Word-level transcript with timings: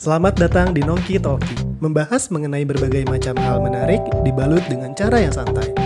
Selamat 0.00 0.32
datang 0.32 0.72
di 0.72 0.80
Nongki 0.80 1.20
Talki, 1.20 1.60
membahas 1.76 2.32
mengenai 2.32 2.64
berbagai 2.64 3.04
macam 3.04 3.36
hal 3.36 3.60
menarik 3.60 4.00
dibalut 4.24 4.64
dengan 4.64 4.96
cara 4.96 5.20
yang 5.20 5.28
santai. 5.28 5.76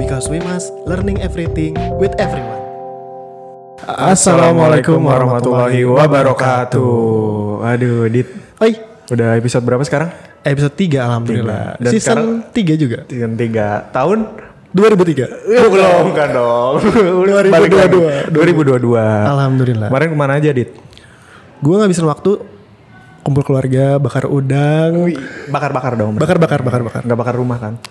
Because 0.00 0.32
we 0.32 0.40
must 0.40 0.72
learning 0.88 1.20
everything 1.20 1.76
with 2.00 2.16
everyone. 2.16 2.56
Assalamualaikum 3.84 4.96
warahmatullahi 4.96 5.84
wabarakatuh. 5.84 7.68
Aduh, 7.68 8.08
Dit. 8.08 8.32
Oi, 8.64 8.80
Udah 9.12 9.36
episode 9.36 9.60
berapa 9.68 9.84
sekarang? 9.84 10.08
episode 10.40 10.72
3 10.72 11.04
alhamdulillah. 11.04 11.76
Tiga. 11.76 11.84
Dan 11.84 11.90
Season 11.92 12.16
sekarang- 12.16 12.48
3 12.48 12.74
juga. 12.80 12.98
Season 13.12 13.32
3 13.36 13.92
tahun 13.92 14.18
2003. 14.72 15.28
Eh, 15.52 15.68
belum 15.68 16.16
kan 16.16 16.28
dong. 16.32 16.74
2022. 17.28 17.52
Balik 17.52 17.72
lagi. 17.76 17.96
2022. 18.32 18.96
Alhamdulillah. 19.28 19.88
Kemarin 19.92 20.08
ke 20.08 20.16
mana 20.16 20.32
aja, 20.40 20.48
Dit? 20.48 20.72
Gue 21.60 21.76
ngabisin 21.76 22.08
waktu 22.08 22.53
kumpul 23.24 23.40
keluarga, 23.40 23.96
bakar 23.96 24.28
udang, 24.28 25.08
Bakar-bakar 25.48 25.96
dong. 25.96 26.14
bakar 26.14 26.36
bakar 26.36 26.60
bakar 26.60 26.80
bakar. 26.82 27.00
Nggak 27.02 27.18
bakar 27.18 27.34
rumah 27.34 27.58
kan? 27.58 27.74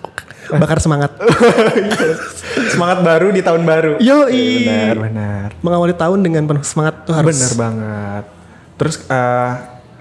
Bakar 0.54 0.78
semangat. 0.78 1.16
Semangat 2.70 3.00
baru 3.00 3.32
di 3.32 3.40
tahun 3.40 3.64
baru. 3.64 3.98
Yoi. 3.98 4.68
Benar, 4.68 4.96
benar. 5.00 5.48
Mengawali 5.58 5.96
tahun 5.96 6.20
dengan 6.20 6.44
penuh 6.46 6.62
semangat 6.62 7.02
tuh 7.04 7.16
harus. 7.16 7.32
Bener 7.32 7.54
banget. 7.56 8.24
Terus 8.76 8.96
eh, 9.04 9.52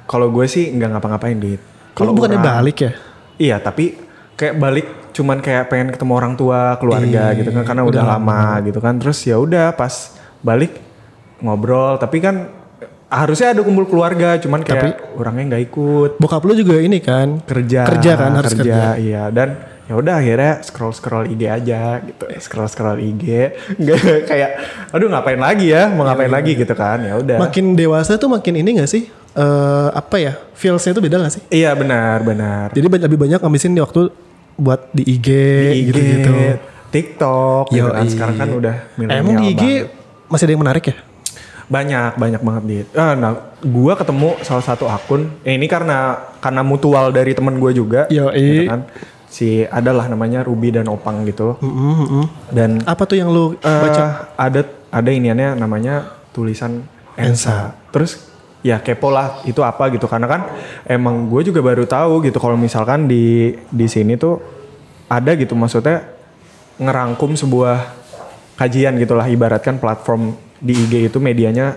kalau 0.05 0.29
gue 0.29 0.45
sih 0.45 0.69
nggak 0.69 0.91
ngapa-ngapain, 0.93 1.39
Dit. 1.39 1.63
Kalau 1.95 2.11
bukannya 2.11 2.37
orang- 2.37 2.59
balik 2.59 2.77
ya? 2.81 2.93
Iya, 3.39 3.57
tapi 3.59 3.97
kayak 4.35 4.55
balik 4.59 4.87
cuman 5.13 5.39
kayak 5.39 5.69
pengen 5.69 5.89
ketemu 5.93 6.13
orang 6.13 6.35
tua, 6.35 6.77
keluarga 6.77 7.33
Iya, 7.33 7.39
gitu 7.39 7.51
kan 7.53 7.63
karena 7.63 7.83
udah, 7.85 8.03
lama 8.03 8.43
gitu 8.63 8.79
kan. 8.83 8.99
Terus 8.99 9.19
ya 9.23 9.39
udah 9.39 9.73
pas 9.73 10.13
balik 10.41 10.75
ngobrol, 11.39 11.97
tapi 11.97 12.19
kan 12.19 12.51
harusnya 13.13 13.53
ada 13.53 13.61
kumpul 13.61 13.85
keluarga, 13.85 14.41
cuman 14.41 14.65
kayak 14.65 15.13
orangnya 15.15 15.45
nggak 15.53 15.63
ikut 15.69 16.11
Bokap 16.17 16.43
lu 16.43 16.57
juga 16.57 16.81
ini 16.81 16.97
kan 16.99 17.45
kerja. 17.45 17.85
Kerja 17.85 18.13
kan, 18.17 18.33
harus 18.33 18.53
kerja. 18.53 18.97
Iya, 18.97 19.29
dan 19.29 19.49
ya 19.83 19.95
udah 19.95 20.15
akhirnya 20.17 20.53
scroll 20.65 20.91
scroll 20.91 21.29
IG 21.29 21.43
aja 21.45 22.01
gitu. 22.01 22.25
Scroll 22.41 22.67
scroll 22.67 22.99
IG. 22.99 23.25
Nggak 23.77 24.01
kayak 24.33 24.51
aduh 24.89 25.13
ngapain 25.13 25.37
lagi 25.37 25.69
ya? 25.69 25.93
Mau 25.93 26.03
ngapain 26.03 26.33
lagi 26.33 26.57
gitu 26.57 26.73
kan. 26.73 27.05
Ya 27.05 27.21
udah. 27.21 27.37
makin 27.37 27.77
dewasa 27.77 28.17
tuh 28.17 28.33
makin 28.33 28.57
ini 28.57 28.81
gak 28.81 28.89
sih? 28.89 29.13
Eh 29.33 29.89
apa 29.93 30.17
ya? 30.17 30.33
Feelsnya 30.57 30.97
tuh 30.97 31.05
beda 31.05 31.21
gak 31.21 31.33
sih? 31.37 31.43
Iya, 31.53 31.77
benar, 31.77 32.25
benar. 32.25 32.73
Jadi 32.73 32.87
lebih 32.89 33.21
banyak 33.21 33.39
ngabisin 33.39 33.77
di 33.77 33.83
waktu 33.85 34.09
buat 34.57 34.89
di 34.93 35.05
IG, 35.05 35.29
Di 35.29 35.77
IG, 35.77 35.89
gitu-gitu. 35.89 36.33
TikTok 36.89 37.65
gitu 37.69 37.89
kan. 37.89 38.05
Sekarang 38.09 38.37
kan 38.37 38.49
udah 38.49 38.75
Eh, 39.01 39.21
Emang 39.21 39.37
di 39.37 39.53
IG 39.53 39.63
banget. 39.83 40.29
masih 40.29 40.45
ada 40.49 40.53
yang 40.53 40.63
menarik 40.63 40.85
ya? 40.89 40.97
Banyak, 41.73 42.21
banyak 42.21 42.43
banget 42.45 42.63
dit. 42.69 42.87
Ah, 42.93 43.17
nah, 43.17 43.57
gua 43.65 43.97
ketemu 43.97 44.37
salah 44.45 44.61
satu 44.61 44.85
akun. 44.85 45.33
Eh, 45.41 45.57
ini 45.57 45.65
karena 45.65 46.21
karena 46.45 46.61
mutual 46.61 47.09
dari 47.09 47.33
temen 47.33 47.57
gue 47.57 47.73
juga. 47.73 48.05
Yoi. 48.13 48.37
gitu 48.37 48.63
kan. 48.69 48.81
Si 49.33 49.65
adalah 49.65 50.13
namanya 50.13 50.45
Ruby 50.45 50.77
dan 50.77 50.93
Opang 50.93 51.25
gitu. 51.25 51.57
Mm-mm, 51.65 51.93
mm-mm. 52.05 52.25
Dan 52.53 52.85
Apa 52.85 53.09
tuh 53.09 53.17
yang 53.17 53.33
lu 53.33 53.57
eh, 53.57 53.65
baca? 53.65 54.37
ada 54.37 54.69
ada 54.93 55.11
iniannya 55.11 55.57
namanya 55.57 56.21
tulisan 56.37 56.85
Ensa. 57.17 57.73
Terus 57.89 58.29
ya 58.63 58.79
kepo 58.79 59.11
lah 59.11 59.43
itu 59.43 59.59
apa 59.65 59.91
gitu 59.91 60.07
karena 60.07 60.31
kan 60.31 60.47
emang 60.87 61.27
gue 61.27 61.51
juga 61.51 61.59
baru 61.59 61.83
tahu 61.83 62.23
gitu 62.23 62.39
kalau 62.39 62.55
misalkan 62.55 63.11
di 63.11 63.59
di 63.75 63.87
sini 63.91 64.15
tuh 64.15 64.39
ada 65.11 65.35
gitu 65.35 65.59
maksudnya 65.59 66.07
ngerangkum 66.79 67.35
sebuah 67.35 67.91
kajian 68.55 68.95
gitulah 69.03 69.27
ibaratkan 69.27 69.83
platform 69.83 70.39
di 70.63 70.79
IG 70.79 71.11
itu 71.11 71.19
medianya 71.19 71.75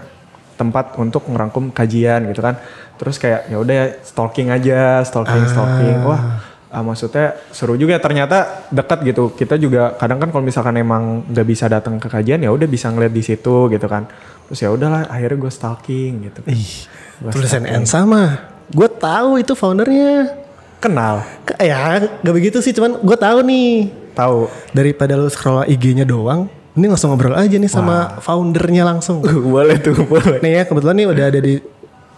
tempat 0.55 0.95
untuk 0.95 1.25
ngerangkum 1.25 1.73
kajian 1.73 2.29
gitu 2.29 2.39
kan. 2.39 2.55
Terus 2.95 3.17
kayak 3.17 3.49
ya 3.49 3.57
udah 3.57 3.79
stalking 3.99 4.47
aja 4.47 5.01
stalking 5.01 5.43
stalking. 5.43 6.05
Wah 6.05 6.39
ah, 6.69 6.79
maksudnya 6.79 7.35
seru 7.49 7.75
juga. 7.75 7.97
Ternyata 7.97 8.67
dekat 8.69 9.03
gitu. 9.03 9.33
Kita 9.33 9.57
juga 9.57 9.95
kadang 9.95 10.21
kan 10.21 10.29
kalau 10.29 10.43
misalkan 10.43 10.75
emang 10.75 11.25
nggak 11.25 11.43
bisa 11.43 11.65
datang 11.65 11.97
ke 11.97 12.07
kajian 12.07 12.39
ya 12.39 12.53
udah 12.53 12.67
bisa 12.67 12.87
ngeliat 12.87 13.11
di 13.11 13.19
situ 13.19 13.67
gitu 13.67 13.87
kan. 13.89 14.07
Terus 14.45 14.59
ya 14.61 14.69
udahlah 14.69 15.09
akhirnya 15.09 15.41
gue 15.41 15.51
stalking 15.51 16.11
gitu. 16.23 16.39
Ih, 16.45 16.85
Gua 17.17 17.31
tulisan 17.31 17.65
Ensa 17.65 18.05
mah. 18.05 18.45
Gue 18.67 18.85
tahu 18.87 19.37
itu 19.37 19.53
foundernya. 19.53 20.45
kenal? 20.75 21.25
Ke- 21.41 21.57
Ya, 21.59 21.97
gak 21.97 22.29
begitu 22.31 22.61
sih, 22.61 22.69
cuman 22.69 23.01
gue 23.01 23.17
tahu 23.17 23.41
nih. 23.41 23.89
tahu. 24.13 24.45
Daripada 24.69 25.17
lu 25.17 25.25
scroll 25.27 25.65
IG-nya 25.65 26.05
doang, 26.05 26.45
ini 26.75 26.85
langsung 26.85 27.09
ngobrol 27.09 27.33
aja 27.33 27.55
nih 27.55 27.67
sama 27.67 28.19
foundernya 28.19 28.83
langsung. 28.83 29.23
boleh 29.55 29.79
tuh 29.79 29.95
boleh 30.11 30.39
nih 30.39 30.51
ya, 30.53 30.63
kebetulan 30.63 30.95
nih 30.95 31.07
udah 31.07 31.25
ada 31.25 31.39
di 31.39 31.53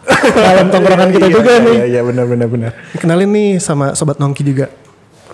dalam 0.47 0.68
tongkrongan 0.68 1.09
kita 1.12 1.25
Iya, 1.25 1.34
juga 1.34 1.51
iya, 1.51 1.59
nih. 1.59 1.75
iya 1.75 1.85
iya 1.90 2.01
benar 2.01 2.25
benar 2.25 2.47
benar 2.47 2.72
Kenalin 2.95 3.28
nih 3.28 3.50
sama 3.57 3.91
sobat 3.91 4.18
nongki 4.18 4.41
juga. 4.41 4.72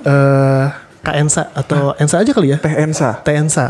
Eh 0.02 0.66
Kak 1.00 1.16
Ensa 1.16 1.52
atau 1.52 1.92
Ensa 1.96 2.18
aja 2.18 2.32
kali 2.32 2.50
ya? 2.50 2.58
teh 2.58 2.72
Ensa 2.74 3.20
Teh 3.20 3.32
Ensa. 3.34 3.70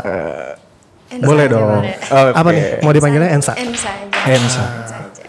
Ensa 1.06 1.22
boleh 1.22 1.44
aja 1.44 1.52
dong 1.52 1.66
boleh. 1.76 1.94
Oke. 2.00 2.32
Apa 2.32 2.48
nih? 2.50 2.64
Mau 2.80 2.90
dipanggilnya 2.90 3.30
Ensa? 3.30 3.52
Ensa 3.54 3.90
aja. 3.90 4.32
Ensa. 4.32 4.62
Ensa 4.64 4.96
aja. 4.98 5.24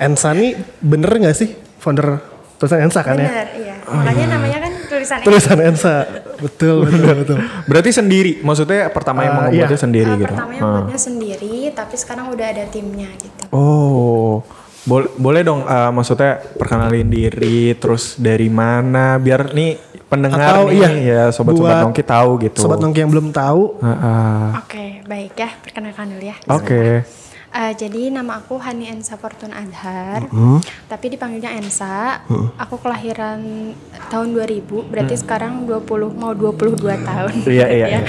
Ensa 0.00 0.28
nih 0.32 0.50
bener 0.80 1.10
gak 1.20 1.34
sih 1.34 1.48
founder 1.76 2.18
tulisan 2.56 2.82
Ensa 2.82 3.00
kan 3.02 3.14
ya? 3.14 3.26
Bener, 3.26 3.46
iya. 3.54 3.74
Makanya 3.84 4.26
namanya 4.32 4.58
kan 4.60 4.67
tulisan 4.98 5.16
Ensa. 5.16 5.24
Tulisan 5.24 5.58
Ensa. 5.62 5.94
Betul, 6.36 6.76
betul, 6.84 7.14
betul. 7.22 7.38
berarti 7.64 7.90
sendiri 7.92 8.32
maksudnya 8.40 8.90
pertama 8.90 9.22
yang 9.22 9.32
Ah, 9.32 9.38
membuatnya 9.44 9.70
iya. 9.70 9.80
sendiri 9.80 10.10
Eh, 10.10 10.18
gitu 10.18 10.34
Pertamanya 10.34 10.60
Ah. 10.60 10.72
buatnya 10.74 10.98
sendiri, 10.98 11.54
tapi 11.72 11.94
sekarang 11.94 12.26
udah 12.28 12.46
ada 12.48 12.64
timnya 12.66 13.08
gitu. 13.16 13.42
Oh, 13.50 14.42
boleh 14.84 15.08
boleh 15.14 15.40
dong 15.42 15.62
uh, 15.62 15.88
maksudnya 15.88 16.42
perkenalin 16.54 17.06
diri 17.06 17.72
terus 17.74 18.16
dari 18.16 18.48
mana 18.48 19.16
biar 19.16 19.52
nih 19.52 19.76
pendengar 20.08 20.40
Atau 20.56 20.66
nih 20.66 20.78
iya, 20.78 20.88
ya 20.96 21.22
sobat-sobat 21.28 21.68
buat 21.70 21.84
nongki 21.84 22.02
tahu 22.02 22.30
gitu. 22.40 22.58
Sobat 22.58 22.78
nongki 22.78 22.98
yang 22.98 23.12
belum 23.12 23.28
tahu, 23.28 23.76
Ah, 23.78 23.90
ah. 23.92 24.46
Oke, 24.58 25.04
baik 25.04 25.36
ya. 25.36 25.52
Perkenalkan 25.54 26.08
dulu 26.08 26.24
ya. 26.24 26.36
Oke. 26.48 27.04
Eh, 27.48 27.72
jadi 27.72 28.12
nama 28.12 28.44
aku 28.44 28.60
Hani 28.60 28.92
Ensa 28.92 29.16
Fortun 29.16 29.56
Adhar, 29.56 30.28
Hmm. 30.28 30.60
tapi 30.84 31.08
dipanggilnya 31.08 31.56
Ensa. 31.56 32.20
Aku 32.60 32.76
kelahiran 32.76 33.72
tahun 34.12 34.36
2000, 34.36 34.84
berarti 34.84 35.16
sekarang 35.16 35.64
20 35.64 36.12
mau 36.12 36.36
22 36.36 37.00
tahun. 37.00 37.32
Hmm. 37.40 37.48
Iya 37.56 37.66
iya. 37.72 37.86
Ya. 37.88 37.88
iya. 37.88 38.00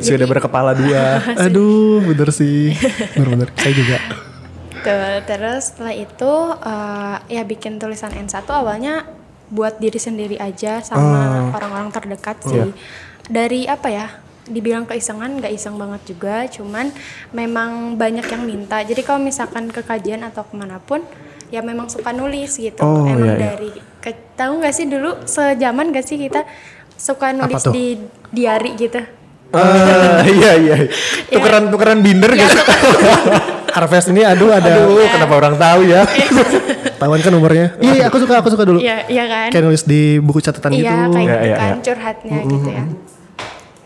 Sudah 0.00 0.24
berkepala 0.24 0.72
dua. 0.72 1.20
aduh, 1.44 2.00
bener 2.02 2.32
sih, 2.32 2.72
bener-bener. 3.12 3.52
Saya 3.54 3.74
juga. 3.76 3.98
Tuh, 4.80 5.16
terus 5.28 5.62
setelah 5.68 5.92
itu 5.92 6.32
eh, 6.56 7.16
ya 7.30 7.42
bikin 7.44 7.76
tulisan 7.76 8.16
N1 8.16 8.48
awalnya 8.48 9.04
buat 9.46 9.76
diri 9.76 10.00
sendiri 10.00 10.40
aja 10.40 10.80
sama 10.80 11.52
orang-orang 11.52 11.92
terdekat 11.92 12.40
sih. 12.42 12.72
Dari 13.28 13.68
apa 13.68 13.88
ya? 13.92 14.06
Dibilang 14.46 14.84
keisengan 14.84 15.36
nggak 15.36 15.50
iseng 15.50 15.74
banget 15.74 16.02
juga, 16.06 16.46
cuman 16.46 16.94
memang 17.30 17.70
banyak 17.94 18.24
yang 18.24 18.42
minta. 18.42 18.78
Jadi 18.80 19.02
kalau 19.02 19.18
misalkan 19.18 19.66
ke 19.68 19.82
kajian 19.82 20.22
atau 20.22 20.42
ke 20.42 20.54
mana 20.54 20.78
pun, 20.78 21.02
ya 21.48 21.60
memang 21.60 21.86
suka 21.86 22.10
nulis 22.10 22.54
gitu. 22.54 22.78
Oh, 22.78 23.02
emang 23.04 23.26
iya, 23.26 23.34
iya. 23.34 23.42
dari 23.52 23.70
ke- 23.98 24.34
tahu 24.34 24.58
nggak 24.58 24.70
sih 24.70 24.86
dulu 24.86 25.22
sejaman 25.24 25.90
gak 25.90 26.04
sih 26.04 26.16
kita 26.16 26.46
suka 26.92 27.30
nulis 27.30 27.58
di 27.68 27.98
diary 28.30 28.74
gitu? 28.76 29.02
Ah, 29.48 30.22
iya 30.36 30.52
iya. 30.56 30.76
Tukeran 31.26 31.68
tukeran 31.68 31.98
binder 32.00 32.30
Ya, 32.30 32.46
gitu. 32.46 32.58
Harvest 33.76 34.08
ini 34.08 34.22
aduh 34.22 34.50
ada 34.50 34.72
Aduh, 34.72 35.04
kenapa 35.06 35.34
orang 35.36 35.54
tahu 35.54 35.80
ya? 35.84 36.02
tahuan 37.00 37.20
kan 37.20 37.28
umurnya. 37.30 37.76
Iya, 37.76 38.08
aku 38.08 38.16
suka, 38.18 38.40
aku 38.40 38.48
suka 38.48 38.64
dulu. 38.64 38.78
Iya, 38.80 39.04
iya 39.06 39.24
kan? 39.26 39.48
Kayak 39.52 39.64
nulis 39.64 39.82
di 39.84 40.16
buku 40.16 40.40
catatan 40.40 40.72
gitu. 40.72 40.80
Iya 40.80 40.96
kayak 41.06 41.20
Iya, 41.20 41.34
gitu 41.36 41.44
iya, 41.44 41.56
kan 41.56 41.68
iya. 41.68 41.82
curhatnya 41.84 42.38
gitu 42.42 42.68
ya. 42.70 42.84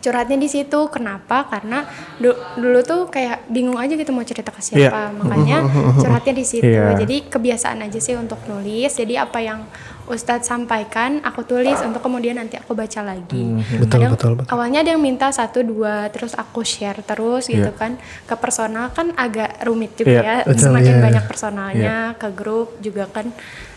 Curhatnya 0.00 0.34
di 0.34 0.48
situ 0.48 0.88
kenapa? 0.88 1.44
Karena 1.44 1.84
du- 2.16 2.34
dulu 2.54 2.80
tuh 2.80 3.00
kayak 3.06 3.46
bingung 3.46 3.76
aja 3.76 3.92
gitu 3.92 4.10
mau 4.10 4.22
cerita 4.22 4.48
ke 4.48 4.58
siapa. 4.58 4.80
Iya. 4.80 5.14
Makanya 5.14 5.58
curhatnya 6.00 6.32
di 6.32 6.42
situ. 6.42 6.64
Iya. 6.66 6.96
Jadi 6.96 7.28
kebiasaan 7.28 7.80
aja 7.80 7.98
sih 7.98 8.14
untuk 8.14 8.40
nulis. 8.44 8.90
Jadi 8.90 9.14
apa 9.14 9.38
yang 9.38 9.68
Ustadz 10.02 10.42
sampaikan 10.44 11.22
aku 11.22 11.44
tulis 11.44 11.78
untuk 11.80 12.00
kemudian 12.00 12.34
nanti 12.34 12.56
aku 12.56 12.74
baca 12.74 12.98
lagi. 13.00 13.46
Betul, 13.78 13.86
Kadang 13.86 14.10
betul, 14.10 14.32
betul. 14.34 14.50
awalnya 14.50 14.78
ada 14.80 14.90
yang 14.90 14.98
minta 15.00 15.30
satu 15.30 15.62
dua 15.62 16.10
terus 16.10 16.34
aku 16.34 16.64
share 16.64 16.98
terus 17.00 17.46
gitu 17.46 17.62
Iya. 17.62 17.78
kan 17.78 17.94
ke 18.24 18.34
personal 18.34 18.90
kan 18.90 19.14
agak 19.14 19.62
rumit 19.62 19.94
juga 19.94 20.10
Iya, 20.10 20.18
ya. 20.18 20.36
betul, 20.42 20.66
Semakin 20.66 20.94
iya. 20.96 21.02
banyak 21.04 21.24
personalnya 21.24 21.96
ke 22.16 22.28
grup 22.32 22.74
juga 22.80 23.06
kan 23.06 23.30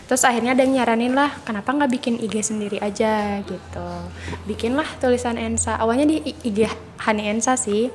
terus 0.04 0.20
akhirnya 0.20 0.52
ada 0.52 0.60
yang 0.60 0.76
nyaranin 0.76 1.12
lah 1.12 1.32
kenapa 1.42 1.72
nggak 1.72 1.90
bikin 1.90 2.14
IG 2.18 2.44
sendiri 2.44 2.76
aja 2.76 3.40
gitu 3.40 3.88
bikinlah 4.44 4.84
tulisan 4.98 5.34
Ensa 5.34 5.74
awalnya 5.74 6.04
di 6.04 6.20
IG 6.42 6.68
Hani 7.00 7.24
Ensa 7.26 7.56
sih 7.56 7.88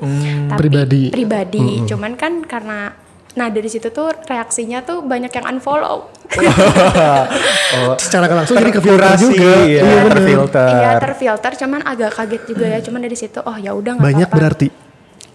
tapi 0.49 0.57
Pribadi. 0.59 1.03
pribadi 1.09 1.85
cuman 1.85 2.17
kan 2.17 2.41
karena 2.41 2.93
nah 3.29 3.45
dari 3.47 3.69
situ 3.69 3.87
tuh 3.89 4.09
reaksinya 4.25 4.81
tuh 4.81 5.05
banyak 5.05 5.29
yang 5.29 5.45
unfollow 5.47 6.09
oh, 7.77 7.93
Secara 7.95 8.25
langsung 8.27 8.57
jadi 8.57 8.69
ke 8.69 8.81
filter 8.81 9.05
terkurasi, 9.05 9.23
juga. 9.29 9.45
ya, 9.45 9.61
Iya, 9.65 9.81
bener. 9.81 10.11
terfilter. 10.11 10.67
iya 10.67 10.89
terfilter 10.97 11.51
cuman 11.57 11.79
agak 11.83 12.11
kaget 12.15 12.41
juga 12.45 12.65
ya 12.67 12.79
cuman 12.81 12.99
dari 13.01 13.13
situ 13.13 13.39
oh 13.39 13.53
ya 13.55 13.71
udah 13.71 13.91
nggak 13.97 14.05
Banyak 14.05 14.27
apa-apa 14.27 14.37
berarti. 14.41 14.67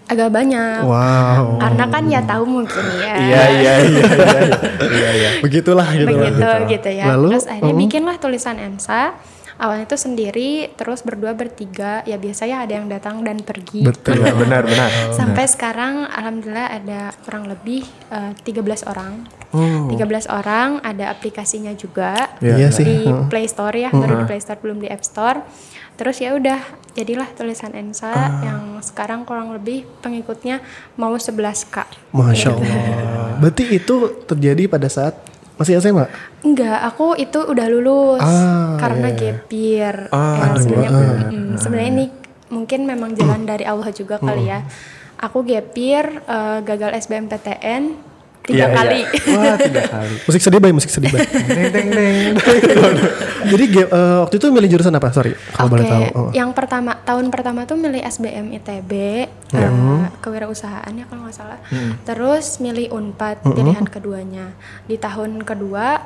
Agak 0.05 0.29
banyak. 0.29 0.85
Wow. 0.85 1.57
Karena 1.57 1.85
kan 1.89 2.03
ya 2.05 2.21
tahu 2.21 2.43
mungkin 2.45 2.85
ya. 3.01 3.13
Iya 3.17 3.17
iya 3.21 3.43
iya 3.57 3.73
iya 3.81 4.03
iya 4.85 5.09
iya. 5.17 5.29
Begitulah 5.45 5.87
gitu. 5.97 6.07
begitu 6.13 6.49
gitu 6.69 6.89
ya. 6.93 7.05
Lalu, 7.15 7.27
terus 7.37 7.47
akhirnya 7.49 7.73
mm. 7.73 7.81
bikinlah 7.85 8.15
tulisan 8.21 8.57
Ensa. 8.61 9.17
Awalnya 9.55 9.87
itu 9.87 9.97
sendiri, 9.97 10.51
terus 10.75 10.99
berdua 10.99 11.31
bertiga. 11.31 12.03
Ya 12.03 12.19
biasanya 12.19 12.67
ada 12.67 12.73
yang 12.75 12.91
datang 12.91 13.23
dan 13.23 13.39
pergi. 13.39 13.87
Betul. 13.87 14.19
Iya 14.19 14.35
benar 14.35 14.67
benar. 14.67 14.89
Sampai 15.15 15.47
sekarang 15.47 16.05
alhamdulillah 16.05 16.67
ada 16.75 16.99
kurang 17.23 17.47
lebih 17.47 17.87
eh, 18.11 18.31
13 18.35 18.83
orang. 18.83 19.23
Oh. 19.55 19.87
13 19.87 20.27
orang, 20.27 20.83
ada 20.83 21.07
aplikasinya 21.07 21.71
juga. 21.71 22.35
Iya 22.43 22.67
sih. 22.69 22.83
Di 22.83 22.97
Heeh. 23.07 23.31
Play 23.31 23.47
Store 23.47 23.71
ya, 23.71 23.87
baru 23.87 24.21
di 24.21 24.25
Play 24.27 24.43
Store 24.43 24.59
belum 24.59 24.83
di 24.83 24.91
App 24.91 25.01
Store. 25.01 25.39
Terus 25.95 26.19
ya 26.19 26.35
udah, 26.35 26.59
jadilah 26.91 27.31
tulisan 27.31 27.71
Ensa 27.71 28.11
Ah. 28.11 28.27
yang 28.43 28.61
sekarang 28.83 29.23
kurang 29.23 29.55
lebih 29.55 29.87
pengikutnya 30.03 30.59
mau 30.99 31.15
11k. 31.15 31.87
Masya 32.11 32.51
Allah. 32.51 32.75
Berarti 33.39 33.63
itu 33.71 33.95
terjadi 34.27 34.67
pada 34.67 34.91
saat 34.91 35.15
masih 35.55 35.79
SMA? 35.79 36.05
Enggak, 36.41 36.79
aku 36.83 37.15
itu 37.15 37.39
udah 37.39 37.67
lulus 37.67 38.21
Ah, 38.21 38.75
karena 38.77 39.07
iya, 39.09 39.15
iya. 39.15 39.33
gap 39.33 39.49
year. 39.49 39.95
Ah, 40.11 40.35
Ya, 40.35 40.45
sebenarnya 40.59 40.89
ah. 40.91 41.31
mm, 41.31 41.53
sebenarnya 41.57 41.91
ini 41.91 42.05
mungkin 42.51 42.79
memang 42.85 43.11
jalan 43.15 43.41
dari 43.51 43.65
Allah 43.65 43.89
juga 43.91 44.19
kali 44.19 44.47
ya. 44.47 44.61
Aku 45.17 45.41
gap 45.41 45.71
year 45.73 46.21
eh, 46.21 46.59
gagal 46.61 46.91
SBMPTN 47.01 47.83
tiga 48.45 48.55
Iya, 48.55 48.65
iya. 48.65 48.75
kali. 48.75 48.99
Wah 49.31 49.55
tiga 49.57 49.81
kali. 49.85 50.15
Musik 50.27 50.41
sedih 50.41 50.59
bay, 50.59 50.71
musik 50.71 50.89
sedih 50.89 51.09
bay. 51.09 51.21
Deng 51.55 51.69
deng 51.71 51.87
deng. 51.89 52.33
Jadi 53.51 53.63
eh, 53.75 53.85
waktu 54.21 54.35
itu 54.35 54.45
milih 54.47 54.69
jurusan 54.71 54.93
apa? 54.93 55.09
Sorry, 55.09 55.33
kalau 55.51 55.69
boleh 55.69 55.83
Oke, 55.83 55.91
tahu. 55.91 56.05
Oh. 56.15 56.29
yang 56.31 56.49
pertama 56.51 56.97
tahun 57.01 57.29
pertama 57.29 57.65
tuh 57.65 57.75
milih 57.75 58.01
SBM 58.01 58.53
ITB 58.53 58.91
Ya. 59.49 59.69
eh, 59.69 60.05
kewirausahaan 60.19 60.89
ya 60.89 61.05
kalau 61.05 61.25
nggak 61.25 61.35
salah. 61.35 61.59
Terus 62.03 62.57
milih 62.57 62.89
Unpad 62.91 63.41
pilihan 63.43 63.85
keduanya. 63.85 64.53
Di 64.83 64.97
tahun 64.97 65.41
kedua 65.41 66.01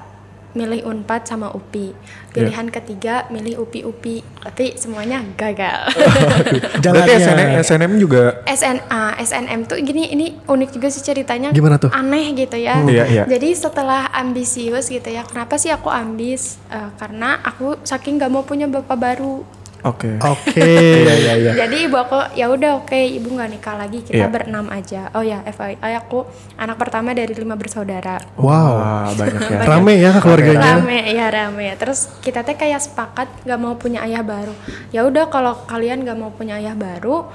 milih 0.57 0.85
Unpad 0.85 1.29
sama 1.29 1.53
UPI. 1.53 1.93
Pilihan 2.29 2.69
ketiga 2.69 3.25
milih 3.33 3.65
UPI 3.65 3.81
UPI, 3.89 4.17
tapi 4.45 4.77
semuanya 4.77 5.25
gagal. 5.33 5.89
Berarti 5.93 6.81
Jalannya. 6.81 7.17
SNM, 7.17 7.49
SNM 7.65 7.93
juga 7.97 8.23
SNA, 8.45 9.03
SNM 9.17 9.59
tuh 9.65 9.77
gini 9.81 10.13
ini 10.13 10.37
unik 10.45 10.69
juga 10.77 10.87
sih 10.93 11.01
ceritanya. 11.01 11.49
Gimana 11.49 11.81
tuh? 11.81 11.89
Aneh 11.89 12.33
gitu 12.37 12.57
ya. 12.57 12.81
Iya, 12.85 13.05
iya. 13.09 13.23
Jadi 13.25 13.49
setelah 13.57 14.09
ambisius 14.13 14.89
gitu 14.89 15.09
ya, 15.09 15.25
kenapa 15.25 15.57
sih 15.57 15.73
aku 15.73 15.89
ambis? 15.89 16.61
Eh, 16.69 16.89
karena 17.01 17.41
aku 17.41 17.81
saking 17.81 18.21
gak 18.21 18.31
mau 18.31 18.45
punya 18.45 18.69
bapak 18.69 18.97
baru. 18.97 19.41
Oke. 19.87 20.19
Oke. 20.19 20.59
Iya 21.05 21.13
iya 21.15 21.33
iya. 21.39 21.51
Jadi 21.65 21.87
ibu 21.87 21.95
aku 21.95 22.19
ya 22.35 22.51
udah 22.51 22.83
oke 22.83 22.99
ibu 22.99 23.31
nggak 23.31 23.49
nikah 23.55 23.75
lagi 23.79 24.03
kita 24.03 24.27
berenam 24.27 24.67
aja. 24.67 25.07
Oh 25.15 25.23
ya 25.23 25.39
FYI 25.47 25.95
aku 25.95 26.27
anak 26.59 26.75
pertama 26.75 27.15
dari 27.15 27.31
lima 27.31 27.55
bersaudara. 27.55 28.19
Wow. 28.35 29.15
Banyak 29.15 29.41
ya. 29.47 29.59
Rame 29.63 29.93
ya 29.95 30.11
keluarganya. 30.19 30.83
Rame 30.83 30.99
ya 31.15 31.27
rame. 31.31 31.67
Terus 31.79 32.11
kita 32.19 32.43
teh 32.43 32.59
kayak 32.59 32.83
sepakat 32.83 33.27
nggak 33.47 33.59
mau 33.59 33.79
punya 33.79 34.03
ayah 34.03 34.23
baru. 34.23 34.51
Ya 34.91 35.07
udah 35.07 35.31
kalau 35.31 35.55
kalian 35.63 36.03
nggak 36.03 36.17
mau 36.19 36.31
punya 36.35 36.59
ayah 36.59 36.75
baru, 36.75 37.31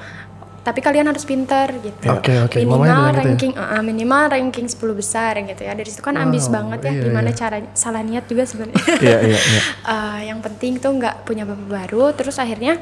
tapi 0.65 0.81
kalian 0.81 1.05
harus 1.05 1.29
pinter 1.29 1.69
gitu. 1.77 2.09
Oke, 2.09 2.41
oke. 2.41 2.57
Mamanya 2.65 2.73
Minimal 2.73 2.89
bilang 2.89 3.05
gitu 3.05 3.21
ya? 3.21 3.21
ranking, 3.29 3.53
eh, 3.53 3.75
eh, 3.77 3.83
minimal 3.85 4.23
ranking 4.33 4.67
10 4.67 4.97
besar 4.97 5.33
gitu 5.37 5.63
ya. 5.63 5.73
Dari 5.77 5.89
situ 5.93 6.01
kan 6.01 6.17
ambis 6.17 6.49
banget 6.49 6.81
ya. 6.81 6.93
iya, 6.97 7.03
Gimana 7.05 7.29
iya. 7.29 7.37
caranya? 7.37 7.71
Salah 7.77 8.01
niat 8.01 8.25
juga 8.25 8.49
sebenarnya. 8.49 8.81
Iya 9.05 9.19
iya 9.29 9.39
iya. 9.39 9.61
Eh, 9.93 10.21
yang 10.33 10.41
penting 10.41 10.81
tuh 10.81 10.97
nggak 10.97 11.29
punya 11.29 11.45
bapak 11.45 11.69
baru. 11.69 12.17
Terus 12.17 12.41
akhirnya 12.41 12.81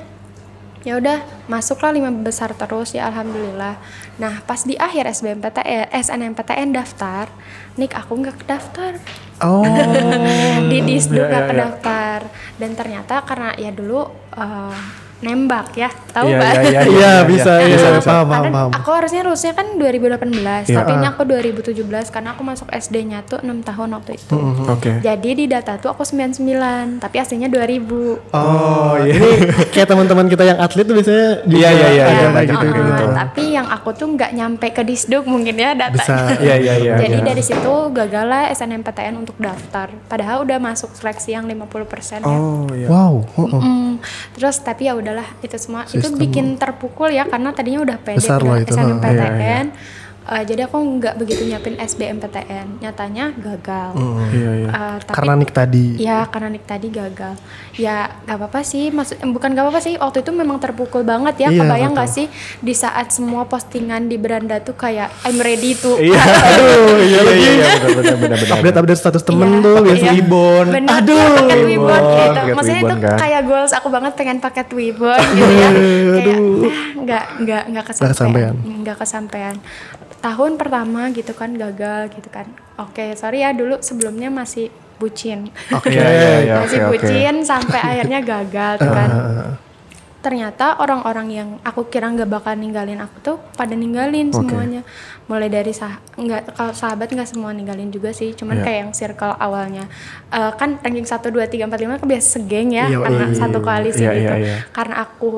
ya 0.82 0.99
udah 0.99 1.23
masuklah 1.46 1.94
lima 1.94 2.11
besar 2.11 2.55
terus 2.55 2.94
ya 2.94 3.11
alhamdulillah. 3.11 3.79
Nah 4.19 4.46
pas 4.46 4.62
di 4.62 4.78
akhir 4.78 5.11
SBMPTN, 5.11 5.90
SNMPTN 5.90 6.70
daftar, 6.70 7.26
nik 7.75 7.93
aku 7.93 8.14
nggak 8.14 8.46
kedaftar 8.46 8.94
Oh. 9.43 9.67
di 10.70 10.78
disduk 10.87 11.19
Iya, 11.19 11.26
nggak 11.26 11.35
iya, 11.35 11.43
iya. 11.43 11.50
kedaftar 11.50 12.19
dan 12.62 12.70
ternyata 12.78 13.14
karena 13.26 13.50
ya 13.58 13.75
dulu 13.75 14.06
eh, 14.38 15.01
nembak 15.23 15.71
ya 15.73 15.87
tahu 16.11 16.27
Iya 16.27 16.37
Mbak? 16.37 16.53
iya 16.53 16.61
iya. 16.61 16.81
Iya 16.83 17.13
bisa, 17.25 17.53
Nah, 17.53 17.63
iya 17.63 17.77
aku- 17.79 18.03
paham, 18.03 18.03
paham, 18.03 18.29
karena 18.29 18.51
paham. 18.53 18.71
Aku 18.75 18.91
harusnya 18.91 19.21
lulusnya 19.23 19.53
kan 19.53 19.67
2018, 19.75 20.65
Iya. 20.67 20.77
tapi 20.77 20.91
ini 20.93 21.07
aku 21.07 21.23
2017 21.25 21.73
karena 22.11 22.35
aku 22.35 22.43
masuk 22.43 22.69
SD-nya 22.69 23.23
tuh 23.23 23.39
6 23.39 23.63
tahun 23.63 23.89
waktu 23.95 24.19
itu. 24.19 24.37
Oke. 24.67 24.99
Jadi 24.99 25.31
di 25.33 25.45
data 25.47 25.79
tuh 25.79 25.89
aku 25.89 26.03
99, 26.03 26.99
tapi 26.99 27.17
aslinya 27.17 27.47
2000. 27.47 28.19
Oh, 28.29 28.99
ini 28.99 29.31
kayak 29.73 29.89
teman-teman 29.89 30.27
kita 30.27 30.43
yang 30.45 30.59
atlet 30.59 30.85
tuh 30.85 30.95
biasanya 30.95 31.27
Iya, 31.45 31.69
iya, 31.71 31.89
iya, 31.89 32.05
iya, 32.05 32.27
iya, 32.29 32.43
gitu, 32.45 32.67
iya, 32.67 32.83
gitu. 32.85 33.05
Tapi 33.15 33.43
yang 33.53 33.67
aku 33.69 33.89
tuh 33.93 34.07
nggak 34.11 34.31
nyampe 34.33 34.67
ke 34.69 34.83
disduk 34.83 35.25
mungkin 35.25 35.55
ya 35.55 35.73
datanya. 35.73 35.95
Bisa. 35.95 36.15
Iya 36.43 36.55
iya 36.59 36.75
iya. 36.77 36.93
Jadi 36.99 37.17
iya. 37.17 37.25
dari 37.25 37.41
situ 37.41 37.73
gagal 37.91 38.27
lah 38.27 38.51
SNMPTN 38.51 39.15
untuk 39.17 39.39
daftar. 39.39 39.87
Padahal 40.09 40.43
udah 40.43 40.59
masuk 40.59 40.91
seleksi 40.93 41.33
yang 41.33 41.47
50% 41.47 42.21
ya. 42.21 42.27
Oh 42.29 42.67
iya. 42.73 42.89
Wow. 42.91 43.23
oh. 43.39 43.49
Mm, 43.55 44.03
terus 44.35 44.59
tapi 44.59 44.85
ya 44.85 44.99
udahlah 45.12 45.29
itu 45.44 45.56
semua 45.61 45.85
itu 45.85 46.00
Sistem. 46.00 46.17
bikin 46.17 46.47
terpukul 46.56 47.12
ya 47.12 47.29
karena 47.29 47.53
tadinya 47.53 47.85
udah 47.85 47.97
pede 48.00 48.25
Besar 48.25 48.41
udah 48.41 48.64
itu, 48.64 48.73
SNMPTN. 48.73 49.67
Iya, 49.69 50.00
Eh, 50.23 50.43
jadi 50.45 50.65
aku 50.65 50.79
nggak 50.79 51.15
begitu 51.17 51.43
nyiapin 51.43 51.75
SBMPTN. 51.77 52.79
Nyatanya 52.79 53.35
gagal. 53.35 53.91
Iya 54.31 54.51
iya. 54.57 54.69
Eh, 54.69 54.97
tapi 55.01 55.13
Karena 55.13 55.33
nik 55.35 55.51
tadi. 55.51 55.87
Ya 55.97 56.23
karena 56.25 56.49
nik 56.49 56.63
tadi 56.63 56.87
gagal. 56.89 57.35
Ya 57.75 58.07
gak 58.23 58.37
apa-apa 58.37 58.63
sih, 58.63 58.89
maksud 58.89 59.17
eh, 59.17 59.27
bukan 59.27 59.51
gak 59.51 59.65
apa-apa 59.65 59.81
sih. 59.81 59.95
Waktu 59.95 60.21
itu 60.21 60.31
memang 60.31 60.57
terpukul 60.57 61.03
banget 61.03 61.35
ya. 61.39 61.49
Iya, 61.49 61.61
Kebayang 61.61 61.93
betul. 61.93 62.01
gak 62.01 62.11
sih 62.13 62.27
di 62.59 62.71
saat 62.73 63.11
semua 63.11 63.45
postingan 63.45 64.07
di 64.07 64.15
beranda 64.15 64.59
tuh 64.59 64.75
kayak 64.75 65.11
I'm 65.25 65.37
ready 65.37 65.75
to. 65.75 65.97
Iya. 65.97 66.15
Aduh, 66.49 66.71
iya 66.99 67.11
Iya 67.13 67.21
lagi. 67.21 67.41
iya 67.41 67.53
iya. 67.53 67.69
Update 68.53 68.77
update 68.79 69.01
status 69.01 69.23
temen 69.23 69.49
Iya, 69.49 69.59
tuh 69.61 69.73
pakai 69.75 69.87
biasanya. 69.89 70.13
Ibon. 70.17 70.67
Bener, 70.69 70.91
Aduh. 70.95 71.19
ya, 71.19 71.35
paket 71.35 71.59
Wibon 71.59 71.71
Wibon, 71.73 71.99
gitu. 71.99 72.31
paket 72.33 72.55
Maksudnya 72.55 72.79
Wibon 72.79 72.93
itu 72.93 73.03
kan. 73.03 73.17
kayak 73.19 73.43
goals 73.43 73.73
aku 73.73 73.89
banget 73.89 74.13
pengen 74.15 74.39
paket 74.39 74.69
Wibon 74.71 75.21
gitu 75.33 75.53
ya. 75.53 75.69
kayak 76.15 76.37
ah, 76.37 76.81
nggak 76.95 77.25
nggak 77.41 77.63
nggak 77.69 77.85
kesampaian. 77.85 78.13
kesampaian. 78.15 78.55
Nggak 78.79 78.97
kesampaian. 78.97 79.57
Tahun 80.23 80.55
pertama 80.55 81.11
gitu 81.11 81.35
kan 81.35 81.51
gagal 81.53 82.15
gitu 82.15 82.31
kan. 82.31 82.47
Oke, 82.79 83.19
sorry 83.19 83.43
ya 83.43 83.51
dulu 83.51 83.83
sebelumnya 83.83 84.31
masih 84.31 84.71
bucin. 84.97 85.51
Oke. 85.75 85.91
Iya 85.95 86.07
iya 86.07 86.31
iya. 86.41 86.55
masih 86.63 86.79
oke. 86.81 86.91
bucin 86.95 87.43
sampai 87.43 87.81
akhirnya 87.83 88.23
gagal 88.23 88.73
tuh 88.79 88.87
kan. 88.89 89.11
Ternyata 90.23 90.79
orang-orang 90.79 91.29
yang 91.35 91.49
aku 91.67 91.91
kira 91.91 92.07
nggak 92.07 92.31
bakal 92.31 92.55
ninggalin 92.55 93.03
aku 93.03 93.17
tuh 93.19 93.37
pada 93.59 93.75
ninggalin 93.75 94.31
semuanya. 94.31 94.87
Mulai 95.27 95.51
dari 95.51 95.75
sah 95.75 95.99
nggak 96.15 96.55
kalau 96.55 96.71
sahabat 96.71 97.11
nggak 97.11 97.27
semua 97.27 97.51
ninggalin 97.51 97.91
juga 97.91 98.15
sih, 98.15 98.31
cuman 98.31 98.62
Iya. 98.62 98.64
kayak 98.64 98.79
yang 98.87 98.93
circle 98.95 99.35
awalnya. 99.35 99.91
Eh, 100.31 100.52
kan 100.55 100.79
ranking 100.79 101.02
1 101.02 101.26
2 101.26 101.43
3 101.50 101.67
4 101.67 101.75
5 101.75 101.99
kan 101.99 102.07
biasa 102.07 102.29
segeng 102.38 102.71
ya 102.71 102.87
Iya, 102.87 103.02
karena 103.02 103.25
iya. 103.26 103.35
satu 103.35 103.59
koalisi 103.59 104.02
Iya, 104.07 104.12
gitu. 104.14 104.23
iya, 104.23 104.35
iya. 104.38 104.57
Karena 104.71 104.95
aku 105.02 105.31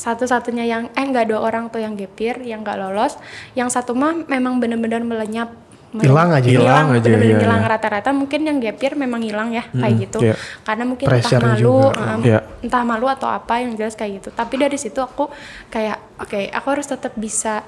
satu-satunya 0.00 0.64
yang 0.64 0.88
eh 0.96 1.04
nggak 1.04 1.28
dua 1.28 1.44
orang 1.44 1.68
tuh 1.68 1.84
yang 1.84 1.92
gepir, 1.92 2.40
yang 2.40 2.64
nggak 2.64 2.80
lolos, 2.80 3.20
yang 3.52 3.68
satu 3.68 3.92
mah 3.92 4.16
memang 4.24 4.56
bener-bener 4.56 5.04
melenyap 5.04 5.52
Hilang 5.90 6.30
aja. 6.30 6.46
Hilang 6.46 6.86
aja, 6.94 7.02
bener-bener 7.02 7.34
iya, 7.34 7.42
hilang 7.42 7.62
iya. 7.66 7.72
rata-rata 7.74 8.14
mungkin 8.14 8.46
yang 8.46 8.62
gapir 8.62 8.94
memang 8.94 9.26
hilang 9.26 9.50
ya 9.50 9.66
kayak 9.74 9.94
gitu 10.06 10.22
iya. 10.22 10.38
karena 10.62 10.86
mungkin 10.86 11.06
Pressure 11.10 11.42
entah 11.42 11.50
malu 11.50 11.74
juga. 11.82 12.14
Iya. 12.22 12.38
entah 12.62 12.84
malu 12.86 13.06
atau 13.10 13.26
apa 13.26 13.54
yang 13.58 13.74
jelas 13.74 13.98
kayak 13.98 14.22
gitu 14.22 14.28
tapi 14.30 14.54
dari 14.54 14.78
situ 14.78 15.02
aku 15.02 15.26
kayak 15.66 15.98
oke 16.22 16.46
aku 16.54 16.66
harus 16.70 16.86
tetap 16.86 17.10
bisa 17.18 17.66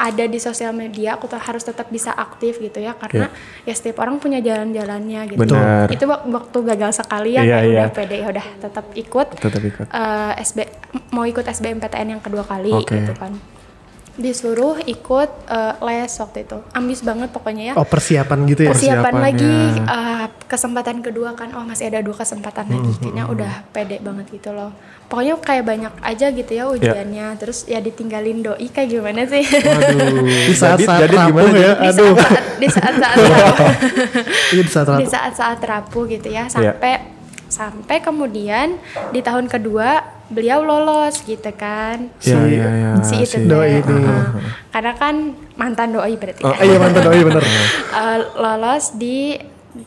ada 0.00 0.24
di 0.24 0.38
sosial 0.38 0.72
media 0.72 1.14
aku 1.14 1.28
harus 1.30 1.60
tetap 1.60 1.86
bisa 1.86 2.08
aktif 2.10 2.56
gitu 2.56 2.80
ya 2.80 2.96
karena 2.96 3.28
ya 3.62 3.72
setiap 3.72 4.00
orang 4.00 4.16
punya 4.16 4.40
jalan-jalannya 4.40 5.28
gitu 5.28 5.40
Benar. 5.44 5.92
itu 5.92 6.04
wak- 6.04 6.24
waktu 6.26 6.58
gagal 6.66 6.90
sekali 6.96 7.36
ya 7.36 7.42
Iya, 7.42 7.52
kayak 7.52 7.62
iya. 7.62 7.76
udah 7.76 7.88
pede 7.92 8.16
ya 8.16 8.28
udah 8.30 8.46
tetap 8.58 8.86
ikut 8.94 9.28
Tetap 9.36 9.62
ikut. 9.62 9.86
eh, 9.86 10.32
SB 10.40 10.58
mau 11.10 11.22
ikut 11.22 11.44
SBMPTN 11.44 12.08
yang 12.10 12.22
kedua 12.24 12.42
kali 12.42 12.72
Oke. 12.72 12.96
gitu 12.96 13.12
kan 13.12 13.36
disuruh 14.14 14.78
ikut 14.82 15.30
eh, 15.46 15.74
les 15.80 16.10
waktu 16.10 16.38
itu. 16.42 16.58
Ambis 16.72 17.00
banget 17.00 17.30
pokoknya 17.30 17.64
ya. 17.70 17.74
Oh 17.74 17.84
persiapan 17.84 18.38
gitu 18.46 18.66
ya. 18.66 18.70
persiapan 18.70 19.14
lagi 19.16 19.54
eh, 19.78 20.26
kesempatan 20.46 21.00
kedua 21.00 21.34
kan. 21.34 21.54
Oh 21.54 21.62
masih 21.62 21.88
ada 21.88 22.00
dua 22.00 22.16
kesempatan 22.16 22.66
lagi. 22.66 22.90
Hmm, 22.90 22.98
kayaknya 22.98 23.24
udah 23.26 23.52
pede 23.70 23.96
banget 23.98 24.26
gitu 24.30 24.50
loh. 24.50 24.74
Pokoknya 25.06 25.42
kayak 25.42 25.64
banyak 25.66 25.94
aja 26.00 26.26
gitu 26.30 26.50
ya 26.50 26.64
ujiannya. 26.66 27.34
Terus 27.36 27.66
ya 27.66 27.78
ditinggalin 27.78 28.42
doi 28.42 28.66
kayak 28.66 28.88
gimana 28.88 29.26
sih? 29.26 29.42
Aduh. 29.42 30.22
Di 30.26 30.54
saat-saat 30.54 31.00
Jadi- 31.02 31.10
jadi 31.10 31.16
rapuh 31.18 31.30
gimana, 31.46 31.58
ya. 31.58 31.72
di 31.74 31.88
Aduh. 31.90 32.14
saat 32.14 32.44
di 32.56 32.68
saat 32.68 32.94
saat 32.96 33.16
rapuh. 33.34 33.72
Iya 34.50 34.62
di 34.62 34.70
saat 34.70 34.86
saat 35.06 35.32
saat 35.34 35.60
rapuh 35.62 36.04
gitu 36.06 36.28
ya. 36.28 36.46
Sampai 36.46 36.92
sampai 37.50 37.98
kemudian 37.98 38.78
di 39.10 39.18
tahun 39.20 39.50
kedua 39.50 40.09
beliau 40.30 40.62
lolos 40.62 41.20
gitu 41.22 41.50
kan 41.52 42.06
Iya 42.18 42.38
iya 42.46 42.66
iya. 42.70 42.90
si 43.00 43.18
itu 43.18 43.36
si- 43.36 43.44
doi 43.44 43.76
ini. 43.76 43.98
Heeh. 44.00 44.26
karena 44.70 44.92
kan 44.94 45.14
mantan 45.54 45.90
doi 45.90 46.14
berarti 46.14 46.40
Oh. 46.40 46.50
Ah, 46.50 46.62
iya 46.62 46.78
mantan 46.78 47.02
doi 47.02 47.20
bener. 47.20 47.42
Eh, 47.92 48.18
lolos 48.34 48.94
di 48.94 49.34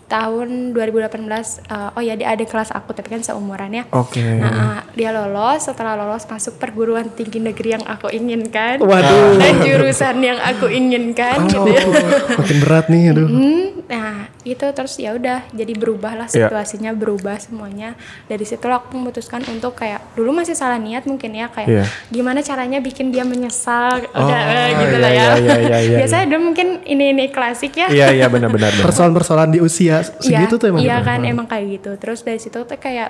tahun 0.07 0.71
2018 0.71 1.27
eh, 1.65 1.89
oh 1.91 2.01
ya 2.01 2.13
dia 2.13 2.27
ada 2.29 2.41
kelas 2.41 2.71
aku 2.71 2.91
tapi 2.91 3.09
kan 3.09 3.21
seumuran 3.21 3.71
ya 3.73 3.83
Oke. 3.91 4.23
Nah, 4.23 4.51
eh, 4.79 4.79
dia 4.95 5.09
lolos 5.09 5.59
setelah 5.61 5.93
lolos 5.95 6.23
masuk 6.23 6.55
perguruan 6.55 7.09
tinggi 7.09 7.37
negeri 7.37 7.75
yang 7.75 7.85
aku 7.85 8.07
inginkan 8.09 8.79
Waduh. 8.79 9.35
dan 9.35 9.59
jurusan 9.59 10.17
yang 10.19 10.39
aku 10.39 10.67
inginkan 10.67 11.45
gitu 11.45 11.67
ya. 11.67 11.83
Oh, 11.83 12.39
makin 12.39 12.57
berat 12.59 12.85
nih 12.87 13.11
aduh. 13.11 13.27
Hmm, 13.27 13.65
nah 13.83 14.13
itu 14.43 14.65
terus 14.69 14.95
ya 14.97 15.11
udah 15.11 15.47
jadi 15.49 15.73
berubah 15.73 16.13
lah 16.15 16.27
Iya. 16.27 16.47
situasinya 16.47 16.91
berubah 16.91 17.35
semuanya 17.37 17.95
dari 18.25 18.43
situ 18.43 18.63
aku 18.63 18.93
memutuskan 18.93 19.43
untuk 19.45 19.73
kayak 19.73 19.99
dulu 20.13 20.31
masih 20.33 20.53
salah 20.53 20.77
niat 20.77 21.03
mungkin 21.03 21.31
ya 21.31 21.47
kayak 21.47 21.67
Iya. 21.67 21.85
gimana 22.09 22.39
caranya 22.39 22.79
bikin 22.79 23.09
dia 23.09 23.23
menyesal 23.23 23.99
Oh, 24.05 24.19
udah 24.21 24.39
eh, 24.39 24.69
gitu 24.77 24.95
iya, 24.95 24.99
lah 24.99 25.11
ya 25.11 25.15
iya, 25.15 25.33
iya, 25.35 25.55
iya, 25.57 25.77
iya, 25.81 25.97
biasanya 25.97 26.25
dulu 26.27 26.41
mungkin 26.45 26.67
ini 26.85 27.05
ini 27.11 27.25
klasik 27.27 27.73
ya 27.73 27.87
Iya 27.89 28.07
iya 28.13 28.27
benar-benar. 28.27 28.71
benar. 28.71 28.85
Persoalan-persoalan 28.85 29.49
di 29.49 29.59
usia 29.59 29.72
segitu 29.73 30.29
Iya, 30.47 30.47
tuh 30.53 30.67
emang 30.67 30.81
iya 30.81 30.95
gitu. 30.95 31.07
kan 31.07 31.19
emang 31.23 31.45
kayak 31.45 31.65
gitu 31.73 31.91
terus 31.95 32.21
dari 32.21 32.37
situ 32.37 32.55
tuh 32.55 32.77
kayak 32.77 33.09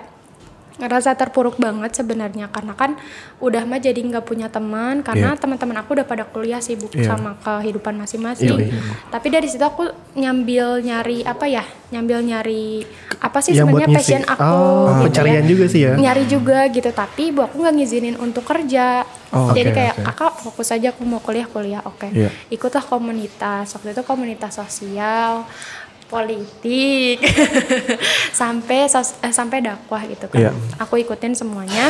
ngerasa 0.74 1.14
terpuruk 1.14 1.62
banget 1.62 1.94
sebenarnya 1.94 2.50
karena 2.50 2.74
kan 2.74 2.98
udah 3.38 3.62
mah 3.62 3.78
jadi 3.78 3.94
nggak 3.94 4.26
punya 4.26 4.50
teman 4.50 5.06
karena 5.06 5.30
Iya. 5.30 5.38
teman-teman 5.38 5.78
aku 5.78 5.94
udah 5.94 6.02
pada 6.04 6.26
kuliah 6.26 6.58
sibuk 6.58 6.90
Iya. 6.92 7.14
sama 7.14 7.38
kehidupan 7.38 7.94
masing-masing 7.94 8.58
Iya, 8.58 8.82
tapi 9.08 9.30
dari 9.30 9.46
situ 9.46 9.62
aku 9.62 9.86
nyambil 10.16 10.82
nyari 10.82 11.22
apa 11.22 11.46
ya 11.46 11.62
nyambil 11.88 12.26
nyari 12.26 12.90
apa 13.16 13.38
sih 13.40 13.54
sebenarnya 13.54 13.86
passion 13.88 14.26
aku 14.26 14.42
Oh, 14.42 14.90
gitu 14.98 15.14
pencarian 15.14 15.46
ya. 15.46 15.48
juga 15.48 15.66
sih 15.68 15.82
ya. 15.84 15.94
nyari 15.94 16.24
juga 16.26 16.66
gitu 16.68 16.90
tapi 16.90 17.30
ibu 17.30 17.40
aku 17.40 17.56
nggak 17.56 17.76
ngizinin 17.76 18.18
untuk 18.18 18.42
kerja 18.44 19.06
Oh, 19.30 19.50
jadi 19.50 19.70
oke, 19.70 19.76
kayak 19.76 19.96
oke. 19.96 20.06
kakak 20.08 20.34
fokus 20.40 20.70
aja 20.70 20.88
aku 20.90 21.02
mau 21.04 21.18
kuliah 21.18 21.46
kuliah 21.46 21.82
oke 21.84 22.06
Iya. 22.08 22.30
ikutlah 22.50 22.82
komunitas 22.84 23.66
waktu 23.72 23.90
itu 23.92 24.02
komunitas 24.04 24.54
sosial 24.56 25.46
politik. 26.14 27.18
Sampai 28.40 28.86
sos- 28.86 29.18
eh, 29.20 29.32
sampai 29.32 29.60
dakwah 29.60 30.02
gitu 30.04 30.30
kan. 30.30 30.40
Iya. 30.40 30.52
aku 30.78 30.98
ikutin 30.98 31.34
semuanya. 31.34 31.90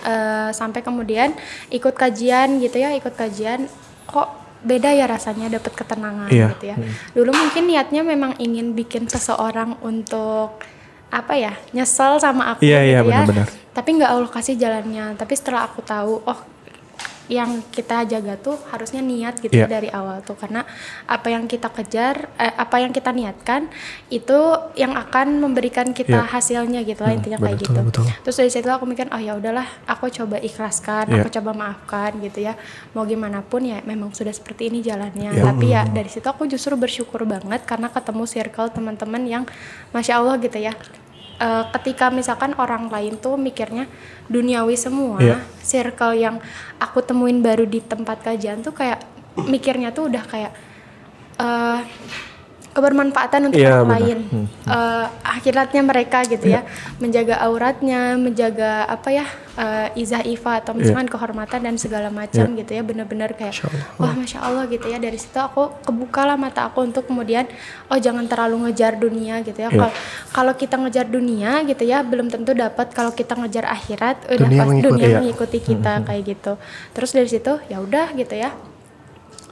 Eh, 0.00 0.50
sampai 0.50 0.80
kemudian 0.80 1.36
ikut 1.68 1.92
kajian 1.92 2.58
gitu 2.58 2.76
ya 2.76 2.90
ikut 2.90 3.12
kajian. 3.12 3.68
Kok 4.04 4.28
beda 4.60 4.90
ya 4.90 5.04
rasanya 5.04 5.48
dapat 5.50 5.72
ketenangan 5.72 6.28
Iya. 6.28 6.52
gitu 6.52 6.64
ya. 6.66 6.76
Dulu 7.12 7.30
mungkin 7.30 7.64
niatnya 7.64 8.02
memang 8.02 8.36
ingin 8.36 8.72
bikin 8.72 9.06
seseorang 9.06 9.76
untuk 9.80 10.58
apa 11.10 11.34
ya 11.34 11.52
nyesel 11.70 12.16
sama 12.16 12.54
aku 12.54 12.62
Iya, 12.62 12.78
gitu 12.78 12.86
iya, 12.86 12.96
ya. 12.96 13.02
benar-benar. 13.02 13.48
tapi 13.70 13.88
nggak 13.96 14.10
Allah 14.10 14.30
kasih 14.30 14.54
jalannya. 14.54 15.14
Tapi 15.14 15.32
setelah 15.32 15.64
aku 15.64 15.80
tahu 15.80 16.20
oh 16.20 16.38
yang 17.30 17.62
kita 17.70 18.02
jaga 18.10 18.34
tuh 18.34 18.58
harusnya 18.74 18.98
niat 18.98 19.38
gitu 19.38 19.54
ya 19.54 19.70
dari 19.70 19.86
awal 19.86 20.18
tuh. 20.26 20.34
Karena 20.34 20.66
apa 21.06 21.30
yang 21.30 21.46
kita 21.46 21.70
kejar 21.70 22.26
eh, 22.34 22.50
apa 22.58 22.82
yang 22.82 22.90
kita 22.90 23.14
niatkan 23.14 23.70
itu 24.10 24.38
yang 24.74 24.98
akan 24.98 25.38
memberikan 25.38 25.94
kita 25.94 26.26
hasilnya 26.26 26.82
gitu 26.82 27.06
lah 27.06 27.14
intinya 27.14 27.38
kayak 27.38 27.62
betul, 27.62 27.70
gitu. 27.70 27.80
betul. 27.86 28.04
terus 28.26 28.36
dari 28.42 28.50
situ 28.50 28.66
aku 28.66 28.82
mikir 28.82 29.06
oh 29.14 29.22
ya 29.22 29.38
udahlah 29.38 29.66
aku 29.86 30.10
coba 30.10 30.42
ikhlaskan 30.42 31.06
Iya. 31.06 31.22
aku 31.22 31.28
coba 31.38 31.50
maafkan 31.54 32.10
gitu 32.18 32.42
ya. 32.42 32.58
Mau 32.98 33.06
gimana 33.06 33.46
pun 33.46 33.62
ya 33.62 33.78
memang 33.86 34.10
sudah 34.10 34.34
seperti 34.34 34.66
ini 34.74 34.82
jalannya. 34.82 35.30
Iya. 35.30 35.44
tapi 35.46 35.66
ya 35.70 35.86
dari 35.86 36.10
situ 36.10 36.26
aku 36.26 36.50
justru 36.50 36.74
bersyukur 36.74 37.22
banget 37.22 37.62
karena 37.62 37.86
ketemu 37.86 38.24
circle 38.26 38.68
teman-teman 38.74 39.22
yang 39.22 39.44
masya 39.94 40.18
Allah 40.18 40.34
gitu 40.42 40.58
ya 40.58 40.74
Eh, 41.40 41.64
ketika 41.72 42.12
misalkan 42.12 42.52
orang 42.60 42.92
lain 42.92 43.16
tuh 43.16 43.40
mikirnya 43.40 43.88
duniawi 44.28 44.76
semua 44.76 45.16
Iya. 45.16 45.40
circle 45.64 46.12
yang 46.12 46.36
aku 46.76 47.00
temuin 47.00 47.40
baru 47.40 47.64
di 47.64 47.80
tempat 47.80 48.20
kajian 48.20 48.60
tuh 48.60 48.76
kayak 48.76 49.00
mikirnya 49.48 49.88
tuh 49.88 50.12
udah 50.12 50.20
kayak 50.28 50.52
eh 51.40 51.80
kebermanfaatan 52.70 53.40
untuk 53.46 53.58
Iya, 53.58 53.68
orang 53.76 53.88
benar. 53.88 54.00
lain 54.00 54.18
Eh, 54.62 55.06
akhiratnya 55.26 55.82
mereka 55.82 56.22
gitu 56.22 56.46
Iya. 56.46 56.62
ya 56.62 56.70
menjaga 56.96 57.34
auratnya 57.40 58.00
menjaga 58.16 58.86
apa 58.86 59.10
ya 59.10 59.26
eh, 59.52 59.88
izah 59.96 60.22
ifa 60.22 60.56
atau 60.56 60.72
misalkan 60.72 61.04
kehormatan 61.04 61.60
dan 61.60 61.74
segala 61.74 62.06
macam 62.08 62.46
Iya. 62.46 62.58
gitu 62.58 62.70
ya 62.72 62.82
benar-benar 62.82 63.34
kayak 63.34 63.58
wah 63.96 64.12
masya 64.12 64.38
Allah 64.40 64.64
gitu 64.66 64.86
ya 64.86 64.96
dari 64.96 65.16
situ 65.16 65.34
aku 65.34 65.82
kebukalah 65.82 66.34
mata 66.34 66.64
aku 66.64 66.80
untuk 66.82 67.04
kemudian 67.04 67.50
oh 67.86 67.98
jangan 67.98 68.24
terlalu 68.24 68.64
ngejar 68.64 68.94
dunia 68.96 69.40
gitu 69.40 69.58
ya 69.58 69.68
Iya. 69.68 69.80
Kal- 69.80 69.96
kalau 70.30 70.52
kita 70.54 70.76
ngejar 70.76 71.06
dunia 71.06 71.60
gitu 71.64 71.82
ya 71.82 72.00
belum 72.00 72.28
tentu 72.28 72.54
dapat 72.54 72.90
kalau 72.90 73.10
kita 73.10 73.34
ngejar 73.34 73.66
akhirat 73.66 74.30
udah 74.30 74.38
Dunia 74.40 74.56
pas 74.56 74.68
mengikuti. 74.68 74.86
dunia 74.88 75.06
Iya. 75.08 75.18
mengikuti 75.18 75.58
kita 75.60 75.92
kayak 76.02 76.22
gitu 76.24 76.52
terus 76.92 77.10
dari 77.10 77.26
situ 77.26 77.52
ya 77.66 77.78
udah 77.78 78.14
gitu 78.14 78.32
ya 78.32 78.54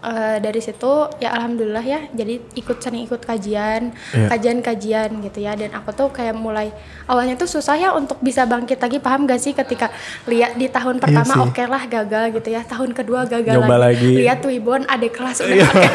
Eh, 0.01 0.39
dari 0.39 0.59
situ 0.59 0.87
ya 1.19 1.35
alhamdulillah 1.35 1.83
ya 1.83 1.99
jadi 2.09 2.39
ikut 2.55 2.79
sering 2.79 3.03
ikut 3.03 3.19
kajian 3.21 3.91
Iya. 4.09 4.31
kajian-kajian 4.31 5.11
gitu 5.21 5.39
ya 5.41 5.53
dan 5.53 5.75
aku 5.75 5.91
tuh 5.91 6.07
kayak 6.09 6.33
mulai 6.33 6.71
awalnya 7.05 7.35
tuh 7.35 7.51
susah 7.51 7.75
ya 7.75 7.91
untuk 7.91 8.15
bisa 8.19 8.45
bangkit 8.45 8.79
lagi 8.79 8.99
paham 8.99 9.27
gak 9.27 9.37
sih 9.37 9.51
ketika 9.51 9.91
lihat 10.25 10.55
di 10.55 10.67
tahun 10.67 10.97
pertama 10.99 11.27
sih. 11.29 11.43
oke 11.43 11.65
lah 11.65 11.83
gagal 11.85 12.31
gitu 12.33 12.49
ya 12.49 12.63
tahun 12.63 12.95
kedua 12.95 13.27
gagal 13.27 13.59
Nyoba 13.59 13.77
lagi. 13.83 14.07
lihat 14.17 14.39
Wibon 14.41 14.87
ada 14.87 15.03
kelas 15.05 15.37
udah 15.41 15.57
pakai 15.67 15.91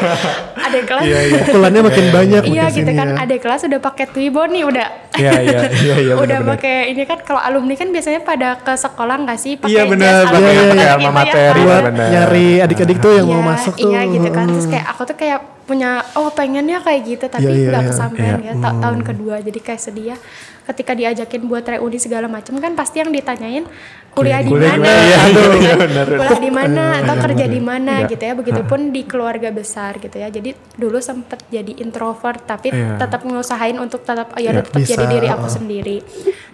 ada 0.54 0.78
kelas 0.82 1.04
Iya, 1.04 1.18
iya. 1.22 1.38
Pukulannya 1.42 1.80
makin 1.82 2.04
banyak 2.10 2.42
Iya 2.44 2.64
gitu 2.70 2.90
kan, 2.90 3.08
ya. 3.08 3.16
ada 3.18 3.34
kelas 3.34 3.60
udah 3.64 3.80
pakai 3.80 4.04
Twibbon 4.06 4.48
nih 4.50 4.64
udah. 4.64 4.88
Iya 5.14 5.32
iya 5.40 5.60
iya 5.82 5.94
iya 6.02 6.12
udah 6.14 6.38
pakai 6.44 6.90
ini 6.90 7.02
kan 7.02 7.18
kalau 7.20 7.38
alumni 7.38 7.72
kan 7.72 7.88
biasanya 7.88 8.20
pada 8.20 8.58
ke 8.58 8.74
sekolah 8.74 9.16
nggak 9.18 9.38
sih 9.38 9.56
pakai 9.56 9.72
Iya, 9.72 9.82
benar, 9.86 10.12
jas 10.20 10.26
pakai- 10.26 10.36
alumni 10.36 10.60
pakai 10.60 10.76
gitu 10.76 10.92
alma 10.92 11.00
ya. 11.00 11.12
mater, 11.14 11.40
Ah, 11.48 11.62
buat 11.62 11.82
benar. 11.86 12.08
nyari 12.10 12.48
adik-adik 12.60 12.98
tuh 12.98 13.12
yang 13.14 13.26
mau 13.26 13.38
Iya, 13.38 13.48
masuk 13.48 13.74
tuh. 13.76 13.92
Iya 13.96 14.10
gitu 14.10 14.28
kan. 14.28 14.46
Terus 14.46 14.66
Mm. 14.66 14.72
kayak 14.72 14.86
aku 14.88 15.02
tuh 15.04 15.16
kayak 15.16 15.40
punya 15.64 15.90
oh 16.12 16.28
pengennya 16.28 16.76
kayak 16.78 17.00
gitu 17.06 17.24
tapi 17.24 17.40
Iya, 17.42 17.56
iya, 17.56 17.68
nggak 17.70 17.82
iya. 17.82 17.88
kesampaian 17.88 18.36
Iya. 18.36 18.52
ya 18.52 18.60
ta- 18.60 18.76
tahun 18.78 19.00
kedua 19.00 19.40
jadi 19.40 19.58
kayak 19.58 19.80
sedih 19.80 20.06
ya 20.12 20.16
ketika 20.64 20.92
diajakin 20.92 21.40
buat 21.42 21.64
reuni 21.64 21.96
segala 21.96 22.28
macam 22.28 22.56
kan 22.58 22.72
pasti 22.74 23.00
yang 23.00 23.08
ditanyain 23.08 23.64
kuliah 24.10 24.40
di 24.40 24.52
Kuliah 24.52 24.76
di 24.76 24.80
mana 24.80 24.92
iya, 25.08 25.18
gitu 25.24 25.40
iya, 25.56 25.72
kan. 25.72 25.78
benar. 25.80 26.06
kuliah 26.12 26.36
di 26.38 26.52
mana 26.52 26.84
atau 27.00 27.14
kerja 27.18 27.44
di 27.46 27.60
mana 27.62 27.94
Iya. 27.98 28.08
gitu 28.12 28.22
ya 28.22 28.34
begitupun 28.34 28.80
di 28.90 29.02
keluarga 29.02 29.48
besar 29.50 29.96
gitu 29.96 30.12
ya 30.14 30.28
jadi 30.28 30.52
dulu 30.74 31.00
sempet 31.00 31.40
jadi 31.48 31.72
introvert 31.78 32.44
tapi 32.44 32.68
Iya. 32.68 33.00
tetap 33.00 33.24
ngusahain 33.24 33.76
untuk 33.78 34.04
tetap 34.04 34.36
ya 34.36 34.52
Iya. 34.52 34.60
tetap 34.60 34.76
jadi 34.76 35.04
diri 35.10 35.28
aku 35.30 35.48
sendiri 35.48 35.96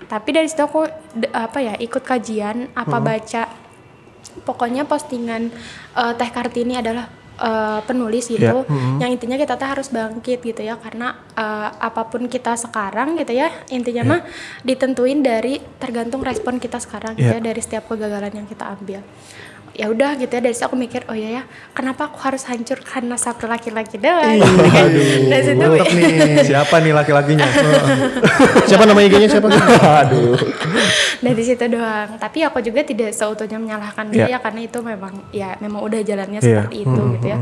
tapi 0.04 0.28
dari 0.30 0.46
situ 0.46 0.62
aku 0.62 0.86
apa 1.28 1.58
ya 1.58 1.74
ikut 1.76 2.02
kajian 2.04 2.70
apa 2.72 2.94
Hmm. 2.94 3.04
baca 3.04 3.42
pokoknya 4.40 4.84
postingan 4.84 5.50
eh, 5.92 6.12
Teh 6.14 6.30
Kartini 6.30 6.76
adalah 6.76 7.10
eh, 7.40 7.80
penulis 7.82 8.28
gitu 8.28 8.44
Iya. 8.62 9.00
yang 9.00 9.10
intinya 9.10 9.34
kita 9.34 9.56
tuh 9.56 9.64
harus 9.66 9.88
bangkit 9.88 10.40
gitu 10.40 10.60
ya 10.60 10.76
karena 10.76 11.08
eh, 11.32 11.68
apa 11.72 12.06
pun 12.06 12.26
kita 12.26 12.52
sekarang 12.54 13.16
gitu 13.16 13.32
ya 13.32 13.48
intinya 13.68 14.02
Iya. 14.02 14.10
mah 14.10 14.20
ditentuin 14.62 15.20
dari 15.20 15.56
tergantung 15.76 16.20
respon 16.20 16.56
kita 16.56 16.76
sekarang 16.76 17.16
gitu 17.16 17.26
Iya. 17.26 17.40
ya 17.40 17.42
dari 17.42 17.60
setiap 17.60 17.84
kegagalan 17.86 18.30
yang 18.34 18.44
kita 18.44 18.68
ambil 18.70 19.00
ya 19.80 19.88
udah 19.88 20.12
gitu 20.14 20.28
ya 20.28 20.40
dari 20.40 20.52
situ 20.52 20.68
aku 20.68 20.76
mikir 20.76 21.08
oh 21.08 21.16
ya 21.16 21.40
ya 21.40 21.42
kenapa 21.72 22.04
aku 22.04 22.20
harus 22.20 22.44
hancur 22.44 22.76
karena 22.78 23.16
satu 23.16 23.48
laki-laki 23.48 23.96
doang 23.96 24.36
gitu 24.36 24.60
aduh, 24.60 25.04
dari 25.24 25.42
situ 25.42 25.64
nih. 25.64 26.44
Siapa 26.52 26.74
nih 26.78 26.92
laki-lakinya? 26.92 27.48
Siapa 28.68 28.84
nama 28.84 29.00
IG-nya 29.00 29.28
siapa? 29.30 29.48
Aduh. 30.04 30.36
dari 31.20 31.42
situ 31.42 31.64
doang 31.66 32.16
tapi 32.16 32.40
aku 32.40 32.60
juga 32.60 32.80
tidak 32.80 33.12
seutuhnya 33.12 33.56
menyalahkan 33.56 34.04
dia 34.08 34.18
Iya. 34.20 34.36
ya 34.36 34.38
karena 34.38 34.60
itu 34.62 34.78
memang 34.80 35.12
ya 35.30 35.56
memang 35.56 35.80
udah 35.80 36.00
jalannya 36.00 36.40
Iya. 36.40 36.64
seperti 36.64 36.76
itu 36.82 37.00
gitu 37.14 37.26
ya 37.26 37.38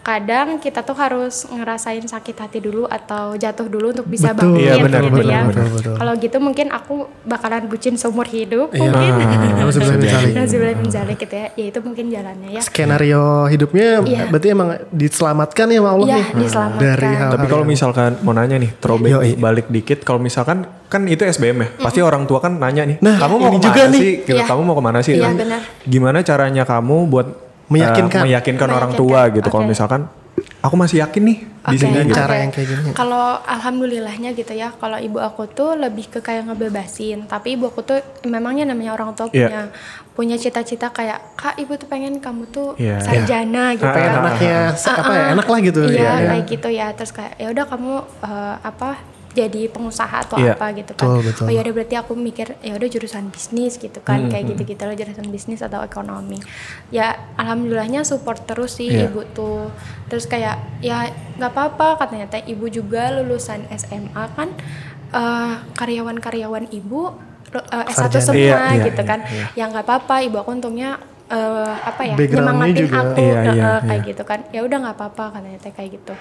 kadang 0.00 0.48
kita 0.58 0.80
tuh 0.80 0.94
harus 0.94 1.42
ngerasain 1.44 2.02
sakit 2.04 2.36
hati 2.36 2.58
dulu 2.58 2.86
atau 2.86 3.34
jatuh 3.34 3.66
dulu 3.66 3.90
untuk 3.90 4.06
bisa 4.06 4.30
Betul, 4.30 4.54
bangkit 4.54 4.62
Iya, 4.62 4.74
benar, 4.78 5.00
gitu 5.00 5.14
benar, 5.16 5.26
ya 5.26 5.42
kalau 5.96 6.12
gitu 6.16 6.36
mungkin 6.38 6.66
aku 6.70 6.94
bakalan 7.24 7.66
bucin 7.66 7.94
seumur 7.94 8.26
hidup 8.26 8.70
Iya. 8.70 8.90
mungkin 8.90 9.12
Harus 9.56 9.74
bisa 9.76 9.92
mencari. 9.92 10.30
Nazibullah 10.32 10.74
bin 10.76 10.90
Zalik 10.90 11.18
gitu 11.18 11.34
ya 11.34 11.46
ya 11.52 11.64
itu 11.80 11.88
mungkin 11.88 12.06
jalannya 12.08 12.48
ya 12.50 12.60
Skenario 12.60 13.24
hidupnya 13.46 14.00
Iya. 14.00 14.28
berarti 14.28 14.48
emang 14.48 14.68
diselamatkan 14.90 15.66
ya 15.66 15.78
sama 15.78 15.90
Allah 15.90 16.06
Iya, 16.06 16.16
nih. 16.16 16.26
diselamatkan. 16.38 16.80
Dari 16.82 17.10
hal 17.10 17.30
Tapi 17.32 17.46
kalau 17.46 17.64
misalkan 17.64 18.10
mau 18.20 18.32
nanya 18.32 18.56
nih, 18.56 18.70
throwback 18.76 19.12
Yoi. 19.12 19.30
balik 19.34 19.66
dikit. 19.66 19.98
Kalau 20.00 20.18
misalkan 20.18 20.58
kan 20.86 21.02
itu 21.04 21.22
SBM 21.22 21.58
ya, 21.58 21.68
pasti 21.76 21.98
orang 21.98 22.24
tua 22.24 22.38
kan 22.38 22.54
nanya 22.54 22.84
nih, 22.84 22.96
Nah, 22.98 23.16
kamu 23.16 23.34
mau 23.34 23.48
ini 23.48 23.56
ke 23.56 23.58
mana 23.58 23.66
juga 23.66 23.82
nih. 23.86 23.98
sih? 23.98 24.12
Gitu, 24.22 24.36
Iya. 24.36 24.44
Kamu 24.44 24.60
mau 24.62 24.74
ke 24.74 24.82
mana 24.82 24.98
sih? 25.00 25.14
Iya, 25.14 25.24
Nah, 25.24 25.34
benar. 25.34 25.60
Gimana 25.82 26.18
caranya 26.20 26.62
kamu 26.62 26.96
buat 27.06 27.26
Meyakinkan. 27.66 28.20
eh, 28.20 28.26
meyakinkan 28.26 28.68
orang 28.68 28.90
Meyakinkan, 28.90 28.98
tua 28.98 29.20
gitu? 29.32 29.48
Kalau 29.48 29.62
oke. 29.62 29.70
misalkan 29.70 30.00
aku 30.60 30.74
masih 30.74 31.00
yakin 31.00 31.22
nih 31.22 31.38
di 31.40 31.48
Oke, 31.66 31.78
sini. 31.78 31.90
Dengan 31.90 32.06
Gitu. 32.06 32.16
cara 32.16 32.34
yang 32.36 32.50
kayak 32.50 32.68
gini. 32.68 32.90
Kalau 32.92 33.26
alhamdulillahnya 33.40 34.30
gitu 34.32 34.52
ya, 34.52 34.72
kalau 34.72 34.96
ibu 34.96 35.16
aku 35.16 35.44
tuh 35.46 35.74
lebih 35.74 36.08
ke 36.08 36.18
kayak 36.18 36.46
ngebebasin. 36.46 37.24
Tapi 37.24 37.54
ibu 37.54 37.66
aku 37.66 37.80
tuh 37.80 37.98
memangnya 38.24 38.64
namanya 38.66 38.92
orang 38.92 39.12
tua 39.12 39.28
Iya. 39.28 39.46
punya 39.46 39.62
punya 40.10 40.36
cita-cita 40.36 40.88
kayak 40.88 41.32
kak 41.34 41.56
ibu 41.56 41.72
tuh 41.74 41.86
pengen 41.86 42.18
kamu 42.18 42.44
tuh 42.46 42.76
Iya. 42.76 43.00
sarjana 43.00 43.72
gitu 43.72 43.88
Pengen 43.88 44.10
kan. 44.10 44.20
anaknya 44.22 44.56
se- 44.74 44.92
apa 44.92 45.12
ya? 45.12 45.26
Enak 45.32 45.46
lah 45.46 45.58
gitu 45.60 45.80
Iya 45.82 45.96
ya. 45.96 46.12
kayak 46.28 46.44
gitu 46.46 46.68
ya. 46.70 46.86
Terus 46.92 47.10
kayak 47.10 47.32
ya 47.36 47.48
udah 47.48 47.64
kamu 47.66 47.92
eh, 48.20 48.54
apa 48.62 48.90
jadi 49.30 49.66
pengusaha 49.66 50.10
atau 50.20 50.36
Iya. 50.36 50.52
apa 50.52 50.74
gitu 50.74 50.90
kan 50.92 51.06
Betul, 51.06 51.22
betul. 51.24 51.44
oh 51.44 51.52
ya 51.52 51.60
udah 51.60 51.72
berarti 51.72 51.94
aku 51.94 52.12
mikir 52.12 52.58
ya 52.58 52.72
udah 52.72 52.88
jurusan 52.88 53.28
bisnis 53.28 53.76
gitu 53.76 53.98
kan 54.00 54.26
kayak 54.26 54.44
gitu 54.48 54.62
gitu 54.64 54.82
loh 54.82 54.92
jurusan 54.92 55.26
bisnis 55.28 55.60
atau 55.60 55.80
ekonomi 55.80 56.42
ya 56.90 57.08
alhamdulillahnya 57.36 58.02
support 58.02 58.42
terus 58.42 58.74
sih 58.74 58.90
Iya. 58.90 59.06
ibu 59.06 59.22
tuh 59.28 59.70
terus 60.06 60.24
kayak 60.24 60.58
ya 60.80 61.06
nggak 61.36 61.46
apa-apa 61.48 61.98
katanya 61.98 62.26
teh 62.26 62.42
ibu 62.44 62.66
juga 62.66 63.10
lulusan 63.12 63.70
SMA 63.70 64.24
kan 64.30 64.50
eh, 65.10 65.54
karyawan-karyawan 65.74 66.66
ibu 66.70 67.14
eh, 67.50 67.84
S1 67.88 67.94
Sarjana. 68.10 68.20
semua 68.20 68.36
Iya, 68.36 68.58
iya, 68.68 68.84
gitu 68.84 69.00
iya, 69.00 69.06
kan 69.06 69.18
ya 69.52 69.64
nggak 69.64 69.84
apa-apa 69.84 70.14
ibu 70.22 70.36
aku 70.36 70.50
untungnya 70.52 70.98
eh, 71.28 71.74
apa 71.80 72.02
ya 72.04 72.14
nyemangatin 72.18 72.82
juga. 72.84 72.98
aku 73.06 73.22
Iya, 73.22 73.40
iya, 73.48 73.62
eh, 73.64 73.80
kayak 73.80 73.94
iya. 73.96 74.08
gitu 74.10 74.22
kan 74.24 74.38
ya 74.50 74.60
udah 74.60 74.76
nggak 74.80 74.96
apa-apa 74.96 75.24
katanya 75.32 75.58
teh 75.58 75.70
kayak 75.70 75.90
gitu 75.94 76.14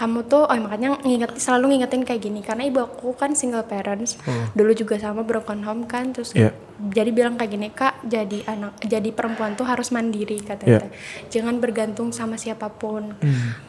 kamu 0.00 0.24
tuh 0.24 0.42
oh 0.42 0.56
makanya 0.56 0.96
nginget 0.98 1.36
selalu 1.36 1.76
ngingetin 1.76 2.02
kayak 2.02 2.22
gini. 2.22 2.40
Karena 2.40 2.64
ibu 2.64 2.80
aku 2.80 3.12
kan 3.12 3.36
single 3.36 3.62
parents. 3.62 4.16
Dulu 4.50 4.72
juga 4.72 4.96
sama 4.96 5.20
broken 5.20 5.60
home 5.60 5.84
kan. 5.84 6.10
Terus 6.10 6.32
Iya. 6.32 6.56
jadi 6.80 7.10
bilang 7.10 7.36
kayak 7.36 7.50
gini 7.50 7.68
kak 7.68 8.00
jadi 8.02 8.40
anak 8.48 8.80
jadi 8.80 9.12
perempuan 9.12 9.52
tuh 9.52 9.68
harus 9.68 9.92
mandiri 9.92 10.40
katanya 10.40 10.80
teh. 10.80 10.90
jangan 11.28 11.60
bergantung 11.60 12.08
sama 12.08 12.34
siapa 12.34 12.72
pun. 12.72 13.12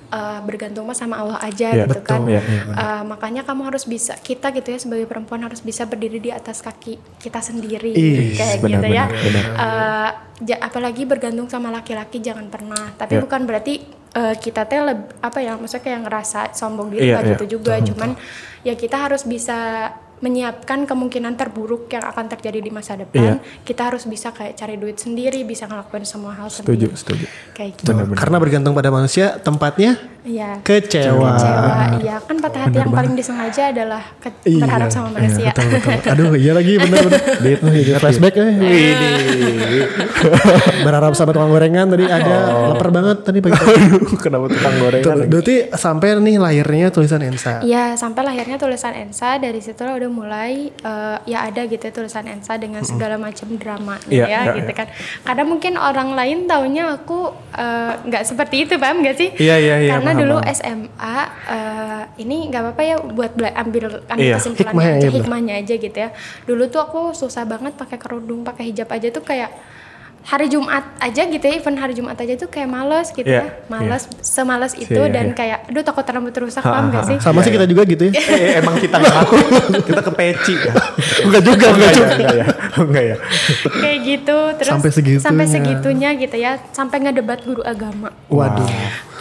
Eh, 0.10 0.40
bergantung 0.42 0.84
mah 0.84 0.92
sama 0.94 1.16
Allah 1.18 1.40
aja 1.42 1.72
Iya, 1.72 1.84
gitu 1.84 2.00
betul. 2.00 2.08
kan. 2.08 2.22
Iya, 2.26 2.40
iya, 2.42 2.62
Eh, 2.70 3.04
makanya 3.04 3.42
kamu 3.44 3.62
harus 3.66 3.84
bisa 3.84 4.16
kita 4.18 4.52
gitu 4.52 4.68
ya 4.70 4.78
sebagai 4.78 5.04
perempuan 5.06 5.40
harus 5.42 5.60
bisa 5.60 5.84
berdiri 5.84 6.20
di 6.20 6.32
atas 6.32 6.60
kaki 6.60 6.96
kita 7.18 7.40
sendiri 7.40 7.92
Ih, 7.92 8.32
kayak 8.34 8.60
benar, 8.60 8.80
gitu 8.80 8.88
ya. 8.90 9.06
benar, 9.06 9.24
benar. 9.26 9.44
Eh, 9.58 10.10
ja- 10.46 10.62
apalagi 10.62 11.04
bergantung 11.04 11.48
sama 11.48 11.68
laki-laki 11.70 12.20
jangan 12.20 12.48
pernah. 12.48 12.92
Tapi 12.94 13.14
Iya. 13.14 13.24
bukan 13.24 13.42
berarti 13.44 13.74
eh, 14.12 14.36
kita 14.36 14.64
teh 14.64 14.80
leb- 14.80 15.12
apa 15.20 15.40
ya 15.40 15.56
maksudnya 15.56 15.84
kayak 15.84 16.00
ngerasa 16.04 16.40
sombong 16.52 16.90
diri 16.90 17.08
Iya, 17.08 17.18
iya. 17.18 17.30
gitu 17.34 17.58
juga 17.58 17.80
cuman 17.80 18.16
ya 18.62 18.74
kita 18.74 18.98
harus 19.00 19.24
bisa 19.24 19.90
menyiapkan 20.22 20.86
kemungkinan 20.86 21.34
terburuk 21.34 21.90
yang 21.90 22.06
akan 22.06 22.30
terjadi 22.30 22.62
di 22.62 22.70
masa 22.70 22.94
depan 22.94 23.42
Iya. 23.42 23.66
kita 23.66 23.90
harus 23.90 24.06
bisa 24.06 24.30
kayak 24.30 24.54
cari 24.54 24.78
duit 24.78 24.94
sendiri 24.96 25.42
bisa 25.42 25.66
ngelakuin 25.66 26.06
semua 26.06 26.38
hal 26.38 26.46
Setuju, 26.46 26.94
sendiri 26.94 26.94
setuju. 26.94 27.26
kayak 27.52 27.70
gitu 27.76 27.90
Karena 28.14 28.38
bergantung 28.38 28.78
pada 28.78 28.90
manusia, 28.90 29.42
tempatnya 29.42 29.98
Iya. 30.22 30.62
kecewa. 30.62 31.34
Kecewa, 31.34 31.74
iya 31.98 32.16
kan 32.22 32.38
patah 32.38 32.62
hati 32.64 32.78
yang 32.78 32.94
paling 32.94 33.14
disengaja 33.14 33.74
adalah 33.74 34.04
ke- 34.18 34.30
Iya, 34.44 34.62
berharap 34.62 34.90
sama 34.90 35.10
manusia. 35.12 35.50
Betul, 35.50 35.66
betul. 35.72 35.98
Aduh, 36.14 36.32
iya 36.36 36.52
lagi 36.54 36.74
bener-bener. 36.78 37.22
Oh, 37.58 37.72
jadi 37.72 37.92
flashback 37.98 38.34
ya. 38.38 38.46
Berharap 40.82 41.14
sama 41.14 41.32
tukang 41.32 41.50
gorengan 41.50 41.90
tadi 41.90 42.06
ada 42.06 42.36
lapar 42.70 42.90
banget 42.90 43.18
tadi 43.24 43.40
pagi. 43.42 43.58
Aduh, 43.58 44.18
kenapa 44.18 44.46
tukang 44.48 44.76
gorengan 44.78 45.02
Betul, 45.02 45.16
lagi? 45.18 45.30
Berarti 45.30 45.56
sampai 45.74 46.08
nih 46.20 46.36
lahirnya 46.38 46.88
tulisan 46.90 47.22
Ensa. 47.22 47.62
Iya, 47.62 47.96
sampai 47.96 48.22
lahirnya 48.24 48.58
tulisan 48.58 48.94
Ensa 48.94 49.38
dari 49.38 49.58
situ 49.58 49.82
lah 49.82 49.98
udah 49.98 50.12
mulai 50.12 50.70
eh, 50.70 51.18
ya 51.26 51.50
ada 51.50 51.66
gitu 51.66 51.82
ya 51.82 51.92
tulisan 51.92 52.26
Ensa 52.28 52.56
dengan 52.56 52.82
segala 52.84 53.18
macam 53.18 53.48
dramanya 53.52 54.06
Iya, 54.06 54.26
ya 54.26 54.40
iya, 54.44 54.54
gitu 54.54 54.72
kan. 54.72 54.88
Kadang 55.24 55.48
mungkin 55.50 55.74
orang 55.76 56.14
lain 56.14 56.46
taunya 56.46 56.94
aku 56.94 57.32
eh, 57.54 57.94
nggak 58.04 58.24
seperti 58.24 58.66
itu, 58.66 58.78
paham 58.78 59.02
nggak 59.02 59.16
sih? 59.18 59.30
Iya, 59.36 59.56
iya, 59.58 59.76
iya, 59.80 59.92
Karena 59.92 60.11
paham, 60.12 60.22
dulu 60.22 60.36
paham. 60.38 60.54
SMA 60.54 61.18
eh, 61.48 62.02
ini 62.18 62.38
nggak 62.48 62.62
apa-apa 62.62 62.82
ya 62.82 62.96
buat 62.98 63.32
bela- 63.32 63.56
ambil 63.56 63.84
ambil 64.04 64.24
Iya, 64.24 64.36
kesimpulannya 64.36 64.72
hikmahnya 64.72 64.94
aja, 64.94 65.02
aja. 65.04 65.16
hikmahnya 65.16 65.54
aja 65.58 65.74
gitu 65.78 65.98
ya. 65.98 66.10
Dulu 66.44 66.64
tuh 66.68 66.82
aku 66.82 67.00
susah 67.12 67.44
banget 67.44 67.74
pakai 67.74 67.98
kerudung, 67.98 68.42
pakai 68.42 68.68
hijab 68.68 68.88
aja 68.88 69.08
tuh 69.10 69.22
kayak 69.22 69.52
hari 70.22 70.46
Jumat 70.46 70.86
aja 70.98 71.26
gitu 71.26 71.42
ya, 71.42 71.54
even 71.56 71.74
hari 71.74 71.92
Jumat 71.92 72.14
aja 72.14 72.38
tuh 72.38 72.46
kayak 72.46 72.70
males 72.70 73.10
gitu 73.10 73.26
Iya, 73.26 73.42
ya, 73.42 73.66
males, 73.68 74.06
semales 74.22 74.74
itu 74.76 74.94
Iya, 74.94 75.10
dan 75.10 75.26
iya. 75.28 75.34
kayak, 75.34 75.60
aduh 75.66 75.82
takut 75.82 76.06
rambut 76.06 76.36
rusak, 76.38 76.62
paham 76.62 76.94
gak 76.94 77.10
sih? 77.10 77.18
Sama 77.18 77.42
sih 77.42 77.50
kita 77.50 77.66
juga 77.66 77.82
gitu 77.84 78.06
ya. 78.06 78.14
Eh, 78.14 78.62
emang 78.62 78.78
kita 78.78 79.02
nggak 79.02 79.14
ngaku, 79.18 79.36
kita 79.82 80.02
ke 80.04 80.12
peci 80.14 80.54
ya. 80.56 80.74
Enggak 81.26 81.42
juga, 81.42 81.66
enggak 81.68 81.74
Enggak 81.74 81.90
ya, 81.90 81.98
juga. 81.98 82.14
enggak 82.14 82.36
ya, 82.38 82.46
enggak 82.78 83.04
ya. 83.04 83.16
kayak 83.74 83.98
gitu 84.06 84.38
terus 84.56 84.70
Sampai 84.72 84.92
segitunya. 84.92 85.26
sampai 85.26 85.46
segitunya 85.48 86.10
gitu 86.16 86.36
ya 86.38 86.52
sampai 86.70 86.98
ngedebat 87.00 87.40
guru 87.42 87.66
agama 87.66 88.14
Waduh. 88.28 88.70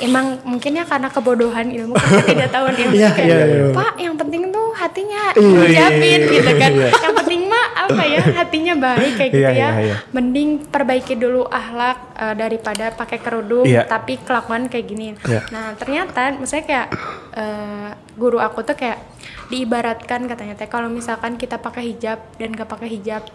Emang 0.00 0.26
mungkin 0.42 0.72
ya 0.74 0.84
karena 0.84 1.08
kebodohan 1.08 1.68
ilmu 1.68 1.94
kita 1.94 2.24
tidak 2.26 2.48
tahu 2.50 2.64
ilmu 2.68 2.94
Iya, 3.00 3.10
kayak 3.12 3.28
iya, 3.28 3.38
iya. 3.44 3.64
pak 3.70 3.92
yang 3.96 4.14
penting 4.16 4.42
tuh 4.48 4.68
hatinya 4.72 5.22
Iya. 5.30 5.60
dijapin 5.62 6.20
gitu 6.26 6.50
kan 6.56 6.70
Iya. 6.72 6.88
yang 6.90 7.14
penting 7.14 7.40
mah 7.46 7.66
apa 7.76 8.02
ya 8.02 8.20
hatinya 8.34 8.74
baik 8.76 9.12
kayak 9.14 9.30
gitu 9.30 9.40
Iya, 9.40 9.50
ya 9.50 9.56
iya, 9.56 9.68
iya. 9.82 9.96
mending 10.10 10.48
perbaiki 10.66 11.14
dulu 11.14 11.44
ahlak 11.46 11.98
eh, 12.16 12.34
daripada 12.34 12.90
pakai 12.90 13.18
kerudung 13.18 13.64
Iya. 13.64 13.84
tapi 13.84 14.18
kelakuan 14.18 14.66
kayak 14.66 14.86
gini 14.86 15.06
Iya. 15.22 15.40
nah 15.48 15.72
ternyata 15.74 16.34
misalnya 16.34 16.64
kayak 16.64 16.86
eh, 17.34 17.88
guru 18.16 18.38
aku 18.38 18.62
tuh 18.62 18.74
kayak 18.74 18.98
diibaratkan 19.46 20.24
katanya 20.24 20.54
teh 20.54 20.66
kalau 20.66 20.86
misalkan 20.86 21.34
kita 21.34 21.58
pakai 21.58 21.90
hijab 21.90 22.22
dan 22.38 22.54
gak 22.54 22.70
pakai 22.70 22.88
hijab 22.88 23.26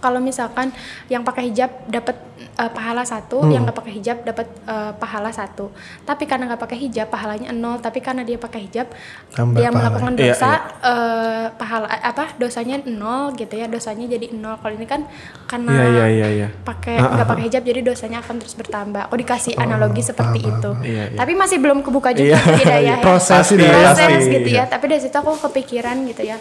kalau 0.00 0.18
misalkan 0.18 0.72
yang 1.06 1.20
pakai 1.20 1.46
hijab 1.46 1.68
dapat 1.86 2.16
eh, 2.50 2.68
pahala 2.68 3.04
satu, 3.04 3.40
Hmm. 3.40 3.50
yang 3.50 3.62
nggak 3.62 3.76
pakai 3.76 3.92
hijab 3.94 4.16
dapat 4.22 4.46
eh, 4.64 4.92
pahala 4.94 5.28
satu. 5.30 5.68
Tapi 6.02 6.24
karena 6.24 6.44
nggak 6.46 6.58
pakai 6.58 6.78
hijab 6.78 7.06
pahalanya 7.06 7.52
nol. 7.52 7.78
Tapi 7.78 8.00
karena 8.00 8.20
dia 8.20 8.36
pakai 8.36 8.64
hijab, 8.64 8.88
Tambah 9.30 9.54
dia 9.54 9.68
pahala. 9.68 9.76
melakukan 9.78 10.12
Iya, 10.12 10.22
dosa 10.26 10.50
eh, 10.82 11.46
pahala 11.52 11.86
apa 11.92 12.24
dosanya 12.34 12.76
nol 12.82 13.32
gitu 13.34 13.54
ya. 13.54 13.66
Dosanya 13.66 14.08
jadi 14.08 14.32
nol. 14.32 14.56
Kalau 14.56 14.72
ini 14.72 14.84
kan 14.84 15.04
karena 15.46 15.72
Iya, 15.72 15.84
iya, 15.86 16.06
iya, 16.08 16.28
iya. 16.34 16.48
pakai 16.60 16.96
Ah, 16.96 17.12
nggak 17.12 17.22
ah, 17.22 17.30
pakai 17.30 17.44
hijab 17.46 17.62
jadi 17.62 17.80
dosanya 17.82 18.18
akan 18.18 18.34
terus 18.36 18.54
bertambah. 18.54 19.02
Aku 19.04 19.16
dikasih 19.16 19.52
analogi 19.54 20.00
seperti 20.00 20.40
itu. 20.42 20.70
Iya, 20.80 21.04
iya. 21.06 21.16
Tapi 21.16 21.32
masih 21.34 21.56
belum 21.58 21.80
kebuka 21.80 22.10
Iya. 22.10 22.18
juga 22.34 22.56
hidayah 22.56 22.96
ya 22.96 22.96
Proses 23.06 23.36
Pasti, 23.38 23.54
hidayah. 23.54 23.92
proses 23.92 24.08
pasti, 24.10 24.32
gitu 24.32 24.48
iya. 24.48 24.58
ya 24.58 24.64
tapi 24.66 24.84
dari 24.86 25.00
situ 25.00 25.12
aku 25.14 25.32
kepikiran 25.42 25.96
gitu 26.04 26.22
ya 26.24 26.36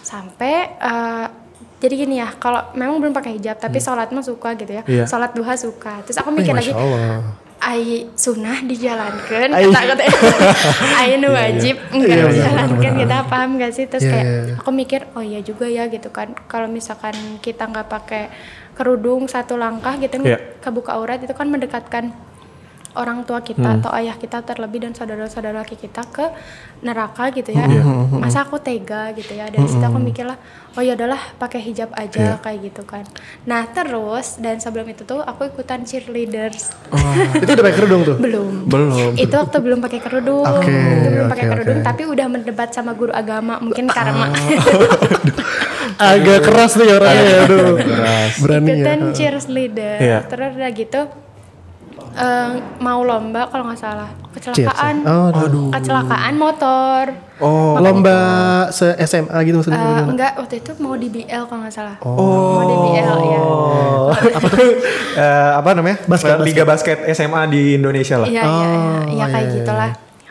sampai 0.00 0.54
eh, 0.74 1.26
jadi 1.84 1.94
gini 1.98 2.14
ya 2.16 2.32
kalau 2.34 2.64
memang 2.72 2.96
belum 2.98 3.12
pakai 3.12 3.36
hijab 3.36 3.56
tapi 3.56 3.76
sholat 3.78 4.08
mah 4.08 4.22
suka 4.22 4.54
gitu 4.54 4.72
ya 4.72 4.82
Hmm. 4.82 4.90
Iya. 4.90 5.04
sholat 5.04 5.30
duha 5.30 5.52
suka 5.54 6.00
terus 6.00 6.16
aku 6.16 6.30
mikir 6.30 6.50
lagi 6.50 6.70
Masya 6.70 6.80
Allah. 6.80 7.20
ai 7.62 7.84
sunnah 8.14 8.60
dijalankan 8.60 9.48
kata 9.48 9.80
kata 9.90 10.04
ai 10.98 11.16
nu 11.16 11.28
wajib 11.30 11.76
enggak 11.90 12.08
Iya, 12.10 12.22
benar, 12.22 12.34
dijalankan 12.34 12.92
kita 12.98 13.16
paham 13.26 13.50
gak 13.56 13.72
sih 13.72 13.84
terus 13.84 14.02
Iya, 14.02 14.10
kayak 14.10 14.24
iya, 14.24 14.40
iya. 14.42 14.54
aku 14.58 14.70
mikir 14.70 15.00
oh 15.10 15.22
iya 15.22 15.40
juga 15.40 15.66
ya 15.66 15.84
gitu 15.86 16.08
kan 16.08 16.32
kalau 16.44 16.68
misalkan 16.68 17.12
kita 17.38 17.64
nggak 17.64 17.86
pakai 17.86 18.28
kerudung 18.72 19.24
satu 19.26 19.54
langkah 19.54 19.96
gitu 19.96 20.20
Iya. 20.20 20.38
kebuka 20.58 20.92
aurat 20.92 21.18
itu 21.18 21.30
kan 21.30 21.46
mendekatkan 21.46 22.12
orang 22.94 23.22
tua 23.22 23.40
kita 23.40 23.62
Hmm. 23.64 23.78
atau 23.78 23.90
ayah 23.92 24.14
kita 24.14 24.40
terlebih 24.40 24.80
dan 24.80 24.92
saudara-saudara 24.92 25.60
laki 25.60 25.74
kita 25.76 26.02
ke 26.06 26.26
neraka 26.80 27.30
gitu 27.30 27.50
ya 27.50 27.64
Hmm, 27.64 28.16
masa 28.16 28.40
aku 28.40 28.56
tega 28.56 29.10
gitu 29.12 29.32
ya 29.32 29.46
dari 29.46 29.64
situ 29.64 29.80
aku 29.80 29.98
mikir 29.98 30.24
lah 30.24 30.38
oh 30.70 30.80
ya 30.80 30.92
adalah 30.92 31.18
pakai 31.34 31.60
hijab 31.60 31.90
aja 31.92 32.38
kayak 32.38 32.58
gitu 32.64 32.82
kan 32.82 33.02
nah 33.42 33.64
terus 33.66 34.38
dan 34.38 34.56
sebelum 34.56 34.86
itu 34.86 35.02
tuh 35.02 35.20
aku 35.20 35.46
ikutan 35.46 35.82
cheerleaders 35.82 36.70
Oh, 36.88 36.98
itu 37.34 37.46
udah 37.48 37.64
pakai 37.64 37.76
kerudung 37.76 38.02
tuh? 38.04 38.16
belum 38.16 38.66
Belum. 38.66 39.12
itu 39.16 39.32
waktu 39.32 39.58
belum 39.58 39.78
pakai 39.80 40.00
kerudung 40.00 40.44
Oke, 40.44 40.70
itu 40.70 41.08
belum 41.10 41.26
pakai 41.28 41.44
oke, 41.44 41.52
kerudung 41.52 41.78
oke. 41.78 41.84
tapi 41.84 42.02
udah 42.04 42.26
mendebat 42.28 42.68
sama 42.70 42.92
guru 42.92 43.10
agama 43.12 43.58
mungkin 43.58 43.86
karma 43.86 44.30
Agak 45.94 46.42
keras 46.42 46.74
nih 46.74 46.90
orangnya 46.90 47.22
ya, 47.24 47.38
aduh. 47.44 47.76
Berani 48.40 48.66
ya. 48.66 48.74
ikutan 48.74 48.98
cheerleader 49.12 49.96
Iya. 49.96 50.18
terus 50.26 50.50
udah 50.52 50.70
gitu 50.72 51.00
eh, 52.16 52.50
mau 52.78 53.00
lomba 53.00 53.46
kalau 53.46 53.66
nggak 53.66 53.76
salah 53.76 54.10
kecelakaan 54.30 54.94
ya? 55.00 55.10
Oh, 55.10 55.28
aduh. 55.30 55.70
kecelakaan 55.70 56.34
motor 56.34 57.04
Oh, 57.36 57.74
Lomba 57.76 58.14
se 58.70 58.94
SMA 59.00 59.34
gitu 59.42 59.58
maksudnya. 59.58 59.74
Eh, 59.76 59.82
gimana? 59.84 60.06
enggak 60.06 60.32
waktu 60.36 60.62
itu 60.62 60.70
mau 60.78 60.94
di 60.94 61.08
BL 61.08 61.42
kalau 61.44 61.60
nggak 61.60 61.74
salah 61.74 61.96
mau 62.00 62.62
di 62.62 62.76
BL 62.76 63.18
ya 63.24 63.40
Oh, 63.42 64.06
apa 64.14 64.46
tuh? 64.48 64.58
Eh, 65.14 65.50
apa 65.52 65.68
namanya? 65.72 65.98
Basket, 66.04 66.38
Liga 66.40 66.62
basket 66.62 66.98
SMA 67.10 67.42
di 67.48 67.74
Indonesia 67.74 68.16
lah. 68.16 68.26
Iya 68.26 68.42
iya 68.42 68.66
iya, 68.66 68.70
Oh, 68.70 69.02
iya 69.08 69.24
kayak 69.28 69.44
iya, 69.44 69.54
gitulah. 69.56 69.90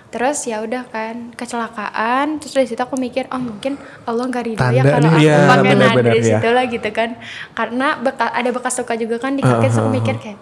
Terus 0.10 0.38
ya 0.46 0.62
udah 0.62 0.84
kan 0.86 1.16
kecelakaan, 1.34 2.38
terus 2.38 2.54
dari 2.54 2.68
situ 2.70 2.78
aku 2.78 2.96
mikir 2.96 3.26
oh 3.28 3.42
mungkin 3.42 3.76
Allah 4.06 4.24
nggak 4.24 4.44
ridho 4.46 4.62
ya 4.70 4.84
kalau 4.86 5.10
aku 5.10 5.20
Iya, 5.20 5.36
pakai 5.44 5.74
dari 6.00 6.22
ya. 6.22 6.28
situ 6.30 6.48
lah 6.50 6.64
gitu 6.68 6.90
kan. 6.90 7.10
Karena 7.52 7.88
beka- 7.98 8.30
ada 8.32 8.50
bekas 8.50 8.78
luka 8.78 8.94
juga 8.94 9.16
kan 9.18 9.34
di 9.34 9.42
kaki, 9.42 9.60
terus 9.66 9.76
aku 9.76 9.90
mikir 9.90 10.16
kayak 10.18 10.40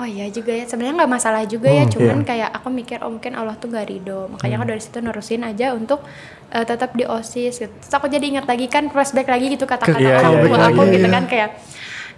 oh 0.00 0.08
iya 0.08 0.26
juga 0.32 0.56
ya 0.56 0.64
sebenarnya 0.64 1.04
nggak 1.04 1.12
masalah 1.12 1.44
juga 1.44 1.68
ya, 1.68 1.84
cuman 1.84 2.24
kayak 2.24 2.48
aku 2.56 2.72
mikir 2.72 3.04
oh 3.04 3.12
mungkin 3.12 3.36
Allah 3.36 3.52
tuh 3.60 3.68
nggak 3.68 3.84
ridho. 3.84 4.32
Makanya 4.32 4.56
aku 4.56 4.66
dari 4.72 4.80
situ 4.80 4.98
nerusin 5.04 5.44
aja 5.44 5.76
untuk 5.76 6.00
eh, 6.48 6.64
tetap 6.64 6.96
di 6.96 7.04
osis. 7.04 7.60
Gitu. 7.60 7.68
Terus 7.68 7.92
aku 7.92 8.08
jadi 8.08 8.24
ingat 8.32 8.48
lagi 8.48 8.64
kan 8.72 8.88
flashback 8.88 9.28
lagi 9.28 9.52
gitu 9.52 9.68
kata-kata 9.68 10.00
Iya, 10.00 10.24
orang 10.24 10.32
iya, 10.32 10.44
tua 10.48 10.56
iya, 10.56 10.66
aku 10.72 10.80
iya, 10.88 10.92
gitu 10.96 11.06
iya. 11.06 11.14
kan 11.14 11.24
kayak 11.28 11.50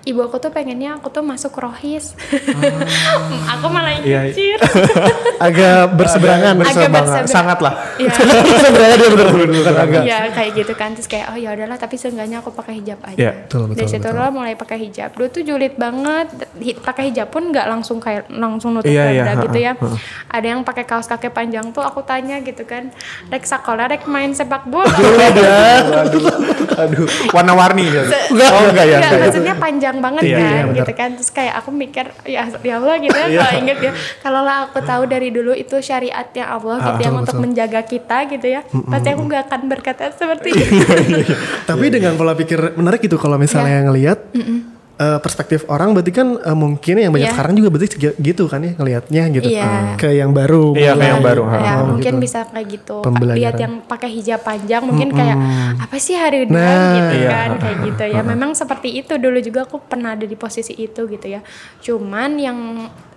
ibu 0.03 0.19
aku 0.19 0.37
tuh 0.37 0.51
pengennya 0.51 0.97
aku 0.97 1.09
tuh 1.09 1.23
masuk 1.23 1.55
rohis. 1.55 2.19
aku 3.53 3.67
malah 3.67 4.03
Iya. 4.03 4.27
kecil. 4.29 4.59
Agak 5.47 5.95
berseberangan. 5.95 6.55
Agak 6.55 6.61
Berseberangan. 6.61 6.91
berseberangan. 6.93 7.25
Sangat 7.29 7.59
lah. 7.59 7.75
Iya. 7.97 8.11
Sebenarnya 8.63 8.97
dia 8.97 9.09
bener 9.09 9.27
bukan 9.49 9.75
agak. 9.77 10.03
Iya 10.03 10.19
kayak 10.33 10.51
gitu 10.55 10.73
kan 10.73 10.91
terus 10.93 11.07
kayak 11.07 11.27
oh 11.29 11.37
ya 11.37 11.51
udahlah 11.53 11.77
tapi 11.77 11.95
seenggaknya 11.95 12.39
aku 12.39 12.51
pakai 12.51 12.79
hijab 12.79 12.99
aja. 13.01 13.15
Iya, 13.17 13.31
betul, 13.41 13.63
betul, 13.65 13.79
Dari 13.79 13.89
situ 13.89 14.03
betul. 14.05 14.19
lah 14.19 14.31
mulai 14.31 14.55
pakai 14.55 14.77
hijab. 14.81 15.11
Dulu 15.13 15.27
tuh 15.29 15.43
julid 15.45 15.75
banget. 15.77 16.27
Pakai 16.81 17.03
hijab 17.09 17.29
pun 17.29 17.43
nggak 17.49 17.67
langsung 17.69 17.99
kayak 17.99 18.27
langsung 18.29 18.75
nutup 18.75 18.89
Iya, 18.89 19.05
iya, 19.13 19.23
dada 19.25 19.43
gitu 19.45 19.59
ya. 19.61 19.73
Ada 20.29 20.47
yang 20.49 20.61
pakai 20.63 20.83
kaos 20.83 21.07
kaki 21.07 21.31
panjang 21.31 21.71
tuh 21.71 21.81
aku 21.81 22.03
tanya 22.03 22.39
gitu 22.41 22.63
kan. 22.65 22.91
Rek 23.29 23.45
sekolah 23.45 23.87
rek 23.89 24.05
main 24.05 24.31
sepak 24.33 24.67
bola. 24.67 24.91
aduh, 26.03 26.23
aduh, 26.77 27.05
warna-warni 27.31 27.87
ya. 27.87 28.03
Oh 28.03 28.67
enggak 28.67 28.85
ya, 28.85 28.97
Enggak, 28.97 28.99
enggak 28.99 29.13
ya. 29.13 29.23
maksudnya 29.23 29.55
panjang 29.57 29.92
banget 30.01 30.23
Iya, 30.25 30.39
kan 30.39 30.47
iya, 30.47 30.63
gitu 30.81 30.93
kan. 30.97 31.11
Terus 31.19 31.31
kayak 31.35 31.55
aku 31.61 31.71
mikir 31.75 32.07
ya 32.25 32.49
ya 32.63 32.75
Allah 32.81 32.97
gitu 33.03 33.13
ya 33.13 33.27
kalau 33.29 33.55
inget 33.59 33.79
ya. 33.83 33.93
Kalau 34.23 34.41
lah 34.47 34.57
aku 34.71 34.79
tahu 34.81 35.03
dari 35.11 35.29
dulu 35.29 35.53
itu 35.53 35.77
syariatnya 35.83 36.45
Allah 36.49 36.77
gitu 36.81 37.01
yang 37.05 37.15
betul, 37.19 37.23
untuk 37.27 37.35
betul. 37.37 37.45
menjaga 37.45 37.81
kita 37.85 38.19
gitu 38.31 38.47
ya. 38.47 38.61
Pasti 38.65 39.09
aku 39.13 39.23
nggak 39.29 39.43
akan 39.51 39.61
berkata 39.69 40.03
seperti 40.15 40.49
Iya, 40.63 40.67
itu. 41.27 41.35
Tapi 41.67 41.85
dengan 41.91 42.15
pola 42.17 42.33
pikir 42.39 42.79
menarik 42.79 43.03
gitu 43.03 43.19
kalau 43.19 43.37
misalnya 43.37 43.85
ngelihat 43.91 44.31
eh, 44.95 45.19
perspektif 45.19 45.65
orang 45.67 45.93
berarti 45.93 46.11
kan 46.11 46.37
eh, 46.37 46.53
mungkin 46.55 46.95
yang 46.97 47.11
banyak 47.11 47.27
Iya. 47.27 47.35
sekarang 47.35 47.55
juga 47.55 47.69
berarti 47.69 47.89
gitu 47.99 48.45
kan 48.45 48.61
ya 48.61 48.73
ngelihatnya 48.73 49.23
gitu. 49.31 49.49
Iya. 49.49 49.97
Ke 49.97 50.09
yang 50.11 50.31
baru. 50.31 50.73
Iya, 50.73 50.93
kayak 50.93 51.03
yang 51.03 51.19
mulai. 51.19 51.29
baru. 51.29 51.43
Ya, 51.45 51.73
Oh, 51.75 51.85
mungkin 51.91 52.13
gitu. 52.13 52.23
bisa 52.23 52.39
kayak 52.47 52.67
gitu. 52.71 52.97
Lihat 53.33 53.55
yang 53.57 53.75
pakai 53.83 54.11
hijab 54.11 54.41
panjang 54.41 54.83
mungkin 54.83 55.09
kayak 55.11 55.37
apa 55.79 55.97
sih 55.97 56.15
hari 56.15 56.45
ini 56.45 56.53
Nah, 56.53 56.93
gitu 56.95 57.15
iya. 57.19 57.31
kan 57.31 57.51
kayak 57.59 57.77
gitu 57.85 58.05
ya. 58.09 58.21
Memang 58.31 58.51
seperti 58.53 58.89
itu 58.95 59.15
dulu 59.15 59.39
juga 59.39 59.65
aku 59.65 59.81
pernah 59.81 60.13
ada 60.13 60.25
di 60.25 60.35
posisi 60.35 60.73
itu 60.75 61.05
gitu 61.05 61.27
ya. 61.27 61.41
Cuman 61.79 62.31
yang 62.37 62.59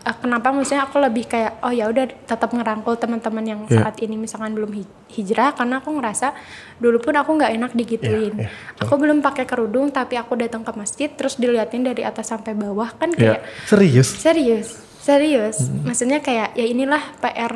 eh, 0.01 0.15
kenapa 0.15 0.49
misalnya 0.51 0.85
aku 0.85 0.97
lebih 0.99 1.25
kayak 1.25 1.59
oh 1.59 1.69
ya 1.69 1.85
udah 1.85 2.05
tetap 2.07 2.49
ngerangkul 2.49 2.95
teman-teman 2.95 3.41
yang 3.43 3.61
Iya. 3.65 3.81
saat 3.83 3.97
ini 3.99 4.15
misalkan 4.15 4.53
belum 4.53 4.71
hij- 4.71 4.93
hijrah 5.11 5.51
karena 5.51 5.79
aku 5.79 5.89
ngerasa 5.91 6.33
dulu 6.75 6.99
pun 6.99 7.13
aku 7.13 7.31
nggak 7.33 7.51
enak 7.53 7.71
digituin. 7.71 8.35
Iya, 8.35 8.45
iya, 8.45 8.49
aku 8.77 8.93
belum 8.95 9.19
pakai 9.19 9.43
kerudung 9.43 9.89
tapi 9.89 10.15
aku 10.15 10.35
datang 10.35 10.61
ke 10.61 10.71
masjid 10.71 11.07
terus 11.07 11.35
diliatin 11.35 11.81
dari 11.81 12.01
atas 12.01 12.27
sampai 12.27 12.51
bawah 12.51 12.91
kan 12.91 13.09
Iya. 13.09 13.39
kayak 13.39 13.41
Serius. 13.65 14.09
Serius, 14.11 14.67
serius. 14.99 15.57
Maksudnya 15.81 16.19
kayak 16.19 16.51
ya 16.53 16.65
inilah 16.65 17.15
PR 17.17 17.53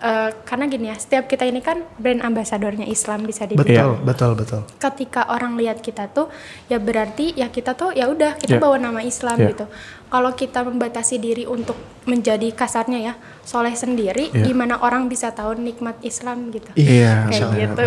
eh, 0.00 0.30
karena 0.42 0.66
gini 0.66 0.86
ya, 0.88 0.96
setiap 0.96 1.26
kita 1.26 1.42
ini 1.42 1.58
kan 1.58 1.78
brand 1.94 2.20
ambasadornya 2.20 2.82
Islam 2.84 3.22
bisa 3.22 3.46
dibilang. 3.46 4.02
Betul, 4.02 4.02
betul, 4.02 4.30
betul. 4.34 4.60
Ketika 4.76 5.26
orang 5.28 5.54
lihat 5.54 5.78
kita 5.78 6.06
tuh 6.08 6.26
ya 6.66 6.78
berarti 6.78 7.30
ya 7.32 7.46
kita 7.46 7.74
tuh 7.74 7.90
ya 7.90 8.06
udah 8.06 8.34
kita 8.34 8.58
Iya. 8.58 8.62
bawa 8.62 8.76
nama 8.78 8.98
Islam 9.00 9.38
Iya. 9.38 9.54
gitu. 9.54 9.66
Kalau 10.12 10.30
kita 10.30 10.60
membatasi 10.60 11.16
diri 11.16 11.48
untuk 11.48 11.72
menjadi 12.02 12.50
kasarnya 12.50 12.98
ya 13.00 13.14
soleh 13.40 13.72
sendiri, 13.72 14.28
Iya. 14.28 14.44
gimana 14.44 14.76
orang 14.76 15.06
bisa 15.06 15.30
tahu 15.30 15.54
nikmat 15.56 15.96
Islam 16.02 16.50
gitu? 16.50 16.68
Iya, 16.74 17.26
Kayak 17.26 17.40
soalnya. 17.40 17.58
gitu. 17.64 17.84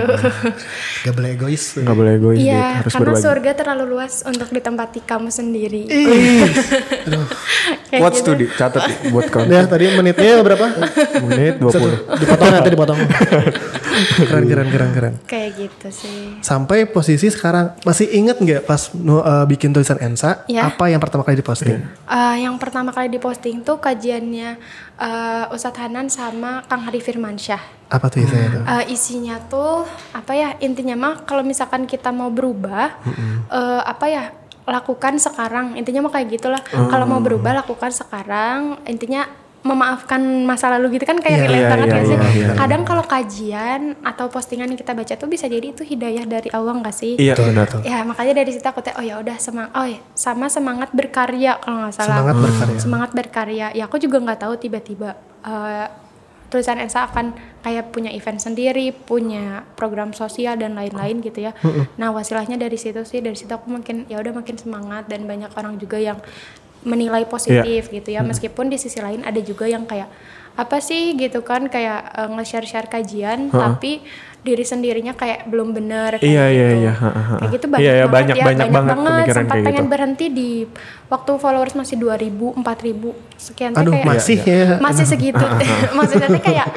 Gak 1.03 1.13
boleh 1.13 1.29
egois. 1.31 1.63
Nggak 1.77 1.95
boleh 1.95 2.11
egois. 2.15 2.39
Iya, 2.39 2.65
harus 2.79 2.91
karena 2.91 3.05
berbagi. 3.11 3.23
surga 3.23 3.51
terlalu 3.53 3.83
luas 3.88 4.13
untuk 4.23 4.49
ditempati 4.49 4.99
kamu 5.03 5.29
sendiri. 5.29 5.83
Kayak 7.85 8.01
Quotes 8.01 8.19
gitu. 8.19 8.27
tuh 8.27 8.35
di 8.35 8.45
catat 8.49 8.83
buat 9.09 9.27
kawan. 9.27 9.47
Ya 9.47 9.61
tadi 9.65 9.85
menitnya 9.91 10.41
berapa? 10.41 10.65
Menit 11.23 11.55
20. 11.59 11.71
Satu. 11.71 11.88
Dipotong 12.17 12.49
nanti 12.51 12.69
dipotong. 12.69 12.99
keren, 14.19 14.45
keren, 14.45 14.67
keren, 14.69 14.89
keren. 14.91 15.13
Kayak 15.25 15.49
gitu 15.57 15.88
sih. 15.93 16.39
Sampai 16.39 16.83
posisi 16.85 17.27
sekarang 17.27 17.77
masih 17.81 18.09
inget 18.11 18.38
nggak 18.38 18.61
pas 18.63 18.91
eh, 18.91 19.45
bikin 19.45 19.71
tulisan 19.71 19.99
Ensa 19.99 20.43
Ya. 20.47 20.67
apa 20.67 20.88
yang 20.88 20.99
pertama 20.99 21.23
kali 21.23 21.38
diposting? 21.38 21.79
Eh, 22.15 22.47
yang 22.47 22.56
pertama 22.56 22.95
kali 22.95 23.12
diposting 23.12 23.60
tuh 23.60 23.75
kajiannya 23.84 24.56
eh, 24.95 25.45
Ustadz 25.51 25.84
Hanan 25.84 26.08
sama 26.08 26.63
Kang 26.63 26.88
Hari 26.88 27.04
Firmansyah. 27.04 27.91
Apa 27.91 28.08
tuh 28.08 28.23
isinya 28.23 28.47
tuh? 28.47 28.63
Eh, 28.63 28.84
isinya 28.95 29.36
tuh 29.51 29.84
apa 30.15 30.32
ya 30.32 30.56
intinya 30.63 30.95
mah 30.95 31.28
kalau 31.28 31.43
misalkan 31.43 31.84
kita 31.84 32.15
mau 32.15 32.32
berubah 32.32 32.95
eh, 33.51 33.82
apa 33.84 34.06
ya 34.08 34.23
lakukan 34.63 35.19
sekarang. 35.19 35.75
Intinya 35.75 36.08
mah 36.08 36.13
kayak 36.15 36.28
gitulah. 36.39 36.62
Kalau 36.63 37.06
mau 37.06 37.19
berubah 37.19 37.51
lakukan 37.62 37.91
sekarang. 37.91 38.80
Intinya 38.88 39.28
memaafkan 39.65 40.21
masa 40.45 40.69
lalu 40.78 41.01
gitu 41.01 41.10
kan 41.10 41.17
kayak 41.17 41.41
Iya, 41.41 41.45
relate 41.49 41.58
iya, 41.65 41.71
banget 41.73 41.88
iya, 41.89 41.97
ya 41.97 42.04
sih? 42.06 42.17
iya, 42.17 42.30
iya. 42.38 42.47
kadang 42.54 42.82
kalau 42.86 43.01
kajian 43.01 43.82
atau 44.06 44.30
postingan 44.30 44.69
yang 44.69 44.78
kita 44.78 44.93
baca 44.93 45.13
tuh 45.17 45.25
bisa 45.25 45.49
jadi 45.49 45.73
itu 45.73 45.82
hidayah 45.82 46.21
dari 46.30 46.54
Allah 46.54 46.78
nggak 46.78 46.93
sih? 46.93 47.17
Iya, 47.17 47.34
benar. 47.34 47.67
ya 47.82 48.06
makanya 48.06 48.45
dari 48.45 48.54
situ 48.54 48.62
aku 48.62 48.86
teh 48.86 48.93
oh 48.93 49.01
ya 49.01 49.17
udah 49.17 49.36
semang 49.41 49.73
oh 49.73 49.89
ya 49.89 49.97
sama 50.13 50.54
semangat 50.54 50.93
berkarya 50.93 51.58
kalau 51.58 51.82
nggak 51.82 51.95
salah. 51.97 52.21
Semangat 52.21 52.36
berkarya. 52.38 52.78
semangat 52.78 53.10
berkarya. 53.17 53.67
Ya 53.73 53.84
aku 53.89 53.97
juga 53.97 54.21
nggak 54.21 54.39
tahu 54.45 54.54
tiba-tiba 54.62 55.17
eh, 55.41 55.88
tulisan 56.45 56.78
Elsa 56.78 57.10
akan 57.10 57.34
kayak 57.65 57.89
punya 57.89 58.13
event 58.13 58.38
sendiri 58.38 58.93
punya 58.93 59.65
program 59.73 60.13
sosial 60.13 60.54
dan 60.56 60.78
lain-lain 60.78 61.19
gitu 61.19 61.41
ya. 61.41 61.58
Nah 61.97 62.13
wasilahnya 62.13 62.62
dari 62.62 62.78
situ 62.78 63.01
sih. 63.01 63.19
Dari 63.19 63.34
situ 63.34 63.49
aku 63.49 63.65
mungkin 63.65 64.06
ya 64.06 64.21
udah 64.21 64.32
makin 64.32 64.56
semangat 64.62 65.10
dan 65.10 65.25
banyak 65.25 65.49
orang 65.58 65.82
juga 65.82 65.97
yang 65.97 66.21
menilai 66.85 67.25
positif 67.25 67.89
gitu 67.89 68.07
ya 68.07 68.21
meskipun 68.21 68.65
di 68.67 68.77
sisi 68.77 68.97
lain 68.97 69.21
ada 69.21 69.37
juga 69.39 69.65
yang 69.65 69.83
kayak 69.83 70.07
apa 70.55 70.77
sih 70.79 71.11
gitu 71.13 71.41
kan 71.41 71.65
kayak 71.65 71.99
eh, 72.15 72.29
nge-share-share 72.31 72.87
kajian 72.87 73.49
tapi 73.49 73.99
diri 74.39 74.61
sendirinya 74.61 75.11
kayak 75.11 75.45
belum 75.45 75.73
bener 75.73 76.15
kayak 76.15 76.23
Iya, 76.23 76.45
gitu. 76.45 76.55
iya, 76.55 76.67
iya. 76.79 76.93
Ha. 76.93 77.09
kayak 77.35 77.51
gitu 77.51 77.65
Iya, 77.65 77.73
banyak 77.73 77.81
iya, 77.81 78.05
banget 78.05 78.07
banyak- 78.07 78.37
ya 78.37 78.45
banyak 78.45 78.69
banget 78.69 78.95
pemikiran 78.95 79.35
sempat 79.35 79.51
kayak 79.51 79.65
pengen 79.65 79.81
gitu. 79.81 79.91
berhenti 79.91 80.25
di 80.29 80.49
waktu 81.07 81.31
followers 81.35 81.73
masih 81.73 81.95
2000 81.97 82.53
4000 82.53 83.09
sekian 83.35 83.69
tuh 83.71 83.81
Aduh, 83.81 83.91
kayak 83.91 84.05
masih 84.07 84.37
ya. 84.39 84.77
masih 84.79 85.05
segitu 85.05 85.45
maksudnya 85.97 86.29
tuh 86.29 86.39
kayak 86.39 86.67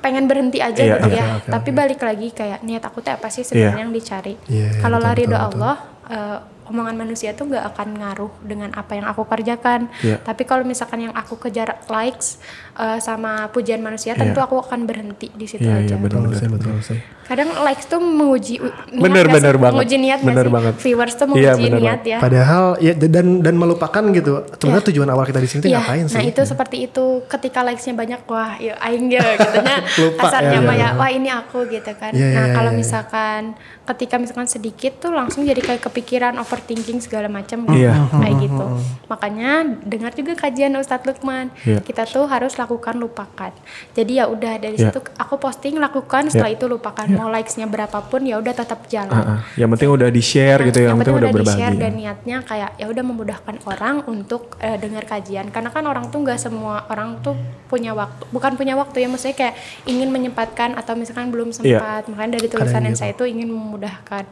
pengen 0.00 0.24
berhenti 0.24 0.58
aja 0.58 0.80
Iya, 0.80 0.96
gitu 0.96 1.08
iya, 1.10 1.20
ya 1.20 1.24
oke, 1.36 1.50
tapi 1.52 1.70
balik 1.70 2.00
lagi 2.00 2.28
kayak 2.32 2.58
niat 2.60 2.82
aku 2.82 2.98
teh 2.98 3.12
apa 3.12 3.28
sih 3.28 3.44
sebenarnya 3.44 3.68
Iya. 3.70 3.78
yang 3.78 3.92
dicari 3.92 4.34
Iya, 4.48 4.66
iya, 4.66 4.80
kalau 4.80 4.96
lari 4.98 5.24
doa. 5.28 5.44
Allah 5.46 5.76
eh, 6.08 6.38
omongan 6.70 6.94
manusia 6.94 7.34
tuh 7.34 7.50
nggak 7.50 7.74
akan 7.74 7.88
ngaruh 7.98 8.32
dengan 8.40 8.70
apa 8.72 8.94
yang 8.94 9.04
aku 9.04 9.26
kerjakan 9.26 9.90
Iya. 10.00 10.22
tapi 10.22 10.46
kalau 10.46 10.62
misalkan 10.62 11.04
yang 11.04 11.14
aku 11.14 11.34
kejar 11.36 11.82
likes 11.90 12.38
eh, 12.80 12.98
sama 12.98 13.32
pujian 13.46 13.78
manusia 13.78 14.12
tentu 14.14 14.40
aku 14.40 14.56
akan 14.58 14.82
berhenti 14.82 15.28
di 15.30 15.44
situ 15.44 15.60
Iya, 15.62 15.76
aja 15.78 15.86
iya, 15.86 15.96
benar. 15.96 16.20
Betul 16.22 16.32
sih, 16.34 16.48
betul 16.48 16.76
sih. 16.82 17.00
kadang 17.22 17.46
likes 17.62 17.86
tuh 17.86 18.00
menguji 18.00 18.58
niat 18.58 18.98
Bener, 18.98 19.26
bener 19.28 19.54
sih? 19.54 19.60
banget. 19.60 19.74
menguji 19.76 19.96
niat 19.98 20.20
Bener 20.20 20.42
sih? 20.42 20.50
banget. 20.50 20.74
viewers 20.78 21.14
tuh 21.14 21.26
Iya, 21.30 21.52
menguji 21.54 21.62
bener 21.62 21.78
niat 21.78 22.00
ya 22.04 22.18
Padahal 22.18 22.64
ya 22.78 22.92
dan 22.96 23.26
dan 23.38 23.54
melupakan 23.54 24.02
gitu. 24.10 24.32
Sebenarnya 24.52 24.84
tujuan 24.88 25.08
awal 25.08 25.24
kita 25.24 25.38
di 25.38 25.46
sini 25.46 25.60
tuh 25.60 25.68
Iya, 25.68 25.78
ngapain 25.78 26.04
sih? 26.06 26.16
Nah 26.16 26.24
itu 26.24 26.42
seperti 26.42 26.76
itu 26.82 27.04
ketika 27.28 27.60
likesnya 27.60 27.94
banyak 27.94 28.20
wah 28.24 28.56
ya 28.56 28.74
aing 28.80 29.06
ya 29.08 29.22
gitu 29.36 29.58
nah 29.68 29.78
Lupa 30.00 30.20
kasarnya 30.24 30.58
ya, 30.58 30.62
iya, 30.64 30.74
ya 30.74 30.88
wah 30.96 31.10
ini 31.10 31.28
aku 31.28 31.58
gitu 31.68 31.92
kan. 31.94 32.10
Iya, 32.10 32.26
nah 32.30 32.44
iya, 32.44 32.54
kalau 32.56 32.70
iya, 32.70 32.74
iya. 32.74 32.82
misalkan 32.82 33.40
ketika 33.84 34.14
misalkan 34.16 34.46
sedikit 34.46 34.92
tuh 34.98 35.10
langsung 35.10 35.42
jadi 35.42 35.58
kayak 35.60 35.82
kepikiran 35.84 36.34
overthinking 36.36 36.98
segala 36.98 37.26
macam 37.28 37.62
gitu. 37.64 37.78
Iya. 37.78 37.94
kayak 38.10 38.36
gitu. 38.40 38.64
Makanya 39.06 39.50
dengar 39.82 40.12
juga 40.14 40.32
kajian 40.34 40.74
Ustadz 40.74 41.06
Lukman. 41.06 41.50
Iya. 41.62 41.78
Kita 41.80 42.06
tuh 42.06 42.26
harus 42.26 42.54
lakukan 42.54 42.69
lupakan. 42.76 43.50
Jadi 43.90 44.12
ya 44.20 44.28
udah 44.28 44.60
dari 44.60 44.76
Iya. 44.76 44.92
situ 44.92 45.00
aku 45.16 45.34
posting 45.36 45.80
lakukan 45.80 46.28
setelah 46.28 46.52
itu 46.52 46.68
lupakan. 46.68 47.06
Mau 47.08 47.26
likesnya 47.26 47.66
berapapun 47.66 48.22
ya 48.22 48.36
udah 48.38 48.52
tetap 48.52 48.86
jalan. 48.86 49.10
Ah. 49.10 49.40
Yang 49.56 49.68
penting 49.74 49.90
udah 49.90 50.08
di-share 50.12 50.60
gitu, 50.62 50.78
yang, 50.84 50.94
penting 50.94 51.16
udah 51.16 51.30
di 51.32 51.42
share 51.42 51.72
berbagi. 51.72 51.82
dan 51.82 51.92
niatnya 51.96 52.36
kayak 52.44 52.70
ya 52.76 52.86
udah 52.86 53.04
memudahkan 53.04 53.56
orang 53.64 54.04
untuk 54.04 54.54
eh, 54.58 54.76
dengar 54.76 55.08
kajian 55.08 55.48
karena 55.48 55.72
kan 55.72 55.86
orang 55.86 56.12
tuh 56.12 56.20
nggak 56.20 56.36
semua 56.36 56.84
orang 56.86 57.18
tuh 57.24 57.34
punya 57.66 57.94
waktu 57.94 58.22
bukan 58.28 58.52
punya 58.54 58.74
waktu 58.74 59.02
ya 59.02 59.08
maksudnya 59.08 59.36
kayak 59.38 59.54
ingin 59.86 60.10
menyempatkan 60.10 60.74
atau 60.74 60.92
misalkan 60.92 61.30
belum 61.30 61.50
Iya. 61.50 61.56
sempat 61.80 62.02
makanya 62.10 62.36
dari 62.36 62.46
tulisan 62.50 62.82
yang 62.84 62.96
saya 62.98 63.14
itu 63.14 63.24
ingin 63.24 63.48
memudahkan 63.48 64.26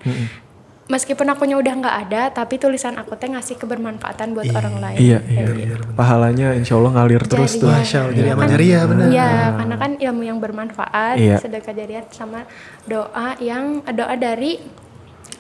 meskipun 0.89 1.29
akunya 1.29 1.55
udah 1.55 1.75
nggak 1.77 1.97
ada 2.03 2.23
tapi 2.33 2.57
tulisan 2.57 2.97
aku 2.97 3.13
teh 3.15 3.29
ngasih 3.29 3.55
kebermanfaatan 3.55 4.33
buat 4.33 4.49
orang 4.51 4.77
lain 4.79 4.97
Iya, 4.99 5.19
Kayak 5.21 5.37
iya. 5.55 5.67
gitu. 5.69 5.85
Pahalanya 5.93 6.49
insya 6.53 6.75
Allah 6.75 6.93
ngalir 6.95 7.23
terus 7.23 7.53
Jadi 7.53 7.61
tuh. 7.61 7.69
ya, 7.69 7.77
Masya 7.79 7.99
Allah, 7.99 8.09
jadi 8.11 8.21
iya 8.21 8.33
amal 8.33 8.41
kan? 8.41 8.51
jariah, 8.51 8.83
benar. 8.83 9.07
Iya, 9.07 9.31
karena 9.55 9.77
kan 9.77 9.91
ilmu 9.95 10.23
yang 10.25 10.39
bermanfaat, 10.39 11.15
Iya. 11.17 11.37
sedekah 11.39 11.73
jariah 11.73 12.05
sama 12.09 12.41
doa 12.85 13.29
yang 13.39 13.65
doa 13.87 14.15
dari 14.17 14.51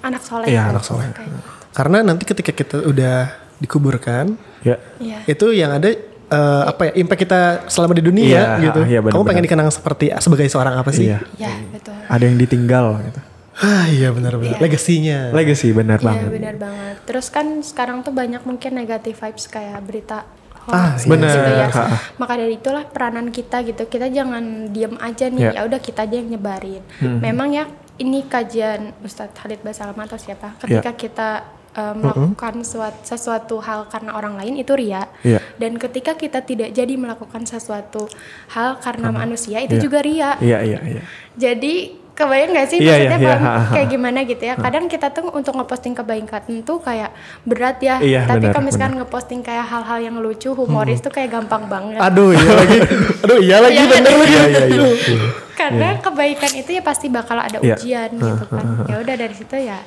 anak 0.01 0.23
soleh. 0.23 0.47
Iya, 0.47 0.63
tuh. 0.63 0.71
anak 0.71 0.85
soleh. 0.85 1.07
Kayak- 1.11 1.43
Karena 1.71 1.99
nanti 2.03 2.25
ketika 2.25 2.51
kita 2.51 2.77
udah 2.83 3.17
dikuburkan, 3.59 4.37
Ya. 4.61 4.77
Iya. 4.99 5.19
itu 5.27 5.47
yang 5.51 5.73
ada 5.73 5.89
eh, 6.29 6.63
apa 6.69 6.83
ya 6.85 7.01
impact 7.01 7.25
kita 7.25 7.41
selama 7.67 7.97
di 7.97 8.05
dunia 8.05 8.29
Iya, 8.29 8.61
gitu. 8.61 8.81
iya, 8.85 9.01
benar, 9.01 9.17
Kamu 9.17 9.25
pengen 9.25 9.45
dikenang 9.49 9.73
seperti 9.73 10.13
sebagai 10.21 10.45
seorang 10.47 10.77
apa 10.77 10.93
sih? 10.93 11.09
Iya. 11.09 11.25
Ya, 11.41 11.49
betul. 11.73 11.97
Ada 12.05 12.21
yang 12.21 12.37
ditinggal 12.37 13.01
gitu. 13.01 13.21
Ah 13.59 13.87
iya 13.87 14.09
benar-benar. 14.11 14.59
Legasinya. 14.59 15.31
Legacy 15.31 15.71
benar 15.71 15.99
Iya 15.99 16.07
banget. 16.07 16.29
benar 16.31 16.55
banget. 16.57 16.97
Terus 17.05 17.27
kan 17.27 17.47
sekarang 17.61 18.01
tuh 18.01 18.11
banyak 18.11 18.42
mungkin 18.42 18.71
negatif 18.73 19.18
vibes 19.18 19.47
kayak 19.47 19.83
berita 19.83 20.23
Ah, 20.68 20.92
hoax 20.94 21.03
iya. 21.03 21.11
Bener, 21.11 21.33
gitu 21.33 21.51
ya. 21.51 21.66
ha. 21.73 21.85
Maka 22.16 22.33
dari 22.37 22.55
itulah 22.55 22.85
peranan 22.85 23.29
kita 23.29 23.64
gitu. 23.64 23.83
Kita 23.85 24.07
jangan 24.07 24.44
diem 24.68 24.94
aja 24.97 25.27
nih. 25.27 25.42
Ya. 25.42 25.51
Ya 25.57 25.61
udah 25.64 25.81
kita 25.81 26.05
aja 26.05 26.14
yang 26.14 26.29
nyebarin. 26.29 26.85
Memang 27.01 27.51
ya 27.51 27.64
ini 27.97 28.23
kajian 28.23 28.94
Ustadz 29.01 29.35
Khalid 29.35 29.59
Basalam 29.61 29.97
atau 29.97 30.14
siapa? 30.14 30.55
Ketika 30.61 30.92
kita 30.92 31.29
uh, 31.73 31.94
melakukan 31.94 32.62
suat- 32.62 33.03
sesuatu 33.03 33.59
hal 33.59 33.88
karena 33.88 34.12
orang 34.12 34.37
lain 34.37 34.55
itu 34.55 34.71
ria. 34.73 35.09
Iya. 35.21 35.42
Dan 35.57 35.81
ketika 35.81 36.14
kita 36.14 36.44
tidak 36.44 36.71
jadi 36.71 36.94
melakukan 36.94 37.42
sesuatu 37.42 38.07
hal 38.49 38.79
karena 38.79 39.11
manusia 39.11 39.59
itu 39.59 39.75
Iya. 39.75 39.83
juga 39.83 39.99
ria. 39.99 40.31
Iya 40.38 40.59
iya 40.62 40.79
iya. 40.85 41.03
Jadi 41.35 41.98
kebayang 42.19 42.51
nggak 42.51 42.67
sih 42.67 42.79
Iya, 42.83 42.91
maksudnya 42.99 43.19
iya, 43.23 43.31
iya, 43.31 43.37
ha. 43.39 43.55
kayak 43.71 43.89
gimana 43.89 44.19
gitu 44.27 44.43
ya? 44.43 44.55
Kadang 44.59 44.91
kita 44.91 45.15
tuh 45.15 45.31
untuk 45.31 45.55
ngeposting 45.55 45.95
kebaikan 45.95 46.43
tuh 46.67 46.83
kayak 46.83 47.15
berat 47.47 47.79
ya. 47.79 48.03
Iya, 48.03 48.27
Tapi 48.27 48.51
kalau 48.51 48.67
misalkan 48.67 48.99
ngeposting 48.99 49.41
kayak 49.41 49.63
hal-hal 49.65 49.99
yang 50.03 50.17
lucu, 50.19 50.51
Hmm. 50.51 50.59
humoris 50.59 50.99
tuh 50.99 51.15
kayak 51.15 51.31
gampang 51.31 51.71
banget. 51.71 52.03
Aduh 52.03 52.35
iya 52.35 52.51
lagi. 52.51 52.79
Aduh 53.23 53.39
iya 53.39 53.57
lagi 53.63 53.79
Iya, 53.79 53.87
bener 53.87 54.13
lagi. 54.13 54.35
Iya 54.35 54.45
iya 54.49 54.63
iya. 54.67 55.29
Karena 55.55 55.89
kebaikan 55.99 56.53
itu 56.55 56.71
ya 56.73 56.83
pasti 56.83 57.07
bakal 57.07 57.39
ada 57.39 57.59
ujian 57.59 58.11
gitu 58.11 58.45
kan. 58.47 58.65
Ya 58.87 58.97
udah 58.99 59.15
dari 59.15 59.35
situ 59.35 59.55
ya 59.55 59.79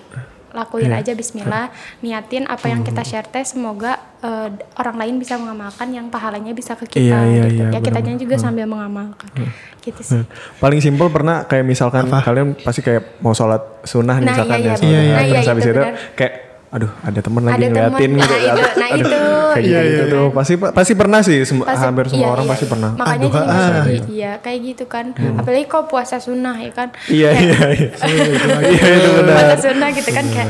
lakuin 0.52 0.88
Iya. 0.88 1.00
aja 1.00 1.12
bismillah, 1.14 1.72
niatin 2.00 2.44
apa 2.46 2.68
yang 2.68 2.82
kita 2.82 3.02
share 3.02 3.26
teh 3.26 3.42
semoga 3.42 3.96
eh, 4.20 4.48
orang 4.76 4.96
lain 4.96 5.16
bisa 5.18 5.34
mengamalkan 5.34 5.90
yang 5.90 6.08
pahalanya 6.08 6.52
bisa 6.52 6.76
ke 6.76 6.86
kita 6.86 7.02
Iya, 7.02 7.20
iya, 7.26 7.44
gitu. 7.48 7.56
iya, 7.58 7.68
ya 7.68 7.80
kitanya 7.80 8.14
benar-benar. 8.14 8.22
juga 8.22 8.36
sambil 8.38 8.66
mengamalkan. 8.66 9.30
Gitu 9.80 9.98
sih. 10.00 10.22
Paling 10.58 10.78
simpel 10.78 11.10
pernah 11.10 11.42
kayak 11.44 11.64
misalkan 11.64 12.06
kalian 12.06 12.54
pasti 12.56 12.80
kayak 12.80 13.18
mau 13.18 13.32
sholat 13.32 13.82
sunnah 13.82 14.16
Nah, 14.16 14.28
misalkan 14.28 14.58
iya, 14.58 14.62
ya. 14.62 14.76
iya, 14.78 14.78
benar. 14.78 14.78
sunnah, 14.78 15.02
Nah, 15.12 15.22
iya, 15.22 15.34
terus 15.34 15.48
habis 15.48 15.66
itu 15.66 15.74
itu 15.74 15.84
kayak 16.14 16.34
aduh 16.72 16.88
ada 17.04 17.20
temen 17.20 17.44
lagi 17.44 17.54
Ada 17.54 17.68
temen, 17.68 17.76
ngeliatin 17.76 18.12
gitu. 18.16 18.32
nah, 18.32 18.40
itu, 18.40 18.64
nah, 18.80 18.88
Aduh, 18.88 19.04
itu, 19.04 19.20
kayak 19.52 19.68
iya, 19.68 19.80
gitu 19.84 20.04
iya. 20.08 20.14
tuh. 20.16 20.28
Pasti 20.32 20.54
pasti 20.56 20.94
pernah 20.96 21.20
sih 21.20 21.38
sem- 21.44 21.60
Pasti- 21.60 21.84
hampir 21.84 22.06
semua 22.08 22.24
iya, 22.24 22.32
orang 22.32 22.46
iya, 22.48 22.52
pasti 22.56 22.64
iya. 22.64 22.72
pernah. 22.72 22.92
Makanya 22.96 23.20
Aduh, 23.20 23.30
jadi 23.30 23.52
ah. 23.52 23.84
jadi 23.84 24.00
iya 24.08 24.32
kayak 24.40 24.60
gitu 24.66 24.86
kan. 24.88 25.06
Apalagi 25.12 25.66
kok 25.68 25.84
puasa 25.86 26.16
sunnah 26.18 26.56
ya 26.58 26.72
kan. 26.72 26.88
Iya 27.06 27.30
iya 27.36 27.60
iya. 27.76 27.90
Iya 28.72 28.88
itu 28.96 29.10
benar. 29.14 29.36
Puasa 29.36 29.56
sunnah 29.60 29.90
gitu 29.92 30.10
kan 30.10 30.26
kayak 30.32 30.48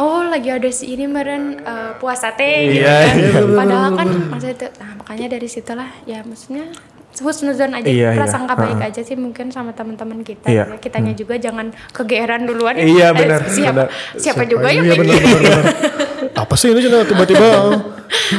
Oh 0.00 0.24
lagi 0.24 0.48
ada 0.48 0.64
si 0.72 0.96
ini 0.96 1.04
meren 1.04 1.60
eh, 1.60 1.92
puasa 2.00 2.32
teh 2.32 2.72
gitu 2.72 2.80
Iya, 2.80 2.96
kan. 3.04 3.14
iya, 3.20 3.40
Padahal 3.52 3.90
kan 3.92 4.08
maksudnya 4.32 4.54
itu, 4.56 4.66
nah 4.80 4.90
makanya 4.96 5.26
dari 5.28 5.44
situlah 5.44 5.90
ya 6.08 6.24
maksudnya 6.24 6.72
husnuzon 7.12 7.70
aja 7.72 7.84
Iya, 7.84 8.08
iya. 8.08 8.16
prasangka 8.16 8.54
baik 8.54 8.78
Ha-ha. 8.78 8.88
aja 8.88 9.00
sih 9.02 9.14
mungkin 9.14 9.50
sama 9.50 9.70
teman-teman 9.70 10.22
kita 10.22 10.46
Iya. 10.46 10.64
ya. 10.64 10.78
kitanya 10.78 11.12
juga 11.12 11.34
jangan 11.36 11.68
kegeeran 11.90 12.44
duluan 12.44 12.74
ya. 12.74 12.84
Iya, 12.84 13.06
Eh, 13.08 13.12
benar, 13.12 13.40
siapa 13.46 13.74
benar. 13.84 13.88
siapa 14.14 14.42
juga 14.44 14.68
yang 14.68 14.84
Iya 14.84 14.94
bener 14.94 15.16
mikir 15.16 15.26
bener 15.26 15.42
bener. 15.58 15.64
Apa 16.32 16.54
sih 16.54 16.68
ini 16.68 16.80
tiba-tiba 16.80 17.46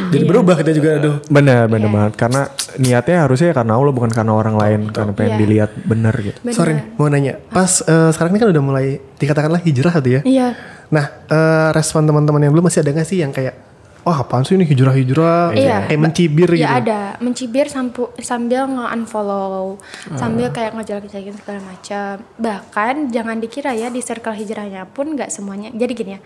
jadi 0.07 0.23
berubah 0.23 0.55
kita 0.55 0.71
juga 0.71 0.89
aduh. 0.97 1.15
Benar 1.27 1.67
benar 1.67 1.83
Iya. 1.83 1.93
banget 1.93 2.13
karena 2.15 2.41
niatnya 2.77 3.17
harusnya 3.21 3.51
karena 3.51 3.73
Allah 3.73 3.91
bukan 3.91 4.09
karena 4.09 4.31
orang 4.31 4.55
lain 4.55 4.81
karena 4.89 5.11
pengen 5.11 5.31
Iya. 5.31 5.39
dilihat 5.39 5.71
benar 5.81 6.13
gitu. 6.15 6.37
Bener. 6.39 6.55
Sorry 6.55 6.73
mau 6.95 7.07
nanya. 7.07 7.37
Pas 7.45 7.81
eh, 7.81 8.09
sekarang 8.09 8.31
ini 8.31 8.39
kan 8.39 8.49
udah 8.49 8.63
mulai 8.63 8.85
dikatakanlah 9.15 9.61
hijrah 9.61 9.93
tuh 9.93 10.11
ya. 10.11 10.21
Iya. 10.23 10.47
Nah, 10.89 11.05
eh, 11.25 11.69
respon 11.71 12.03
teman-teman 12.03 12.41
yang 12.41 12.51
belum 12.51 12.65
masih 12.65 12.81
ada 12.81 12.91
gak 12.93 13.05
sih 13.05 13.19
yang 13.19 13.31
kayak 13.31 13.55
oh 14.01 14.15
apaan 14.15 14.41
sih 14.41 14.55
ini 14.55 14.65
hijrah-hijrah 14.65 15.53
Iya. 15.53 15.85
kayak 15.85 15.99
mencibir 15.99 16.49
gitu. 16.49 16.61
Ya 16.61 16.77
ada, 16.77 17.01
mencibir 17.17 17.65
sampu, 17.65 18.09
sambil 18.17 18.65
nge-unfollow, 18.65 19.77
Ah. 20.09 20.17
sambil 20.17 20.49
kayak 20.49 20.73
ngejelek-jelekin 20.73 21.35
segala 21.35 21.59
macam. 21.61 22.13
Bahkan 22.35 22.93
jangan 23.09 23.37
dikira 23.37 23.71
ya 23.71 23.87
di 23.87 23.99
circle 23.99 24.33
hijrahnya 24.33 24.87
pun 24.87 25.13
nggak 25.13 25.29
semuanya. 25.29 25.69
Jadi 25.69 25.91
gini 25.93 26.11
ya, 26.15 26.19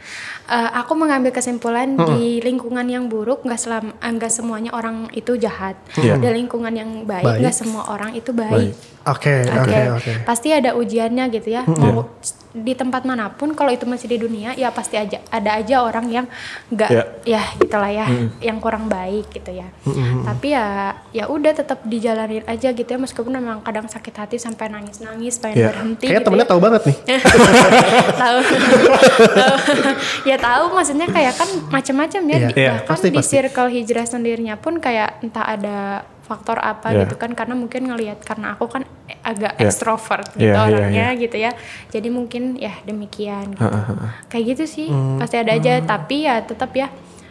eh, 0.47 0.69
aku 0.73 0.93
mengambil 0.93 1.29
kesimpulan 1.29 1.93
di 2.09 2.39
lingkungan 2.39 2.85
yang 2.85 3.05
buruk 3.05 3.43
nggak 3.43 3.59
selam, 3.59 3.91
nggak 3.93 4.29
semuanya 4.29 4.71
orang 4.71 5.11
itu 5.11 5.35
jahat. 5.35 5.75
Iya. 5.95 6.15
Di 6.15 6.27
lingkungan 6.31 6.71
yang 6.71 7.03
baik 7.03 7.23
Baik. 7.23 7.39
nggak 7.43 7.55
semua 7.55 7.87
orang 7.87 8.13
itu 8.13 8.31
baik. 8.31 8.71
Oke, 8.71 8.94
Oke, 9.05 9.45
oke, 9.45 9.79
oke. 9.95 10.11
pasti 10.23 10.49
ada 10.49 10.73
ujiannya 10.73 11.29
gitu 11.29 11.49
ya. 11.51 11.61
Mau 11.63 12.09
di 12.51 12.71
tempat 12.71 13.03
mana 13.03 13.27
pun, 13.29 13.51
kalau 13.51 13.67
itu 13.67 13.83
masih 13.83 14.07
di 14.07 14.17
dunia, 14.17 14.55
ya 14.55 14.71
pasti 14.71 14.95
aja 14.95 15.19
ada 15.27 15.55
aja 15.55 15.83
orang 15.83 16.07
yang 16.07 16.25
nggak, 16.69 16.87
Iya. 16.87 17.03
ya 17.21 17.41
gitulah 17.55 17.91
ya, 17.91 18.07
yang 18.39 18.57
kurang 18.57 18.87
baik 18.87 19.27
gitu 19.29 19.51
ya. 19.51 19.67
Tapi 20.23 20.47
ya, 20.49 20.65
ya 21.11 21.27
udah 21.27 21.51
tetap 21.51 21.83
dijalanin 21.83 22.41
aja 22.45 22.71
gitu 22.71 22.87
ya, 22.87 22.95
meskipun 22.95 23.29
memang 23.29 23.59
kadang 23.59 23.85
sakit 23.85 24.15
hati 24.15 24.37
sampai 24.37 24.71
nangis-nangis, 24.71 25.35
pengen 25.37 25.59
Iya. 25.59 25.67
berhenti. 25.69 26.05
Kayaknya 26.05 26.15
gitu 26.15 26.25
temennya 26.25 26.41
ya. 26.41 26.49
tahu 26.49 26.61
banget 26.63 26.81
nih. 26.81 26.97
tahu 28.23 28.37
ya 30.23 30.37
tahu 30.37 30.63
maksudnya 30.71 31.07
kayak 31.07 31.33
kan 31.35 31.49
macam-macam 31.69 32.21
ya 32.23 32.35
Iya. 32.35 32.47
Di- 32.47 32.55
Iya, 32.57 32.71
bahkan 32.73 32.87
pasti, 32.89 33.07
di 33.09 33.17
pasti. 33.19 33.31
circle 33.35 33.69
hijrah 33.69 34.05
sendirinya 34.05 34.55
pun 34.55 34.79
kayak 34.79 35.21
entah 35.21 35.45
ada 35.45 35.77
faktor 36.25 36.57
apa 36.57 36.89
Iya. 36.89 37.05
gitu 37.05 37.15
kan 37.15 37.31
karena 37.31 37.53
mungkin 37.53 37.85
ngelihat 37.85 38.19
karena 38.19 38.53
aku 38.53 38.65
kan 38.67 38.83
agak 39.21 39.55
Iya. 39.55 39.61
ekstrovert 39.63 40.33
gitu 40.33 40.49
iya, 40.49 40.57
orangnya 40.59 41.07
gitu 41.15 41.37
ya 41.37 41.51
jadi 41.87 42.07
mungkin 42.09 42.57
ya 42.57 42.73
demikian 42.81 43.53
gitu. 43.53 43.69
kayak 44.27 44.45
gitu 44.51 44.63
sih 44.65 44.87
Hmm. 44.89 45.17
pasti 45.17 45.37
ada 45.37 45.53
aja 45.53 45.77
tapi 45.79 46.25
ya 46.25 46.41
tetap 46.41 46.73
ya 46.73 46.89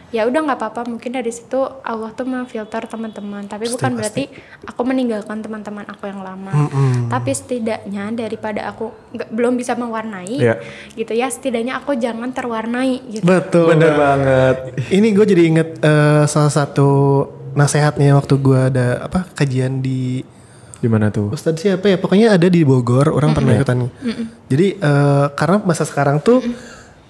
ya 0.09 0.23
udah 0.23 0.47
nggak 0.47 0.55
apa-apa 0.55 0.87
mungkin 0.87 1.11
dari 1.11 1.27
situ 1.27 1.59
Allah 1.81 2.07
tuh 2.09 2.23
memfilter 2.23 2.87
teman-teman 2.87 3.43
tapi 3.43 3.67
bukan 3.67 3.91
berarti 3.93 4.31
aku 4.63 4.81
meninggalkan 4.85 5.43
teman-teman 5.43 5.83
aku 5.83 6.07
yang 6.07 6.23
lama 6.23 6.71
tapi 7.05 7.35
setidaknya 7.35 8.15
daripada 8.15 8.63
aku 8.65 8.95
nggak 9.11 9.27
belum 9.29 9.59
bisa 9.59 9.75
mewarnai 9.75 10.39
Iya. 10.39 10.63
gitu 10.95 11.11
ya 11.11 11.27
setidaknya 11.27 11.75
aku 11.75 11.99
jangan 11.99 12.31
terwarnai 12.31 13.03
gitu 13.09 13.27
Betul. 13.27 13.75
Bener 13.75 13.91
banget. 13.91 14.55
Ini 14.87 15.07
gue 15.09 15.25
jadi 15.25 15.43
inget 15.43 15.69
eh, 15.81 16.23
salah 16.25 16.53
satu 16.53 16.87
nasehatnya 17.55 18.13
waktu 18.19 18.35
gue 18.37 18.59
ada 18.69 19.07
apa 19.07 19.25
kajian 19.33 19.79
di 19.79 20.21
Gimana 20.83 21.09
tuh? 21.09 21.33
Ustadz 21.33 21.65
siapa 21.65 21.89
ya? 21.89 21.97
Pokoknya 21.97 22.37
ada 22.37 22.45
di 22.45 22.61
Bogor, 22.61 23.09
orang 23.09 23.33
pernah 23.33 23.57
ikutan. 23.57 23.89
Jadi 24.51 24.77
eh, 24.77 25.25
karena 25.33 25.57
masa 25.65 25.81
sekarang 25.81 26.21
tuh 26.21 26.45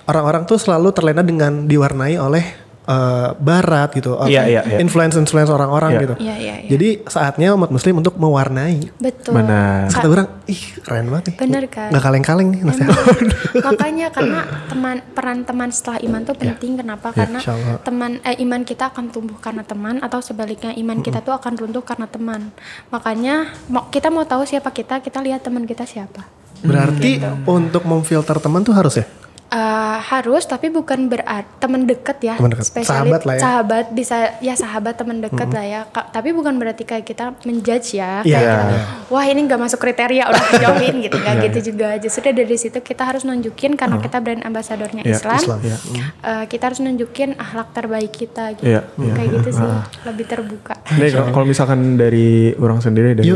orang-orang 0.08 0.48
tuh 0.48 0.56
selalu 0.56 0.96
terlena 0.96 1.26
dengan 1.26 1.68
diwarnai 1.68 2.16
oleh 2.16 2.65
eh, 2.86 3.30
Barat 3.36 3.90
gitu, 3.92 4.16
Iya, 4.22 4.46
iya, 4.46 4.62
iya. 4.64 4.78
influence-influence 4.78 5.50
orang-orang 5.50 5.92
Iya. 5.92 6.02
gitu. 6.02 6.16
Iya, 6.18 6.36
iya, 6.36 6.56
iya. 6.62 6.70
Jadi 6.70 6.90
saatnya 7.06 7.54
umat 7.54 7.70
Muslim 7.70 8.00
untuk 8.00 8.16
mewarnai. 8.16 8.94
betul 8.96 9.34
Benar. 9.34 9.90
Kata 9.90 10.08
orang, 10.08 10.28
ih 10.46 10.62
keren 10.80 11.06
banget 11.08 11.24
nih. 11.28 11.36
Bener 11.38 11.64
kan? 11.66 11.90
Nggak 11.90 12.04
kaleng-kaleng 12.04 12.48
nih 12.50 12.62
nasihat. 12.64 12.94
makanya 13.68 14.08
karena 14.10 14.40
teman 14.68 14.96
peran 15.12 15.40
teman 15.42 15.70
setelah 15.70 15.98
iman 16.02 16.22
tuh 16.22 16.36
penting 16.36 16.72
kenapa 16.76 17.08
Ya, 17.08 17.24
karena 17.24 17.40
teman 17.80 18.12
eh, 18.22 18.38
iman 18.40 18.62
kita 18.62 18.90
akan 18.90 19.10
tumbuh 19.10 19.38
karena 19.38 19.62
teman 19.62 19.98
atau 20.00 20.20
sebaliknya 20.20 20.74
iman 20.76 21.00
kita 21.00 21.20
tuh 21.20 21.32
akan 21.32 21.54
runtuh 21.56 21.82
karena 21.82 22.06
teman 22.06 22.52
makanya 22.90 23.36
mau 23.68 23.88
kita 23.88 24.08
mau 24.08 24.24
tahu 24.24 24.44
siapa 24.44 24.70
kita 24.70 25.00
kita 25.00 25.20
lihat 25.20 25.42
teman 25.42 25.64
kita 25.64 25.84
siapa 25.84 26.26
Berarti 26.58 27.12
Gitu. 27.16 27.30
untuk 27.46 27.84
memfilter 27.84 28.38
teman 28.38 28.62
tuh 28.62 28.74
harus 28.74 28.96
ya? 28.96 29.06
Eh, 29.48 29.58
harus 30.04 30.42
tapi 30.44 30.68
bukan 30.68 31.06
berarti 31.06 31.24
teman 31.60 31.86
deket 31.86 32.18
ya 32.20 32.34
Teman 32.34 32.50
dekat. 32.50 32.66
Spesialis- 32.66 32.90
Sahabat 32.90 33.22
lah 33.24 33.34
ya. 33.34 33.40
sahabat 33.40 33.86
bisa 33.90 34.18
ya 34.42 34.54
sahabat 34.54 34.94
teman 34.96 35.22
deket 35.22 35.48
lah 35.48 35.62
ya 35.64 35.82
Ka- 35.86 36.10
tapi 36.10 36.34
bukan 36.34 36.58
berarti 36.58 36.82
kayak 36.82 37.06
kita 37.06 37.30
menjudge 37.42 37.94
ya 37.94 38.20
Iya. 38.20 38.36
kayak 38.36 38.50
kita, 38.50 38.64
wah 39.08 39.22
ini 39.24 39.40
nggak 39.42 39.60
masuk 39.60 39.78
kriteria 39.78 40.26
udah 40.26 40.44
jauhin 40.66 40.98
gitu 41.00 41.16
nggak 41.16 41.36
gitu 41.46 41.60
juga 41.72 41.94
justru 41.96 42.26
dari 42.28 42.58
situ 42.58 42.74
kita 42.76 43.06
harus 43.06 43.22
nunjukin 43.22 43.78
karena 43.78 44.02
kita 44.02 44.18
brand 44.18 44.42
ambasadornya 44.42 45.06
Iya, 45.06 45.14
Islam, 45.16 45.38
Islam. 45.38 45.60
Iya. 45.62 45.78
eh, 46.20 46.44
kita 46.48 46.64
harus 46.66 46.80
nunjukin 46.82 47.30
akhlak 47.36 47.70
terbaik 47.72 48.12
kita 48.12 48.44
gitu 48.56 48.66
Iya, 48.66 48.82
iya. 48.98 49.14
kayak 49.14 49.30
gitu 49.36 49.50
sih 49.54 49.68
lebih 50.04 50.26
terbuka 50.26 50.74
Nih 50.92 51.10
kalau 51.14 51.46
misalkan 51.46 51.96
dari 51.96 52.28
orang 52.56 52.82
sendiri 52.82 53.14
dari 53.14 53.30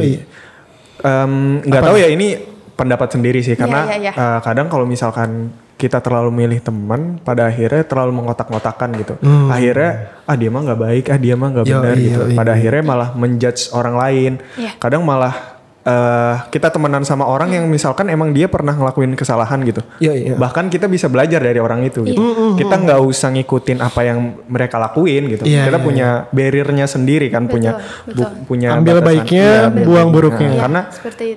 nggak 1.63 1.81
tahu 1.85 1.95
ya 1.95 2.09
ini 2.09 2.27
pendapat 2.73 3.07
sendiri 3.09 3.39
sih 3.39 3.53
karena 3.53 3.85
Iya, 3.85 3.95
iya, 3.95 4.11
iya. 4.11 4.11
eh, 4.11 4.39
kadang 4.41 4.67
kalau 4.67 4.83
misalkan 4.83 5.53
kita 5.79 6.03
terlalu 6.03 6.35
milih 6.35 6.59
teman 6.59 7.01
pada 7.17 7.47
akhirnya 7.47 7.81
terlalu 7.81 8.11
mengotak-ngotakan 8.13 8.89
gitu 8.99 9.15
akhirnya 9.47 9.91
ah 10.23 10.35
dia 10.35 10.49
mah 10.51 10.61
nggak 10.61 10.81
baik 10.81 11.05
ah 11.07 11.15
dia 11.17 11.33
mah 11.33 11.49
nggak 11.49 11.65
benar 11.71 11.95
gitu 11.97 12.21
yoi. 12.27 12.35
pada 12.35 12.51
akhirnya 12.53 12.83
malah 12.83 13.09
menjudge 13.15 13.71
orang 13.71 13.95
lain 13.95 14.31
Iya. 14.53 14.75
kadang 14.75 15.01
malah 15.01 15.58
eh, 15.89 16.33
kita 16.47 16.69
temenan 16.69 17.01
sama 17.01 17.25
orang 17.25 17.49
yang 17.51 17.65
misalkan 17.65 18.05
emang 18.07 18.29
dia 18.29 18.45
pernah 18.45 18.71
ngelakuin 18.71 19.13
kesalahan 19.13 19.57
gitu 19.63 19.81
Iya, 19.97 20.13
iya. 20.13 20.33
bahkan 20.35 20.67
kita 20.67 20.85
bisa 20.85 21.07
belajar 21.07 21.41
dari 21.41 21.57
orang 21.57 21.81
itu 21.81 22.05
gitu 22.05 22.21
kita 22.53 22.75
nggak 22.77 22.99
usah 23.01 23.29
ngikutin 23.31 23.79
apa 23.79 24.01
yang 24.03 24.17
mereka 24.45 24.77
lakuin 24.77 25.25
gitu 25.27 25.43
Iya, 25.43 25.65
kita 25.65 25.75
iya, 25.75 25.83
punya 25.83 26.07
barriernya 26.29 26.85
sendiri 26.85 27.27
kan 27.27 27.45
punya 27.45 27.81
betul. 28.03 28.21
bu- 28.21 28.45
punya 28.47 28.69
Ambil 28.71 28.97
batasan. 28.97 29.07
baiknya, 29.09 29.47
Iya, 29.49 29.65
buang 29.79 29.89
baiknya. 30.05 30.13
buruknya. 30.13 30.49
Iya, 30.49 30.59
karena 30.59 30.81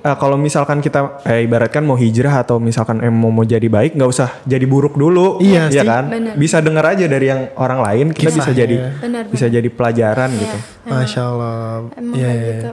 eh, 0.02 0.16
kalau 0.18 0.36
misalkan 0.36 0.78
kita 0.78 1.00
eh, 1.24 1.40
ibaratkan 1.42 1.82
mau 1.82 1.96
hijrah 1.96 2.34
atau 2.38 2.58
misalkan 2.58 3.00
emang 3.00 3.32
mau 3.32 3.44
jadi 3.44 3.64
baik 3.64 3.94
nggak 3.94 4.10
usah 4.10 4.28
jadi 4.44 4.64
buruk 4.64 4.94
dulu 4.94 5.38
Iya 5.38 5.70
ya 5.70 5.80
sih. 5.80 5.88
kan 5.88 6.04
Benar. 6.06 6.34
bisa 6.34 6.58
dengar 6.58 6.84
aja 6.88 7.06
dari 7.06 7.26
yang 7.26 7.48
orang 7.54 7.80
lain 7.80 8.06
kita 8.10 8.28
bisa 8.30 8.42
Kisahnya. 8.44 8.58
jadi 8.58 8.76
Benar, 8.98 9.22
bisa 9.28 9.46
jadi 9.46 9.68
pelajaran 9.68 10.30
gitu 10.34 10.58
Masya 10.82 11.22
Allah. 11.24 11.86
Iya, 12.12 12.28
iya, 12.28 12.32
gitu 12.34 12.66
iya. 12.66 12.72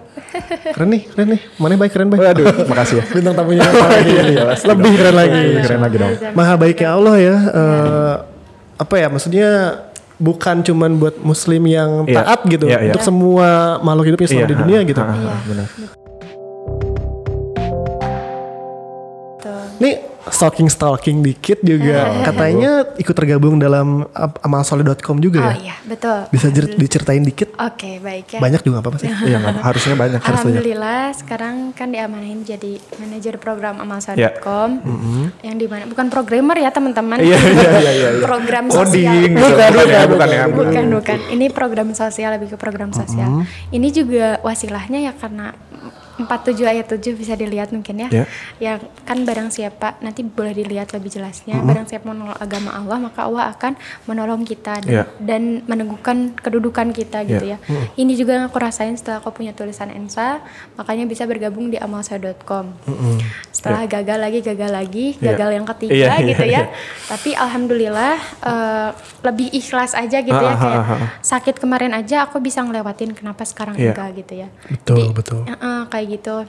Keren 0.72 0.90
nih, 0.90 1.02
keren 1.06 1.28
nih. 1.30 1.42
Mana 1.70 1.78
baik, 1.78 1.92
keren 1.94 2.10
baik. 2.10 2.20
Waduh, 2.20 2.46
makasih 2.74 2.96
ya. 2.98 3.04
Bintang 3.14 3.36
tamunya 3.38 3.62
lebih 4.74 4.92
keren 4.98 5.16
lagi. 5.16 5.42
Keren 5.62 5.82
lagi 5.86 5.96
dong. 5.96 6.14
Maha 6.34 6.54
baiknya 6.58 6.90
Allah 6.90 7.16
ya. 7.16 7.36
eh, 7.46 8.14
apa 8.80 8.96
ya 8.96 9.08
maksudnya 9.08 9.50
bukan 10.18 10.64
cuman 10.64 10.98
buat 10.98 11.16
muslim 11.20 11.62
yang 11.64 12.04
Iya. 12.04 12.16
taat 12.18 12.40
gitu 12.44 12.66
Iya, 12.66 12.80
iya. 12.80 12.86
untuk 12.90 13.04
semua 13.04 13.48
makhluk 13.80 14.06
hidup 14.10 14.20
yang 14.24 14.32
Iya, 14.34 14.48
di 14.48 14.56
dunia 14.58 14.80
gitu. 14.82 15.00
ha, 15.00 15.06
ha, 15.06 15.16
Iya. 15.16 15.36
benar. 15.46 15.68
Tuh. 19.40 19.64
Nih 19.80 19.94
stalking 20.28 20.68
stalking 20.68 21.18
dikit 21.20 21.60
juga 21.60 22.24
katanya 22.24 22.84
ikut 22.96 23.14
tergabung 23.14 23.56
dalam 23.56 24.04
amalsoleh.com 24.40 25.18
juga 25.18 25.40
Oh 25.42 25.52
ya. 25.52 25.56
iya, 25.58 25.76
betul. 25.82 26.28
Bisa 26.28 26.48
cer- 26.50 26.76
diceritain 26.76 27.22
dikit? 27.22 27.56
Oke, 27.56 27.98
baik 27.98 28.28
ya. 28.30 28.40
Banyak 28.40 28.62
juga 28.62 28.80
apa-apa 28.80 29.00
sih. 29.00 29.08
Iya 29.30 29.40
apa- 29.40 29.64
harusnya 29.64 29.96
banyak. 29.96 30.20
Alhamdulillah 30.20 31.02
sekarang 31.14 31.56
kan 31.72 31.88
diamanahin 31.88 32.42
jadi 32.42 32.72
manajer 32.96 33.36
program 33.38 33.80
amalsa.com 33.80 34.70
yang 35.40 35.56
di 35.56 35.66
mana 35.66 35.86
bukan 35.86 36.08
programmer 36.08 36.56
ya 36.56 36.70
teman-teman 36.70 37.20
Iya 37.20 37.38
iya 37.38 37.70
iya 37.72 37.92
iya. 37.92 38.10
iya. 38.12 38.22
program 38.22 38.68
Coding 38.68 39.06
sosial 39.06 39.14
gitu. 39.22 39.38
Bukan, 39.40 39.70
Bukan, 39.70 39.72
bukan, 39.72 39.88
ya, 39.88 40.02
bukan 40.02 40.10
bukan. 40.10 40.30
ya. 40.30 40.46
bukan 40.50 40.86
bukan 40.92 41.20
ini 41.30 41.46
program 41.50 41.88
sosial 41.92 42.30
lebih 42.34 42.50
ke 42.50 42.58
program 42.58 42.90
sosial 42.90 43.44
ini 43.70 43.88
juga 43.90 44.40
wasilahnya 44.42 45.00
ya 45.02 45.14
karena 45.14 45.54
47 46.20 46.60
ayat 46.66 46.86
7 46.86 47.16
bisa 47.16 47.34
dilihat 47.34 47.70
mungkin 47.70 47.96
ya 47.98 48.10
Ya. 48.10 48.26
yang 48.60 48.78
kan 49.04 49.22
barang 49.22 49.50
siapa 49.50 49.96
nanti 50.00 50.22
boleh 50.22 50.52
dilihat 50.52 50.92
lebih 50.92 51.10
jelasnya 51.10 51.56
barang 51.60 51.88
siapa 51.88 52.04
menolong 52.04 52.36
agama 52.36 52.74
Allah 52.74 52.98
maka 53.00 53.24
Allah 53.24 53.50
akan 53.50 53.74
menolong 54.04 54.44
kita 54.44 54.82
dan, 54.82 54.92
Ya. 54.92 55.04
dan 55.18 55.64
meneguhkan 55.64 56.36
kedudukan 56.36 56.92
kita 56.92 57.24
gitu 57.24 57.46
Ya. 57.46 57.56
ya 57.56 57.78
ini 57.96 58.14
juga 58.14 58.36
yang 58.36 58.46
aku 58.46 58.58
rasain 58.58 58.94
setelah 58.94 59.20
aku 59.20 59.32
punya 59.34 59.52
tulisan 59.52 59.88
ENSA 59.88 60.44
makanya 60.76 61.06
bisa 61.06 61.24
bergabung 61.24 61.70
di 61.70 61.78
amalsa.com 61.78 62.76
setelah 63.50 63.84
gagal 63.86 64.18
lagi 64.18 64.40
gagal 64.42 64.70
lagi 64.70 65.06
Ya. 65.18 65.32
gagal 65.32 65.50
yang 65.54 65.66
ketiga 65.68 65.94
Iya, 65.94 66.10
iya, 66.16 66.28
gitu 66.28 66.44
ya 66.44 66.50
iya. 66.50 66.64
tapi 67.06 67.30
alhamdulillah 67.34 68.16
eh, 68.42 68.90
lebih 69.22 69.48
ikhlas 69.52 69.94
aja 69.94 70.20
gitu 70.20 70.34
ya 70.34 70.48
Ah, 70.50 70.56
ah, 70.56 70.60
kayak 70.60 70.80
ah, 70.80 70.92
ah. 70.98 71.10
sakit 71.22 71.56
kemarin 71.58 71.92
aja 71.92 72.24
aku 72.24 72.40
bisa 72.40 72.60
ngelewatin 72.60 73.14
kenapa 73.14 73.44
sekarang 73.44 73.76
Iya. 73.76 73.92
enggak 73.92 74.10
gitu 74.18 74.34
ya 74.36 74.48
Betul, 74.66 74.96
Jadi, 74.98 75.14
betul. 75.14 75.42
eh, 75.46 75.84
kayak 75.86 76.08
gitu 76.10 76.44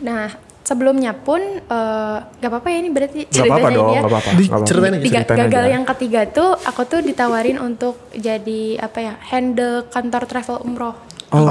nah 0.00 0.28
sebelumnya 0.60 1.12
pun 1.14 1.40
eh, 1.60 2.16
nggak 2.20 2.48
apa-apa 2.48 2.68
ya 2.68 2.78
ini 2.78 2.88
berarti 2.88 3.20
Nggak 3.22 3.36
apa-apa 3.42 3.52
ceritanya 3.60 3.68
dong, 3.70 3.84
ini 3.84 3.92
ya 3.92 4.00
nggak 4.00 4.12
apa-apa. 4.12 4.30
Di- 4.32 4.50
ceritain 4.62 4.92
aja, 4.92 5.02
Tiga- 5.02 5.20
Ceritain 5.20 5.38
gagal 5.42 5.60
aja. 5.62 5.72
yang 5.72 5.84
ketiga 5.86 6.20
tuh 6.26 6.50
aku 6.58 6.82
tuh 6.84 7.00
ditawarin 7.00 7.58
untuk 7.58 7.94
jadi 8.10 8.62
apa 8.78 8.98
ya 8.98 9.14
handle 9.24 9.84
kantor 9.86 10.22
travel 10.24 10.58
umroh 10.62 10.96
Oh, 11.28 11.50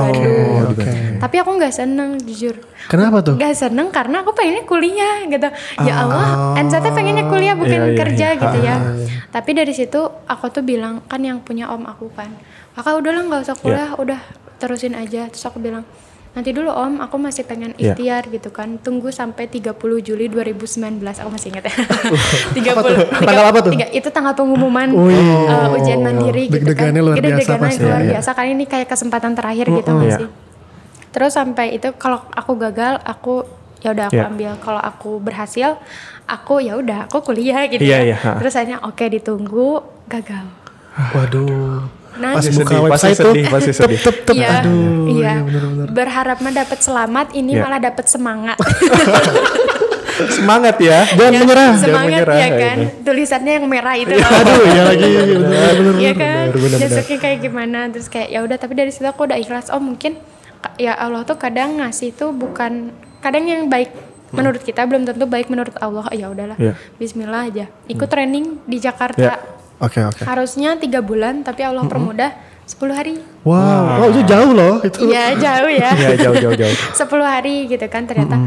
oke. 0.63 1.19
Tapi 1.19 1.35
aku 1.37 1.59
nggak 1.59 1.75
seneng 1.75 2.15
jujur. 2.17 2.55
Kenapa 2.87 3.19
tuh? 3.19 3.35
Gak 3.35 3.51
seneng 3.53 3.91
karena 3.91 4.23
aku 4.23 4.31
pengennya 4.31 4.63
kuliah 4.63 5.27
gitu. 5.27 5.43
Ya 5.83 5.91
Ah. 5.91 6.01
Allah, 6.01 6.27
Ansa 6.55 6.79
teh 6.79 6.87
pengennya 6.89 7.27
kuliah 7.27 7.51
bukan 7.51 7.67
Iya, 7.73 7.85
iya, 7.85 7.97
kerja 7.97 8.27
iya. 8.29 8.39
gitu 8.39 8.57
ya. 8.63 8.75
Ah, 8.75 8.95
Tapi 9.29 9.51
dari 9.51 9.75
situ 9.75 9.99
aku 10.23 10.45
tuh 10.49 10.63
bilang 10.63 11.03
kan 11.03 11.19
yang 11.19 11.43
punya 11.43 11.67
om 11.67 11.83
aku 11.83 12.07
kan, 12.09 12.31
kakak 12.71 12.95
udahlah 12.95 13.27
nggak 13.27 13.41
usah 13.43 13.57
kuliah, 13.57 13.91
udah 13.93 14.23
terusin 14.55 14.95
aja. 14.95 15.27
Terus 15.27 15.43
aku 15.43 15.59
bilang 15.59 15.83
nanti 16.33 16.49
dulu 16.49 16.69
om, 16.69 16.97
aku 16.97 17.15
masih 17.15 17.43
pengen 17.43 17.71
Iya. 17.73 17.93
ikhtiar 17.93 18.25
gitu 18.27 18.49
kan. 18.49 18.77
Tunggu 18.77 19.09
sampai 19.09 19.45
30 19.45 19.69
Juli 19.99 20.25
2019, 20.27 20.65
aku 21.15 21.29
masih 21.29 21.53
ingat 21.53 21.63
ya. 21.63 21.73
30 22.51 22.73
Apa 22.73 22.81
tuh? 22.83 22.97
Tanggal 23.19 23.45
apa 23.45 23.59
tuh? 23.59 23.71
tiga- 23.71 23.91
itu 23.91 24.09
tanggal 24.09 24.33
pengumuman 24.33 24.89
Oh, 24.91 25.07
iya. 25.07 25.69
uh, 25.69 25.75
ujian 25.75 25.99
mandiri 25.99 26.49
gitu 26.49 26.65
kan. 26.71 26.89
Luar 26.91 27.15
biasa 27.15 27.21
Deg-degannya 27.21 27.61
pasti. 27.63 27.81
luar 27.81 27.93
Iya, 27.93 28.01
iya. 28.01 28.11
biasa 28.11 28.29
kan 28.31 28.45
ini 28.47 28.65
kayak 28.65 28.87
kesempatan 28.87 29.31
terakhir 29.31 29.65
gitu 29.71 29.89
nggak 29.91 30.07
Iya. 30.07 30.17
sih. 30.19 30.29
Terus 31.09 31.31
sampai 31.31 31.65
itu 31.71 31.93
kalau 31.93 32.25
aku 32.27 32.51
gagal, 32.55 32.97
aku 32.99 33.45
ya 33.79 33.91
udah 33.91 34.05
aku 34.07 34.17
Iya. 34.17 34.25
ambil. 34.27 34.51
Kalau 34.57 34.81
aku 34.81 35.11
berhasil, 35.19 35.77
aku 36.25 36.57
ya 36.59 36.73
udah 36.73 37.05
aku 37.05 37.21
kuliah 37.21 37.61
gitu 37.67 37.79
Iya, 37.79 37.97
ya. 37.99 38.03
iya, 38.03 38.17
ha. 38.17 38.31
Terus 38.37 38.53
akhirnya 38.55 38.81
oke 38.81 39.05
ditunggu, 39.07 39.69
gagal. 40.07 40.45
Waduh. 41.13 42.02
Nah, 42.13 42.31
Pas 42.31 42.41
Pasti 42.41 42.51
buka 42.53 42.63
sedih, 42.69 42.81
pasti 42.83 42.85
website 42.85 43.17
tuh, 43.17 43.25
sedih, 43.27 43.45
pasti 43.47 43.65
tep, 43.67 43.79
sedih. 43.79 43.99
tep, 43.99 44.15
tep. 44.23 44.35
Iya, 44.35 44.49
Aduh, 44.55 45.05
iya. 45.07 45.17
iya 45.17 45.33
bener-bener. 45.41 45.87
Berharap 45.89 46.37
mendapat 46.39 46.79
selamat, 46.79 47.27
ini 47.33 47.51
Iya. 47.51 47.61
malah 47.61 47.79
dapat 47.81 48.05
semangat. 48.05 48.57
Semangat 50.13 50.77
ya. 50.77 51.09
Jangan 51.09 51.31
Ya, 51.31 51.39
menyerah. 51.41 51.71
Semangat 51.75 52.05
menyerah, 52.07 52.35
ya 52.35 52.45
ya 52.45 52.49
kan. 52.55 52.77
Tulisannya 53.01 53.51
yang 53.51 53.65
merah 53.65 53.95
itu. 53.97 54.13
loh. 54.13 54.21
Aduh, 54.21 54.61
ya 54.63 54.83
lagi. 54.85 55.07
Iya 55.09 55.23
kan, 55.25 55.33
bener, 55.33 56.53
bener, 56.53 56.53
bener. 56.53 56.77
besoknya 56.85 57.17
kayak 57.19 57.37
gimana 57.41 57.79
terus 57.89 58.07
kayak 58.07 58.29
ya 58.29 58.39
udah 58.39 58.55
tapi 58.55 58.73
dari 58.73 58.91
situ 58.93 59.03
aku 59.03 59.25
udah 59.25 59.35
ikhlas 59.35 59.67
oh 59.69 59.81
mungkin 59.81 60.21
ya 60.77 60.93
Allah 60.93 61.23
tuh 61.23 61.35
kadang 61.35 61.81
ngasih 61.81 62.13
tuh 62.13 62.29
bukan 62.29 62.93
kadang 63.19 63.43
yang 63.43 63.65
baik 63.67 63.89
menurut 64.29 64.61
kita 64.61 64.81
belum 64.83 65.03
tentu 65.03 65.25
baik 65.25 65.47
menurut 65.47 65.73
Allah 65.77 66.05
ya 66.11 66.27
udahlah 66.27 66.57
Iya. 66.57 66.73
Bismillah 66.95 67.41
aja 67.45 67.65
ikut 67.85 68.05
training 68.05 68.61
di 68.63 68.77
Jakarta 68.77 69.33
Iya. 69.33 69.35
Oke, 69.77 69.99
oke. 69.99 70.21
harusnya 70.23 70.75
tiga 70.75 70.99
bulan 70.99 71.41
tapi 71.41 71.61
Allah 71.61 71.83
permudah 71.83 72.31
10 72.63 72.79
hari 72.89 73.15
Wow, 73.43 73.99
wow 73.99 74.07
itu 74.07 74.23
jauh 74.23 74.51
loh 74.51 74.79
itu. 74.79 75.03
Iya 75.05 75.35
jauh 75.35 75.67
ya 75.67 75.91
Iya 75.91 76.15
jauh 76.15 76.35
jauh 76.39 76.55
jauh. 76.55 76.75
10 76.99 77.03
hari 77.21 77.67
gitu 77.67 77.83
kan 77.87 78.03
ternyata 78.03 78.37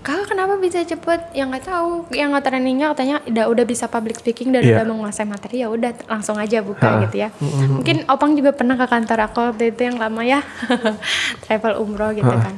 Kak 0.00 0.30
kenapa 0.30 0.54
bisa 0.54 0.78
cepet? 0.80 1.34
Yang 1.34 1.46
nggak 1.50 1.64
tahu, 1.66 2.06
yang 2.14 2.30
nggak 2.30 2.46
trainingnya 2.46 2.94
katanya 2.94 3.18
udah 3.26 3.44
udah 3.50 3.64
bisa 3.66 3.90
public 3.90 4.14
speaking 4.14 4.54
dan 4.54 4.62
Iya. 4.62 4.78
udah 4.78 4.86
menguasai 4.86 5.26
materi 5.26 5.66
ya 5.66 5.68
udah 5.68 5.98
langsung 6.06 6.38
aja 6.38 6.62
buka 6.62 6.86
Ha. 6.86 7.02
gitu 7.02 7.26
ya. 7.26 7.34
Mungkin 7.42 8.06
Opang 8.06 8.38
juga 8.38 8.54
pernah 8.54 8.78
ke 8.78 8.86
kantor 8.86 9.26
aku 9.26 9.42
waktu 9.50 9.74
itu 9.74 9.82
yang 9.82 9.98
lama 9.98 10.22
ya, 10.22 10.46
travel 11.42 11.74
umroh 11.76 12.14
gitu 12.14 12.30
kan. 12.30 12.54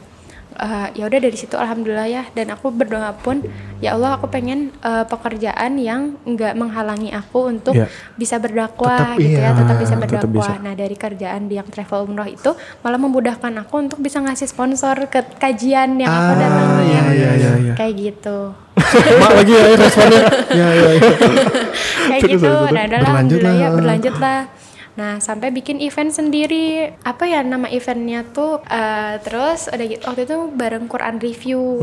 Eh, 0.58 0.88
ya 0.92 1.06
udah 1.06 1.20
dari 1.20 1.32
situ 1.32 1.54
alhamdulillah 1.54 2.10
ya 2.10 2.22
dan 2.32 2.50
aku 2.50 2.68
berdoa 2.68 3.14
pun 3.14 3.46
ya 3.78 3.94
Allah 3.94 4.18
aku 4.18 4.26
pengen 4.26 4.74
eh, 4.76 5.06
pekerjaan 5.06 5.78
yang 5.78 6.18
nggak 6.24 6.50
menghalangi 6.52 7.14
aku 7.14 7.46
untuk 7.48 7.72
Iya. 7.72 7.86
bisa 8.12 8.36
berdakwah 8.36 9.14
Tetap 9.14 9.22
gitu 9.22 9.38
iya, 9.38 9.44
ya 9.44 9.50
tetap 9.54 9.76
bisa 9.76 9.94
tetap 9.94 10.02
berdakwah 10.18 10.50
bisa. 10.50 10.58
nah 10.58 10.74
dari 10.74 10.96
kerjaan 10.96 11.46
di 11.46 11.54
yang 11.54 11.68
travel 11.68 12.02
umroh 12.04 12.26
itu 12.26 12.50
malah 12.80 12.98
memudahkan 12.98 13.54
aku 13.56 13.74
untuk 13.78 13.98
bisa 13.98 14.18
ngasih 14.18 14.46
sponsor 14.46 15.06
ke 15.06 15.22
kajian 15.36 15.94
yang 15.94 16.10
aku 16.10 16.26
Ah, 16.28 16.36
datangin 16.36 16.82
iya, 16.82 17.02
iya, 17.06 17.30
iya, 17.32 17.50
iya. 17.60 17.72
kayak 17.78 17.94
gitu 17.94 18.38
Mak 19.22 19.30
lagi 19.36 19.52
ya 19.52 19.64
responnya. 19.72 20.20
ya, 20.58 20.68
ya, 20.72 20.88
ya. 20.92 21.12
kayak 22.08 22.22
gitu 22.30 22.50
nah 22.68 22.82
adalah 22.82 22.98
Berlanjut 23.06 23.06
alhamdulillah 23.06 23.54
ya 23.54 23.62
lah. 23.62 23.70
berlanjut 23.72 24.16
lah 24.18 24.38
nah 24.98 25.22
sampai 25.22 25.54
bikin 25.54 25.78
event 25.78 26.10
sendiri. 26.10 26.90
Apa 27.06 27.30
ya 27.30 27.46
nama 27.46 27.70
eventnya 27.70 28.26
tuh? 28.26 28.58
Eh, 28.66 29.14
terus 29.22 29.70
udah 29.70 29.86
gitu 29.86 30.02
waktu 30.02 30.26
itu 30.26 30.36
bareng 30.58 30.90
Quran 30.90 31.22
review. 31.22 31.78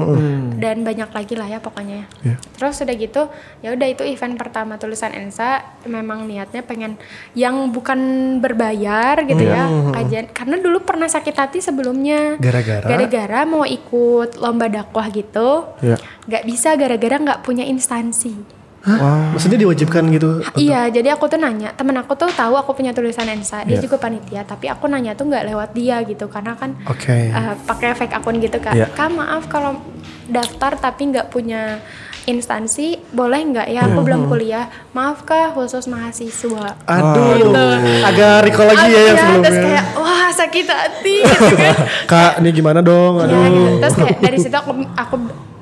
Dan 0.59 0.83
banyak 0.83 1.15
lagi 1.15 1.39
lah 1.39 1.47
ya 1.47 1.59
pokoknya. 1.63 2.11
Iya. 2.21 2.35
terus 2.55 2.79
udah 2.79 2.95
gitu 2.95 3.27
ya 3.59 3.75
udah 3.75 3.87
itu 3.87 4.03
event 4.03 4.35
pertama 4.35 4.75
tulisan 4.75 5.15
Ensa. 5.15 5.63
Memang 5.87 6.27
niatnya 6.27 6.59
pengen 6.59 6.99
yang 7.31 7.71
bukan 7.71 7.99
berbayar 8.43 9.23
gitu 9.23 9.43
ya 9.47 9.71
kajian 9.95 10.27
karena 10.35 10.59
dulu 10.59 10.83
pernah 10.83 11.07
sakit 11.07 11.35
hati 11.35 11.59
sebelumnya. 11.63 12.35
Gara-gara? 12.35 12.83
gara-gara 12.83 13.39
mau 13.47 13.63
ikut 13.63 14.35
lomba 14.43 14.67
dakwah 14.67 15.07
gitu. 15.07 15.71
Iya. 15.79 15.95
nggak 16.25 16.43
bisa 16.43 16.73
gara-gara 16.73 17.15
nggak 17.21 17.41
punya 17.45 17.63
instansi 17.63 18.64
Wah. 18.87 19.33
Maksudnya 19.33 19.57
diwajibkan 19.59 20.03
gitu. 20.09 20.45
Iya, 20.55 20.87
jadi 20.87 21.11
aku 21.11 21.25
tuh 21.25 21.35
nanya, 21.35 21.73
temen 21.73 21.93
aku 21.95 22.13
tuh 22.13 22.29
tahu 22.29 22.53
aku 22.53 22.71
punya 22.73 22.91
tulisan 22.91 23.25
Ensa, 23.25 23.61
dia 23.61 23.75
Iya. 23.75 23.81
juga 23.81 23.97
panitia, 23.97 24.41
tapi 24.41 24.65
aku 24.67 24.85
nanya 24.85 25.11
tuh 25.11 25.25
nggak 25.25 25.45
lewat 25.47 25.69
dia 25.73 25.99
gitu, 26.01 26.25
karena 26.25 26.53
kan 26.53 26.77
Oke. 26.85 27.09
eh, 27.27 27.53
pakai 27.61 27.93
fake 27.93 28.13
akun 28.13 28.37
gitu 28.37 28.57
kan. 28.57 28.71
Iya. 28.71 28.87
Kak 28.87 29.09
maaf 29.09 29.45
kalau 29.45 29.81
daftar 30.25 30.73
tapi 30.75 31.09
nggak 31.09 31.27
punya 31.27 31.81
instansi, 32.25 32.97
boleh 33.07 33.37
nggak 33.43 33.67
ya? 33.67 33.85
Aku 33.85 34.01
belum 34.01 34.25
kuliah. 34.25 34.65
Maaf 34.91 35.21
kak, 35.23 35.53
khusus 35.53 35.85
mahasiswa. 35.85 36.73
Aduh, 36.83 37.53
agak 38.01 38.33
recall 38.43 38.65
lagi 38.67 38.85
ya 38.87 39.01
yang 39.03 39.17
sebelumnya. 39.19 39.43
terus 39.43 39.57
kayak 39.61 39.85
wah 39.95 40.29
sakit 40.31 40.65
hati 40.65 41.15
gitu 41.21 41.55
kan. 41.63 41.75
Kak, 42.05 42.31
ini 42.39 42.49
gimana 42.51 42.79
dong? 42.81 43.17
Iya, 43.17 43.25
Aduh. 43.25 43.41
gitu. 43.41 43.61
Terus 43.77 43.95
kayak 43.95 44.17
dari 44.19 44.37
situ 44.39 44.55
aku 44.55 44.71
aku 44.91 45.15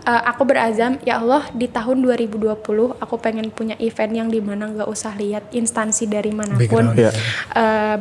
eh, 0.04 0.24
aku 0.28 0.44
berazam 0.44 1.00
ya 1.04 1.20
Allah 1.20 1.48
di 1.56 1.68
tahun 1.68 2.04
2020 2.04 2.54
aku 3.00 3.16
pengen 3.20 3.48
punya 3.50 3.76
event 3.80 4.14
yang 4.14 4.30
di 4.30 4.40
mana 4.44 4.70
nggak 4.70 4.90
usah 4.90 5.16
lihat 5.16 5.52
instansi 5.56 6.08
dari 6.08 6.32
mana 6.32 6.60
pun. 6.68 6.92
Eh, 6.94 7.98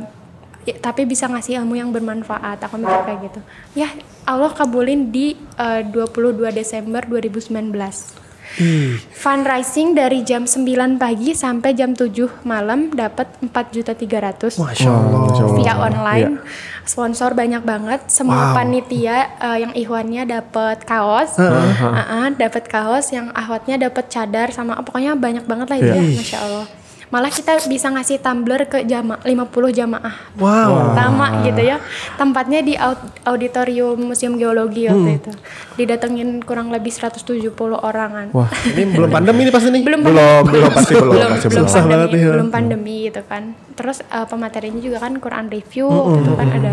ya, 0.67 0.77
tapi 0.79 1.03
bisa 1.07 1.27
ngasih 1.27 1.63
ilmu 1.63 1.75
yang 1.79 1.91
bermanfaat. 1.91 2.63
Aku 2.67 2.79
mikir 2.79 3.01
kayak 3.07 3.21
gitu. 3.31 3.41
Ya 3.75 3.91
Allah 4.27 4.51
kabulin 4.55 5.11
di 5.11 5.35
eh, 5.59 5.83
22 5.87 6.51
Desember 6.55 7.03
2019. 7.07 8.23
Ih, 8.55 9.01
Fundraising 9.13 9.95
dari 9.95 10.21
jam 10.21 10.45
9 10.45 10.67
pagi 10.97 11.33
sampai 11.33 11.73
jam 11.73 11.93
7 11.93 12.13
malam 12.43 12.91
dapat 12.91 13.31
4 13.41 13.49
juta 13.71 13.93
300 13.93 14.59
Masya 14.59 14.89
Allah. 14.89 15.21
Masya 15.25 15.43
Allah. 15.43 15.57
via 15.57 15.75
online. 15.79 16.33
Iya. 16.37 16.81
Sponsor 16.83 17.33
banyak 17.33 17.63
banget. 17.63 18.01
Semua 18.09 18.51
Wow. 18.51 18.55
panitia 18.55 19.17
eh, 19.39 19.59
yang 19.61 19.73
ihwannya 19.73 20.27
dapat 20.27 20.83
kaos, 20.83 21.39
Uh-uh, 21.39 22.35
dapat 22.35 22.65
kaos, 22.67 23.09
yang 23.09 23.31
ahwatnya 23.33 23.79
dapat 23.81 24.11
cadar 24.11 24.51
sama 24.51 24.77
pokoknya 24.81 25.15
banyak 25.15 25.47
banget 25.47 25.67
lah 25.69 25.79
itu 25.79 25.87
Iya. 25.87 25.97
ya, 25.97 26.19
masya 26.19 26.39
Allah. 26.43 26.67
Malah 27.13 27.29
kita 27.29 27.61
bisa 27.69 27.87
ngasih 27.87 28.19
tumbler 28.19 28.65
ke 28.65 28.83
jama 28.83 29.21
50 29.21 29.45
jamaah 29.71 30.33
Wow. 30.35 30.97
pertama 30.97 31.45
gitu 31.45 31.61
ya. 31.61 31.77
Tempatnya 32.17 32.65
di 32.65 32.73
aud- 32.73 33.05
auditorium 33.23 34.01
Museum 34.01 34.35
Geologi 34.35 34.89
Hmm. 34.89 34.97
waktu 34.97 35.11
itu. 35.21 35.31
Didatengin 35.77 36.41
kurang 36.41 36.73
lebih 36.73 36.89
170 36.89 37.53
orangan. 37.77 38.33
Wah. 38.33 38.49
Ini 38.67 38.97
belum 38.97 39.13
pandemi 39.13 39.45
ini 39.45 39.53
pasti 39.53 39.69
nih. 39.69 39.85
Belum 39.85 40.01
Belum, 40.01 40.43
belum 40.49 40.73
pasti 40.73 40.93
belum, 40.97 41.13
belum, 41.13 41.31
pasti 41.31 41.47
belum 41.47 41.67
pandemi, 41.69 41.93
banget 41.93 42.09
ya. 42.11 42.31
belum 42.33 42.49
pandemi 42.49 42.97
gitu 43.07 43.23
kan. 43.23 43.43
Terus 43.77 44.01
uh, 44.09 44.25
pematerinya 44.25 44.81
juga 44.81 44.99
kan 44.99 45.13
Quran 45.17 45.47
review 45.47 45.89
gitu 46.17 46.33
kan 46.33 46.49
ada 46.49 46.73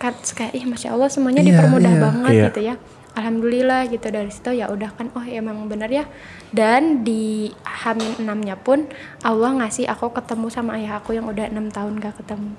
kan 0.00 0.16
kayak 0.16 0.56
ih 0.56 0.64
masya 0.64 0.96
Allah 0.96 1.06
semuanya 1.06 1.44
Iya, 1.44 1.48
dipermudah 1.54 1.92
iya. 1.92 2.00
banget 2.00 2.30
Iya. 2.32 2.44
gitu 2.48 2.60
ya. 2.64 2.74
Alhamdulillah 3.12 3.86
gitu 3.86 4.06
dari 4.06 4.30
situ 4.30 4.50
ya 4.52 4.66
udah 4.66 4.90
kan 4.92 5.10
oh 5.12 5.22
ya 5.22 5.38
emang 5.38 5.66
bener 5.66 5.90
ya 5.90 6.04
dan 6.50 7.02
di 7.02 7.50
Hamin 7.62 8.18
enamnya 8.18 8.54
pun 8.54 8.86
Allah 9.20 9.50
ngasih 9.56 9.86
aku 9.86 10.10
ketemu 10.10 10.46
sama 10.48 10.78
ayah 10.78 10.98
aku 10.98 11.12
yang 11.12 11.26
udah 11.26 11.46
enam 11.46 11.68
tahun 11.68 11.98
gak 11.98 12.22
ketemu 12.22 12.54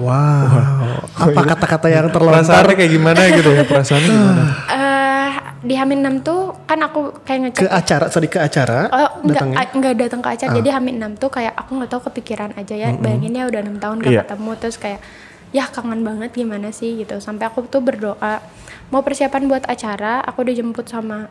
Wow. 0.00 1.04
Apa 1.12 1.40
kata-kata 1.44 1.86
yang 1.86 2.08
terlontar? 2.08 2.40
Perasaannya 2.42 2.74
kayak 2.74 2.90
gimana 2.90 3.20
gitu 3.30 3.50
ya? 3.52 3.62
Perasaannya 3.62 4.08
gimana? 4.08 4.44
eh 4.66 5.30
di 5.62 5.74
Hamin 5.76 6.00
6 6.02 6.26
tuh 6.26 6.40
kan 6.64 6.80
aku 6.80 7.00
kayak 7.22 7.38
ngecek 7.46 7.60
Ke 7.62 7.68
acara, 7.70 8.04
sorry 8.08 8.26
ke 8.26 8.40
acara. 8.40 8.88
Oh 8.88 9.22
enggak, 9.22 9.44
datangnya? 9.44 9.56
enggak 9.70 9.94
datang 9.94 10.20
ke 10.20 10.28
acara. 10.32 10.50
Jadi 10.56 10.68
Hamid 10.72 10.94
6 10.98 11.22
tuh 11.22 11.30
kayak 11.30 11.52
aku 11.54 11.70
nggak 11.76 11.90
tahu 11.92 12.00
kepikiran 12.10 12.50
aja 12.56 12.74
ya. 12.74 12.88
Bayangin 12.96 13.36
ya 13.36 13.44
udah 13.46 13.60
enam 13.60 13.76
tahun 13.78 13.96
gak 14.00 14.10
Iya. 14.10 14.22
ketemu 14.24 14.50
terus 14.58 14.76
kayak 14.80 15.00
ya 15.52 15.68
kangen 15.68 16.02
banget 16.02 16.32
gimana 16.32 16.72
sih 16.72 16.98
gitu. 16.98 17.20
Sampai 17.20 17.46
aku 17.46 17.68
tuh 17.68 17.84
berdoa 17.84 18.40
mau 18.88 19.00
persiapan 19.04 19.48
buat 19.48 19.64
acara, 19.68 20.24
aku 20.24 20.44
dijemput 20.44 20.88
sama 20.88 21.28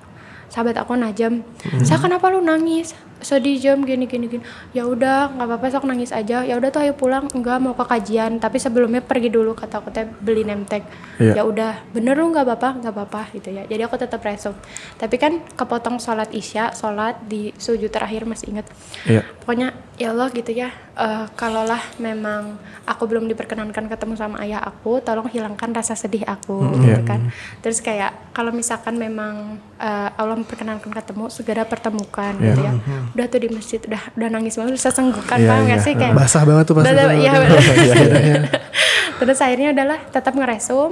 sahabat 0.50 0.78
aku 0.78 0.98
Najam. 0.98 1.46
Saya 1.86 1.98
kenapa 2.02 2.30
lu 2.30 2.42
nangis? 2.42 2.94
Sedih 3.22 3.56
jam 3.56 3.82
gini 3.82 4.06
gini 4.06 4.26
gini. 4.28 4.44
Ya 4.72 4.84
udah 4.84 5.32
nggak 5.32 5.48
apa-apa 5.48 5.66
sok 5.70 5.86
nangis 5.86 6.12
aja. 6.12 6.42
Ya 6.42 6.58
udah 6.58 6.70
tuh 6.70 6.82
ayo 6.82 6.94
pulang. 6.94 7.30
Enggak 7.32 7.58
mau 7.58 7.72
ke 7.72 7.86
kajian, 7.86 8.38
tapi 8.38 8.58
sebelumnya 8.58 9.00
pergi 9.00 9.30
dulu 9.30 9.54
kata 9.54 9.80
aku 9.80 9.90
teh 9.90 10.04
beli 10.06 10.42
nemtek. 10.42 10.84
Iya. 11.18 11.38
Ya 11.38 11.44
udah 11.44 11.72
bener 11.90 12.14
lu 12.14 12.30
nggak 12.30 12.44
apa-apa 12.44 12.70
nggak 12.80 12.94
apa-apa 12.94 13.22
gitu 13.32 13.50
ya. 13.50 13.64
Jadi 13.64 13.82
aku 13.82 13.96
tetap 13.96 14.20
resum. 14.20 14.54
Tapi 14.98 15.16
kan 15.16 15.38
kepotong 15.52 15.98
sholat 15.98 16.30
isya, 16.32 16.74
sholat 16.74 17.22
di 17.24 17.54
sujud 17.56 17.88
terakhir 17.88 18.26
masih 18.26 18.52
ingat. 18.52 18.66
Iya. 19.06 19.22
Pokoknya 19.40 19.72
ya 19.96 20.12
Allah 20.12 20.28
gitu 20.30 20.52
ya. 20.52 20.70
eh 20.92 21.26
kalaulah 21.34 21.80
memang 21.98 22.60
aku 22.84 23.08
belum 23.08 23.24
diperkenankan 23.26 23.88
ketemu 23.88 24.14
sama 24.14 24.44
ayah 24.44 24.60
aku, 24.60 25.00
tolong 25.00 25.26
hilangkan 25.26 25.72
rasa 25.72 25.96
sedih 25.96 26.28
aku 26.28 26.68
gitu 26.78 26.92
Iya. 26.92 27.00
kan. 27.02 27.32
Terus 27.64 27.80
kayak 27.80 28.36
kalau 28.36 28.52
misalkan 28.52 29.00
memang 29.00 29.56
eh, 29.80 30.10
Allah 30.14 30.36
memperkenankan 30.36 30.92
ketemu, 30.92 31.32
segera 31.32 31.64
pertemukan 31.64 32.36
Iya. 32.38 32.44
gitu 32.44 32.62
ya. 32.62 32.74
Udah 33.12 33.26
tuh 33.28 33.40
di 33.40 33.50
masjid 33.50 33.78
udah 33.78 34.02
udah 34.16 34.30
nangis 34.30 34.56
banget, 34.56 34.74
bisa 34.76 34.90
senggukan 34.90 35.36
Iya, 35.36 35.48
paham 35.48 35.66
iya. 35.68 35.78
sih 35.78 35.94
kayak 35.94 36.14
Basah 36.16 36.44
banget 36.44 36.64
tuh 36.64 36.76
pasti. 36.76 36.88
Udah, 36.90 37.06
tuh. 37.06 37.18
iya, 37.18 37.32
Aduh. 37.32 37.42
bener. 37.44 38.42
Terus 39.20 39.40
akhirnya 39.40 39.70
adalah 39.72 40.00
tetap 40.08 40.34
ngeresum 40.34 40.92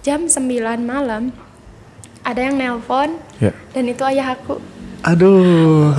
jam 0.00 0.20
9 0.24 0.38
malam 0.78 1.32
ada 2.22 2.40
yang 2.40 2.54
nelpon 2.54 3.16
Iya. 3.38 3.52
dan 3.72 3.84
itu 3.84 4.02
ayah 4.04 4.34
aku. 4.34 4.60
Aduh. 5.02 5.94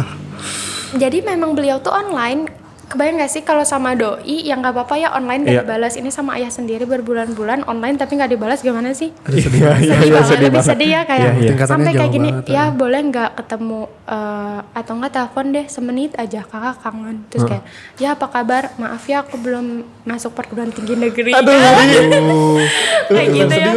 Jadi 0.94 1.20
memang 1.20 1.52
beliau 1.52 1.78
tuh 1.78 1.92
online. 1.92 2.48
Kebayang 2.88 3.16
gak 3.18 3.28
sih 3.30 3.42
kalau 3.42 3.62
sama 3.62 3.92
doi 3.94 4.24
yang 4.42 4.60
gak 4.60 4.72
apa-apa 4.72 4.96
ya 4.96 5.12
online 5.12 5.44
gak 5.44 5.52
Iya. 5.52 5.62
dibalas. 5.62 5.94
Ini 5.94 6.08
sama 6.08 6.36
ayah 6.36 6.48
sendiri 6.48 6.84
berbulan-bulan 6.84 7.64
online 7.64 7.96
tapi 7.96 8.16
gak 8.16 8.30
dibalas 8.30 8.60
gimana 8.60 8.92
sih? 8.92 9.12
Aduh 9.22 9.38
sedih. 9.38 9.60
Iya, 9.60 9.72
iya, 9.76 9.76
sedih 9.76 10.00
iya, 10.00 10.14
banget, 10.14 10.24
sedih 10.26 10.40
lebih 10.40 10.52
banget. 10.54 10.70
sedih 10.70 10.88
ya 10.88 11.02
kayak 11.04 11.20
Iya, 11.20 11.32
iya. 11.34 11.50
Tingkatannya 11.50 11.68
sampai 11.76 11.92
kayak 11.94 12.12
gini 12.14 12.30
banget, 12.32 12.48
ya 12.50 12.64
boleh 12.70 13.00
nggak 13.06 13.30
ketemu 13.36 13.80
eh, 14.08 14.60
atau 14.74 14.94
nggak 14.94 15.12
telepon 15.14 15.46
deh 15.50 15.66
semenit 15.68 16.12
aja 16.16 16.40
kakak 16.42 16.76
kangen 16.80 17.18
terus 17.28 17.44
kayak 17.46 17.64
ya 17.98 18.10
apa 18.14 18.26
kabar 18.26 18.72
maaf 18.78 19.04
ya 19.04 19.20
aku 19.20 19.36
belum 19.36 19.66
masuk 20.04 20.32
perguruan 20.32 20.70
tinggi 20.70 20.96
negeri 20.96 21.36
kayak 23.10 23.28
gitu 23.30 23.54
ya 23.54 23.72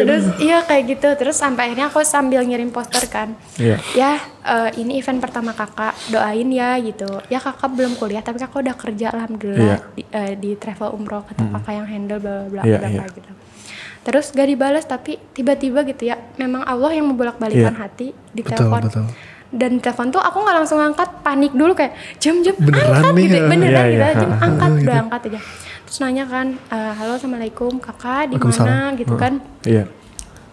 terus 0.00 0.24
iya 0.38 0.58
kayak 0.62 0.84
gitu 0.88 1.08
terus 1.14 1.36
sampai 1.36 1.68
akhirnya 1.68 1.88
aku 1.88 2.00
sambil 2.02 2.40
ngirim 2.40 2.70
poster 2.70 3.04
kan 3.06 3.36
Iya. 3.54 3.76
ya 3.92 4.10
eh, 4.42 4.70
ini 4.78 4.96
event 4.96 5.20
pertama 5.20 5.52
kakak 5.52 5.92
doain 6.08 6.48
ya 6.48 6.76
gitu 6.78 7.08
ya 7.28 7.38
kakak 7.38 7.68
belum 7.70 7.94
kuliah 7.94 8.20
tapi 8.20 8.38
kakak 8.38 8.53
udah 8.56 8.74
kerja 8.74 9.06
alhamdulillah 9.10 9.78
Iya. 9.80 9.92
di, 9.92 10.02
eh, 10.06 10.32
di 10.36 10.50
travel 10.54 10.92
umroh 10.92 11.22
kata 11.22 11.42
kakak 11.50 11.74
yang 11.74 11.86
handle 11.86 12.18
bla 12.18 12.34
bla 12.44 12.60
bla 12.60 12.62
Iya, 12.64 12.78
iya. 12.84 13.04
gitu 13.08 13.30
terus 14.00 14.30
gak 14.30 14.44
dibalas 14.44 14.84
tapi 14.84 15.16
tiba-tiba 15.32 15.80
gitu 15.82 16.04
ya 16.04 16.20
memang 16.36 16.60
Allah 16.62 16.92
yang 16.92 17.06
membolak-balikan 17.06 17.72
Iya. 17.72 17.80
hati 17.80 18.08
di 18.28 18.42
Betul, 18.42 18.68
telepon 18.68 18.82
betul. 18.84 19.04
dan 19.50 19.72
telepon 19.78 20.06
tuh 20.10 20.20
aku 20.20 20.38
nggak 20.38 20.56
langsung 20.56 20.78
angkat 20.78 21.08
panik 21.20 21.50
dulu 21.50 21.72
kayak 21.72 21.94
jam 22.18 22.38
jam 22.38 22.52
Beneran 22.54 22.90
angkat 22.92 23.12
nih, 23.12 23.22
gitu 23.22 23.34
ya? 23.34 23.44
beneran 23.46 23.72
Iya, 23.80 23.88
gitu 23.88 24.04
iya. 24.04 24.12
jam 24.18 24.30
angkat 24.36 24.70
udah 24.78 24.96
angkat 25.00 25.20
aja 25.24 25.40
terus 25.84 25.98
nanya 26.00 26.24
kan 26.26 26.46
"Eh, 26.68 26.92
halo 26.92 27.12
assalamualaikum 27.14 27.72
kakak 27.78 28.22
di 28.28 28.36
mana 28.36 28.76
gitu 28.94 29.14
kan 29.14 29.32
Iya. 29.64 29.84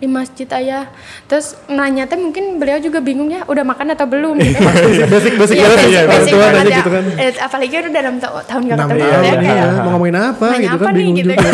Di 0.02 0.10
masjid 0.10 0.50
ayah 0.52 0.90
terus 1.24 1.54
nanya 1.68 2.04
teh 2.04 2.18
mungkin 2.18 2.58
beliau 2.58 2.82
juga 2.82 2.98
bingung 2.98 3.30
ya 3.30 3.46
udah 3.46 3.62
makan 3.62 3.94
atau 3.94 4.04
belum 4.04 4.34
gitu 4.42 4.58
Basic 5.06 5.38
basic 5.38 5.56
Iya, 5.56 5.64
banget 5.64 5.78
basic, 5.78 5.94
ya. 5.94 6.04
basic 6.10 6.34
aja 6.34 6.58
ya. 6.66 6.76
gitu 6.76 6.90
kan. 6.90 7.04
Eh, 7.16 7.30
apalagi 7.38 7.74
udah 7.78 7.92
dalam 7.92 8.16
ta- 8.18 8.44
tahun 8.44 8.62
gak 8.66 8.78
ketemu 8.82 8.98
ya 8.98 9.06
iya. 9.06 9.34
kayak 9.38 9.66
Mau 9.78 9.90
ngomongin 9.94 10.16
apa 10.18 10.46
nanya 10.50 10.60
gitu 10.60 10.74
apa 10.74 10.84
kan 10.84 10.92
nih 10.92 11.00
bingung 11.00 11.16
gitu 11.16 11.30
juga. 11.30 11.38
kan. 11.38 11.54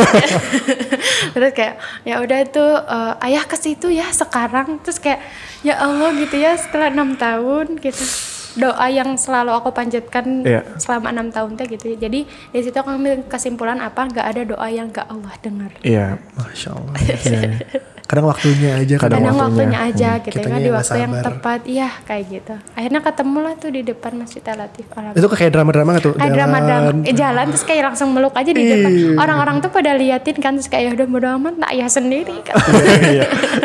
terus 1.35 1.51
kayak 1.53 1.73
ya 2.01 2.15
udah 2.17 2.39
tuh 2.47 2.71
eh, 2.79 3.25
ayah 3.25 3.43
ke 3.43 3.55
situ 3.55 3.87
ya 3.89 4.07
sekarang 4.09 4.79
terus 4.79 4.97
kayak 4.97 5.19
ya 5.59 5.75
Allah 5.77 6.15
gitu 6.15 6.35
ya 6.35 6.55
setelah 6.55 6.87
enam 6.87 7.13
tahun 7.13 7.77
gitu 7.77 8.03
doa 8.57 8.87
yang 8.87 9.13
selalu 9.15 9.53
aku 9.53 9.69
panjatkan 9.69 10.41
Iya. 10.41 10.65
selama 10.77 11.11
enam 11.11 11.29
tahun 11.29 11.53
teh 11.55 11.67
gitu 11.67 11.93
ya. 11.93 11.97
jadi 11.99 12.25
dari 12.25 12.63
situ 12.63 12.73
aku 12.73 12.89
ambil 12.89 13.21
kesimpulan 13.25 13.77
apa 13.77 14.01
nggak 14.03 14.25
ada 14.25 14.41
doa 14.47 14.65
yang 14.67 14.89
gak 14.89 15.05
Allah 15.05 15.33
dengar 15.37 15.69
Iya. 15.79 16.17
Masya 16.33 16.69
Allah. 16.71 16.93
Kadang 18.07 18.25
waktunya 18.25 18.71
aja. 18.73 18.95
Kadang 18.95 19.19
kadang 19.19 19.35
waktunya. 19.35 19.43
waktunya 19.67 19.79
aja 19.83 20.09
gitu 20.17 20.31
Kitanya 20.33 20.47
kan 20.47 20.57
di 20.57 20.65
yang 20.65 20.77
waktu 20.77 20.95
yang 20.97 21.11
sabar. 21.13 21.25
tepat 21.27 21.59
iya 21.67 21.89
kayak 22.01 22.23
gitu 22.29 22.53
akhirnya 22.71 23.01
ketemu 23.01 23.37
lah 23.37 23.53
tuh 23.53 23.69
di 23.69 23.81
depan 23.83 24.11
masjid 24.15 24.43
Al 24.45 24.57
Latif 24.57 24.85
Alhamdulillah. 24.87 25.19
Itu 25.19 25.27
kayak 25.29 25.51
drama-drama 25.51 25.89
gak 25.91 26.01
tuh? 26.01 26.13
kayak 26.13 26.31
drama 26.33 26.57
drama 26.61 26.89
eh, 27.01 27.11
jalan 27.13 27.45
terus 27.47 27.63
kayak 27.63 27.83
langsung 27.85 28.09
meluk 28.09 28.31
aja 28.31 28.47
di 28.49 28.63
depan 28.63 28.91
Ih. 28.91 29.15
orang-orang 29.15 29.55
tuh 29.59 29.69
pada 29.69 29.91
liatin 29.93 30.37
kan 30.37 30.51
terus 30.53 30.65
kayak 30.65 30.83
ya 30.85 30.95
udah 30.95 31.07
bodo 31.09 31.27
amat 31.35 31.53
tak 31.57 31.69
ayah 31.69 31.89
sendiri 31.89 32.35
kan 32.47 32.55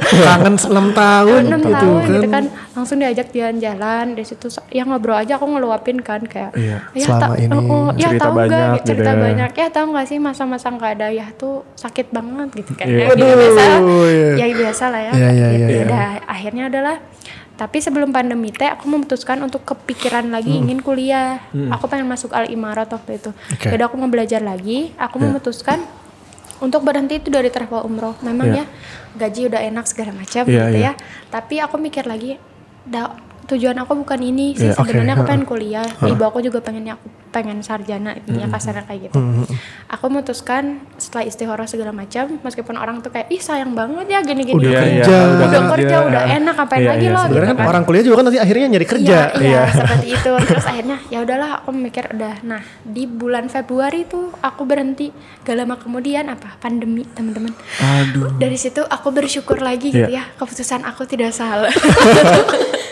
Kangen 0.03 0.55
6 0.57 0.69
tahun 0.93 1.41
enam 1.45 1.61
gitu 1.61 1.73
tahun 1.73 1.95
kan. 1.95 2.09
gitu 2.09 2.27
kan 2.29 2.45
langsung 2.73 2.97
diajak 2.99 3.29
jalan-jalan 3.31 4.05
dari 4.13 4.25
situ 4.25 4.47
ya 4.69 4.83
ngobrol 4.83 5.15
aja 5.15 5.37
aku 5.37 5.47
ngeluapin 5.47 6.01
kan 6.01 6.21
kayak 6.25 6.51
Iya. 6.55 6.79
ya 6.91 7.05
Selama 7.07 7.23
ta- 7.29 7.39
ini 7.39 7.53
oh, 7.53 7.63
oh, 7.63 7.87
ya 7.95 8.09
cerita 8.09 8.23
tahu 8.23 8.33
nggak 8.33 8.49
banyak 8.49 8.69
gitu, 8.73 8.87
cerita 8.87 9.03
gitu 9.05 9.13
ya. 9.13 9.23
banyak 9.23 9.51
ya 9.53 9.67
tahu 9.71 9.87
nggak 9.89 10.07
sih 10.07 10.19
masa-masa 10.19 10.67
nggak 10.69 10.91
ada 10.95 11.09
ya 11.11 11.27
tuh 11.33 11.55
sakit 11.75 12.07
banget 12.11 12.49
gitu 12.55 12.73
kan 12.75 12.87
Iya. 12.87 12.99
ya, 12.99 13.07
gitu, 13.11 13.25
biasa 13.31 13.63
iya. 13.63 14.31
Ya 14.35 14.47
biasa 14.49 14.85
lah 14.87 15.01
ya 15.03 15.13
Iya, 15.13 15.29
iya, 15.29 15.47
gitu. 15.49 15.59
iya, 15.59 15.67
iya. 15.69 15.83
Udah, 15.85 16.07
akhirnya 16.27 16.65
adalah 16.69 16.97
tapi 17.53 17.79
sebelum 17.79 18.11
pandemi 18.11 18.49
teh 18.49 18.67
aku 18.67 18.85
memutuskan 18.87 19.39
untuk 19.39 19.63
kepikiran 19.63 20.27
lagi 20.27 20.51
Hmm. 20.51 20.67
ingin 20.67 20.81
kuliah 20.81 21.39
aku 21.69 21.85
pengen 21.87 22.07
masuk 22.07 22.31
al 22.31 22.49
imarat 22.49 22.89
waktu 22.89 23.17
itu 23.17 23.31
Oke. 23.31 23.69
jadi 23.69 23.83
aku 23.83 23.95
mau 23.95 24.09
belajar 24.09 24.41
lagi 24.41 24.91
aku 24.97 25.21
memutuskan 25.21 25.79
untuk 26.59 26.81
berhenti 26.81 27.19
itu 27.19 27.29
dari 27.29 27.49
travel 27.49 27.83
umroh 27.83 28.17
memang 28.21 28.49
Iya. 28.49 28.57
ya 28.59 28.65
gaji 29.15 29.41
udah 29.47 29.61
enak 29.65 29.85
segala 29.85 30.11
macam 30.13 30.43
Iya, 30.43 30.65
gitu 30.67 30.77
iya. 30.77 30.85
ya 30.89 30.93
tapi 31.29 31.59
aku 31.59 31.77
mikir 31.77 32.05
lagi 32.05 32.41
da- 32.83 33.15
tujuan 33.53 33.77
aku 33.77 33.93
bukan 33.99 34.21
ini 34.21 34.53
sih 34.53 34.67
Iya, 34.67 34.75
oke, 34.75 34.87
sebenarnya 34.87 35.13
aku 35.13 35.21
ha-ha. 35.21 35.31
pengen 35.31 35.45
kuliah 35.45 35.87
ibu 36.03 36.23
aku 36.23 36.39
juga 36.41 36.59
pengennya 36.59 36.95
aku 36.95 37.05
pengen 37.29 37.59
sarjana 37.61 38.13
intinya 38.15 38.45
kasarnya 38.47 38.85
kayak 38.85 39.01
gitu 39.07 39.17
aku 39.87 40.05
memutuskan 40.07 40.63
setelah 40.97 41.25
istihoroh 41.25 41.65
segala 41.65 41.89
macam 41.91 42.37
meskipun 42.39 42.75
orang 42.75 43.01
tuh 43.01 43.09
kayak 43.09 43.29
ih 43.29 43.39
sayang 43.39 43.73
banget 43.73 44.05
ya 44.07 44.21
gini 44.21 44.43
gini 44.43 44.57
Udah 44.59 44.69
Iya, 44.69 44.81
iya. 44.83 44.85
kerja. 45.01 45.17
udah, 45.17 45.49
kerja. 45.49 45.71
kerja 45.73 45.97
udah 46.03 46.23
enak 46.31 46.55
ngapain 46.55 46.79
Iya, 46.79 46.91
lagi 46.91 47.01
iya, 47.01 47.11
lo 47.11 47.19
gitu 47.19 47.29
Sebenarnya 47.29 47.49
kan 47.49 47.57
kan 47.57 47.69
orang 47.69 47.83
kuliah 47.83 48.03
juga 48.03 48.15
kan 48.15 48.25
nanti 48.25 48.39
akhirnya 48.39 48.67
nyari 48.69 48.87
kerja. 48.87 49.17
Iya, 49.17 49.25
iya, 49.35 49.49
Iya. 49.49 49.63
seperti 49.71 50.07
itu. 50.19 50.33
Terus 50.43 50.67
akhirnya 50.67 50.97
ya 51.07 51.19
udahlah 51.21 51.51
aku 51.57 51.69
mikir 51.71 52.05
udah. 52.11 52.35
Nah, 52.43 52.61
di 52.83 53.05
bulan 53.05 53.45
Februari 53.47 54.05
tuh 54.05 54.31
aku 54.39 54.63
berhenti. 54.63 55.09
Gak 55.41 55.55
lama 55.55 55.75
kemudian 55.75 56.29
apa? 56.29 56.57
Pandemi, 56.59 57.03
teman-teman. 57.07 57.53
Aduh. 57.79 58.33
Dari 58.35 58.57
situ 58.57 58.81
aku 58.83 59.09
bersyukur 59.11 59.59
lagi 59.59 59.89
gitu 59.91 60.05
Iya. 60.05 60.23
ya. 60.23 60.35
Keputusan 60.35 60.83
aku 60.83 61.05
tidak 61.05 61.33
salah. 61.33 61.73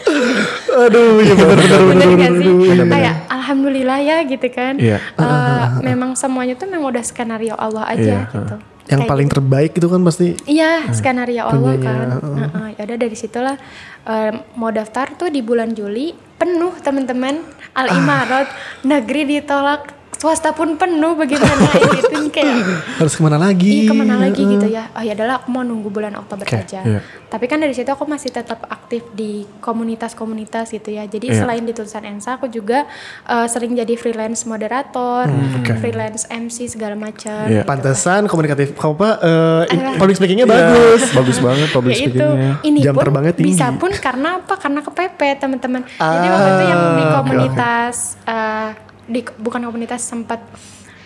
Aduh, 0.71 1.19
ya 1.21 1.35
benar 1.35 1.57
benar 1.59 1.81
Bener 1.83 2.09
benar 2.09 2.09
gak 2.15 2.33
sih? 2.37 2.55
benar. 2.71 2.87
Kayak 2.89 3.15
alhamdulillah 3.29 3.99
ya 4.01 4.17
gitu 4.25 4.49
kan. 4.49 4.75
Iya. 4.79 4.97
Eh, 4.99 5.65
memang 5.85 6.15
semuanya 6.15 6.55
tuh 6.55 6.67
memang 6.67 6.91
udah 6.91 7.03
skenario 7.03 7.55
Allah 7.55 7.85
aja 7.87 8.01
Iya, 8.01 8.21
gitu. 8.29 8.57
Yang 8.87 9.01
Kayak 9.01 9.13
paling 9.13 9.29
terbaik 9.29 9.73
itu 9.73 9.87
kan 9.87 10.01
pasti 10.03 10.27
Iya, 10.45 10.73
skenario 10.91 11.43
Allah 11.45 11.75
kan. 11.79 12.07
Heeh, 12.19 12.67
ya 12.75 12.83
udah 12.85 12.97
dari 12.99 13.15
situlah 13.15 13.57
eh, 14.05 14.33
mau 14.55 14.71
daftar 14.71 15.15
tuh 15.15 15.29
di 15.29 15.41
bulan 15.41 15.71
Juli 15.71 16.11
penuh 16.35 16.73
teman-teman 16.79 17.39
Al 17.71 17.87
Imarat 17.93 18.49
negeri 18.83 19.39
ditolak 19.39 20.00
swasta 20.13 20.51
pun 20.51 20.75
penuh 20.75 21.15
bagaimana 21.15 21.65
itu 21.97 22.29
kayak 22.29 22.61
harus 22.99 23.15
ke 23.15 23.21
mana 23.21 23.39
lagi? 23.39 23.85
Ih, 23.85 23.89
ke 23.89 23.95
mana 23.95 24.19
lagi 24.19 24.43
gitu 24.43 24.67
ya? 24.67 24.91
Oh 24.91 25.01
ya 25.01 25.13
adalah 25.13 25.39
aku 25.39 25.49
mau 25.49 25.63
nunggu 25.63 25.89
bulan 25.89 26.13
Oktober 26.15 26.43
Oke, 26.43 26.61
aja. 26.61 26.83
iya. 26.83 27.01
Tapi 27.25 27.47
kan 27.47 27.57
dari 27.57 27.71
situ 27.71 27.87
aku 27.87 28.05
masih 28.05 28.29
tetap 28.29 28.67
aktif 28.67 29.07
di 29.11 29.47
komunitas-komunitas 29.61 30.71
gitu 30.71 30.91
ya. 30.91 31.05
Jadi 31.05 31.31
Iya. 31.31 31.41
selain 31.41 31.63
di 31.63 31.71
tulisan 31.71 32.05
Ensa, 32.05 32.35
aku 32.35 32.47
juga 32.47 32.85
eh, 33.25 33.47
sering 33.47 33.73
jadi 33.73 33.95
freelance 33.95 34.45
moderator, 34.45 35.25
oke. 35.29 35.73
freelance 35.79 36.27
MC 36.27 36.69
segala 36.69 36.93
macam. 36.95 37.47
Iya. 37.47 37.63
Pantesan 37.63 38.27
komunikatif 38.27 38.75
apa 38.75 39.09
eh, 39.21 39.73
Alah. 39.73 39.97
public 39.97 40.17
speakingnya 40.17 40.45
Iya, 40.45 40.53
bagus. 40.53 41.03
bagus 41.13 41.39
banget 41.39 41.69
public 41.71 41.93
ya 41.93 42.01
speakingnya. 42.03 42.53
ini 42.63 42.79
Jam 42.81 42.93
pun 42.93 43.01
terbangnya 43.01 43.33
tinggi. 43.33 43.53
bisa 43.53 43.73
pun 43.73 43.91
karena 43.95 44.29
apa 44.37 44.55
karena 44.55 44.81
kepepet 44.81 45.37
teman-teman 45.39 45.83
jadi 45.89 45.97
Ah, 46.21 46.31
waktu 46.31 46.51
itu 46.51 46.65
yang 46.67 46.83
di 46.93 47.05
oke, 47.05 47.15
komunitas 47.15 47.97
eh, 48.23 48.69
di 49.11 49.21
bukan 49.37 49.61
komunitas 49.61 50.01
sempat 50.01 50.39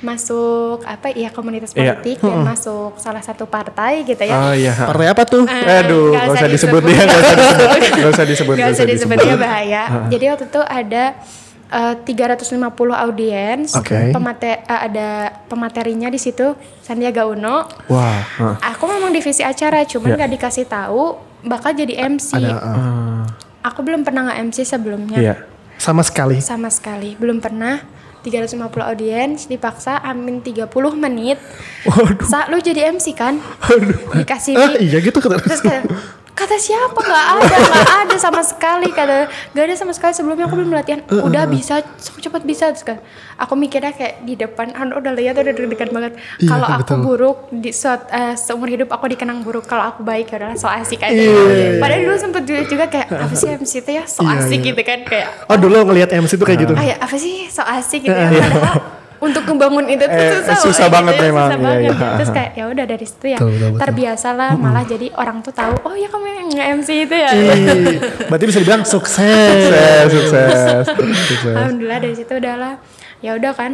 masuk 0.00 0.84
apa 0.84 1.09
ya 1.11 1.32
komunitas 1.32 1.72
Iya. 1.72 1.96
politik 1.96 2.20
dan 2.20 2.44
masuk 2.44 3.00
salah 3.00 3.24
satu 3.24 3.48
partai 3.48 4.05
gitu 4.05 4.20
ya. 4.20 4.36
Oh 4.38 4.52
iya. 4.52 4.76
Partai 4.76 5.09
apa 5.09 5.22
tuh? 5.24 5.48
Eh, 5.48 5.80
Aduh, 5.80 6.12
nggak 6.12 6.20
gak 6.20 6.28
usah 6.28 6.36
usah 6.36 6.48
disebut 6.52 6.82
ya, 6.84 7.00
gak 7.00 7.16
usah 7.16 7.34
disebut, 7.34 7.68
gak 7.96 8.11
usah 8.11 8.24
disebut, 8.26 8.55
Gak 8.55 8.70
usah 8.70 8.86
disebut 8.86 9.18
ya 9.18 9.34
bahaya. 9.34 9.82
Jadi 10.07 10.24
waktu 10.28 10.44
itu 10.46 10.61
ada 10.61 11.05
eh, 11.66 11.94
350 11.98 12.61
audiens, 12.94 13.72
Oke. 13.74 14.12
pemate- 14.12 14.61
eh, 14.62 14.80
ada 14.84 15.09
pematerinya 15.48 16.07
di 16.07 16.20
situ 16.20 16.52
Sandiaga 16.78 17.24
Uno. 17.24 17.64
Wah, 17.88 18.20
hah. 18.20 18.55
Aku 18.70 18.84
memang 18.84 19.09
divisi 19.11 19.40
acara, 19.40 19.82
cuman 19.82 20.14
Ya. 20.14 20.20
gak 20.20 20.32
dikasih 20.36 20.68
tahu 20.68 21.16
bakal 21.42 21.72
jadi 21.72 22.05
MC. 22.05 22.36
Ada 22.36 22.52
uh, 22.52 23.24
Aku 23.64 23.80
belum 23.80 24.05
pernah 24.05 24.28
nge 24.28 24.34
MC 24.44 24.57
sebelumnya. 24.62 25.16
Iya. 25.16 25.34
Sama 25.85 26.01
sekali. 26.01 26.41
Sama 26.41 26.72
sekali, 26.72 27.12
belum 27.20 27.45
pernah. 27.45 27.85
350 28.24 28.57
audiens 28.80 29.45
dipaksa 29.45 30.01
amin 30.01 30.41
30 30.41 30.72
menit. 30.97 31.37
Waduh. 31.85 32.24
Sa 32.24 32.49
lu 32.49 32.57
jadi 32.57 32.89
MC 32.89 33.12
kan? 33.12 33.37
Dikasih 34.16 34.57
Ah, 34.57 34.80
iya 34.80 34.97
gitu 35.05 35.20
kata. 35.20 35.45
Terus 35.45 35.61
kata, 36.35 36.57
siapa? 36.59 36.99
Nggak 36.99 37.26
ada 37.39 37.57
nggak 37.57 37.89
ada 38.05 38.16
sama 38.18 38.43
sekali 38.43 38.89
kata. 38.91 39.30
Nggak 39.55 39.64
ada 39.64 39.74
sama 39.78 39.93
sekali. 39.95 40.12
Sebelumnya 40.12 40.45
aku 40.45 40.57
belum 40.59 40.70
latihan. 40.70 41.01
Uh, 41.07 41.24
udah 41.24 41.47
bisa 41.47 41.80
sok 41.97 42.18
cepat 42.20 42.43
bisa 42.43 42.74
kan. 42.76 42.99
Aku 43.39 43.55
mikirnya 43.55 43.95
kayak 43.95 44.22
di 44.22 44.35
depan 44.35 44.70
kan 44.70 44.91
udah 44.91 45.14
lihat 45.14 45.39
udah 45.39 45.55
deg-degan 45.55 45.91
banget. 45.91 46.12
Iya, 46.39 46.49
kalau 46.51 46.66
aku 46.66 46.82
betul. 46.82 46.99
buruk 47.01 47.39
di 47.51 47.70
suat, 47.70 48.07
eh, 48.11 48.35
seumur 48.35 48.66
hidup 48.66 48.91
aku 48.91 49.07
dikenang 49.09 49.41
buruk. 49.41 49.64
Kalau 49.64 49.87
aku 49.89 50.03
baik 50.03 50.30
ya 50.30 50.43
udahlah 50.43 50.59
so 50.59 50.66
asik 50.66 51.01
aja. 51.01 51.14
Iya. 51.14 51.78
padahal 51.78 52.01
dulu 52.05 52.16
sempet 52.18 52.43
juga, 52.45 52.61
juga 52.66 52.85
kayak 52.91 53.09
apa 53.11 53.35
sih 53.35 53.49
MC 53.55 53.72
itu 53.80 53.91
ya? 53.95 54.05
So 54.05 54.22
Iya, 54.22 54.43
asik 54.43 54.59
iya. 54.61 54.68
gitu 54.74 54.82
kan 54.82 54.99
kayak 55.07 55.28
Oh 55.47 55.57
dulu 55.57 55.76
ngelihat 55.87 56.11
MC 56.11 56.35
tuh 56.35 56.47
kayak 56.47 56.61
gitu. 56.66 56.74
ah 56.74 56.85
ya 56.85 56.97
apa 56.99 57.16
sih? 57.16 57.47
So 57.49 57.62
asik 57.62 58.05
gitu 58.05 58.14
ya. 58.14 58.28
padahal 58.28 59.03
untuk 59.25 59.45
membangun 59.45 59.85
itu 59.87 60.05
tuh 60.05 60.12
Eh, 60.14 60.31
susah, 60.39 60.57
susah 60.61 60.87
banget 60.87 61.14
gitu 61.14 61.25
ya, 61.25 61.31
memang, 61.31 61.49
susah 61.49 61.57
iya, 61.57 61.64
banget. 61.64 61.95
iya. 61.97 62.11
terus 62.14 62.31
kayak 62.31 62.51
ya 62.53 62.64
udah 62.68 62.85
dari 62.85 63.07
situ 63.07 63.27
ya 63.27 63.39
Betul, 63.39 63.51
betul, 63.51 63.68
betul. 63.68 63.81
terbiasa 63.81 64.29
lah 64.33 64.51
malah 64.55 64.85
jadi 64.85 65.07
orang 65.14 65.37
tuh 65.41 65.53
tahu 65.53 65.75
oh 65.83 65.95
ya 65.95 66.07
kamu 66.07 66.25
yang 66.29 66.49
nge-MC 66.51 66.89
itu 67.03 67.14
ya 67.16 67.31
Ih, 67.31 67.97
berarti 68.29 68.45
bisa 68.45 68.59
dibilang 68.61 68.85
sukses. 68.85 69.68
Sukses, 70.07 70.07
sukses, 70.12 70.85
sukses. 71.27 71.55
alhamdulillah 71.59 71.99
dari 71.99 72.14
situ 72.14 72.33
udahlah 72.33 72.77
ya 73.18 73.35
udah 73.35 73.53
kan 73.53 73.72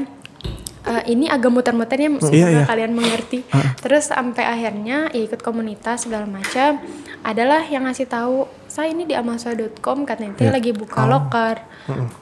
Eh, 0.81 1.13
ini 1.13 1.29
agak 1.29 1.53
muter-muter 1.53 2.01
ya 2.01 2.09
semoga 2.09 2.33
Iya, 2.33 2.47
iya. 2.49 2.65
kalian 2.65 2.97
mengerti 2.97 3.45
terus 3.85 4.09
sampai 4.09 4.49
akhirnya 4.49 5.13
ya 5.13 5.29
ikut 5.29 5.45
komunitas 5.45 6.09
segala 6.09 6.25
macam 6.25 6.81
adalah 7.21 7.69
yang 7.69 7.85
ngasih 7.85 8.09
tahu 8.09 8.49
saya 8.65 8.89
ini 8.89 9.05
di 9.05 9.13
amazon.com 9.13 10.09
katanya 10.09 10.41
Iya. 10.41 10.49
lagi 10.49 10.73
buka 10.73 11.05
loker 11.05 11.61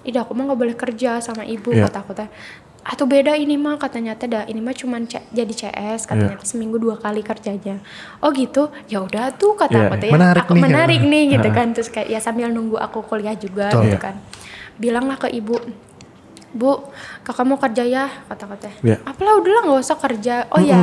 Ih, 0.02 0.10
aku 0.10 0.34
mah 0.34 0.50
nggak 0.50 0.58
boleh 0.58 0.74
kerja 0.74 1.22
sama 1.22 1.46
ibu 1.46 1.70
Iya. 1.70 1.86
kata 1.86 1.98
aku 2.02 2.12
teh 2.18 2.26
atau 2.88 3.04
beda 3.04 3.36
ini 3.36 3.54
mah 3.54 3.76
katanya 3.76 4.16
teh 4.16 4.24
dah 4.26 4.42
ini 4.42 4.58
mah 4.58 4.72
cuman 4.72 5.04
C- 5.04 5.20
jadi 5.30 5.52
CS 5.52 6.04
katanya 6.04 6.34
teh 6.34 6.48
seminggu 6.48 6.76
dua 6.76 6.96
kali 6.96 7.20
kerjanya 7.20 7.84
oh 8.18 8.32
gitu 8.32 8.72
ya 8.86 8.98
udah 8.98 9.28
tuh 9.32 9.52
kata 9.54 9.76
Iya, 9.76 9.88
aku 9.90 9.96
iya. 10.00 10.12
Menarik 10.14 10.42
aku 10.42 10.52
nih, 10.52 10.62
menarik 10.62 11.00
ya. 11.00 11.06
nih 11.06 11.22
gitu 11.30 11.48
kan 11.50 11.66
terus 11.70 11.88
kayak 11.88 12.08
ya 12.08 12.18
sambil 12.18 12.48
nunggu 12.48 12.76
aku 12.76 13.04
kuliah 13.04 13.34
juga 13.34 13.68
Betul. 13.68 13.82
gitu 13.84 13.92
Iya. 13.92 14.02
kan 14.02 14.14
bilanglah 14.74 15.16
ke 15.16 15.28
ibu 15.28 15.52
Bu, 16.48 16.80
kakak 17.22 17.44
mau 17.44 17.56
kerja 17.56 17.84
ya, 17.84 18.04
kata 18.24 18.48
kata. 18.48 18.68
Iya. 18.80 18.96
Apalah 19.02 19.36
udahlah 19.36 19.62
nggak 19.62 19.80
usah 19.80 19.98
kerja. 19.98 20.48
Oh 20.48 20.58
ya, 20.58 20.80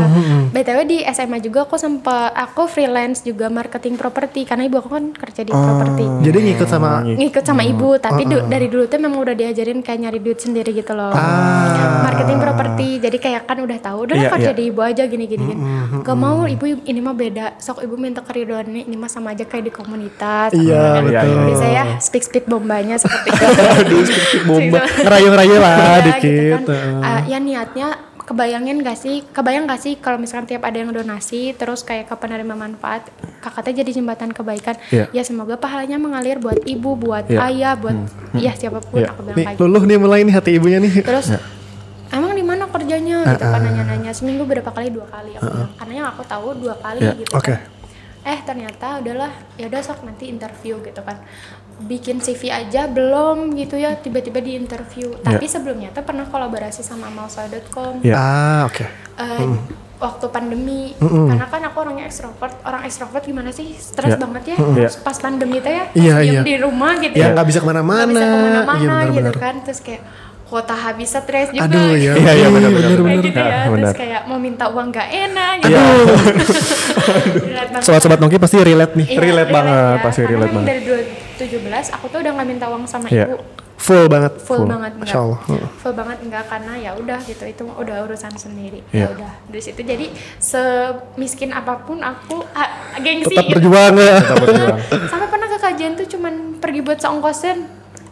btw 0.48 0.80
di 0.84 1.02
SMA 1.04 1.40
juga 1.40 1.66
aku 1.66 1.74
sempat 1.76 2.30
aku 2.32 2.66
freelance 2.66 3.22
juga 3.22 3.50
marketing 3.50 3.96
properti 3.96 4.44
karena 4.44 4.64
ibu 4.64 4.78
aku 4.78 4.90
kan 4.92 5.10
kerja 5.12 5.42
di 5.42 5.50
properti. 5.50 6.06
Jadi 6.22 6.38
ngikut 6.44 6.68
sama 6.68 6.90
Ngikut 7.02 7.44
sama 7.44 7.62
ibu, 7.64 7.98
tapi 7.98 8.24
du- 8.26 8.46
dari 8.46 8.68
dulu 8.68 8.86
tuh 8.86 9.00
memang 9.00 9.20
udah 9.20 9.34
diajarin 9.34 9.82
kayak 9.82 10.00
nyari 10.02 10.20
duit 10.20 10.38
sendiri 10.38 10.70
gitu 10.72 10.92
loh. 10.92 11.10
Marketing 12.04 12.38
properti, 12.38 12.88
jadi 13.00 13.18
kayak 13.18 13.42
kan 13.44 13.58
udah 13.58 13.78
tahu, 13.80 13.98
udah 14.06 14.16
Iya, 14.16 14.30
kerja 14.30 14.52
iya. 14.52 14.56
di 14.56 14.64
ibu 14.66 14.82
aja 14.82 15.04
gini 15.04 15.26
gini. 15.26 15.44
gini. 15.48 15.56
Gak 16.00 16.14
mau 16.16 16.46
ibu 16.46 16.62
ini 16.80 17.00
mah 17.00 17.14
beda. 17.14 17.58
Sok 17.58 17.82
ibu 17.82 17.96
minta 17.96 18.22
keridoan 18.22 18.70
nih, 18.70 18.86
ini 18.86 18.96
mah 18.96 19.08
sama 19.08 19.32
aja 19.32 19.44
kayak 19.44 19.66
di 19.66 19.74
komunitas. 19.74 20.54
Iya, 20.54 21.02
Kan. 21.02 21.10
betul. 21.10 21.58
Saya 21.58 21.82
speak 21.98 22.24
speak 22.24 22.46
bombanya 22.46 22.96
seperti 22.96 23.28
itu. 23.34 23.44
Aduh, 23.82 24.02
sedikit 24.04 24.42
bomba. 24.46 24.82
Lah 25.58 25.76
Iya, 25.76 26.00
dikit. 26.04 26.60
gitu 26.60 26.72
kan. 26.72 27.02
Ah, 27.02 27.22
ya 27.24 27.38
niatnya 27.38 27.88
kebayangin 28.20 28.82
gak 28.82 28.98
sih 28.98 29.22
kebayang 29.24 29.66
gak 29.66 29.78
sih 29.78 29.94
kalau 29.96 30.18
misalkan 30.18 30.50
tiap 30.50 30.66
ada 30.66 30.74
yang 30.76 30.90
donasi 30.90 31.54
terus 31.54 31.82
kayak 31.82 32.10
ke 32.10 32.16
penerima 32.16 32.58
manfaat 32.58 33.06
kakaknya 33.38 33.86
jadi 33.86 34.02
jembatan 34.02 34.34
kebaikan 34.34 34.74
Iya. 34.90 35.06
ya 35.12 35.22
semoga 35.22 35.54
pahalanya 35.56 35.96
mengalir 35.96 36.42
buat 36.42 36.58
ibu 36.66 36.98
buat 36.98 37.30
Iya. 37.30 37.38
ayah 37.46 37.74
buat 37.76 37.94
ya 38.34 38.50
siapa 38.52 38.82
pun 38.82 38.98
Iya. 38.98 39.14
aku 39.14 39.22
bilang 39.24 39.38
Nih, 39.38 39.46
kayak 39.48 39.62
luluh 39.62 39.84
nih 39.86 39.98
mulai 40.00 40.20
nih 40.22 40.34
hati 40.34 40.52
ibunya 40.54 40.82
nih. 40.82 41.06
terus 41.06 41.38
emang 42.08 42.34
di 42.34 42.42
mana 42.42 42.66
kerjanya 42.66 43.30
gitu 43.30 43.46
kan 43.46 43.62
nanya-nanya 43.62 44.10
seminggu 44.10 44.42
berapa 44.44 44.68
kali 44.68 44.90
dua 44.90 45.06
kali 45.06 45.38
aku 45.38 45.46
bilang. 45.46 45.72
karena 45.78 45.94
yang 45.96 46.08
aku 46.10 46.22
tahu 46.26 46.48
dua 46.58 46.76
kali 46.76 47.00
Iya. 47.06 47.14
gitu 47.16 47.30
Oke. 47.32 47.54
kan 47.54 47.62
eh 48.26 48.40
ternyata 48.42 49.06
udahlah 49.06 49.30
ya 49.54 49.70
udah 49.70 49.82
sok 49.84 50.02
nanti 50.02 50.26
interview 50.26 50.82
gitu 50.82 50.98
kan 51.00 51.22
bikin 51.78 52.18
CV 52.18 52.48
aja 52.48 52.88
belum 52.88 53.52
gitu 53.54 53.76
ya 53.76 53.94
tiba-tiba 53.94 54.40
di 54.40 54.56
interview. 54.56 55.12
Tapi 55.20 55.44
sebelumnya 55.46 55.92
tuh 55.92 56.02
pernah 56.02 56.24
kolaborasi 56.24 56.80
sama 56.80 57.10
malsa.com 57.10 58.00
Iya. 58.00 58.16
Ah, 58.16 58.62
oke. 58.64 58.86
Eh, 59.16 59.48
waktu 59.96 60.26
pandemi. 60.28 60.96
Karena 60.96 61.46
kan 61.46 61.62
aku 61.64 61.78
orangnya 61.82 62.06
ekstrovert 62.06 62.56
orang 62.62 62.84
ekstrovert 62.84 63.24
gimana 63.24 63.52
sih? 63.52 63.76
Stres 63.76 64.12
Iya. 64.12 64.20
banget 64.20 64.44
ya 64.46 64.58
Iya. 64.58 64.90
pas 65.04 65.18
pandemi 65.18 65.60
tuh 65.60 65.72
ya. 65.72 65.86
Iya, 65.92 66.16
diem 66.20 66.32
iya. 66.32 66.42
di 66.44 66.56
rumah 66.60 66.96
gitu 66.96 67.16
Ya 67.16 67.28
ya. 67.28 67.34
nggak 67.36 67.48
bisa 67.48 67.60
nggak 67.60 67.68
ke 67.68 67.72
mana-mana. 67.76 68.08
bisa 68.08 68.24
ke 68.24 68.38
mana-mana. 68.38 68.80
Iya 68.80 69.12
gitu 69.12 69.32
kan. 69.36 69.56
Terus 69.64 69.80
kayak 69.80 70.02
kuota 70.46 70.74
habis 70.74 71.10
stres 71.10 71.50
juga 71.50 71.66
Aduh 71.66 71.92
ya. 71.92 72.14
Iya, 72.14 72.32
iya, 72.36 72.48
benar-benar. 72.48 72.86
kayak 72.86 73.02
benar. 73.02 73.18
gitu 73.20 73.34
ya 73.36 73.46
Ya, 73.46 73.58
terus 73.58 73.74
benar. 73.76 73.94
kayak 73.96 74.22
mau 74.26 74.38
minta 74.38 74.66
uang 74.68 74.88
gak 74.90 75.08
enak 75.10 75.54
gitu 75.60 75.70
Iya. 75.72 75.84
Relate 77.46 77.70
banget. 77.72 77.84
Sobat-sobat 77.84 78.18
Nongki 78.18 78.38
pasti 78.38 78.58
relate 78.60 78.94
nih. 78.94 79.08
Iya, 79.08 79.20
Relate 79.20 79.52
banget, 79.52 79.98
pasti 80.02 80.20
Karena 80.20 80.32
relate 80.32 80.52
memang 80.52 80.64
banget. 80.64 80.70
dari 80.72 80.82
2017 81.36 81.90
aku 81.92 82.06
tuh 82.08 82.20
udah 82.20 82.32
nggak 82.32 82.48
minta 82.48 82.66
uang 82.68 82.84
sama 82.86 83.06
Iya. 83.08 83.26
ibu 83.28 83.38
Full 83.76 84.08
banget. 84.08 84.34
full, 84.40 84.64
banget 84.64 84.92
enggak 84.94 85.04
Masya 85.04 85.20
Allah. 85.20 85.40
Full 85.76 85.94
banget 85.94 86.18
enggak 86.22 86.44
karena 86.48 86.74
ya 86.76 86.92
udah 86.94 87.20
gitu 87.22 87.44
itu 87.44 87.64
udah 87.68 87.96
urusan 88.04 88.34
sendiri 88.34 88.80
Iya. 88.90 89.04
ya 89.04 89.08
udah 89.12 89.32
dari 89.46 89.62
situ 89.62 89.82
jadi 89.82 90.06
semiskin 90.40 91.52
apa 91.52 91.76
pun 91.80 92.00
aku 92.00 92.40
ah, 92.50 92.70
gengsi 92.98 93.30
Tetap 93.30 93.46
gitu. 93.46 93.54
berjuang 93.60 93.94
ya. 93.96 94.16
Tetap 94.16 94.38
berjuang. 94.40 94.80
sampai 95.06 95.28
pernah 95.28 95.48
ke 95.48 95.58
kajian 95.60 95.92
tuh 95.94 96.08
cuman 96.08 96.34
pergi 96.58 96.80
buat 96.82 96.98
seongkosin 96.98 97.58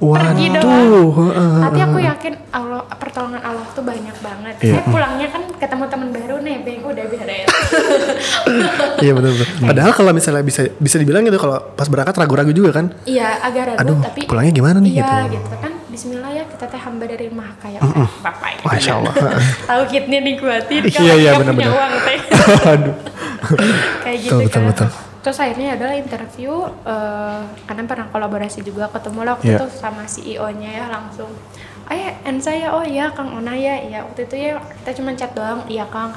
pergi 0.05 0.47
doang 0.51 1.07
heeh, 1.09 1.53
tapi 1.61 1.79
aku 1.81 1.97
yakin 1.99 2.33
Allah 2.49 2.81
pertolongan 2.93 3.41
Allah 3.41 3.65
tuh 3.71 3.81
banyak 3.81 4.15
banget 4.17 4.55
Iya. 4.59 4.73
saya 4.73 4.83
pulangnya 4.85 5.27
kan 5.29 5.43
ketemu 5.53 5.83
teman 5.87 6.09
baru 6.11 6.35
nebeng 6.37 6.81
udah 6.81 7.05
beres 7.05 7.47
Iya 8.99 9.11
benar 9.13 9.31
benar. 9.31 9.47
Padahal 9.65 9.91
kalau 9.93 10.11
misalnya 10.11 10.41
bisa 10.41 10.61
bisa 10.73 10.95
dibilang 10.95 11.21
gitu 11.21 11.35
kalau 11.37 11.59
pas 11.71 11.85
berangkat 11.85 12.15
ragu-ragu 12.15 12.51
juga 12.51 12.71
kan. 12.73 12.85
iya 13.03 13.39
agak 13.39 13.73
ragu 13.73 13.79
Aduh, 13.81 13.97
tapi 14.01 14.21
pulangnya 14.23 14.53
gimana 14.53 14.77
nih 14.79 14.91
iya, 14.93 15.27
gitu. 15.27 15.39
gitu 15.39 15.55
kan 15.57 15.71
Bismillah 15.85 16.31
ya 16.31 16.43
kita 16.43 16.65
teh 16.65 16.79
hamba 16.79 17.05
dari 17.05 17.29
maha 17.29 17.53
kaya 17.55 17.77
bapak 18.19 18.49
gitu. 18.55 18.65
Masya 18.65 18.91
Allah. 18.95 19.13
tauhidnya 19.69 20.19
dikuatin 20.21 20.81
Iya, 20.81 20.91
kalau 20.91 21.15
iya, 21.15 21.29
nggak 21.31 21.33
punya 21.35 21.53
benar-benar. 21.53 21.73
uang 21.73 21.93
teh 22.01 22.19
Aduh. 22.73 22.95
kayak 24.01 24.17
gitu 24.19 24.31
Betul, 24.31 24.39
betul, 24.41 24.51
kan 24.51 24.63
betul. 24.67 24.89
Terus 25.23 25.39
akhirnya 25.39 25.73
adalah 25.73 25.95
interview 25.95 26.51
eh, 26.83 27.39
karena 27.63 27.83
pernah 27.83 28.07
kolaborasi 28.07 28.59
juga 28.61 28.85
ketemu 28.87 29.19
lah 29.23 29.31
waktu 29.33 29.49
Iya. 29.49 29.57
itu 29.57 29.67
sama 29.73 30.03
CEO-nya 30.03 30.69
ya 30.69 30.85
langsung 30.87 31.31
eh 31.85 32.15
en 32.21 32.37
saya 32.37 32.71
oh 32.71 32.83
iya 32.83 33.07
Kang 33.09 33.31
Ona 33.33 33.51
ya 33.53 33.75
iya 33.77 34.03
waktu 34.03 34.23
itu 34.23 34.35
ya 34.37 34.55
kita 34.77 34.91
cuma 34.93 35.11
chat 35.13 35.31
doang 35.31 35.63
iya 35.65 35.83
Kang 35.85 36.11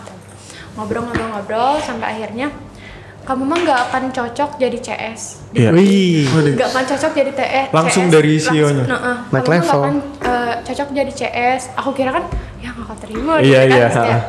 ngobrol-ngobrol-ngobrol 0.75 1.81
sampai 1.81 2.07
akhirnya 2.13 2.51
kamu 3.23 3.43
mah 3.43 3.59
nggak 3.59 3.81
akan 3.87 4.03
cocok 4.13 4.51
jadi 4.57 4.79
CS 4.79 5.23
Iya. 5.51 5.71
Wih. 5.71 6.27
nggak 6.53 6.69
akan 6.69 6.85
cocok 6.87 7.13
jadi 7.13 7.33
TE 7.33 7.63
Langsung 7.73 8.05
CS. 8.05 8.13
dari 8.13 8.33
CEO-nya? 8.37 8.85
Langsung, 8.85 9.03
nah, 9.03 9.17
Naik 9.27 9.43
kamu 9.43 9.51
nggak 9.51 9.65
level. 9.65 9.81
akan 9.81 9.95
eh, 10.23 10.55
cocok 10.63 10.89
jadi 10.93 11.13
CS 11.13 11.63
aku 11.75 11.91
kira 11.93 12.11
kan 12.13 12.25
ya 12.57 12.71
nggak 12.71 12.87
akan 12.87 12.99
terima 13.01 13.33
Iya, 13.41 13.61
gitu 13.65 13.79
kan 13.97 14.21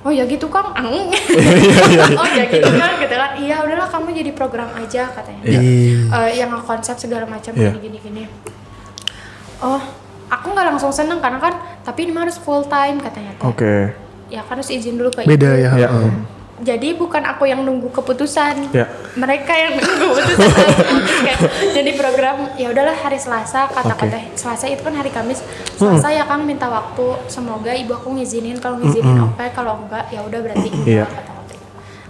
oh 0.00 0.08
ya 0.08 0.24
gitu 0.24 0.48
kang 0.48 0.72
Ang. 0.72 1.12
oh 2.20 2.28
ya 2.30 2.44
gitu 2.46 2.68
kan 2.72 2.90
gitu 2.96 3.14
kan 3.14 3.30
iya 3.36 3.60
udahlah 3.60 3.84
kamu 3.84 4.16
jadi 4.16 4.30
program 4.32 4.68
aja 4.72 5.12
katanya 5.12 5.42
Iya. 5.44 6.08
Eh, 6.08 6.30
yang 6.40 6.50
konsep 6.64 6.96
segala 6.96 7.28
macam 7.28 7.52
Iya. 7.52 7.76
gini 7.76 7.78
gini 7.84 7.98
gini 8.00 8.22
oh 9.60 9.80
aku 10.30 10.46
nggak 10.50 10.66
langsung 10.72 10.88
seneng 10.88 11.20
karena 11.20 11.36
kan 11.36 11.52
tapi 11.82 12.06
ini 12.06 12.14
harus 12.14 12.38
full 12.38 12.62
time 12.64 12.96
katanya. 12.96 13.34
Oke. 13.42 13.92
ya 14.30 14.46
kan 14.46 14.56
harus 14.56 14.70
izin 14.70 14.94
dulu 14.94 15.10
ke 15.10 15.26
Beda 15.26 15.58
ibu. 15.58 15.58
ya. 15.58 15.70
Iya. 15.74 15.88
heeh. 15.90 16.10
Jadi 16.60 16.92
bukan 16.94 17.24
aku 17.24 17.48
yang 17.48 17.64
nunggu 17.64 17.88
keputusan. 17.90 18.68
Iya. 18.70 18.86
mereka 19.16 19.52
yang 19.52 19.80
nunggu 19.80 20.08
keputusan. 20.12 20.66
Kayak, 21.24 21.40
jadi 21.72 21.90
program 21.96 22.36
ya 22.54 22.68
udahlah 22.68 22.94
hari 22.94 23.16
Selasa 23.16 23.66
kata 23.66 23.96
Oke. 23.96 24.06
kata 24.06 24.18
Selasa 24.36 24.68
itu 24.68 24.84
kan 24.84 24.94
hari 24.94 25.08
Kamis. 25.08 25.40
Selasa 25.74 26.12
ya 26.12 26.28
Kang 26.28 26.44
minta 26.44 26.68
waktu. 26.68 27.16
Semoga 27.26 27.72
ibu 27.72 27.96
aku 27.96 28.12
ngizinin. 28.14 28.60
Kalau 28.60 28.76
ngizinin 28.76 29.18
oke 29.20 29.44
kalau 29.52 29.80
enggak 29.84 30.04
ya 30.12 30.20
udah 30.20 30.38
berarti 30.40 30.68
enggak 30.68 30.86
Iya. 30.86 31.06
kata 31.08 31.32
kata 31.32 31.54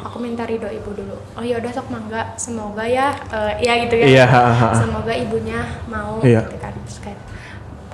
aku 0.00 0.16
minta 0.18 0.42
ridho 0.44 0.66
ibu 0.66 0.90
dulu. 0.92 1.16
Oh 1.38 1.44
ya 1.44 1.56
udah 1.62 1.70
sok 1.70 1.86
mangga. 1.88 2.34
Semoga 2.34 2.82
ya 2.84 3.14
eh, 3.30 3.62
ya 3.62 3.72
gitu 3.86 3.94
ya. 3.96 4.26
Ha. 4.26 4.74
semoga 4.74 5.12
ibunya 5.14 5.62
mau 5.86 6.18
Iya. 6.20 6.42
gitu 6.44 6.58
kan. 6.58 6.74
Terus 6.84 6.98
kayak 7.00 7.20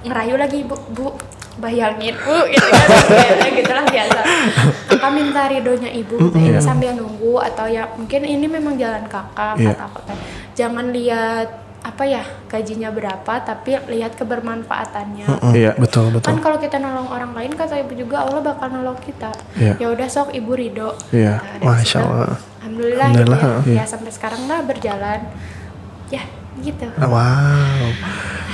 ngerayu 0.07 0.35
lagi 0.39 0.57
ibu 0.63 0.77
bu 0.95 1.13
bayangin 1.57 2.13
uh 2.15 2.45
gitu 2.47 2.69
kan 3.35 3.51
gitu 3.51 3.73
lah 3.73 3.85
biasa 3.85 4.21
kakak 4.87 5.11
minta 5.11 5.43
ridonya 5.47 5.91
ibu 5.91 6.15
gitu 6.21 6.37
ya, 6.37 6.61
sambil 6.61 6.93
nunggu 6.93 7.41
atau 7.43 7.65
ya 7.65 7.89
mungkin 7.91 8.23
ini 8.23 8.45
memang 8.47 8.77
jalan 8.77 9.05
kakak 9.07 9.57
Iya. 9.57 9.73
kata 9.73 9.83
aku 9.87 10.01
teh 10.05 10.19
jangan 10.55 10.89
lihat 10.89 11.49
apa 11.81 12.03
ya 12.03 12.19
gajinya 12.47 12.91
berapa 12.91 13.33
tapi 13.41 13.79
lihat 13.87 14.17
kebermanfaatannya 14.17 15.55
Iya. 15.55 15.73
Betul 15.77 16.11
betul. 16.11 16.27
kan 16.27 16.39
kalau 16.41 16.59
kita 16.59 16.77
nolong 16.77 17.07
orang 17.07 17.31
lain 17.31 17.53
kata 17.53 17.79
ibu 17.79 17.95
juga 17.95 18.21
Allah 18.21 18.43
bakal 18.43 18.69
nolong 18.71 18.99
kita 18.99 19.31
Iya. 19.55 19.79
ya 19.79 19.87
udah 19.91 20.07
sok 20.07 20.33
ibu 20.33 20.53
ridho 20.53 20.93
Iya. 21.09 21.39
Nah, 21.39 21.51
dari 21.53 21.65
Masya 21.65 21.99
Allah. 22.01 22.37
alhamdulillah, 22.59 23.07
Alhamdulillah, 23.07 23.39
gitu 23.39 23.71
ya. 23.71 23.73
iya. 23.73 23.81
ya 23.81 23.85
sampai 23.87 24.11
sekarang 24.11 24.43
lah 24.45 24.61
berjalan 24.61 25.21
ya 26.09 26.23
gitu 26.61 26.87
Wow. 26.97 27.91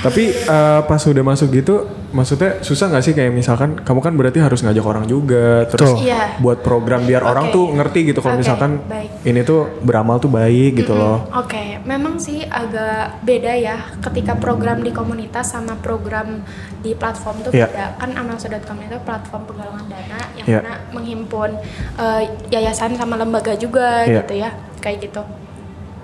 Tapi 0.03 0.23
eh, 0.35 0.81
pas 0.83 0.99
udah 0.99 1.23
masuk 1.23 1.47
gitu, 1.53 1.87
maksudnya 2.11 2.59
susah 2.59 2.91
nggak 2.91 2.99
sih 3.01 3.15
kayak 3.15 3.31
misalkan 3.31 3.79
kamu 3.79 3.99
kan 4.03 4.11
berarti 4.11 4.43
harus 4.43 4.59
ngajak 4.59 4.83
orang 4.83 5.07
juga, 5.07 5.63
terus. 5.63 5.95
Iya. 5.95 6.35
buat 6.43 6.59
program 6.59 7.07
biar 7.07 7.23
orang 7.23 7.47
Oke. 7.47 7.55
tuh 7.55 7.65
ngerti 7.71 7.99
gitu 8.11 8.19
kalau 8.19 8.35
Oke, 8.35 8.43
misalkan 8.43 8.83
baik. 8.83 9.23
ini 9.23 9.47
tuh 9.47 9.79
beramal 9.79 10.19
tuh 10.19 10.27
baik 10.27 10.83
gitu 10.83 10.91
loh. 10.91 11.23
Oke, 11.31 11.79
memang 11.87 12.19
sih 12.19 12.43
agak 12.43 13.23
beda 13.23 13.55
ya 13.55 13.79
ketika 14.03 14.35
program 14.35 14.83
di 14.83 14.91
komunitas 14.91 15.55
sama 15.55 15.79
program 15.79 16.43
di 16.83 16.91
platform 16.91 17.39
tuh 17.39 17.51
Iya. 17.55 17.71
beda. 17.71 17.85
Kan 17.95 18.11
amalso.com 18.11 18.77
itu 18.83 18.97
platform 19.07 19.41
penggalangan 19.47 19.87
dana 19.87 20.19
yang 20.35 20.47
Iya. 20.51 20.59
mana 20.67 20.73
menghimpun 20.91 21.49
eh, 21.95 22.21
yayasan 22.51 22.99
sama 22.99 23.15
lembaga 23.15 23.55
juga 23.55 24.03
Iya. 24.03 24.19
gitu 24.19 24.33
ya, 24.35 24.51
kayak 24.83 24.99
gitu. 24.99 25.23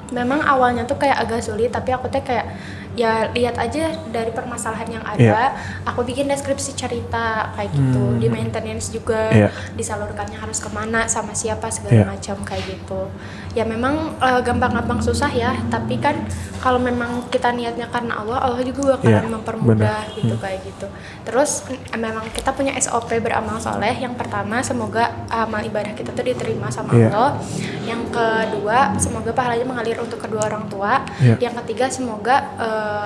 Memang 0.10 0.42
awalnya 0.42 0.84
tuh 0.84 0.98
kayak 0.98 1.22
agak 1.22 1.46
sulit, 1.46 1.70
tapi 1.70 1.94
aku 1.94 2.10
teh 2.10 2.22
kayak 2.22 2.50
ya 2.98 3.30
lihat 3.32 3.56
aja 3.56 3.94
dari 4.10 4.34
permasalahan 4.34 5.00
yang 5.00 5.06
ada, 5.06 5.54
Iya. 5.54 5.56
aku 5.86 6.04
bikin 6.04 6.26
deskripsi 6.28 6.74
cerita 6.74 7.54
kayak 7.56 7.72
gitu, 7.72 8.18
di 8.18 8.28
maintenance 8.28 8.90
juga, 8.92 9.30
Iya. 9.32 9.50
disalurkannya 9.78 10.36
harus 10.36 10.58
ke 10.60 10.68
mana 10.74 11.06
sama 11.06 11.32
siapa 11.32 11.70
segala 11.70 12.04
Iya. 12.04 12.06
macam 12.10 12.38
kayak 12.44 12.66
gitu 12.66 13.08
ya 13.60 13.68
memang 13.68 14.16
eh, 14.18 14.40
gampang-gampang 14.40 15.00
susah 15.00 15.28
ya 15.30 15.52
tapi 15.68 16.00
kan 16.00 16.16
kalau 16.58 16.80
memang 16.80 17.28
kita 17.28 17.52
niatnya 17.52 17.88
karena 17.88 18.16
Allah 18.16 18.40
Allah 18.40 18.60
juga 18.62 18.96
bakalan 18.96 19.20
Iya, 19.20 19.28
mempermudah 19.30 19.76
benar. 20.00 20.16
gitu 20.16 20.36
kayak 20.38 20.60
gitu 20.64 20.88
terus 21.24 21.68
memang 21.92 22.24
kita 22.30 22.52
punya 22.52 22.72
SOP 22.78 23.20
beramal 23.20 23.60
soleh 23.60 23.92
yang 23.94 24.16
pertama 24.16 24.60
semoga 24.62 25.12
amal 25.28 25.60
ibadah 25.60 25.92
kita 25.92 26.12
tuh 26.12 26.24
diterima 26.24 26.68
sama 26.70 26.92
Iya. 26.94 27.08
Allah 27.10 27.32
yang 27.84 28.08
kedua 28.08 28.96
semoga 28.96 29.32
pahalanya 29.32 29.66
mengalir 29.66 30.00
untuk 30.00 30.18
kedua 30.18 30.48
orang 30.48 30.68
tua 30.68 31.04
Iya. 31.20 31.36
yang 31.42 31.56
ketiga 31.60 31.88
semoga 31.90 32.36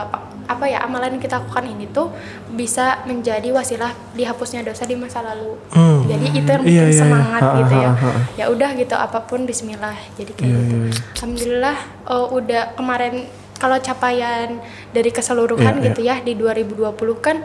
pa- 0.08 0.32
apa 0.45 0.65
ya 0.65 0.79
amalan 0.81 1.13
yang 1.13 1.21
kita 1.21 1.37
lakukan 1.37 1.65
ini 1.65 1.87
tuh 1.87 2.11
bisa 2.49 2.99
menjadi 3.03 3.47
wasilah 3.49 3.87
dihapusnya 4.11 4.61
dosa 4.61 4.83
di 4.83 4.93
masa 4.93 5.21
lalu 5.21 5.55
Hmm. 5.69 6.03
jadi 6.03 6.27
itu 6.29 6.43
yang 6.45 6.61
Iya, 6.61 6.67
bikin 6.67 6.81
iya, 6.81 6.89
iya. 6.89 6.99
semangat 6.99 7.41
Ha, 7.41 7.49
gitu 7.57 7.73
ya 7.75 7.87
ha, 7.87 7.95
ha, 7.95 8.09
ha. 8.09 8.21
ya 8.33 8.45
udah 8.47 8.69
gitu 8.73 8.95
apa 8.97 9.19
pun 9.21 9.39
Bismillah 9.43 9.95
jadi 10.13 10.31
kayak 10.31 10.43
Iya, 10.45 10.59
gitu 10.59 10.75
iya, 10.75 10.85
iya. 10.85 11.01
Alhamdulillah 11.13 11.77
oh, 12.05 12.25
udah 12.33 12.63
kemarin 12.73 13.13
kalau 13.55 13.77
capaian 13.79 14.49
dari 14.89 15.09
keseluruhan 15.09 15.73
Iya, 15.73 15.85
gitu 15.85 16.01
ya 16.01 16.15
di 16.19 16.33
2020 16.33 16.91
kan 17.17 17.37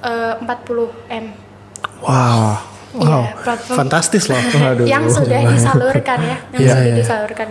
eh, 0.00 0.34
40 0.38 0.88
m 1.12 1.24
Wow. 1.98 2.56
Wow. 2.94 3.28
Iya, 3.28 3.36
platform- 3.38 3.78
Fantastis 3.78 4.24
loh. 4.26 4.40
Yang 4.88 5.20
sudah 5.20 5.40
disalurkan 5.46 6.18
ya 6.18 6.36
yang 6.50 6.60
Iya, 6.60 6.72
sudah 6.72 6.86
iya. 6.86 6.96
disalurkan 6.96 7.46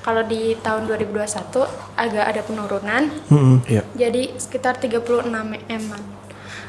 kalau 0.00 0.22
di 0.22 0.56
tahun 0.56 0.86
2021 0.86 1.64
agak 1.96 2.24
ada 2.26 2.40
penurunan. 2.40 3.02
Mm-mm. 3.28 3.56
Iya. 3.64 3.82
jadi 3.92 4.32
sekitar 4.34 4.76
36 4.76 5.28
m 5.66 5.84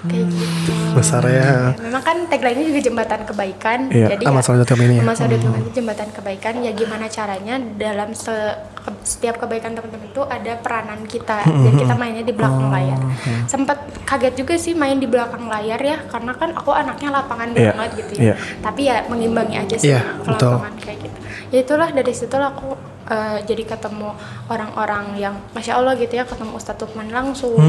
kayak 0.01 0.27
gitu. 0.27 0.73
Besar 0.97 1.21
ya. 1.23 1.77
memang 1.77 2.01
kan 2.01 2.17
tagline-nya 2.25 2.65
juga 2.65 2.81
jembatan 2.81 3.21
kebaikan. 3.21 3.79
Iya, 3.87 4.17
jadi 4.17 4.23
Soleh 4.41 4.65
Dotcom 4.65 4.81
ini 4.81 4.97
ya. 4.97 5.03
Dotcom 5.05 5.53
itu 5.55 5.69
jembatan 5.77 6.09
kebaikan. 6.09 6.53
Ya 6.59 6.71
gimana 6.73 7.05
caranya 7.05 7.61
dalam 7.77 8.17
se- 8.17 8.57
setiap 9.05 9.37
kebaikan 9.37 9.77
teman-teman 9.77 10.09
itu 10.09 10.25
ada 10.25 10.57
peranan 10.57 11.05
kita. 11.05 11.45
Dan 11.45 11.73
kita 11.77 11.93
mainnya 11.93 12.25
di 12.25 12.33
belakang 12.33 12.73
layar. 12.73 12.97
sempat 13.45 13.77
kaget 14.01 14.33
juga 14.35 14.57
sih 14.57 14.73
main 14.73 14.97
di 14.97 15.05
belakang 15.05 15.45
layar 15.45 15.77
ya 15.77 15.97
karena 16.03 16.33
kan 16.33 16.49
aku 16.51 16.71
anaknya 16.71 17.13
lapangan 17.13 17.53
Iya, 17.53 17.71
banget 17.71 17.91
gitu 17.99 18.11
iya. 18.17 18.33
ya 18.33 18.35
tapi 18.59 18.81
ya 18.83 18.95
mengimbangi 19.05 19.55
aja 19.55 19.75
sih 19.77 19.91
Iya, 19.91 20.01
ke 20.17 20.27
betul. 20.27 20.51
lapangan 20.51 20.75
kayak 20.79 20.97
gitu. 20.99 21.17
Ya 21.47 21.57
itulah 21.61 21.89
dari 21.91 22.11
situlah 22.11 22.49
aku 22.49 22.69
eh, 23.11 23.37
jadi 23.43 23.63
ketemu 23.67 24.15
orang-orang 24.47 25.19
yang 25.19 25.35
masya 25.51 25.75
allah 25.75 25.93
gitu 25.93 26.15
ya 26.15 26.23
ketemu 26.23 26.55
Ustadz 26.55 26.79
Lukman 26.81 27.11
langsung 27.11 27.59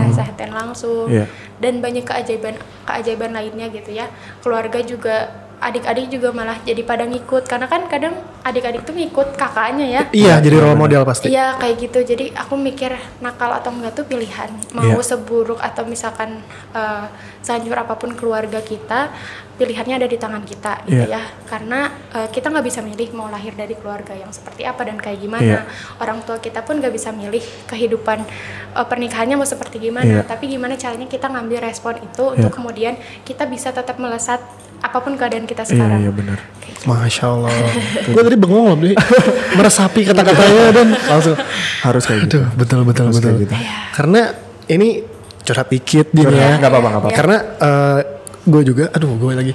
nasehatin 0.00 0.50
langsung 0.50 1.06
Iya. 1.06 1.28
dan 1.60 1.84
banyak 1.84 2.08
keajaiban 2.08 2.56
keajaiban 2.88 3.36
lainnya 3.36 3.68
gitu 3.68 3.92
ya 3.92 4.08
keluarga 4.40 4.80
juga 4.80 5.47
adik-adik 5.58 6.06
juga 6.08 6.30
malah 6.30 6.54
jadi 6.62 6.86
pada 6.86 7.02
ngikut 7.02 7.44
karena 7.44 7.66
kan 7.66 7.90
kadang 7.90 8.14
adik-adik 8.46 8.86
tuh 8.86 8.94
ngikut 8.94 9.34
kakaknya 9.34 9.86
ya 9.90 10.02
Iya, 10.14 10.34
jadi 10.38 10.56
role 10.62 10.78
model 10.78 11.02
pasti. 11.02 11.28
Iya 11.28 11.58
kayak 11.58 11.74
gitu. 11.82 11.98
Jadi 12.00 12.30
aku 12.32 12.54
mikir 12.54 12.94
nakal 13.18 13.50
atau 13.50 13.74
enggak 13.74 13.92
tuh 13.92 14.06
pilihan. 14.06 14.48
Mau 14.72 14.86
Iya. 14.86 15.02
seburuk 15.04 15.58
atau 15.58 15.82
misalkan 15.84 16.40
eh, 16.72 17.06
sehancur 17.42 17.74
apa 17.74 17.98
pun 17.98 18.14
keluarga 18.14 18.62
kita, 18.62 19.10
pilihannya 19.56 19.98
ada 19.98 20.08
di 20.08 20.14
tangan 20.14 20.42
kita 20.42 20.86
gitu 20.86 21.04
Iya. 21.04 21.18
ya. 21.18 21.22
Karena 21.44 21.90
eh, 22.14 22.28
kita 22.30 22.48
nggak 22.48 22.64
bisa 22.64 22.80
milih 22.80 23.08
mau 23.12 23.26
lahir 23.28 23.52
dari 23.52 23.74
keluarga 23.74 24.14
yang 24.14 24.30
seperti 24.30 24.62
apa 24.62 24.86
dan 24.86 24.96
kayak 24.96 25.18
gimana. 25.18 25.42
Iya. 25.42 25.60
Orang 25.98 26.22
tua 26.22 26.38
kita 26.38 26.62
pun 26.62 26.78
nggak 26.78 26.94
bisa 26.94 27.10
milih 27.10 27.42
kehidupan 27.66 28.22
eh, 28.72 28.86
pernikahannya 28.86 29.34
mau 29.34 29.48
seperti 29.48 29.82
gimana. 29.82 30.22
Iya. 30.22 30.22
Tapi 30.22 30.48
gimana 30.48 30.78
caranya 30.78 31.10
kita 31.10 31.26
ngambil 31.26 31.58
respon 31.60 31.98
itu 31.98 32.24
untuk 32.32 32.54
kemudian 32.54 32.94
kita 33.26 33.44
bisa 33.44 33.74
tetap 33.74 33.98
melesat 33.98 34.38
apa 34.78 34.98
pun 34.98 35.12
keadaan 35.14 35.44
kita 35.44 35.62
Iya, 35.62 35.70
sekarang. 35.70 36.00
iya 36.00 36.12
benar. 36.12 36.38
Masya 36.80 37.24
Allah. 37.26 37.50
Gue 38.14 38.22
tadi 38.22 38.36
bengong 38.36 38.64
loh, 38.68 38.78
meresapi 39.52 40.00
kata-katanya 40.04 40.64
dan 40.70 40.88
langsung. 40.94 41.36
Harus 41.82 42.02
kayak 42.04 42.20
gitu. 42.24 42.38
Aduh, 42.38 42.48
betul 42.54 42.80
betul 42.82 43.04
Harus 43.06 43.18
betul. 43.18 43.34
gitu. 43.42 43.54
Karena 43.92 44.20
ini 44.68 45.02
curhat 45.42 45.68
dikit 45.68 46.06
Curhat, 46.12 46.30
ya. 46.30 46.50
nggak 46.56 46.70
apa-apa. 46.70 47.08
Karena 47.10 47.36
gue 48.48 48.62
juga, 48.64 48.84
aduh 48.90 49.12
gue 49.14 49.32
lagi. 49.32 49.52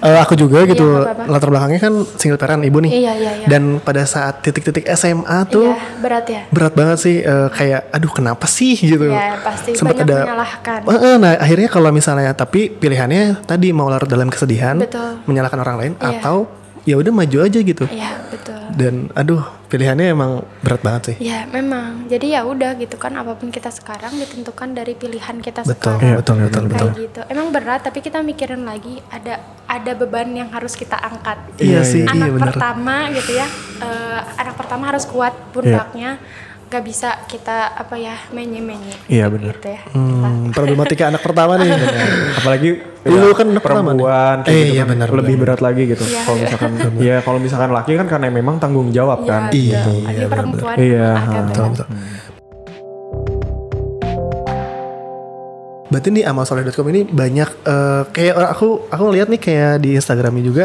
Eh, 0.00 0.16
aku 0.16 0.32
juga 0.32 0.64
gitu 0.64 0.80
nggak 0.80 1.12
apa-apa. 1.20 1.28
latar 1.28 1.48
belakangnya 1.52 1.80
kan 1.80 1.94
single 2.16 2.40
parent 2.40 2.64
ibu 2.64 2.80
nih. 2.80 2.88
Iya, 2.90 3.12
iya, 3.14 3.32
iya. 3.36 3.46
Dan 3.46 3.78
pada 3.78 4.00
saat 4.04 4.40
titik-titik 4.40 4.88
SMA 4.90 5.44
tuh 5.44 5.70
Iya, 5.70 6.00
berat 6.00 6.26
ya. 6.26 6.40
berat 6.48 6.72
banget 6.72 6.98
sih 6.98 7.16
eh, 7.20 7.48
kayak 7.52 7.92
aduh 7.92 8.08
kenapa 8.08 8.48
sih 8.48 8.74
gitu. 8.74 9.12
Iya, 9.12 9.36
pasti 9.44 9.76
Sempet 9.76 10.00
banyak 10.00 10.24
menyalahkan. 10.24 10.80
Eh, 10.88 11.16
nah 11.16 11.32
akhirnya 11.36 11.68
kalau 11.68 11.92
misalnya 11.92 12.32
tapi 12.32 12.72
pilihannya 12.72 13.44
tadi 13.44 13.70
mau 13.70 13.86
larut 13.86 14.08
dalam 14.08 14.32
kesedihan, 14.32 14.80
Betul. 14.80 15.20
menyalahkan 15.28 15.60
orang 15.60 15.76
lain 15.76 15.92
Iya. 16.00 16.18
atau 16.18 16.48
ya 16.90 16.96
udah 16.98 17.12
maju 17.14 17.38
aja 17.40 17.58
gitu. 17.62 17.84
Iya, 17.86 18.18
betul. 18.28 18.58
Dan 18.74 19.08
aduh 19.14 19.42
pilihannya 19.66 20.10
emang 20.10 20.42
berat 20.60 20.82
banget 20.82 21.02
sih. 21.14 21.16
Ya 21.22 21.46
memang. 21.46 22.10
Jadi 22.10 22.34
ya 22.34 22.42
udah 22.42 22.74
gitu 22.74 22.98
kan 22.98 23.14
apa 23.14 23.38
pun 23.38 23.48
kita 23.48 23.70
sekarang 23.70 24.18
ditentukan 24.18 24.74
dari 24.74 24.94
pilihan 24.94 25.38
kita 25.38 25.62
Betul, 25.62 25.98
sekarang. 25.98 26.18
betul, 26.18 26.36
betul, 26.42 26.64
betul. 26.66 26.88
Kayak 26.90 27.02
gitu. 27.06 27.20
Emang 27.30 27.48
berat 27.50 27.80
tapi 27.82 27.98
kita 28.00 28.18
mikirin 28.20 28.66
lagi 28.66 28.98
ada 29.08 29.38
ada 29.64 29.92
beban 29.94 30.26
yang 30.30 30.50
harus 30.50 30.74
kita 30.74 30.98
angkat. 30.98 31.38
Iya 31.56 31.86
sih, 31.86 32.02
Anak 32.02 32.34
iya 32.34 32.40
pertama 32.40 32.96
gitu 33.14 33.32
ya. 33.32 33.46
eh, 33.80 34.20
anak 34.36 34.54
pertama 34.58 34.90
harus 34.90 35.06
kuat 35.06 35.32
pundaknya. 35.54 36.18
Gak 36.70 36.86
bisa 36.86 37.18
kita 37.26 37.74
apa 37.74 37.98
ya 37.98 38.14
menye-menye. 38.30 39.10
Iya, 39.10 39.26
benar. 39.26 39.58
Gitu 39.58 39.68
ya. 39.68 39.82
Hmm, 39.90 40.54
problematika 40.54 41.10
anak 41.10 41.18
pertama 41.18 41.58
nih. 41.58 41.66
Apalagi 42.38 42.70
Lu 43.02 43.16
ya, 43.18 43.34
kan 43.34 43.46
anak 43.48 43.58
pertama 43.60 43.90
nih. 43.90 43.98
perempuan 43.98 44.36
kayak 44.40 44.54
Eh, 44.54 44.62
gitu 44.62 44.70
iya 44.70 44.80
kan, 44.80 44.88
benar, 44.88 45.08
lebih 45.10 45.34
berat 45.36 45.60
lagi 45.60 45.82
gitu. 45.84 46.04
Iya, 46.04 46.22
Kalau 46.22 46.36
iya. 46.36 46.44
misalkan 46.46 46.70
ya 47.10 47.16
kalau 47.20 47.38
misalkan 47.38 47.70
laki 47.72 47.92
kan 47.96 48.06
karena 48.06 48.30
memang 48.30 48.56
tanggung 48.56 48.88
jawab 48.88 49.26
kan. 49.26 49.50
Iya, 49.50 49.82
betul. 49.82 49.94
iya, 50.06 50.14
Ini 50.14 50.24
perempuan 50.28 50.76
Iya, 50.78 51.06
agak 51.10 51.18
ha, 51.18 51.26
berat. 51.26 51.44
betul, 51.44 51.66
betul. 51.66 51.86
Berarti 55.90 56.08
di 56.12 56.22
amalsoleh.com 56.22 56.86
ini 56.88 57.00
banyak 57.02 57.50
eh, 57.66 58.02
kayak 58.08 58.34
orang- 58.36 58.52
aku 58.52 58.68
aku 58.86 59.04
lihat 59.10 59.26
nih 59.26 59.40
kayak 59.40 59.72
di 59.82 59.90
Instagramnya 59.92 60.44
juga 60.44 60.64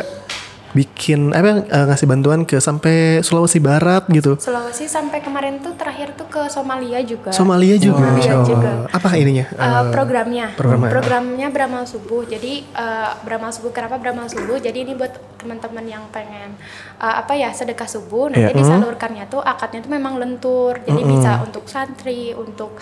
bikin 0.76 1.32
apa 1.32 1.64
eh, 1.64 1.86
ngasih 1.88 2.04
bantuan 2.06 2.44
ke 2.44 2.60
sampai 2.60 3.24
Sulawesi 3.24 3.58
Barat 3.58 4.04
gitu. 4.10 4.36
Sulawesi 4.36 4.86
sampai 4.86 5.20
kemarin 5.20 5.58
tuh 5.58 5.72
terakhir 5.74 6.12
tuh 6.14 6.28
ke 6.28 6.46
Somalia 6.48 7.00
juga. 7.00 7.32
Somalia 7.32 7.80
juga, 7.80 7.96
Somalia 7.98 8.20
Masya 8.20 8.34
Allah. 8.34 8.46
juga. 8.46 8.70
Apa 8.92 9.08
ininya? 9.16 9.46
Uh, 9.50 9.64
Eh, 9.66 9.84
programnya 9.90 10.48
programnya. 10.54 10.92
programnya 10.92 11.48
beramal 11.48 11.84
subuh 11.86 12.22
jadi 12.24 12.54
uh, 12.72 13.16
beramal 13.22 13.50
subuh 13.50 13.72
kenapa 13.72 13.96
beramal 13.96 14.28
subuh 14.28 14.58
jadi 14.58 14.76
ini 14.78 14.94
buat 14.94 15.10
teman-teman 15.38 15.86
yang 15.86 16.04
pengen 16.10 16.60
uh, 16.98 17.16
apa 17.18 17.34
ya 17.34 17.50
sedekah 17.50 17.88
subuh 17.88 18.28
nanti 18.28 18.44
Iya. 18.46 18.52
disalurkannya 18.54 19.26
tuh 19.26 19.40
akadnya 19.40 19.80
tuh 19.80 19.90
memang 19.90 20.16
lentur 20.16 20.76
jadi 20.82 21.02
bisa 21.02 21.40
untuk 21.40 21.66
santri 21.66 22.34
untuk 22.34 22.76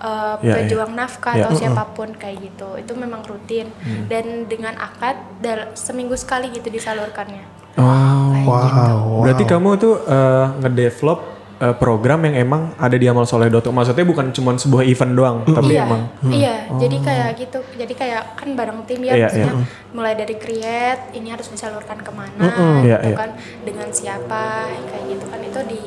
uh, 0.00 0.36
Iya, 0.38 0.54
pejuang 0.58 0.92
nafkah 0.92 1.32
Iya. 1.32 1.44
atau 1.44 1.54
siapa 1.54 1.84
pun 1.90 2.08
kayak 2.12 2.36
gitu 2.42 2.76
itu 2.76 2.92
memang 2.94 3.22
rutin 3.22 3.68
Mm. 3.76 4.04
dan 4.06 4.24
dengan 4.44 4.74
akad 4.76 5.14
dal- 5.38 5.72
seminggu 5.74 6.14
sekali 6.14 6.50
gitu 6.50 6.68
disalurkannya 6.68 7.44
Wow. 7.70 8.34
Kayak 8.34 8.44
wow, 8.44 8.58
gitu. 8.58 8.94
wow. 9.06 9.22
Berarti 9.22 9.44
kamu 9.46 9.68
tuh 9.76 9.94
eh, 10.02 10.46
ngedevelop 10.58 11.20
eh, 11.60 11.74
program 11.76 12.24
yang 12.24 12.34
emang 12.48 12.72
ada 12.80 12.96
di 12.96 13.06
amalsoleh.com. 13.06 13.70
Maksudnya 13.70 14.06
bukan 14.08 14.32
cuma 14.32 14.56
sebuah 14.56 14.82
event 14.88 15.12
doang, 15.12 15.36
tapi 15.44 15.76
iya, 15.76 15.84
emang 15.84 16.02
iya. 16.32 16.56
Jadi 16.80 16.96
kayak 17.04 17.30
gitu. 17.36 17.58
Jadi 17.76 17.92
kayak 17.92 18.22
kan 18.40 18.48
bareng 18.56 18.80
tim 18.88 19.00
ya, 19.04 19.14
Iya, 19.14 19.28
iya. 19.36 19.52
mulai 19.92 20.16
dari 20.16 20.40
create, 20.40 21.12
ini 21.14 21.28
harus 21.28 21.52
disalurkan 21.52 22.00
ke 22.00 22.10
mana, 22.10 22.80
Iya, 22.80 22.96
gitu 23.04 23.12
iya. 23.12 23.16
kan, 23.16 23.30
dengan 23.62 23.88
siapa, 23.92 24.72
kayak 24.72 25.04
gitu 25.12 25.24
kan 25.28 25.40
itu 25.44 25.60
di 25.68 25.82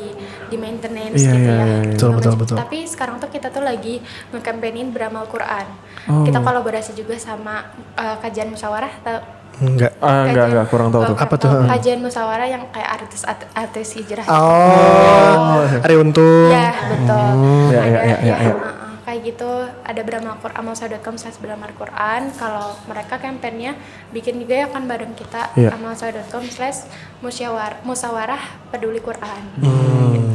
di 0.53 0.57
maintenance 0.61 1.17
Iya, 1.17 1.33
gitu 1.33 1.49
iya, 1.49 1.53
ya. 1.57 1.65
iya, 1.65 1.77
iya. 1.81 1.91
Betul, 1.97 2.09
betul, 2.21 2.33
betul. 2.37 2.55
Tapi 2.61 2.77
sekarang 2.85 3.17
tuh 3.17 3.29
kita 3.33 3.49
tuh 3.49 3.65
lagi 3.65 3.97
nge-campaignin 4.29 4.93
beramal 4.93 5.25
Quran. 5.25 5.65
Oh. 6.05 6.21
Kita 6.21 6.45
kolaborasi 6.45 6.93
juga 6.93 7.17
sama 7.17 7.73
uh, 7.97 8.21
kajian 8.21 8.53
musyawarah 8.53 8.93
atau 9.01 9.17
Enggak. 9.59 9.91
Ah, 9.99 10.25
enggak 10.25 10.45
enggak 10.49 10.65
kurang 10.67 10.89
tahu 10.89 11.01
tuh. 11.05 11.15
Apa 11.15 11.35
tuh? 11.35 11.49
Kajian 11.69 11.99
musyawarah 11.99 12.47
yang 12.47 12.63
kayak 12.69 12.89
artis 12.95 13.21
artis 13.53 13.87
hijrah. 13.93 14.25
Oh, 14.25 15.61
Ari 15.61 15.95
Untung. 15.95 16.49
Ya 16.49 16.73
betul. 16.89 17.29
Ya, 17.69 17.79
ada 17.79 17.89
ya, 17.89 18.01
ya, 18.01 18.17
ya, 18.17 18.35
ya. 18.35 18.35
uh, 18.43 18.57
uh, 18.57 18.97
kayak 19.03 19.19
gitu 19.25 19.51
ada 19.83 20.01
beramal 20.01 20.39
Quran 20.39 20.57
amalsa.com 20.57 21.15
slash 21.15 21.37
beramal 21.37 21.69
Quran. 21.71 22.33
Kalau 22.33 22.73
mereka 22.85 23.17
kampanyenya 23.17 23.77
bikin 24.09 24.37
juga 24.37 24.55
ya 24.55 24.67
kan 24.67 24.83
bareng 24.83 25.13
kita 25.13 25.53
Iya. 25.53 25.69
amalsa.com 25.71 26.43
slash 26.45 26.89
musyawar 27.19 27.77
musawarah 27.81 28.41
peduli 28.69 28.97
Quran. 28.97 29.43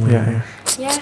Ya, 0.05 0.21
ya. 0.23 0.41
Ya 0.79 0.93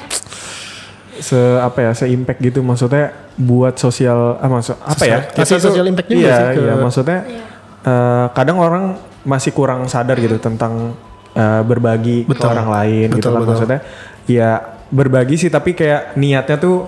Se 1.17 1.33
apa 1.57 1.81
ya, 1.81 1.91
se 1.91 2.05
impact 2.07 2.37
gitu 2.39 2.61
maksudnya 2.61 3.09
buat 3.35 3.73
sosial 3.75 4.37
ah 4.37 4.45
maksud 4.45 4.77
apa 4.77 5.01
ya? 5.01 5.17
Sosial- 5.25 5.33
kasih 5.33 5.57
social 5.59 5.85
impact 5.87 6.07
juga 6.07 6.21
iya, 6.23 6.37
sih 6.37 6.45
ke- 6.51 6.61
Iya, 6.61 6.73
maksudnya 6.77 7.19
Iya. 7.25 7.45
Eh, 7.81 8.25
kadang 8.31 8.57
orang 8.57 8.83
masih 9.23 9.51
kurang 9.51 9.85
sadar 9.85 10.15
gitu 10.15 10.37
tentang 10.37 10.95
eh, 11.31 11.61
berbagi 11.61 12.23
ke 12.23 12.31
Betul. 12.31 12.49
orang 12.49 12.69
lain 12.71 13.07
gitu 13.11 13.17
Betul, 13.19 13.29
kan 13.29 13.39
betul. 13.39 13.51
maksudnya 13.51 13.79
ya 14.25 14.49
berbagi 14.87 15.35
sih 15.37 15.49
tapi 15.49 15.71
kayak 15.71 16.15
niatnya 16.15 16.55
tuh 16.55 16.87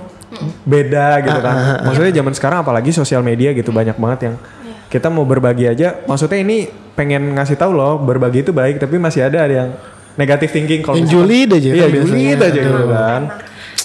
beda 0.62 1.20
gitu 1.20 1.36
Ah, 1.36 1.44
kan. 1.44 1.56
Maksudnya 1.84 2.14
zaman 2.14 2.32
sekarang 2.32 2.58
apalagi 2.62 2.92
sosial 2.92 3.20
media 3.20 3.50
gitu 3.52 3.70
banyak 3.70 3.96
banget 3.96 4.20
yang 4.24 4.36
Iya. 4.38 4.76
kita 4.90 5.08
mau 5.08 5.24
berbagi 5.24 5.66
aja 5.66 6.00
maksudnya 6.04 6.38
ini 6.38 6.70
pengen 6.94 7.34
ngasih 7.34 7.56
tahu 7.56 7.72
loh 7.72 7.98
berbagi 7.98 8.42
itu 8.42 8.52
baik 8.52 8.78
tapi 8.78 8.96
masih 8.96 9.24
ada 9.24 9.42
ada 9.42 9.54
yang 9.58 9.70
negatif 10.16 10.50
thinking 10.50 10.80
kalau 10.80 11.00
julid 11.02 11.50
aja 11.50 11.70
Iya, 11.70 11.82
kan 11.82 11.90
biasanya. 11.90 12.06
julid 12.06 12.40
aja 12.42 12.60
gitu 12.62 12.86
kan. 12.88 13.22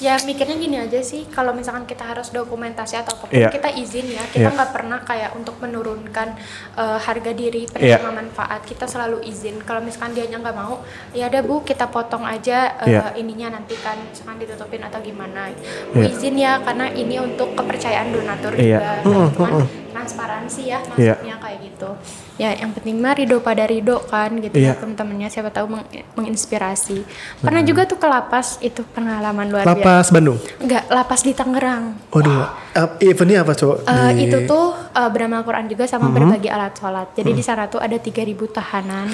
Ya 0.04 0.20
mikirnya 0.20 0.60
gini 0.60 0.76
aja 0.76 1.00
sih, 1.00 1.24
kalau 1.32 1.56
misalkan 1.56 1.88
kita 1.88 2.04
harus 2.04 2.28
dokumentasi 2.28 3.00
atau 3.00 3.16
apa 3.16 3.24
pun 3.24 3.32
Iya. 3.32 3.48
kita 3.48 3.72
izin 3.72 4.12
ya, 4.12 4.20
kita 4.28 4.52
Iya. 4.52 4.56
nggak 4.60 4.70
pernah 4.76 5.00
kayak 5.00 5.32
untuk 5.32 5.56
menurunkan 5.64 6.36
eh, 6.76 6.98
harga 7.00 7.32
diri 7.32 7.64
Iya. 7.64 7.96
penerima 7.96 8.10
manfaat, 8.12 8.60
kita 8.68 8.84
selalu 8.84 9.24
izin. 9.24 9.64
Kalau 9.64 9.80
misalkan 9.80 10.12
dia 10.12 10.28
nggak 10.28 10.52
mau, 10.52 10.84
ya 11.16 11.32
udah 11.32 11.40
bu 11.40 11.64
kita 11.64 11.88
potong 11.88 12.28
aja 12.28 12.76
eh, 12.84 12.92
Iya. 12.92 13.16
ininya 13.16 13.56
nanti 13.56 13.80
kan, 13.80 13.96
misalkan 14.04 14.44
ditutupin 14.44 14.84
atau 14.84 15.00
gimana. 15.00 15.48
Bu 15.94 16.04
Iya. 16.04 16.12
izin 16.12 16.34
ya, 16.36 16.52
karena 16.60 16.92
ini 16.92 17.16
untuk 17.16 17.56
kepercayaan 17.56 18.12
donatur 18.12 18.52
Iya. 18.60 18.76
juga, 18.76 18.92
Nah, 19.08 19.24
itu 19.24 19.40
kan 19.40 19.52
transparansi 19.94 20.62
ya 20.66 20.78
Iya. 20.94 21.14
maksudnya 21.14 21.36
kayak 21.38 21.58
gitu. 21.62 21.90
Ya 22.34 22.50
yang 22.50 22.74
penting 22.74 22.98
mah 22.98 23.14
ridho 23.14 23.38
pada 23.38 23.62
ridho 23.62 24.02
kan 24.04 24.34
gitu 24.36 24.52
Iya. 24.52 24.74
ya 24.74 24.82
teman-temannya 24.82 25.30
siapa 25.30 25.48
tahu 25.48 25.70
meng- 25.70 25.86
menginspirasi. 26.14 27.06
Pernah 27.38 27.62
juga 27.62 27.86
tuh 27.86 27.94
ke 27.94 28.04
lapas 28.04 28.58
itu 28.60 28.82
pengalaman 28.84 29.46
luar 29.46 29.62
biasa. 29.62 29.78
Lapas 29.78 30.06
Bandung. 30.10 30.38
Enggak, 30.58 30.82
lapas 30.88 31.20
di 31.22 31.32
Tangerang. 31.32 31.94
Waduh, 32.10 32.42
uh, 32.74 32.88
eventnya 33.00 33.40
apa 33.40 33.54
coba? 33.54 33.74
Eh, 33.80 34.10
Di- 34.12 34.26
itu 34.26 34.38
tuh 34.44 34.74
eh, 34.74 35.08
beramal 35.08 35.40
Quran 35.42 35.66
juga 35.66 35.86
sama 35.86 36.10
berbagi 36.10 36.50
alat 36.50 36.74
sholat. 36.74 37.14
Jadi 37.14 37.30
di 37.30 37.40
sana 37.40 37.70
tuh 37.70 37.78
ada 37.78 37.94
3000 37.94 38.50
tahanan. 38.50 39.06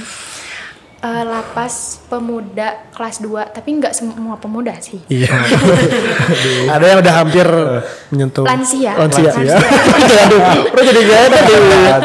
Eh, 1.01 1.25
lapas 1.25 1.97
pemuda 2.13 2.93
kelas 2.93 3.25
2, 3.25 3.49
tapi 3.49 3.73
nggak 3.73 3.97
semua 3.97 4.37
pemuda 4.37 4.77
sih. 4.85 5.01
Iya. 5.09 5.33
Ada 6.77 6.85
yang 6.87 6.99
udah 7.01 7.15
hampir 7.17 7.47
menyentuh 8.13 8.45
Lansia. 8.45 9.01
Lansia. 9.01 9.33
Lansia. 9.33 9.57
Aduh, 10.29 10.41
udah 10.69 10.85
jadi 10.85 11.01
gak 11.01 11.21
ada 11.25 11.39
tuh. 11.41 11.57
Ya, 11.57 11.97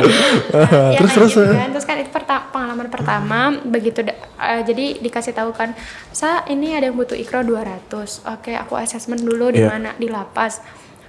Terus, 0.95 1.11
kayak 1.11 1.11
terus, 1.11 1.31
gitu 1.35 1.43
eh. 1.43 1.51
kan. 1.51 1.69
Terus 1.75 1.85
kan 1.85 1.95
itu 1.99 2.07
perta- 2.09 2.47
pengalaman 2.47 2.87
pertama 2.87 3.39
begitu 3.67 3.99
da- 3.99 4.15
eh, 4.41 4.63
jadi 4.63 5.03
dikasih 5.03 5.35
tahu 5.35 5.51
kan, 5.51 5.75
"Sa, 6.09 6.47
ini 6.47 6.71
ada 6.71 6.87
yang 6.87 6.95
butuh 6.95 7.19
ikro 7.19 7.43
200." 7.43 8.23
Oke, 8.31 8.55
aku 8.55 8.79
assessment 8.79 9.19
dulu 9.19 9.51
di 9.51 9.59
Iya. 9.59 9.75
mana 9.75 9.91
di 9.93 10.07
lapas. 10.07 10.63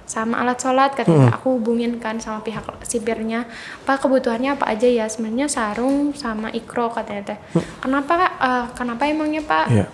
Sama 0.07 0.39
alat 0.39 0.57
sholat 0.57 0.95
katanya 0.95 1.35
aku 1.35 1.59
hubungin 1.59 1.99
kan 1.99 2.15
sama 2.23 2.39
pihak 2.39 2.63
sipirnya 2.87 3.43
pak 3.83 3.99
kebutuhannya 3.99 4.55
apa 4.55 4.71
aja 4.71 4.87
ya? 4.87 5.05
Sebenarnya 5.11 5.51
sarung 5.51 6.15
sama 6.15 6.47
ikro 6.55 6.87
katanya 6.89 7.35
teh. 7.35 7.39
Kenapa 7.83 8.13
eh, 8.39 8.65
kenapa 8.71 9.03
emangnya 9.05 9.43
pak? 9.43 9.67
Iya. 9.67 9.85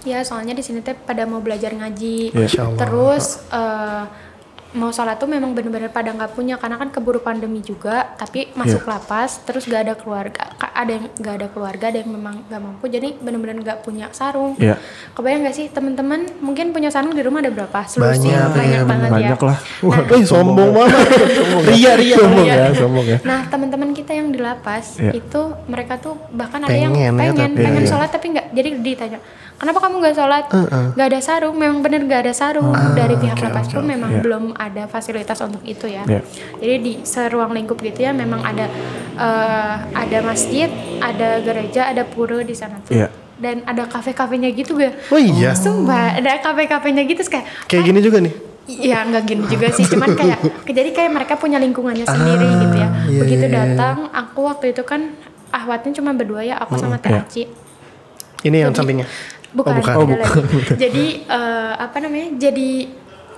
Ya 0.00 0.24
soalnya 0.24 0.56
di 0.56 0.64
sini 0.64 0.80
teh 0.80 0.96
pada 0.96 1.28
mau 1.28 1.44
belajar 1.44 1.76
ngaji. 1.76 2.32
Iya. 2.32 2.72
Terus 2.80 3.44
eh, 3.52 4.04
mau 4.70 4.88
sholat 4.88 5.18
tuh 5.18 5.26
memang 5.26 5.50
bener-bener 5.50 5.88
pada 5.88 6.08
nggak 6.08 6.30
punya 6.30 6.54
karena 6.54 6.76
kan 6.76 6.88
keburu 6.88 7.18
pandemi 7.18 7.58
juga. 7.58 8.14
Tapi 8.14 8.54
masuk 8.54 8.82
Iya. 8.82 8.90
lapas 8.92 9.42
terus 9.42 9.64
gak 9.64 9.82
ada 9.82 9.94
keluarga. 9.94 10.54
Ada 10.60 10.90
yang 10.92 11.04
nggak 11.12 11.34
ada 11.34 11.48
keluarga, 11.48 11.84
ada 11.88 11.98
yang 11.98 12.10
memang 12.10 12.46
nggak 12.46 12.60
mampu. 12.60 12.84
Jadi 12.86 13.18
bener-bener 13.18 13.58
nggak 13.58 13.78
punya 13.80 14.06
sarung. 14.10 14.54
Iya. 14.56 14.78
Kebayang 15.10 15.42
gak 15.42 15.56
sih 15.56 15.66
teman-teman 15.68 16.22
mungkin 16.38 16.70
punya 16.70 16.88
sarung 16.88 17.10
di 17.10 17.20
rumah 17.20 17.42
ada 17.42 17.50
berapa? 17.50 17.82
Selusin 17.84 18.30
Banyak, 18.30 18.48
banyak 18.52 18.70
iya, 18.70 18.80
banget 18.86 19.10
ya. 19.10 19.16
Banyak 19.34 19.40
lah. 19.42 19.58
Wih, 19.82 20.24
sombong 20.24 20.70
banget. 20.70 20.98
Ria, 21.66 21.92
ria. 21.98 22.16
Sombong 22.16 22.46
Iya. 22.46 22.54
ya, 22.56 22.66
sombong 22.72 23.06
ya. 23.06 23.18
Nah 23.22 23.40
teman-teman 23.46 23.90
kita 23.90 24.12
yang 24.12 24.30
di 24.30 24.38
lapas 24.38 24.96
Iya. 24.96 25.12
itu 25.14 25.40
mereka 25.66 25.98
tuh 25.98 26.14
bahkan 26.30 26.62
ada 26.62 26.72
yang 26.72 26.94
Pengen 26.94 27.10
ya, 27.10 27.18
pengen 27.18 27.34
tapi- 27.50 27.58
pengen 27.60 27.82
Iya. 27.82 27.90
sholat 27.90 28.08
tapi 28.08 28.26
nggak 28.30 28.46
jadi 28.50 28.68
ditanya 28.78 29.18
kenapa 29.60 29.78
kamu 29.78 29.94
nggak 30.00 30.16
sholat 30.16 30.44
Heeh. 30.48 30.86
nggak 30.96 31.06
ada 31.06 31.20
sarung 31.20 31.52
memang 31.54 31.78
bener 31.78 32.00
nggak 32.02 32.20
ada 32.22 32.32
sarung 32.32 32.72
dari 32.90 33.12
pihak 33.14 33.36
lapas 33.38 33.68
pun 33.68 33.84
memang 33.84 34.10
Iya. 34.10 34.20
belum 34.20 34.44
ada 34.56 34.88
fasilitas 34.88 35.36
untuk 35.38 35.60
itu 35.62 35.84
ya 35.84 36.02
Iya. 36.02 36.24
jadi 36.56 36.74
di 36.80 36.92
seruang 37.02 37.52
lingkup 37.52 37.76
gitu 37.78 38.00
ya 38.00 38.10
memang 38.10 38.40
ada 38.40 38.66
eh, 39.14 39.74
ada 39.92 40.18
masjid 40.22 40.72
ada 40.98 41.38
gereja 41.38 41.86
ada 41.86 42.02
pura 42.02 42.40
di 42.40 42.52
sana 42.52 42.80
tuh 42.80 42.96
Iya. 42.96 43.12
dan 43.36 43.60
ada 43.64 43.84
kafe-kafenya 43.84 44.48
gitu 44.50 44.74
gak 44.74 44.96
Oh 45.08 45.16
iya. 45.16 45.52
Sumpah, 45.52 46.16
ada 46.16 46.40
kafe-kafenya 46.40 47.04
gitu 47.04 47.20
kayak 47.22 47.44
Kayak 47.64 47.84
gini 47.86 48.00
juga 48.00 48.18
nih. 48.18 48.34
Iya 48.70 49.02
nggak 49.02 49.22
gini 49.26 49.42
juga 49.44 49.66
sih, 49.68 49.82
cuman 49.82 50.14
kayak 50.14 50.38
jadi 50.78 50.90
kayak 50.90 51.10
mereka 51.10 51.34
punya 51.34 51.58
lingkungannya 51.58 52.06
sendiri 52.06 52.46
gitu 52.46 52.76
ya. 52.76 52.88
iya, 53.04 53.18
Begitu 53.18 53.44
iya, 53.44 53.50
iya. 53.50 53.58
datang, 53.66 53.96
aku 54.08 54.46
waktu 54.46 54.70
itu 54.70 54.84
kan 54.84 55.10
ahwatnya 55.50 55.90
cuma 55.92 56.14
berdua 56.14 56.46
ya, 56.46 56.54
aku 56.54 56.78
sama 56.78 56.94
Teh 56.96 57.10
Iya. 57.10 57.20
Aci. 57.20 57.42
Ini 58.40 58.56
yang 58.60 58.70
Jadi- 58.70 58.78
sampingnya. 58.78 59.06
Bukan, 59.50 59.72
Oh, 59.72 59.76
bukan. 59.76 59.94
Oh, 59.96 60.04
lagi. 60.06 60.78
Jadi 60.82 61.04
eh, 61.24 61.72
apa 61.74 61.96
namanya? 61.98 62.28
Jadi 62.38 62.70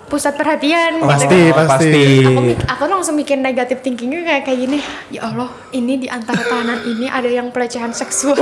pusat 0.05 0.37
perhatian. 0.37 1.01
gitu 1.01 1.09
Pasti, 1.09 1.41
kan. 1.49 1.65
pasti. 1.65 2.05
Aku, 2.21 2.41
aku 2.69 2.83
langsung 2.85 3.17
mikir 3.17 3.41
negatif 3.41 3.81
thinkingnya 3.81 4.21
kayak 4.23 4.43
kayak 4.45 4.59
gini. 4.61 4.79
Ya 5.09 5.25
Allah, 5.25 5.49
ini 5.73 5.97
di 5.97 6.05
antara 6.05 6.37
tahanan 6.39 6.85
ini 6.85 7.09
ada 7.09 7.25
yang 7.25 7.49
pelecehan 7.49 7.97
seksual. 7.97 8.37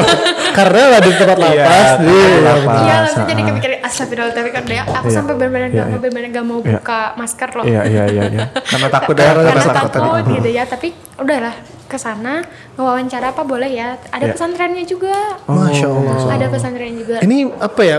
Karena 0.58 0.92
lah 0.92 1.00
di 1.00 1.10
tempat 1.10 1.38
lapas. 1.38 1.88
Iya, 1.96 2.04
Iya, 2.04 2.36
lapas. 2.42 2.76
Iya 2.76 2.94
langsung 3.00 3.24
jadi 3.24 3.42
kepikiran 3.42 3.78
astagfirullah 3.82 4.34
tapi 4.34 4.50
kan 4.50 4.64
ya 4.66 4.82
aku 4.84 5.06
Iya. 5.06 5.16
sampai 5.16 5.32
benar-benar 5.34 5.64
Iya, 5.64 5.72
nggak 5.72 5.80
iya. 5.80 5.88
mau 5.88 5.98
benar-benar 5.98 6.28
nggak 6.28 6.46
mau 6.46 6.58
Iya. 6.58 6.68
buka 6.74 7.00
masker 7.16 7.50
loh. 7.50 7.64
Iya, 7.64 7.80
iya, 7.86 8.04
iya, 8.06 8.22
iya. 8.28 8.44
Karena 8.72 8.88
takut 8.90 9.14
ya. 9.14 9.24
Karena 9.26 9.42
karena 9.46 9.64
takut 9.72 10.00
gitu 10.30 10.48
ya 10.50 10.64
tapi 10.64 10.88
udahlah 11.16 11.54
ke 11.86 11.96
sana 11.96 12.42
ngewawancara 12.74 13.30
apa 13.30 13.42
boleh 13.42 13.70
ya 13.70 13.94
ada 14.10 14.24
Iya. 14.24 14.34
pesantrennya 14.34 14.82
juga 14.82 15.14
Masya 15.46 15.86
Allah. 15.86 16.14
ada 16.28 16.46
pesantren 16.46 16.92
juga 16.92 17.16
Ini 17.18 17.36
apa 17.56 17.80
ya? 17.80 17.96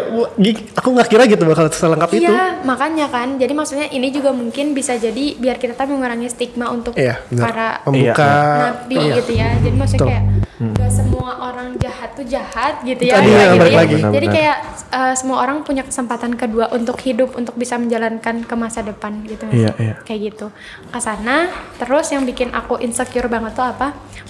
Aku 0.76 0.88
nggak 0.92 1.08
kira 1.08 1.24
gitu 1.26 1.44
bakal 1.44 1.68
selengkap 1.70 2.10
itu. 2.14 2.28
Iya, 2.28 2.62
makanya 2.62 3.08
kan. 3.08 3.36
Jadi 3.36 3.54
maksudnya 3.54 3.88
ini 3.88 4.08
juga 4.10 4.30
mungkin 4.30 4.72
bisa 4.72 4.96
jadi 4.96 5.36
biar 5.36 5.56
kita 5.56 5.74
tuh 5.74 5.88
mengurangi 5.88 6.28
stigma 6.28 6.68
untuk 6.68 6.94
Iya, 6.94 7.20
benar. 7.26 7.44
para 7.44 7.68
Membuka. 7.86 8.32
nabi 8.68 8.96
Iya. 8.98 9.14
gitu 9.16 9.32
ya. 9.34 9.48
Jadi 9.58 9.76
maksudnya 9.76 10.00
Betul. 10.00 10.10
kayak 10.10 10.26
nggak 10.58 10.92
semua 10.92 11.32
orang 11.44 11.68
jahat 11.78 12.10
tuh 12.12 12.26
jahat 12.26 12.74
gitu 12.82 13.02
ya. 13.04 13.14
Tadi 13.14 13.30
kayak 13.30 13.40
yang 13.40 13.54
gitu 13.54 13.66
ya. 13.66 13.78
lagi. 13.78 13.88
Jadi 13.88 14.04
Benar-benar. 14.04 14.34
kayak 14.34 14.58
eh, 14.90 15.14
semua 15.14 15.38
orang 15.40 15.58
punya 15.62 15.84
kesempatan 15.84 16.32
kedua 16.34 16.66
untuk 16.72 16.98
hidup 17.00 17.30
untuk 17.34 17.54
bisa 17.54 17.78
menjalankan 17.78 18.42
ke 18.42 18.56
masa 18.56 18.82
depan 18.82 19.22
gitu. 19.24 19.46
Iya, 19.50 19.72
iya. 19.78 19.94
Kayak 20.02 20.20
gitu. 20.28 20.48
Ke 20.88 21.00
sana 21.00 21.48
terus 21.78 22.10
yang 22.10 22.24
bikin 22.24 22.50
aku 22.52 22.76
insecure 22.78 23.28
banget 23.28 23.54
tuh 23.54 23.64
apa? 23.64 23.77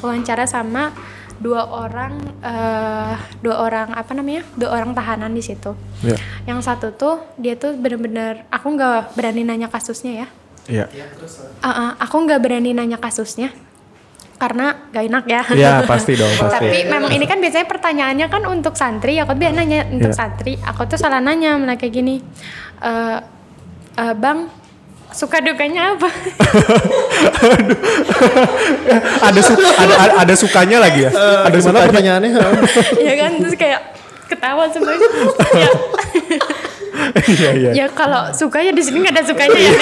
Wawancara 0.04 0.46
sama 0.46 0.92
dua 1.38 1.70
orang 1.70 2.18
eh 2.42 3.16
dua 3.46 3.56
orang 3.62 3.94
apa 3.94 4.12
namanya? 4.18 4.42
Dua 4.58 4.74
orang 4.74 4.92
tahanan 4.98 5.32
di 5.32 5.42
situ. 5.46 5.74
Iya. 6.04 6.18
Yang 6.50 6.60
satu 6.66 6.88
tuh 6.94 7.16
dia 7.38 7.54
tuh 7.56 7.78
bener-bener 7.78 8.46
aku 8.50 8.74
nggak 8.74 9.14
berani 9.16 9.46
nanya 9.46 9.70
kasusnya 9.70 10.26
ya. 10.26 10.28
Iya. 10.68 10.86
Uh, 11.64 11.70
uh, 11.70 11.90
aku 11.98 12.16
nggak 12.28 12.42
berani 12.44 12.76
nanya 12.76 13.00
kasusnya 13.00 13.54
karena 14.38 14.86
gak 14.94 15.04
enak 15.10 15.24
ya. 15.26 15.42
Iya, 15.50 15.74
pasti 15.90 16.14
dong, 16.14 16.30
pasti. 16.42 16.62
Tapi 16.62 16.78
memang 16.86 17.10
ini 17.10 17.26
kan 17.26 17.42
biasanya 17.42 17.66
pertanyaannya 17.66 18.28
kan 18.30 18.46
untuk 18.46 18.78
santri. 18.78 19.18
Aku 19.18 19.34
biasa 19.34 19.54
nanya 19.58 19.90
untuk 19.90 20.14
Iya. 20.14 20.18
santri. 20.18 20.54
Aku 20.62 20.86
tuh 20.86 20.98
salah 21.02 21.18
nanya 21.18 21.58
malah 21.58 21.74
kayak 21.74 21.94
gini. 21.94 22.22
Eh, 22.86 23.18
eh, 23.98 24.14
bang 24.14 24.46
suka 25.10 25.40
dukanya 25.40 25.96
apa? 25.96 26.10
ada, 29.28 29.40
su 29.42 29.54
ada, 29.56 29.94
ada, 29.98 30.14
ada 30.26 30.34
sukanya 30.36 30.78
lagi 30.80 31.08
ya. 31.08 31.12
ada 31.12 31.48
Ada 31.48 31.58
mana 31.58 31.64
sukanya. 31.64 31.88
pertanyaannya? 31.90 32.32
ya 33.08 33.14
kan 33.16 33.32
terus 33.40 33.56
kayak 33.56 33.82
ketawa 34.28 34.68
semuanya 34.68 35.08
ya, 35.56 35.72
Iya 37.28 37.50
iya. 37.54 37.72
ya 37.74 37.86
kalau 37.92 38.32
suka 38.34 38.60
ya 38.62 38.72
di 38.74 38.84
sini 38.84 39.06
nggak 39.06 39.14
ada 39.14 39.24
sukanya 39.26 39.60
ya 39.60 39.74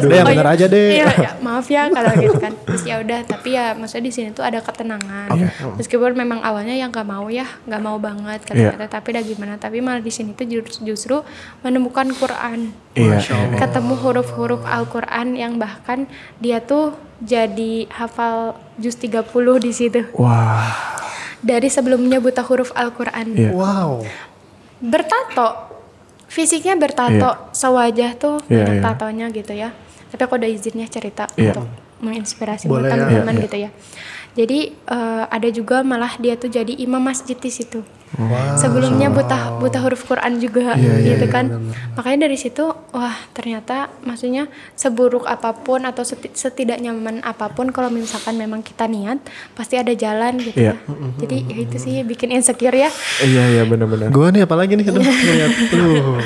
Deh, 0.00 0.14
yang 0.14 0.26
oh 0.26 0.34
ya, 0.34 0.42
aja 0.46 0.66
deh. 0.66 0.88
iya, 1.00 1.06
ya, 1.10 1.30
maaf 1.42 1.66
ya 1.70 1.90
kalau 1.90 2.10
gitu 2.18 2.38
kan 2.38 2.52
terus 2.66 2.82
ya 2.86 3.02
udah 3.02 3.20
tapi 3.26 3.54
ya 3.54 3.74
maksudnya 3.74 4.04
di 4.06 4.12
sini 4.14 4.28
tuh 4.30 4.44
ada 4.46 4.62
ketenangan 4.62 5.30
meskipun 5.78 6.14
memang 6.14 6.42
awalnya 6.42 6.74
yang 6.74 6.90
nggak 6.90 7.06
mau 7.06 7.26
ya 7.30 7.46
nggak 7.66 7.82
mau 7.82 7.96
banget 7.98 8.40
kata-kata 8.46 9.00
tapi 9.00 9.06
udah 9.14 9.24
gimana 9.24 9.54
tapi 9.58 9.82
malah 9.82 10.02
di 10.02 10.12
sini 10.12 10.34
tuh 10.34 10.46
justru, 10.46 10.94
justru 10.94 11.16
menemukan 11.62 12.10
Quran 12.14 12.70
Iya. 12.90 13.22
ketemu 13.54 13.94
huruf-huruf 14.02 14.66
Al-Quran 14.66 15.38
yang 15.38 15.62
bahkan 15.62 16.10
dia 16.42 16.58
tuh 16.58 16.98
jadi 17.22 17.86
hafal 17.86 18.58
juz 18.82 18.98
30 18.98 19.30
di 19.62 19.70
situ 19.70 20.00
Wah. 20.18 20.74
dari 21.38 21.70
sebelumnya 21.70 22.18
buta 22.18 22.42
huruf 22.42 22.74
Al-Quran 22.74 23.38
Iya. 23.38 23.50
Wow. 23.54 24.02
Bertato 24.80 25.48
fisiknya 26.30 26.76
bertato 26.78 27.52
sewajah 27.52 28.16
tuh 28.16 28.36
Iya, 28.48 28.64
ada 28.64 28.72
iya. 28.76 28.82
tatonya 28.82 29.26
gitu 29.32 29.52
ya 29.52 29.70
tapi 30.10 30.20
aku 30.26 30.34
udah 30.40 30.50
izinnya 30.50 30.86
cerita 30.90 31.28
Iya. 31.36 31.52
untuk 31.54 31.66
menginspirasi 32.00 32.66
buat 32.66 32.88
ya. 32.88 32.96
teman-teman 32.96 33.34
iya. 33.36 33.44
gitu 33.44 33.56
ya 33.60 33.70
jadi 34.34 34.58
eh, 34.72 35.24
ada 35.28 35.48
juga 35.52 35.82
malah 35.82 36.16
dia 36.16 36.38
tuh 36.38 36.48
jadi 36.48 36.72
imam 36.80 37.02
masjid 37.02 37.36
di 37.36 37.50
situ 37.52 37.82
sebelumnya 38.56 39.06
buta 39.08 39.56
buta 39.56 39.78
huruf 39.78 40.02
Quran 40.02 40.36
juga 40.36 40.74
Iya, 40.74 41.14
gitu 41.14 41.26
kan 41.26 41.46
makanya 41.94 42.26
dari 42.26 42.34
situ 42.34 42.62
wah 42.88 43.14
ternyata 43.30 43.86
maksudnya 44.02 44.46
seburuk 44.74 45.24
apa 45.24 45.54
pun 45.54 45.82
atau 45.82 46.02
seti- 46.02 46.32
setidak 46.32 46.78
nyaman 46.78 47.22
apa 47.22 47.48
pun 47.48 47.68
kalau 47.68 47.86
misalkan 47.88 48.34
memang 48.34 48.60
kita 48.60 48.84
niat 48.84 49.22
pasti 49.52 49.76
ada 49.76 49.92
jalan 49.92 50.36
gitu 50.38 50.58
Iya. 50.60 50.74
ya. 50.74 50.94
jadi 51.18 51.36
ya 51.40 51.56
itu 51.60 51.76
sih 51.76 51.94
bikin 52.02 52.30
insecure 52.30 52.74
ya 52.74 52.90
Iya 53.20 53.42
iya 53.50 53.62
benar-benar. 53.62 54.10
Gue 54.10 54.26
nih 54.28 54.42
apalagi 54.42 54.74
nih 54.74 54.86
aduh 54.86 55.00
ngeliat 55.04 55.52
tuh. 55.68 56.16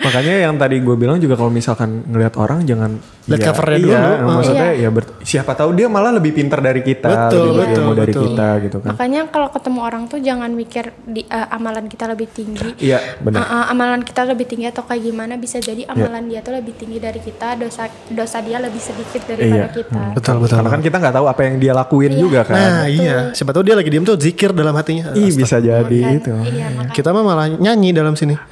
Makanya 0.00 0.34
yang 0.42 0.54
tadi 0.54 0.78
gue 0.78 0.94
bilang 0.94 1.16
juga 1.16 1.34
kalau 1.34 1.48
misalkan 1.48 2.04
ngelihat 2.06 2.36
orang 2.36 2.62
jangan 2.62 3.00
Lihat 3.24 3.40
ya, 3.40 3.46
covernya 3.48 3.78
iya, 3.78 3.84
dulu. 3.88 4.28
Maksudnya 4.30 4.68
Iya. 4.70 4.82
ya 4.84 4.88
ber- 4.90 5.16
siapa 5.24 5.52
tahu 5.54 5.70
dia 5.72 5.88
malah 5.88 6.12
lebih 6.12 6.32
pintar 6.32 6.60
dari 6.60 6.80
kita, 6.80 7.08
Betul, 7.08 7.40
lebih 7.50 7.56
betul, 7.56 7.76
ilmu 7.78 7.92
dari 7.94 8.12
betul. 8.12 8.24
kita 8.26 8.48
gitu 8.60 8.76
kan. 8.78 8.90
Makanya 8.92 9.20
kalau 9.26 9.48
ketemu 9.48 9.80
orang 9.80 10.02
tuh 10.04 10.18
jangan 10.18 10.50
mikir 10.50 10.84
di 11.02 11.24
eh, 11.24 11.46
amalan 11.48 11.84
kita 11.86 12.04
lebih 12.06 12.28
tinggi. 12.28 12.68
Iya 12.78 13.00
benar. 13.18 13.40
Eh, 13.40 13.46
eh, 13.46 13.64
amalan 13.70 14.00
kita 14.00 14.22
lebih 14.24 14.44
tinggi 14.44 14.66
atau 14.66 14.84
kayak 14.84 15.02
gimana 15.02 15.34
bisa 15.34 15.56
Iya. 15.56 15.66
jadi 15.66 15.82
amalan 15.88 16.22
dia 16.26 16.40
tuh 16.40 16.52
lebih 16.52 16.74
tinggi 16.74 16.98
dari 16.98 17.16
kita, 17.18 17.56
dosa 17.56 17.82
dosa 18.06 18.38
dia 18.38 18.58
lebih 18.58 18.78
sedikit 18.78 19.24
daripada 19.24 19.48
Iya. 19.56 19.72
kita. 19.72 20.02
Betul 20.12 20.36
betul. 20.38 20.56
Karena 20.58 20.70
kan 20.70 20.82
kita 20.82 20.96
nggak 20.98 21.14
tahu 21.14 21.26
apa 21.26 21.40
yang 21.42 21.56
dia 21.56 21.72
lakuin 21.72 22.12
juga 22.14 22.40
kan. 22.42 22.54
Nah 22.54 22.84
iya, 22.86 23.32
siapa 23.32 23.50
tahu 23.50 23.64
dia 23.64 23.72
lagi 23.72 23.88
diem 23.88 24.02
tuh 24.02 24.16
zikir 24.16 24.52
dalam 24.52 24.74
hatinya. 24.74 25.12
Ih 25.12 25.30
bisa 25.30 25.56
jadi 25.58 25.80
Kan? 25.80 26.12
itu. 26.14 26.28
Iya, 26.44 26.66
makanya 26.70 26.92
Kita 26.92 27.08
mah 27.10 27.24
malah 27.24 27.48
nyanyi 27.48 27.90
dalam 27.90 28.12
sini. 28.12 28.36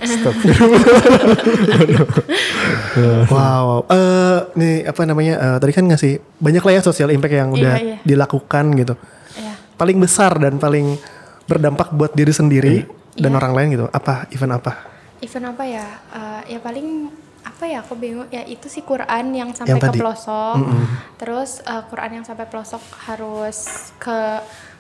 wow. 3.28 3.84
Eh 3.86 4.38
nih 4.62 4.86
apa 4.86 5.02
namanya? 5.02 5.34
eh, 5.36 5.56
tadi 5.58 5.72
kan 5.72 5.84
ngasih 5.84 6.12
banyak 6.38 6.62
lah 6.62 6.72
ya 6.72 6.80
social 6.80 7.10
impact 7.10 7.34
yang 7.34 7.50
udah 7.50 7.74
Iya, 7.74 7.84
iya. 7.84 7.96
dilakukan 8.00 8.64
gitu. 8.74 8.94
ya. 9.34 9.52
Paling 9.74 9.98
besar 9.98 10.38
dan 10.38 10.56
paling 10.56 10.94
berdampak 11.44 11.90
buat 11.90 12.14
diri 12.14 12.30
sendiri 12.30 12.86
Iya. 12.86 13.18
dan 13.18 13.32
orang 13.34 13.52
lain 13.52 13.68
gitu. 13.72 13.86
Apa? 13.88 14.30
Event 14.30 14.56
apa? 14.56 14.72
Event 15.18 15.46
apa 15.50 15.62
ya? 15.64 15.86
Eh, 16.08 16.40
ya 16.48 16.58
paling 16.58 17.10
apa 17.42 17.66
ya 17.66 17.78
aku 17.78 17.94
bingung 17.94 18.26
ya 18.28 18.42
itu 18.44 18.66
sih 18.66 18.82
Quran 18.82 19.34
yang 19.34 19.50
sampai 19.50 19.74
Yang 19.74 19.82
ke 19.84 19.98
pelosok 19.98 20.56
terus 21.16 21.58
eh, 21.60 21.82
Quran 21.86 22.10
yang 22.14 22.24
sampai 22.24 22.46
pelosok 22.46 22.78
harus 23.02 23.66
ke 23.98 24.18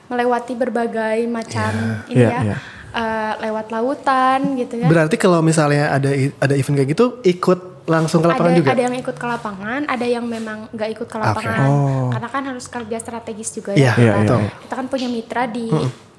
melewati 0.06 0.54
berbagai 0.54 1.26
macam 1.26 1.70
ini 2.06 2.22
Iya, 2.22 2.28
ya 2.28 2.40
iya. 2.44 2.56
Eh, 2.92 3.32
lewat 3.40 3.66
lautan 3.66 4.54
gitu 4.54 4.76
ya 4.76 4.86
Berarti 4.86 5.16
kalau 5.16 5.40
misalnya 5.40 5.90
ada 5.90 6.12
ada 6.12 6.54
event 6.54 6.76
kayak 6.76 6.90
gitu 6.90 7.18
ikut 7.24 7.60
langsung 7.84 8.20
ke 8.20 8.28
lapangan 8.28 8.48
ada, 8.48 8.58
juga. 8.58 8.70
ada 8.70 8.82
yang 8.82 8.96
ikut 8.96 9.16
ke 9.16 9.26
lapangan, 9.26 9.80
ada 9.84 10.06
yang 10.06 10.24
memang 10.24 10.70
nggak 10.70 10.90
ikut 10.92 11.08
ke 11.08 11.18
lapangan. 11.18 11.68
Karena 12.10 12.28
kan 12.28 12.42
harus 12.46 12.66
kerja 12.66 12.96
strategis 12.96 13.50
juga 13.50 13.72
Iya, 13.72 13.92
ya. 13.92 14.14
Kita, 14.16 14.34
iya, 14.34 14.38
iya. 14.40 14.50
kita 14.62 14.74
kan 14.76 14.86
punya 14.86 15.08
mitra 15.08 15.44
di 15.44 15.66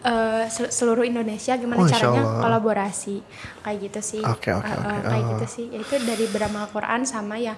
eh, 0.03 0.43
sel- 0.49 0.67
seluruh 0.69 1.01
Indonesia. 1.01 1.55
Oh, 1.55 1.57
Gimana 1.57 1.79
insya 1.81 1.95
caranya 1.97 2.21
Allah. 2.21 2.41
kolaborasi 2.43 3.15
kayak 3.61 3.77
gitu 3.81 3.99
sih. 4.01 4.21
Oke, 4.21 4.51
oke, 4.51 4.59
Eh, 4.61 4.75
eh, 4.75 4.83
oke. 4.93 5.07
Kayak 5.07 5.23
Oh. 5.23 5.29
gitu 5.31 5.45
sih. 5.47 5.65
Ya, 5.69 5.79
itu 5.79 5.95
dari 6.03 6.25
beramal 6.27 6.67
Quran 6.67 7.01
sama 7.03 7.39
ya 7.39 7.55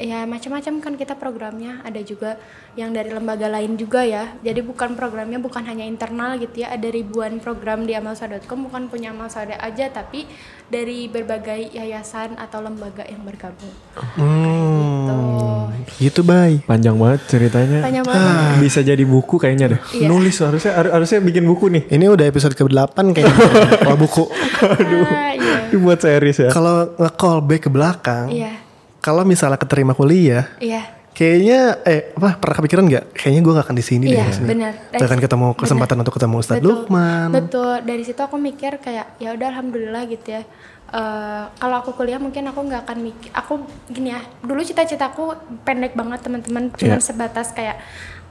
ya 0.00 0.24
macam-macam 0.24 0.80
kan 0.80 0.94
kita 0.96 1.14
programnya 1.14 1.78
ada 1.80 2.00
juga 2.00 2.40
yang 2.72 2.90
dari 2.90 3.08
lembaga 3.08 3.46
lain 3.46 3.76
juga 3.76 4.00
ya 4.00 4.32
jadi 4.40 4.58
bukan 4.60 4.96
programnya 4.96 5.36
bukan 5.36 5.60
hanya 5.62 5.84
internal 5.84 6.34
gitu 6.34 6.64
ya 6.64 6.72
ada 6.72 6.88
ribuan 6.88 7.36
program 7.36 7.84
di 7.84 7.92
amalsa.com 7.92 8.64
bukan 8.64 8.88
punya 8.88 9.12
amalsa 9.12 9.44
aja 9.44 9.86
tapi 9.88 10.24
dari 10.66 11.04
berbagai 11.06 11.70
yayasan 11.70 12.34
atau 12.34 12.58
lembaga 12.58 13.04
yang 13.04 13.20
bergabung 13.20 13.70
gitu 13.70 15.10
Hmm, 15.10 15.66
gitu 15.98 16.20
bay. 16.22 16.62
Panjang 16.62 16.94
banget 16.94 17.20
ceritanya. 17.26 17.82
Banyak 17.82 18.04
banget. 18.04 18.58
Bisa 18.58 18.80
jadi 18.80 19.02
buku 19.02 19.36
kayaknya 19.36 19.76
deh. 19.76 19.80
Iya. 19.92 20.06
Nulis 20.06 20.36
harusnya 20.38 20.72
har- 20.72 20.92
harusnya 20.92 21.18
bikin 21.20 21.44
buku 21.44 21.66
nih. 21.68 21.82
Ini 21.88 22.06
udah 22.06 22.24
episode 22.24 22.54
ke-8 22.54 22.96
kayaknya 23.10 23.36
kalau 23.84 23.98
buku. 23.98 24.24
Ah, 24.60 25.32
iya. 25.32 25.72
Dibuat 25.72 25.98
series 25.98 26.36
ya. 26.38 26.50
Kalau 26.50 26.92
nge-call 26.94 27.38
back 27.40 27.66
ke 27.66 27.70
belakang, 27.72 28.28
Iya. 28.28 28.52
Kalau 29.00 29.24
misalnya 29.24 29.56
keterima 29.56 29.92
kuliah, 29.92 30.46
Iya. 30.56 30.84
kayaknya 31.10 31.80
eh 31.82 32.12
apa 32.12 32.36
pernah 32.36 32.56
kepikiran 32.56 32.84
nggak? 32.86 33.04
Kayaknya 33.12 33.40
gue 33.40 33.52
gak 33.52 33.66
akan 33.66 33.76
di 33.76 33.84
sini 33.84 34.04
Iya, 34.06 34.16
deh. 34.16 34.24
di 34.24 34.34
sini. 34.36 34.46
benar. 34.46 34.72
Akan 34.94 35.18
ketemu 35.18 35.46
kesempatan 35.54 35.96
untuk 35.98 36.14
ketemu 36.14 36.34
Ustadz 36.38 36.62
Lukman. 36.62 37.28
Betul. 37.30 37.74
Dari 37.82 38.02
situ 38.02 38.20
aku 38.20 38.36
mikir 38.36 38.78
kayak 38.78 39.16
ya 39.16 39.32
udah 39.32 39.46
alhamdulillah 39.50 40.04
gitu 40.06 40.28
ya. 40.30 40.42
Eh, 40.90 41.44
kalau 41.54 41.76
aku 41.78 41.94
kuliah 41.94 42.18
mungkin 42.18 42.42
aku 42.44 42.60
nggak 42.60 42.82
akan 42.82 42.98
mikir. 43.00 43.30
Aku 43.32 43.62
gini 43.86 44.10
ya. 44.10 44.20
Dulu 44.40 44.58
cita-citaku 44.60 45.34
pendek 45.62 45.94
banget 45.94 46.18
teman-teman. 46.20 46.70
Cuma 46.72 46.96
Iya. 46.96 47.00
sebatas 47.00 47.50
kayak 47.50 47.78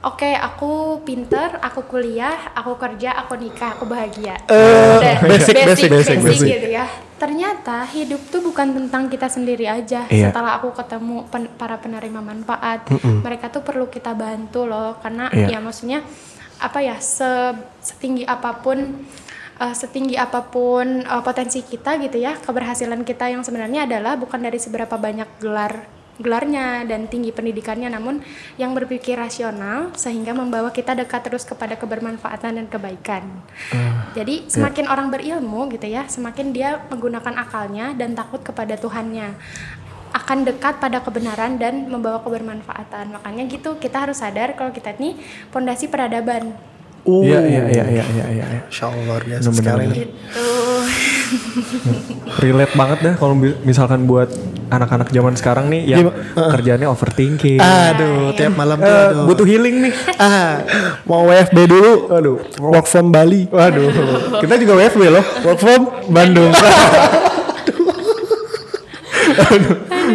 Oke, 0.00 0.32
aku 0.32 1.04
pinter, 1.04 1.60
aku 1.60 1.84
kuliah, 1.84 2.56
aku 2.56 2.80
kerja, 2.80 3.12
aku 3.20 3.36
nikah, 3.36 3.76
aku 3.76 3.84
bahagia. 3.84 4.32
Udah, 4.48 5.20
basic, 5.20 5.60
basic, 5.60 5.90
basic, 5.92 6.16
basic. 6.24 6.48
gitu 6.48 6.68
ya. 6.72 6.88
Ternyata 7.20 7.84
hidup 7.84 8.32
tuh 8.32 8.40
bukan 8.40 8.72
tentang 8.72 9.12
kita 9.12 9.28
sendiri 9.28 9.68
aja. 9.68 10.08
Iya. 10.08 10.32
Setelah 10.32 10.56
aku 10.56 10.72
ketemu 10.72 11.28
pen- 11.28 11.52
para 11.52 11.76
penerima 11.76 12.24
manfaat, 12.24 12.88
mereka 13.20 13.52
tuh 13.52 13.60
perlu 13.60 13.92
kita 13.92 14.16
bantu 14.16 14.64
loh, 14.64 14.96
karena 15.04 15.28
Iya. 15.28 15.52
ya 15.52 15.58
maksudnya 15.60 16.00
apa 16.56 16.80
ya 16.80 16.96
se- 16.96 17.60
setinggi 17.80 18.24
apa 18.24 18.56
pun 18.56 19.04
uh, 19.60 19.74
setinggi 19.76 20.16
apa 20.16 20.44
pun 20.44 21.04
uh, 21.04 21.20
potensi 21.20 21.60
kita 21.60 22.00
gitu 22.00 22.16
ya 22.16 22.36
keberhasilan 22.36 23.00
kita 23.00 23.28
yang 23.28 23.40
sebenarnya 23.40 23.84
adalah 23.84 24.16
bukan 24.16 24.40
dari 24.40 24.56
seberapa 24.56 24.96
banyak 24.96 25.40
gelar 25.40 25.99
gelarnya 26.20 26.84
dan 26.84 27.08
tinggi 27.08 27.32
pendidikannya 27.32 27.88
namun 27.88 28.20
yang 28.60 28.76
berpikir 28.76 29.16
rasional 29.16 29.90
sehingga 29.96 30.36
membawa 30.36 30.68
kita 30.70 30.92
dekat 30.92 31.24
terus 31.24 31.48
kepada 31.48 31.80
kebermanfaatan 31.80 32.60
dan 32.60 32.66
kebaikan. 32.68 33.24
Jadi 34.12 34.46
semakin 34.46 34.86
orang 34.86 35.08
berilmu 35.08 35.72
gitu 35.72 35.88
ya, 35.88 36.04
semakin 36.06 36.52
dia 36.52 36.84
menggunakan 36.92 37.34
akalnya 37.40 37.96
dan 37.96 38.12
takut 38.12 38.44
kepada 38.44 38.76
Tuhannya 38.76 39.32
akan 40.10 40.42
dekat 40.42 40.82
pada 40.82 40.98
kebenaran 41.00 41.54
dan 41.56 41.86
membawa 41.86 42.18
kebermanfaatan. 42.20 43.14
Makanya 43.14 43.46
gitu 43.46 43.78
kita 43.78 44.04
harus 44.06 44.18
sadar 44.18 44.58
kalau 44.58 44.74
kita 44.74 44.94
ini 44.98 45.14
pondasi 45.54 45.86
peradaban. 45.86 46.52
Uh, 47.06 47.24
Iya 47.24 47.40
iya 47.48 47.62
iya 47.70 47.84
iya 47.88 48.04
iya 48.04 48.26
iya. 48.28 48.46
Insya 48.68 48.92
Allah 48.92 49.02
luar 49.06 49.22
biasa 49.24 49.48
Bener-bener. 49.48 49.56
sekali. 49.56 49.86
Gitu. 50.04 50.44
Relate 52.42 52.74
banget 52.74 52.98
dah 53.00 53.14
kalau 53.14 53.34
misalkan 53.62 54.04
buat 54.04 54.28
anak-anak 54.68 55.08
zaman 55.08 55.34
sekarang 55.34 55.66
nih 55.66 55.82
yang 55.88 55.98
Gimana? 56.06 56.50
kerjaannya 56.54 56.88
overthinking. 56.88 57.58
Aduh, 57.58 58.30
tiap 58.32 58.54
malam 58.54 58.78
tuh 58.78 58.86
Eh, 58.86 59.06
aduh. 59.10 59.26
butuh 59.26 59.42
healing 59.44 59.82
nih. 59.82 59.92
Ah, 60.16 60.62
mau 61.04 61.26
WFB 61.26 61.58
dulu. 61.66 61.92
Waduh. 62.08 62.36
Work 62.60 62.86
from 62.86 63.10
Bali. 63.10 63.46
Waduh. 63.46 63.90
Kita 64.38 64.54
juga 64.56 64.72
WFB 64.78 65.02
loh. 65.08 65.24
Work 65.44 65.58
from 65.58 65.80
Bandung. 66.08 66.52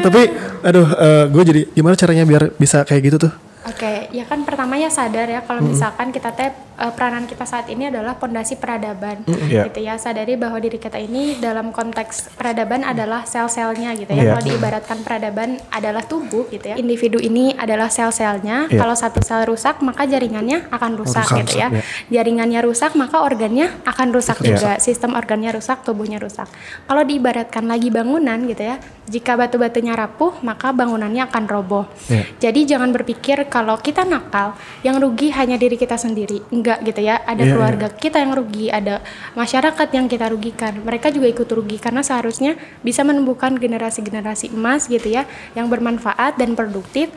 Tapi 0.02 0.22
aduh 0.62 0.88
gue 1.30 1.44
jadi 1.46 1.62
gimana 1.72 1.96
caranya 1.96 2.24
biar 2.24 2.52
bisa 2.54 2.84
kayak 2.84 3.02
gitu 3.06 3.18
tuh? 3.22 3.34
Oke, 3.66 4.14
ya 4.14 4.22
kan 4.24 4.46
pertama 4.46 4.78
ya 4.78 4.88
sadar 4.88 5.26
ya 5.26 5.42
kalau 5.42 5.66
misalkan 5.66 6.14
kita 6.14 6.30
teh 6.30 6.54
eh, 6.76 6.92
peranan 6.92 7.24
kita 7.24 7.44
saat 7.44 7.68
ini 7.68 7.88
adalah 7.88 8.16
pondasi 8.16 8.56
peradaban, 8.56 9.24
Iya. 9.26 9.68
gitu 9.68 9.80
ya. 9.80 9.96
Sadari 9.96 10.36
bahwa 10.36 10.58
diri 10.58 10.76
kita 10.76 10.96
ini 10.96 11.38
dalam 11.38 11.70
konteks 11.70 12.36
peradaban 12.36 12.82
adalah 12.82 13.24
sel-selnya 13.24 13.96
gitu 13.96 14.12
ya. 14.12 14.22
Iya. 14.22 14.32
Kalau 14.32 14.44
diibaratkan 14.44 14.98
peradaban 15.02 15.50
adalah 15.70 16.04
tubuh 16.04 16.48
gitu 16.48 16.68
ya. 16.68 16.76
Individu 16.76 17.18
ini 17.18 17.52
adalah 17.52 17.88
sel-selnya. 17.88 18.68
Iya. 18.68 18.80
Kalau 18.80 18.94
satu 18.94 19.20
sel 19.20 19.46
rusak 19.46 19.80
maka 19.80 20.04
jaringannya 20.06 20.68
akan 20.70 20.92
rusak 20.96 21.26
Rusak, 21.26 21.38
gitu 21.44 21.54
ya. 21.58 21.68
iya. 21.72 21.82
Jaringannya 22.12 22.60
rusak 22.60 22.92
maka 22.94 23.22
organnya 23.22 23.72
akan 23.84 24.08
rusak 24.12 24.38
Iya. 24.40 24.48
juga. 24.52 24.72
Sistem 24.78 25.16
organnya 25.16 25.52
rusak, 25.52 25.82
tubuhnya 25.82 26.20
rusak. 26.20 26.48
Kalau 26.86 27.02
diibaratkan 27.02 27.66
lagi 27.66 27.88
bangunan 27.90 28.38
gitu 28.46 28.64
ya. 28.64 28.78
Jika 29.06 29.38
batu-batunya 29.38 29.94
rapuh 29.94 30.34
maka 30.42 30.74
bangunannya 30.74 31.30
akan 31.30 31.44
roboh. 31.46 31.86
Iya. 32.10 32.24
Jadi 32.42 32.60
jangan 32.66 32.90
berpikir 32.90 33.46
kalau 33.48 33.78
kita 33.78 34.02
nakal, 34.02 34.58
yang 34.82 34.98
rugi 34.98 35.30
hanya 35.30 35.56
diri 35.56 35.78
kita 35.78 35.96
sendiri. 35.96 36.42
Enggak. 36.66 36.80
gitu 36.82 37.02
ya. 37.06 37.22
Ada 37.22 37.44
Iya, 37.46 37.54
keluarga 37.54 37.88
kita 37.94 38.18
yang 38.18 38.34
rugi 38.34 38.74
ada 38.74 39.06
masyarakat 39.38 39.88
yang 39.94 40.10
kita 40.10 40.26
rugikan. 40.34 40.74
Mereka 40.82 41.14
juga 41.14 41.30
ikut 41.30 41.46
rugi 41.46 41.78
karena 41.78 42.02
seharusnya 42.02 42.58
bisa 42.82 43.06
menumbuhkan 43.06 43.54
generasi-generasi 43.54 44.50
emas 44.50 44.90
gitu 44.90 45.06
ya 45.06 45.30
yang 45.54 45.70
bermanfaat 45.70 46.42
dan 46.42 46.58
produktif 46.58 47.14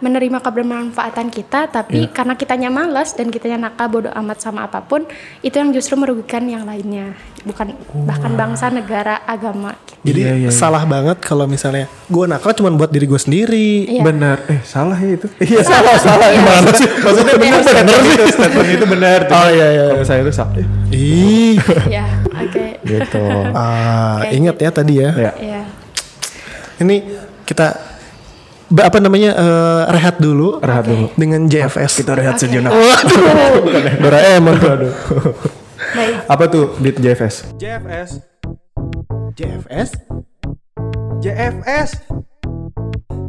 menerima 0.00 0.40
kebermanfaatan 0.40 1.28
kita 1.28 1.68
tapi 1.68 2.04
Iya. 2.04 2.10
karena 2.10 2.34
kitanya 2.34 2.68
malas 2.68 3.12
dan 3.12 3.28
kitanya 3.28 3.60
nakal 3.62 3.86
bodoh 3.86 4.12
amat 4.14 4.40
sama 4.40 4.64
apa 4.64 4.80
pun 4.80 5.04
itu 5.40 5.52
yang 5.52 5.70
justru 5.70 5.94
merugikan 5.94 6.44
yang 6.44 6.64
lainnya 6.64 7.12
bukan 7.40 7.72
bahkan 8.04 8.32
bangsa 8.32 8.68
negara 8.68 9.20
agama 9.22 9.72
Jadi 10.00 10.16
Iya, 10.18 10.32
iya, 10.34 10.48
iya. 10.48 10.50
salah 10.50 10.80
banget 10.82 11.20
kalau 11.20 11.44
misalnya 11.44 11.84
gue 12.06 12.24
nakal 12.24 12.52
cuma 12.52 12.72
buat 12.72 12.88
diri 12.88 13.04
gue 13.04 13.20
sendiri. 13.20 13.84
Iya. 13.86 14.00
Benar. 14.00 14.36
Eh 14.48 14.64
salah 14.64 14.96
ya 14.96 15.12
itu. 15.12 15.28
Iya 15.36 15.60
salah 15.60 15.92
salah. 16.00 16.32
Gimana 16.32 16.72
sih? 16.72 16.88
Maksudnya 16.88 17.36
benar 17.36 17.60
benar 17.60 18.00
itu 18.00 18.24
statement 18.32 18.68
itu 18.70 18.86
benar. 18.88 19.20
Oh, 19.28 19.48
iya, 19.50 19.66
iya. 19.68 19.84
Kalau 19.92 20.06
saya 20.06 20.24
itu 20.24 20.32
salah. 20.32 20.56
Ih, 20.88 21.60
ya 21.86 22.08
oke 22.32 22.66
Gitu. 22.80 23.24
ah, 23.52 24.24
Oke. 24.24 24.32
ingat 24.32 24.56
ya 24.56 24.70
tadi 24.72 24.94
ya. 24.96 25.10
Ya. 25.12 25.32
ya 25.36 25.62
Ini 26.80 26.96
kita 27.44 27.89
apa 28.78 28.98
namanya 29.02 29.34
eh, 29.34 29.82
rehat 29.90 30.22
dulu. 30.22 30.62
Rehat 30.62 30.86
dulu. 30.86 31.10
Dengan 31.18 31.50
JFS. 31.50 31.98
Kita 31.98 32.14
rehat 32.14 32.38
sejenak. 32.38 32.70
Waduh, 32.70 33.66
Doraemon 33.98 34.54
tuh. 34.62 34.70
Aduh. 34.70 34.94
Apa 36.30 36.46
tuh 36.46 36.78
di 36.78 36.94
JFS? 36.94 37.58
JFS. 37.58 38.22
JFS. 39.34 39.90
JFS. 41.18 41.90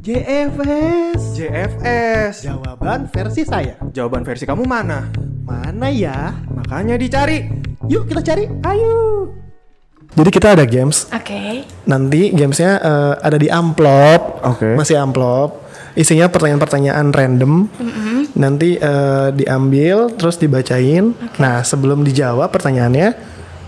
JFS. 0.01 1.21
JFS. 1.37 2.35
Jawaban 2.45 3.09
versi 3.09 3.41
saya. 3.41 3.77
Jawaban 3.89 4.21
versi 4.21 4.45
kamu 4.45 4.65
mana? 4.69 5.09
Mana 5.41 5.89
ya? 5.89 6.37
Makanya 6.53 6.97
dicari. 7.01 7.49
Yuk 7.89 8.05
kita 8.05 8.21
cari. 8.21 8.45
Ayo. 8.61 9.40
Jadi 10.11 10.29
kita 10.29 10.51
ada 10.51 10.63
games. 10.63 11.07
oke 11.07 11.63
Nanti 11.83 12.29
gamesnya 12.29 12.77
eh, 12.77 13.13
ada 13.17 13.35
di 13.35 13.47
amplop. 13.47 14.43
Oke. 14.45 14.75
Masih 14.75 14.95
amplop. 14.95 15.59
Isinya 15.91 16.27
pertanyaan-pertanyaan 16.27 17.09
random. 17.09 17.67
Nanti 18.33 18.75
eh, 18.75 19.27
diambil 19.31 20.11
terus 20.11 20.35
dibacain. 20.35 21.13
Nah 21.37 21.61
sebelum 21.61 22.01
dijawab 22.01 22.47
pertanyaannya, 22.47 23.11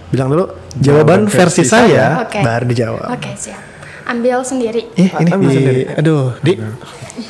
bilang 0.07 0.29
dulu 0.29 0.45
jawaban, 0.75 1.25
versi, 1.25 1.61
versi 1.61 1.63
saya, 1.65 2.21
Oke. 2.21 2.37
baru 2.39 2.63
dijawab. 2.65 3.07
oke 3.09 3.29
siap 3.33 3.57
ambil 4.03 4.43
sendiri 4.43 4.83
Ih 4.93 5.09
ini 5.15 5.29
Ambil 5.31 5.47
di- 5.47 5.55
sendiri. 5.55 5.81
aduh 5.89 6.35
di, 6.37 6.51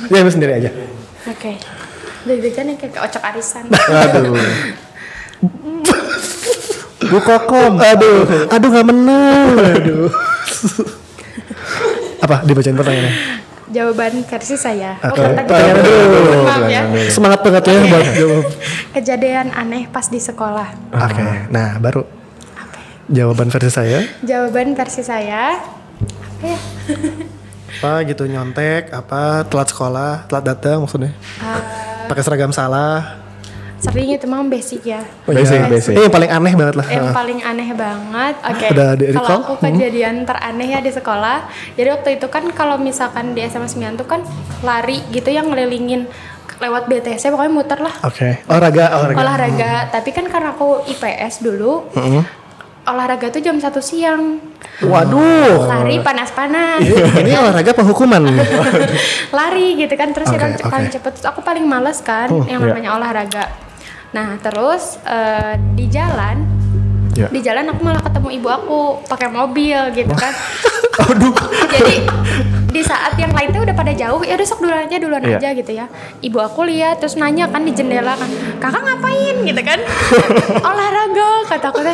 ya 0.09 0.17
ambil 0.17 0.33
sendiri 0.33 0.51
aja. 0.57 0.69
oke 1.23 1.51
deg-degan 2.25 2.65
nih 2.65 2.75
kayak 2.75 2.97
ocok 2.99 3.23
arisan 3.23 3.63
Aduh. 3.69 4.35
Gue 7.03 7.21
kokom. 7.21 7.73
Aduh, 7.75 8.19
aduh 8.47 8.69
nggak 8.69 8.87
menang. 8.87 9.47
Aduh. 9.73 10.07
Apa 12.19 12.41
dibacain 12.41 12.73
pertanyaannya? 12.73 13.13
jawaban 13.65 14.21
versi 14.21 14.53
saya 14.53 15.01
Oke. 15.01 15.17
oh, 15.17 15.33
tadi 15.33 15.49
Pertanyaan 15.49 15.81
dulu. 15.81 16.45
maaf 16.45 16.63
ya 16.69 16.81
Semangat 17.09 17.39
banget 17.41 17.63
ya 17.65 17.79
buat 17.81 18.05
jawab. 18.13 18.43
kejadian 18.93 19.47
aneh 19.49 19.89
pas 19.89 20.05
di 20.05 20.21
sekolah 20.21 20.69
Oke, 20.93 21.25
nah 21.49 21.81
baru 21.81 22.05
jawaban 23.09 23.49
versi 23.49 23.73
saya. 23.73 24.05
jawaban 24.21 24.77
versi 24.77 25.01
saya 25.01 25.57
apa 25.57 26.45
ya 26.45 26.59
Apa 27.73 28.05
gitu 28.05 28.29
nyontek, 28.29 28.93
apa 28.93 29.41
telat 29.43 29.67
sekolah, 29.67 30.29
telat 30.29 30.45
datang 30.45 30.77
maksudnya. 30.79 31.09
Eh, 31.41 32.05
Pakai 32.05 32.21
seragam 32.21 32.53
salah. 32.53 33.22
Sering 33.83 34.09
itu 34.09 34.23
mah 34.23 34.39
basic 34.43 34.81
ya 34.85 35.03
Oh, 35.23 35.31
Basic, 35.31 35.53
iya. 35.53 35.67
basic. 35.67 35.91
Ini 35.91 36.01
yang 36.01 36.13
paling 36.13 36.31
aneh 36.31 36.53
banget 36.53 36.75
lah. 36.75 36.87
yang 36.87 37.03
Ah. 37.03 37.13
paling 37.13 37.39
aneh 37.41 37.69
banget 37.73 38.35
oke 38.41 38.65
Ada 38.65 38.85
di 38.93 39.05
recall? 39.07 39.25
kalau 39.27 39.39
aku 39.43 39.53
kejadian 39.61 40.15
teraneh 40.23 40.67
ya 40.69 40.79
di 40.79 40.89
sekolah 40.89 41.37
jadi 41.75 41.89
waktu 41.91 42.09
itu 42.15 42.27
kan 42.27 42.47
kalau 42.49 42.75
misalkan 42.77 43.31
di 43.31 43.43
SMA 43.43 43.67
9 43.67 43.93
tuh 43.95 44.07
kan 44.07 44.23
lari 44.61 45.03
gitu 45.09 45.27
yang 45.27 45.45
ngelilingin 45.45 46.07
lewat 46.55 46.87
BTS 46.87 47.27
pokoknya 47.27 47.51
muter 47.51 47.75
lah 47.77 47.91
Oke, 48.01 48.39
olahraga, 48.45 48.85
olahraga. 48.95 49.19
olahraga 49.19 49.71
tapi 49.91 50.09
kan 50.09 50.25
karena 50.25 50.51
aku 50.51 50.79
IPS 50.87 51.43
dulu 51.43 51.91
Mm-mm. 51.91 52.23
olahraga 52.85 53.27
tuh 53.29 53.39
jam 53.39 53.55
satu 53.57 53.79
siang 53.79 54.39
Waduh. 54.79 55.67
lari 55.67 55.99
panas-panas 55.99 56.79
Ini, 56.79 57.19
ini 57.19 57.31
olahraga 57.33 57.71
penghukuman. 57.73 58.19
lari 59.33 59.75
gitu 59.77 59.93
kan 59.93 60.11
terus 60.11 60.27
Oke, 60.27 60.35
yang 60.35 60.51
oke. 60.53 60.67
paling 60.67 60.89
cepet 60.89 61.11
Terus 61.13 61.27
aku 61.27 61.39
paling 61.39 61.63
males 61.63 61.99
kan 61.99 62.27
yang 62.43 62.59
iya. 62.59 62.69
namanya 62.69 62.91
olahraga 62.93 63.43
nah 64.13 64.37
terus 64.37 65.01
eh, 65.03 65.53
di 65.73 65.85
jalan 65.87 66.63
Ya. 67.13 67.29
di 67.29 67.45
jalan 67.45 67.69
aku 67.69 67.85
malah 67.85 68.01
ketemu 68.01 68.29
ibu 68.33 68.49
aku 68.49 68.77
pakai 69.05 69.29
mobil 69.29 69.77
gitu 69.93 70.09
kan. 70.17 70.33
Jadi 71.69 72.01
di 72.73 72.81
saat 72.81 73.13
yang 73.15 73.29
lain 73.29 73.53
tuh 73.53 73.61
udah 73.61 73.75
pada 73.77 73.93
jauh 73.93 74.25
ya 74.25 74.33
udah 74.33 74.41
sok 74.43 74.65
duluan 74.65 74.89
aja 74.89 74.97
duluan 74.97 75.21
Iya. 75.21 75.37
aja 75.37 75.49
gitu 75.53 75.71
ya. 75.73 75.85
Ibu 76.19 76.37
aku 76.41 76.65
lihat 76.65 76.97
terus 76.97 77.13
nanya 77.13 77.45
kan 77.47 77.61
di 77.61 77.71
jendela 77.71 78.17
kan 78.17 78.25
kakak 78.57 78.81
ngapain? 78.81 79.45
gitu 79.45 79.61
kan. 79.61 79.77
Olahraga 80.65 81.29
kata 81.47 81.69
aku 81.69 81.85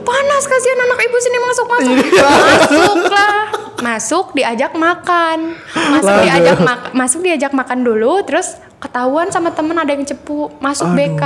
panas 0.00 0.44
kasihan 0.44 0.80
anak 0.80 0.98
ibu 1.02 1.16
sini 1.18 1.38
masuk 1.38 1.66
masuk 1.68 1.94
masuk 2.64 3.04
lah 3.06 3.44
masuk 3.84 4.26
diajak 4.32 4.72
makan. 4.72 5.60
Masuk 5.92 6.14
diajak 6.24 6.58
mak- 6.58 6.92
masuk 6.96 7.20
diajak 7.20 7.52
makan 7.52 7.84
dulu 7.84 8.24
terus 8.24 8.56
ketahuan 8.84 9.32
sama 9.32 9.50
temen 9.50 9.74
ada 9.74 9.90
yang 9.90 10.04
cepu 10.04 10.52
masuk 10.60 10.92
BK 10.92 11.22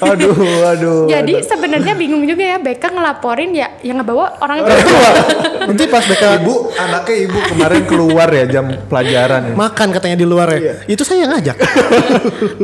Aduh, 0.00 0.34
aduh. 0.66 1.04
jadi 1.12 1.44
sebenarnya 1.44 1.94
bingung 1.94 2.24
juga 2.26 2.56
ya 2.56 2.58
BK 2.58 2.82
ngelaporin 2.90 3.52
ya 3.52 3.68
yang 3.84 4.00
ngebawa 4.02 4.40
orang 4.40 4.56
Orang 4.64 4.78
itu 4.78 4.88
tua. 4.88 5.10
Nanti 5.68 5.84
pas 5.90 6.04
BK 6.06 6.24
ibu, 6.42 6.54
anaknya 6.78 7.16
ibu 7.26 7.38
kemarin 7.52 7.82
keluar 7.84 8.28
ya 8.30 8.44
jam 8.46 8.64
pelajaran 8.86 9.40
ya. 9.50 9.54
Makan 9.58 9.88
katanya 9.92 10.16
di 10.16 10.26
luar 10.26 10.48
ya. 10.56 10.78
Itu 10.86 11.02
saya 11.02 11.26
yang 11.26 11.32
ngajak. 11.36 11.56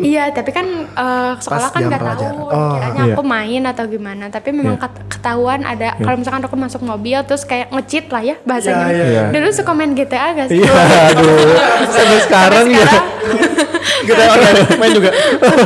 Iya, 0.02 0.30
tapi 0.34 0.50
kan 0.50 0.66
eh, 0.88 1.32
sekolah 1.38 1.68
Pas 1.68 1.74
kan 1.74 1.82
nggak 1.86 2.02
tahu. 2.02 2.26
Oh, 2.48 2.74
kiranya 2.76 3.02
iya. 3.06 3.14
aku 3.14 3.22
main 3.22 3.62
atau 3.66 3.84
gimana. 3.86 4.24
Tapi 4.32 4.50
memang 4.54 4.76
ket- 4.78 5.02
ketahuan 5.08 5.62
ada 5.62 5.94
kalau 5.98 6.16
misalkan 6.18 6.42
aku 6.46 6.56
masuk 6.58 6.80
mobil 6.82 7.18
terus 7.26 7.42
kayak 7.44 7.70
ngecit 7.70 8.08
lah 8.10 8.22
ya 8.22 8.36
bahasanya. 8.42 8.86
Iya, 8.90 9.04
iya. 9.06 9.22
Dulu 9.30 9.48
suka 9.52 9.72
main 9.74 9.92
GTA 9.94 10.34
gak 10.34 10.48
sih? 10.48 10.62
Iya, 10.62 10.72
aduh. 11.12 11.54
Sampai 11.90 12.18
sekarang 12.24 12.66
ya. 12.70 12.86
sekarang. 12.86 14.21
Online 14.24 14.56
main 14.76 14.92
juga. 14.92 15.10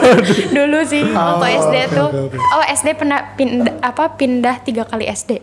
Dulu 0.56 0.78
sih 0.82 1.02
waktu 1.04 1.36
Oh, 1.36 1.50
SD 1.62 1.76
oke, 1.78 1.92
tuh. 1.92 2.08
oke, 2.08 2.18
oke. 2.28 2.36
Oh 2.38 2.62
SD 2.64 2.88
pindah, 2.94 3.20
pindah 3.34 3.74
apa 3.80 4.04
pindah 4.12 4.56
tiga 4.60 4.82
kali 4.82 5.06
SD. 5.06 5.40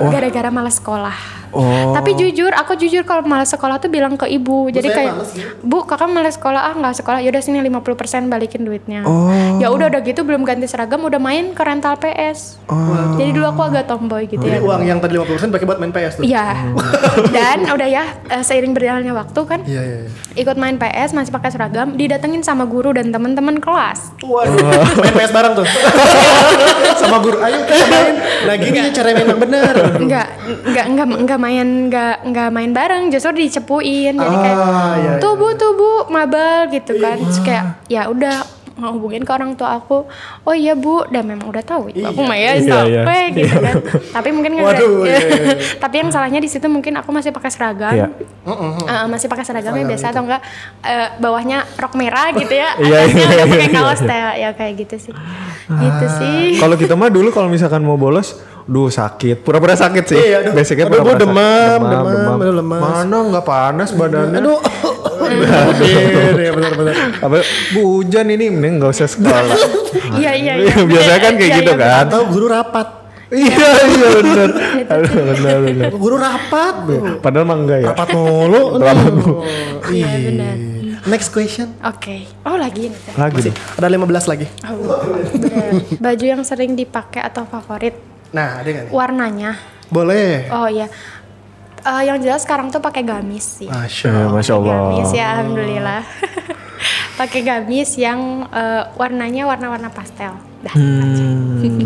Gara-gara 0.00 0.48
malas 0.48 0.76
sekolah. 0.76 1.16
Oh. 1.48 1.96
Tapi 1.96 2.12
jujur, 2.12 2.52
aku 2.52 2.76
jujur 2.76 3.02
kalau 3.02 3.24
malas 3.24 3.48
sekolah 3.48 3.78
tuh 3.78 3.88
bilang 3.88 4.14
ke 4.14 4.28
ibu. 4.28 4.68
Jadi 4.68 4.84
saya 4.84 4.96
kayak, 5.00 5.12
males 5.16 5.32
ya. 5.32 5.46
bu 5.58 5.80
kakak 5.82 6.04
malas 6.06 6.34
sekolah 6.34 6.60
ah 6.62 6.74
nggak 6.74 6.94
sekolah. 6.94 7.18
Yaudah 7.18 7.40
sini 7.40 7.58
50% 7.62 7.88
balikin 8.28 8.62
duitnya. 8.62 9.00
Oh. 9.02 9.32
Ya 9.56 9.72
udah 9.72 9.88
udah 9.88 10.00
gitu 10.02 10.22
belum 10.22 10.44
ganti 10.44 10.68
seragam 10.68 11.00
udah 11.00 11.16
main 11.16 11.56
ke 11.56 11.62
rental 11.62 11.96
PS. 11.96 12.60
Jadi 13.16 13.30
dulu 13.32 13.48
aku 13.48 13.62
agak 13.64 13.88
tomboy 13.88 14.28
gitu 14.28 14.38
Jadi 14.38 14.60
ya. 14.60 14.62
uang 14.62 14.82
yang 14.84 14.98
tadi 14.98 15.16
50% 15.16 15.48
pakai 15.48 15.64
buat 15.64 15.78
main 15.78 15.88
PS 15.90 16.12
tuh. 16.14 16.22
Iya. 16.22 16.46
Dan 17.30 17.64
udah 17.66 17.88
ya 17.88 18.04
eh, 18.28 18.44
seiring 18.44 18.70
berjalannya 18.70 19.10
waktu 19.10 19.40
kan 19.42 19.60
Iya, 19.64 19.82
iya, 19.82 19.96
iya. 20.04 20.10
ikut 20.36 20.54
main 20.54 20.76
PS 20.76 21.10
masih 21.12 21.32
pakai 21.32 21.48
seragam 21.48 21.96
didatengin 21.96 22.44
sama 22.48 22.64
guru 22.64 22.96
dan 22.96 23.12
teman-teman 23.12 23.60
kelas. 23.60 24.16
Waduh, 24.18 24.56
main 24.96 25.12
PS 25.12 25.30
bareng 25.30 25.52
tuh. 25.52 25.68
Sama 27.00 27.20
guru, 27.20 27.38
ayo 27.38 27.62
kita 27.62 27.84
main. 27.86 28.14
Nah 28.18 28.54
gini 28.56 28.78
cara 28.90 29.12
main 29.12 29.28
yang 29.28 29.38
bener. 29.38 29.74
Enggak, 29.94 30.26
enggak, 30.64 30.86
enggak, 30.88 31.06
enggak 31.14 31.38
main, 31.38 31.66
enggak, 31.86 32.16
enggak 32.24 32.48
main 32.50 32.70
bareng, 32.72 33.02
justru 33.08 33.36
dicepuin. 33.36 34.16
Jadi 34.16 34.36
kayak 34.36 34.56
Ah, 34.58 34.64
iya, 34.96 35.10
iya. 35.14 35.20
tubuh 35.20 35.52
tubuh 35.54 36.08
mabal 36.08 36.66
gitu 36.68 36.96
kan. 36.96 37.20
Terus 37.20 37.40
kayak 37.40 37.64
ya 37.86 38.08
udah 38.08 38.42
ngehubungin 38.78 39.22
ke 39.26 39.32
orang 39.34 39.52
tua 39.58 39.76
aku. 39.76 40.06
Oh 40.46 40.54
iya 40.54 40.78
bu, 40.78 41.04
dan 41.10 41.26
memang 41.26 41.50
udah 41.50 41.64
tahu 41.66 41.90
itu 41.90 42.06
aku 42.06 42.22
mah 42.22 42.38
ya 42.38 42.54
Iya, 42.58 42.78
iya. 42.86 43.02
gitu 43.34 43.56
kan. 43.58 43.74
Tapi 44.14 44.28
mungkin 44.30 44.56
nggak 44.56 44.66
Waduh, 44.66 45.04
iya, 45.04 45.18
iya, 45.18 45.18
iya. 45.18 45.54
Tapi 45.82 45.94
yang 46.00 46.08
salahnya 46.14 46.40
di 46.40 46.48
situ 46.48 46.66
mungkin 46.70 46.94
aku 46.96 47.10
masih 47.10 47.34
pakai 47.34 47.50
seragam. 47.50 47.92
Iya. 47.92 48.06
Eh, 48.48 49.06
masih 49.10 49.26
pakai 49.26 49.44
seragamnya 49.44 49.84
biasa 49.84 50.14
atau 50.14 50.22
enggak 50.24 50.42
eh, 50.86 51.08
bawahnya 51.18 51.66
rok 51.76 51.94
merah 51.98 52.30
gitu 52.32 52.54
ya. 52.54 52.78
Iya, 52.78 52.98
iya, 53.10 53.26
udah 53.26 53.46
iya, 53.46 53.52
pakai 53.52 53.68
iya. 53.68 53.76
kaos 53.76 54.00
teh 54.00 54.20
ya 54.38 54.50
kayak 54.54 54.72
gitu 54.86 54.96
sih. 55.10 55.14
Gitu 55.68 56.06
sih. 56.22 56.56
Kalau 56.62 56.78
kita 56.78 56.94
mah 56.94 57.10
dulu 57.12 57.28
kalau 57.34 57.50
misalkan 57.50 57.84
mau 57.84 57.98
bolos, 58.00 58.40
duh 58.68 58.92
sakit, 58.92 59.40
pura-pura 59.40 59.72
sakit 59.72 60.04
sih. 60.04 60.18
Iya, 60.20 60.36
aduh. 60.44 60.52
Basicnya 60.52 60.84
Aduh, 60.84 61.00
pura-pura 61.00 61.16
gua 61.16 61.22
demam, 61.24 61.80
sakit. 61.80 61.88
demam, 61.88 62.36
aduh, 62.36 62.54
lemas. 62.60 62.80
Mana 62.84 63.16
nggak 63.32 63.44
panas 63.48 63.90
badannya? 63.96 64.38
Aduh. 64.44 64.60
Iya, 65.28 66.50
benar-benar. 66.56 66.94
Apa, 67.20 67.44
bu 67.76 68.00
hujan 68.00 68.32
ini 68.32 68.48
mending 68.48 68.80
nggak 68.80 68.92
usah 68.92 69.08
sekolah. 69.08 69.58
Iya 70.20 70.32
iya 70.36 70.52
iya. 70.56 70.74
Biasanya 70.88 71.20
kan 71.20 71.32
kayak 71.36 71.48
Iya, 71.52 71.58
gitu 71.60 71.72
iya, 71.72 71.80
kan. 71.80 72.04
Atau 72.08 72.20
guru 72.28 72.46
rapat. 72.48 72.88
Iya 73.28 73.68
iya 73.92 74.08
benar. 74.20 74.48
Aduh 74.88 75.12
benar 75.12 75.56
benar. 75.64 75.90
Guru 75.92 76.16
rapat. 76.16 76.74
Padahal 77.20 77.44
mah 77.44 77.56
enggak 77.60 77.78
ya. 77.84 77.88
Rapat 77.92 78.08
mulu. 78.16 78.62
Iya 79.92 80.08
benar. 80.32 80.54
Next 81.08 81.28
question. 81.28 81.76
Oke. 81.84 82.24
Oh 82.44 82.56
lagi 82.56 82.88
nih. 82.88 83.00
Lagi 83.16 83.52
Masih 83.52 83.54
ada 83.76 83.88
15 83.88 84.32
lagi. 84.32 84.46
Oh. 84.64 84.96
Baju 86.00 86.24
yang 86.24 86.42
sering 86.44 86.72
dipakai 86.72 87.20
atau 87.20 87.44
favorit 87.44 87.96
Nah, 88.28 88.60
ada 88.60 88.68
nggak 88.68 88.84
nih? 88.86 88.92
warnanya? 88.92 89.50
Boleh. 89.88 90.52
Oh 90.52 90.68
iya. 90.68 90.86
Eh, 91.78 92.02
yang 92.04 92.20
jelas 92.20 92.44
sekarang 92.44 92.68
tuh 92.68 92.82
pakai 92.82 93.00
gamis 93.00 93.62
sih. 93.62 93.68
Masya 93.70 94.08
Eh, 94.08 94.28
Masya 94.28 94.52
Allah. 94.54 94.74
Gamis 94.92 95.10
ya, 95.10 95.26
alhamdulillah. 95.34 96.02
pakai 97.20 97.40
gamis 97.42 97.96
yang 97.96 98.44
eh, 98.46 98.82
warnanya 98.94 99.48
warna-warna 99.48 99.88
pastel. 99.88 100.36
Dah. 100.58 100.74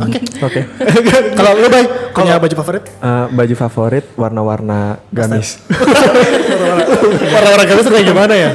Oke. 0.01 0.19
Oke. 0.41 0.61
Kalau 1.39 1.53
lu 1.55 1.69
baik 1.69 1.89
punya 2.11 2.41
baju 2.41 2.55
favorit? 2.57 2.85
Eh, 2.89 3.27
baju 3.31 3.55
favorit 3.55 4.05
warna-warna 4.17 4.99
gamis. 5.13 5.61
Warna-warna 7.33 7.65
gamis 7.65 7.87
kayak 7.87 8.07
gimana 8.07 8.33
ya? 8.35 8.49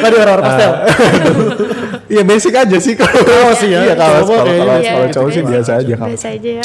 Tadi 0.00 0.14
warna-warna 0.16 0.44
pastel. 0.46 0.72
Iya 2.06 2.22
basic 2.22 2.54
aja 2.54 2.78
sih 2.78 2.94
kalau 2.94 3.18
Kaos 3.18 3.58
sih 3.58 3.68
ya. 3.68 3.82
Iya 3.82 3.94
kalau 3.94 4.22
kalau 4.24 4.46
Iya, 4.78 4.92
kalau 4.94 5.08
cowok 5.10 5.30
sih 5.30 5.42
biasa. 5.42 5.52
biasa 5.52 5.70
aja 5.76 5.94
kaos. 5.96 6.08
Biasa 6.08 6.26
aja 6.30 6.50
ya. 6.50 6.64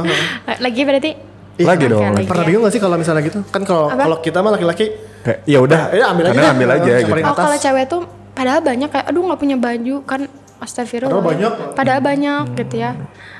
Lagi 0.64 0.80
berarti 0.84 1.10
Lagi 1.56 1.84
Oke, 1.84 1.92
dong. 1.96 2.02
lagi. 2.12 2.26
Pernah 2.28 2.44
bingung 2.44 2.62
gak 2.62 2.74
sih 2.76 2.82
kalau 2.84 2.96
misalnya 3.00 3.22
gitu? 3.24 3.40
Kan 3.48 3.64
kalau 3.64 3.88
kalau 3.88 4.16
kita 4.20 4.44
mah 4.44 4.52
laki-laki 4.52 4.92
Kayak 5.24 5.38
ya 5.42 5.58
udah, 5.58 5.80
Ya, 5.90 6.04
ambil 6.12 6.24
aja 6.28 6.52
ambil 6.52 6.68
aja 6.70 6.90
gitu. 7.00 7.12
Oh 7.24 7.34
kalau 7.34 7.56
cewek 7.56 7.84
tuh 7.88 8.02
padahal 8.30 8.60
banyak 8.60 8.88
kayak 8.92 9.08
aduh 9.08 9.24
nggak 9.24 9.40
punya 9.40 9.56
baju 9.56 9.96
kan 10.04 10.20
astagfirullah. 10.56 11.16
Padahal 11.16 11.24
banyak. 11.26 11.52
Padahal 11.72 12.00
banyak 12.00 12.42
gitu 12.54 12.74
ya. 12.76 12.90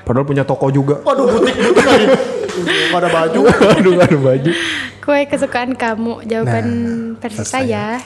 Padahal 0.01 0.25
punya 0.25 0.43
toko 0.43 0.67
juga. 0.67 0.99
Waduh 1.01 1.29
butik 1.29 1.55
butik 1.55 1.85
lagi. 1.85 2.07
Gak 2.89 2.97
ada 2.97 3.09
baju. 3.13 3.39
Aduh 3.77 3.91
gak 3.95 4.07
ada 4.09 4.17
baju. 4.19 4.51
Kue 4.97 5.21
kesukaan 5.29 5.77
kamu 5.77 6.25
jawaban 6.25 6.65
Nah, 6.65 7.21
versi 7.21 7.45
saya 7.45 8.01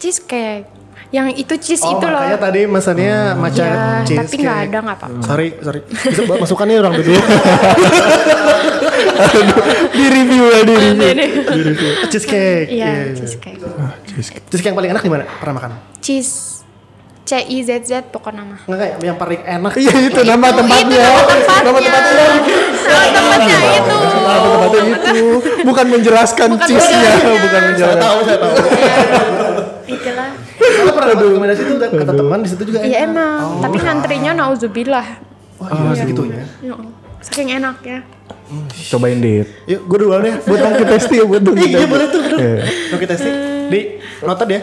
cheesecake. 0.00 0.79
Yang 1.10 1.26
itu 1.36 1.54
cheese 1.58 1.82
Oh 1.82 1.90
itu 1.92 2.06
loh. 2.06 2.16
makanya 2.16 2.38
tadi 2.38 2.60
mesennya 2.64 3.34
maca 3.34 3.58
Ya, 3.60 3.74
cheese 4.04 4.18
tapi 4.20 4.34
nggak 4.38 4.58
ada 4.64 4.78
nggak 4.80 4.96
apa-apa. 4.96 5.20
Sorry, 5.26 5.48
sorry. 5.58 5.80
Bisa 6.06 6.22
buat 6.22 6.38
masukannya 6.38 6.76
orang 6.78 6.92
dulu. 6.98 7.10
di 9.90 10.04
review 10.06 10.44
ya 10.46 10.60
di 10.62 10.74
review. 10.74 11.90
Cheesecake. 12.08 12.70
Iya, 12.70 13.10
cheesecake. 13.12 13.58
Cheesecake 14.46 14.66
yang 14.66 14.78
paling 14.78 14.90
enak 14.90 15.02
di 15.02 15.10
mana? 15.10 15.24
Pernah 15.26 15.54
makan? 15.56 15.70
Cheese 15.98 16.62
C 17.20 17.38
I 17.38 17.58
Z 17.60 17.70
Z 17.84 18.10
pokoknya 18.10 18.42
nama. 18.42 18.56
Enggak 18.60 18.78
kayak 18.80 18.94
yang 19.00 19.14
paling 19.16 19.40
enak. 19.40 19.72
Iya 19.76 19.94
itu 20.04 20.20
nama 20.24 20.46
tempatnya. 20.52 21.04
Nama 21.60 21.78
tempatnya. 21.80 22.26
Nama 22.86 23.08
tempatnya 23.12 23.58
itu. 23.72 23.94
Nama 24.16 24.46
tempatnya 24.48 24.82
itu. 24.88 25.22
Bukan 25.62 25.86
menjelaskan 25.88 26.48
cheese-nya, 26.60 27.12
bukan 27.36 27.50
Saya 27.50 27.62
menjelaskan. 27.66 27.98
tahu, 28.00 28.18
saya 28.24 28.38
tahu. 28.38 28.54
Saya 30.80 30.92
pernah 30.92 31.08
rekomendasi 31.14 31.62
itu 31.62 31.74
dan 31.76 31.90
kata 31.94 32.12
teman 32.14 32.38
di 32.40 32.48
situ 32.48 32.62
juga 32.64 32.78
Iya 32.80 32.96
enak. 33.02 33.10
emang. 33.10 33.40
Tapi 33.60 33.76
ngantrinya 33.78 34.32
nauzubillah. 34.34 35.06
Wah, 35.56 35.68
iya 35.68 35.92
segitunya. 35.94 36.42
Ya, 36.60 36.74
Saking 37.20 37.52
enaknya. 37.54 38.00
Cobain 38.90 39.20
dit. 39.20 39.46
Yuk, 39.68 39.80
gue 39.86 39.98
duluan 40.00 40.24
ya. 40.24 40.34
Buat 40.40 40.58
dong 40.58 40.72
kita 40.74 40.90
testi 40.90 41.14
ya, 41.16 41.24
buat 41.24 41.42
dong 41.44 41.54
Iya, 41.54 41.86
boleh 41.86 42.06
tuh. 42.08 42.22
Iya. 42.32 42.54
Oke, 42.90 42.98
kita 42.98 43.14
testing. 43.14 43.36
Di 43.70 43.80
noted 44.20 44.48
ya. 44.48 44.60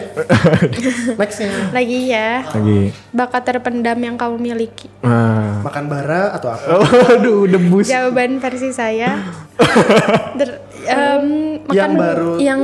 Nextnya. 1.18 1.48
Lagi 1.72 1.98
ya. 2.04 2.44
Lagi. 2.44 2.92
Bakat 3.08 3.42
terpendam 3.46 3.96
yang 3.96 4.20
kamu 4.20 4.36
miliki. 4.36 4.92
Nah. 5.00 5.64
Makan 5.64 5.84
bara 5.86 6.36
atau 6.36 6.52
apa? 6.52 6.84
Aduh, 7.16 7.48
debus. 7.48 7.88
Jawaban 7.88 8.36
versi 8.36 8.68
saya. 8.68 9.16
Der- 10.38 10.60
em, 10.84 11.24
makan 11.64 11.72
Yang 11.72 11.92
baru- 11.94 12.38
yang 12.38 12.60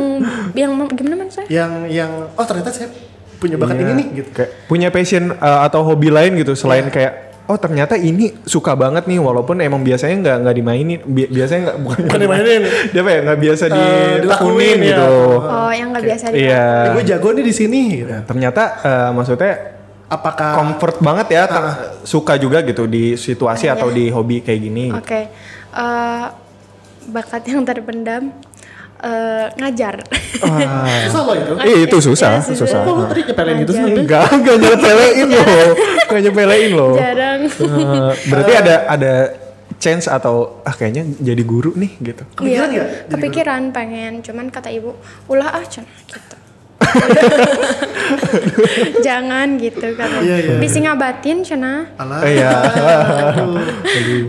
yang 0.53 0.71
gimana 0.91 1.15
man 1.17 1.29
saya? 1.29 1.47
Yang 1.47 1.73
yang 1.91 2.11
oh 2.31 2.45
ternyata 2.45 2.69
saya 2.69 2.89
punya 3.45 3.57
bakat 3.57 3.76
Iya. 3.76 3.84
ini 3.84 3.92
nih 3.95 4.07
gitu. 4.16 4.28
Kayak 4.32 4.51
punya 4.64 4.88
passion 4.88 5.24
uh, 5.32 5.61
atau 5.62 5.84
hobi 5.84 6.09
lain 6.09 6.32
gitu 6.34 6.53
selain 6.55 6.88
kayak 6.88 7.12
oh 7.45 7.55
ternyata 7.55 7.92
ini 7.95 8.32
suka 8.42 8.72
banget 8.72 9.05
nih 9.05 9.20
walaupun 9.20 9.61
emang 9.61 9.80
biasanya 9.80 10.16
nggak 10.18 10.36
nggak 10.40 10.55
dimainin 10.57 11.01
Bi- 11.05 11.28
biasanya 11.28 11.61
nggak 11.62 11.78
bukan 11.78 11.99
Bukan 12.03 12.18
dimainin. 12.18 12.62
dia 12.88 13.01
apa 13.01 13.11
ya 13.11 13.20
nggak 13.22 13.38
biasa 13.38 13.64
ditekunin 13.68 14.20
dilakuin, 14.22 14.76
ya. 14.78 14.88
gitu 14.88 15.12
Oh, 15.45 15.68
yang 15.70 15.88
nggak 15.92 16.05
biasa 16.07 16.24
di 16.26 16.36
iya 16.40 16.64
Eh, 16.64 16.92
gue 16.95 17.05
jago 17.07 17.28
nih 17.30 17.45
di 17.45 17.53
sini 17.53 17.80
gitu. 17.99 18.14
ternyata 18.24 18.62
uh, 18.80 19.11
maksudnya 19.12 19.76
Apakah 20.05 20.51
comfort 20.55 20.97
banget 21.01 21.26
ya 21.32 21.45
ter- 21.45 21.76
suka 22.03 22.36
juga 22.36 22.61
gitu 22.61 22.84
di 22.84 23.12
situasi 23.14 23.66
atau 23.66 23.88
di 23.88 24.09
hobi 24.09 24.40
kayak 24.40 24.61
gini 24.62 24.84
gitu. 24.88 25.01
Oke. 25.01 25.20
Eh, 25.70 26.24
bakat 27.07 27.42
yang 27.45 27.61
terpendam 27.62 28.32
eh, 29.05 29.47
ngajar. 29.61 29.95
susah 31.05 31.23
loh 31.23 31.35
itu? 31.37 31.53
Eh 31.61 31.79
itu 31.87 31.97
susah, 32.01 32.41
Iya, 32.41 32.57
susah. 32.57 32.81
Kok 32.83 32.95
lu 32.97 33.05
tadi 33.07 33.23
nyepelin 33.29 33.55
gitu 33.63 33.73
sih? 33.77 33.83
Enggak, 33.85 34.27
enggak 34.33 34.57
nyepelein 34.59 35.29
loh. 35.29 35.47
Enggak 36.09 36.21
nyepelein 36.25 36.73
loh. 36.73 36.95
Jarang. 36.97 37.41
Eh, 37.45 38.13
berarti 38.33 38.53
ada 38.57 38.75
ada 38.89 39.13
chance 39.77 40.07
atau 40.09 40.65
ah 40.65 40.73
kayaknya 40.73 41.05
jadi 41.21 41.43
guru 41.45 41.77
nih 41.77 41.93
gitu. 42.01 42.23
Kepikiran 42.33 42.69
Iya, 42.73 42.85
jadi 43.05 43.11
Kepikiran 43.13 43.63
pengen, 43.75 44.13
cuman 44.25 44.49
kata 44.49 44.73
ibu, 44.73 44.97
ulah 45.29 45.61
ah 45.61 45.65
Cen," 45.69 45.85
gitu. 46.09 46.37
Jangan 49.01 49.47
gitu 49.57 49.87
kata. 49.93 50.16
Iya, 50.20 50.37
iya. 50.39 50.55
Bisa 50.59 50.78
ngabatin 50.78 51.39
cina. 51.41 51.87
Alah. 51.97 52.20
Iya. 52.22 52.51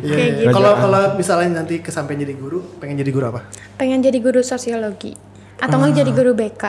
Iya, 0.01 0.15
Kayak 0.15 0.29
iya. 0.29 0.39
gitu. 0.41 0.53
Kalau 0.53 0.71
kalau 0.75 1.01
misalnya 1.15 1.49
nanti 1.55 1.79
kesampean 1.79 2.19
jadi 2.19 2.33
guru, 2.33 2.61
pengen 2.77 2.97
jadi 2.97 3.11
guru 3.11 3.25
apa? 3.27 3.41
Pengen 3.75 3.99
jadi 4.01 4.17
guru 4.17 4.41
sosiologi 4.41 5.15
atau 5.55 5.79
nggak 5.79 5.95
jadi 5.95 6.11
guru 6.11 6.35
BK 6.35 6.63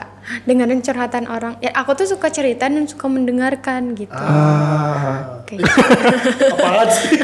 dengerin 0.47 0.78
curhatan 0.78 1.26
orang. 1.26 1.59
Ya 1.59 1.74
aku 1.74 1.93
tuh 1.95 2.07
suka 2.07 2.30
cerita 2.30 2.64
dan 2.64 2.87
suka 2.87 3.07
mendengarkan 3.07 3.93
gitu. 3.93 4.14
Ah. 4.14 5.43
Kayak 5.43 5.66
gitu. 5.66 5.80
Apaan 6.55 6.87
sih? 6.89 7.18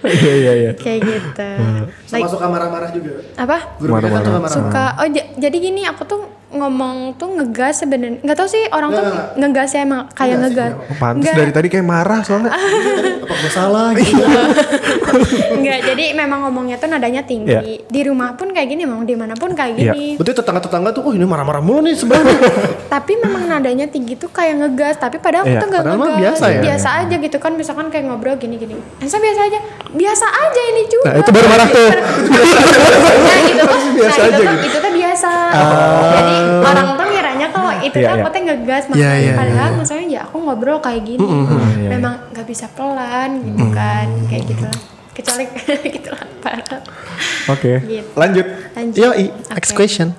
Iya 0.00 0.32
iya 0.34 0.52
iya. 0.56 0.72
Kayak 0.74 1.00
gitu. 1.04 1.50
Sama 2.02 2.16
Like, 2.16 2.32
suka 2.32 2.46
marah-marah 2.48 2.90
juga. 2.90 3.12
apa? 3.36 3.56
Guru 3.76 3.90
BK 3.92 4.00
kan 4.00 4.08
Marah-marah. 4.08 4.24
suka 4.24 4.40
marah-marah. 4.40 4.56
suka 4.56 4.84
oh 4.96 5.08
ja- 5.10 5.28
jadi 5.38 5.56
gini 5.58 5.82
aku 5.84 6.02
tuh 6.06 6.20
ngomong 6.50 7.14
tuh 7.14 7.30
ngegas 7.30 7.78
sebenarnya 7.78 8.18
nggak 8.20 8.34
tahu 8.34 8.48
sih 8.48 8.66
orang 8.68 8.90
tuh 8.90 9.02
Nggak, 9.02 9.26
ngegas 9.38 9.70
ya 9.70 9.80
emang 9.80 10.00
kayak 10.10 10.34
Nggak 10.34 10.34
sih, 10.36 10.42
ngegas 10.50 10.72
Oh, 10.72 10.96
pantes 10.96 11.22
Nggak. 11.22 11.36
dari 11.36 11.52
tadi 11.52 11.68
kayak 11.68 11.86
marah 11.86 12.20
soalnya. 12.20 12.50
Apa 13.22 13.34
gue 13.36 13.50
salah 13.50 13.88
gitu? 13.96 14.18
Enggak, 15.52 15.78
jadi 15.84 16.04
memang 16.12 16.38
ngomongnya 16.42 16.76
tuh 16.76 16.88
nadanya 16.88 17.22
tinggi. 17.22 17.50
Iya. 17.50 17.62
Di 17.84 18.00
rumah 18.02 18.34
pun 18.34 18.50
kayak 18.50 18.68
gini, 18.68 18.82
mau 18.84 19.00
di 19.00 19.14
mana 19.14 19.34
pun 19.34 19.52
kayak 19.52 19.72
Iya. 19.72 19.92
gini. 19.92 20.06
Berarti 20.16 20.32
tetangga-tetangga 20.34 20.90
tuh, 20.92 21.02
oh 21.04 21.12
ini 21.12 21.22
marah-marah 21.22 21.60
mulu 21.60 21.80
nih 21.80 21.94
sebenarnya. 21.94 22.34
Tapi 22.94 23.12
memang 23.16 23.46
nadanya 23.46 23.86
tinggi 23.86 24.14
tuh 24.14 24.28
kayak 24.28 24.58
ngegas. 24.58 24.98
Tapi 24.98 25.18
padahal 25.18 25.46
aku 25.46 25.52
Iya, 25.52 25.60
tuh 25.60 25.68
nggak 25.68 25.82
ngegas. 25.86 26.18
biasa 26.18 26.44
ya. 26.48 26.60
Biasa 26.60 26.88
aja 27.00 27.14
gitu 27.16 27.36
kan, 27.38 27.52
misalkan 27.54 27.86
kayak 27.88 28.04
ngobrol 28.04 28.34
gini-gini. 28.36 28.74
Ensa 28.98 29.16
biasa 29.16 29.40
aja, 29.44 29.58
biasa 29.88 30.26
aja 30.26 30.60
ini 30.68 30.82
juga. 30.84 31.06
Nah, 31.06 31.16
itu 31.16 31.30
baru 31.30 31.46
marah 31.48 31.68
tuh. 31.68 31.88
nah, 31.90 33.38
itu 33.40 33.62
tuh, 33.62 33.78
Biasa 33.92 34.10
nah, 34.10 34.26
aja 34.26 34.28
itu 34.28 34.42
gitu. 34.42 34.66
itu 34.66 34.78
tuh 34.80 34.92
biasa. 34.92 35.30
Jadi 36.10 36.34
orang 36.60 36.86
tuh 36.92 37.06
ngiranya 37.06 37.46
kalau 37.48 37.70
itu 37.76 37.96
Iya, 37.96 38.04
tuh 38.04 38.10
aku 38.10 38.20
iya. 38.20 38.30
tuh 38.30 38.42
ngegas, 38.42 38.82
Iya, 38.82 38.90
makanya 38.90 39.18
iya, 39.18 39.32
padahal 39.34 39.70
maksudnya 39.74 40.06
ya 40.06 40.20
aku 40.22 40.36
ngobrol 40.38 40.78
kayak 40.78 41.02
gini. 41.04 41.20
iya, 41.22 41.88
Memang 41.90 42.14
nggak 42.30 42.46
bisa 42.46 42.66
pelan 42.70 43.30
gitu 43.42 43.64
kan, 43.70 44.06
kayak 44.26 44.44
gitu 44.46 44.64
lah. 44.64 44.78
Kecuali 45.10 45.44
gitu 45.96 46.08
lah, 46.08 46.24
parah. 46.38 46.80
Oke. 47.48 47.72
Gitu. 47.82 48.08
Lanjut. 48.14 48.46
Lanjut. 48.72 48.96
Yo, 48.96 49.10
next 49.50 49.70
Oke. 49.70 49.78
question. 49.78 50.14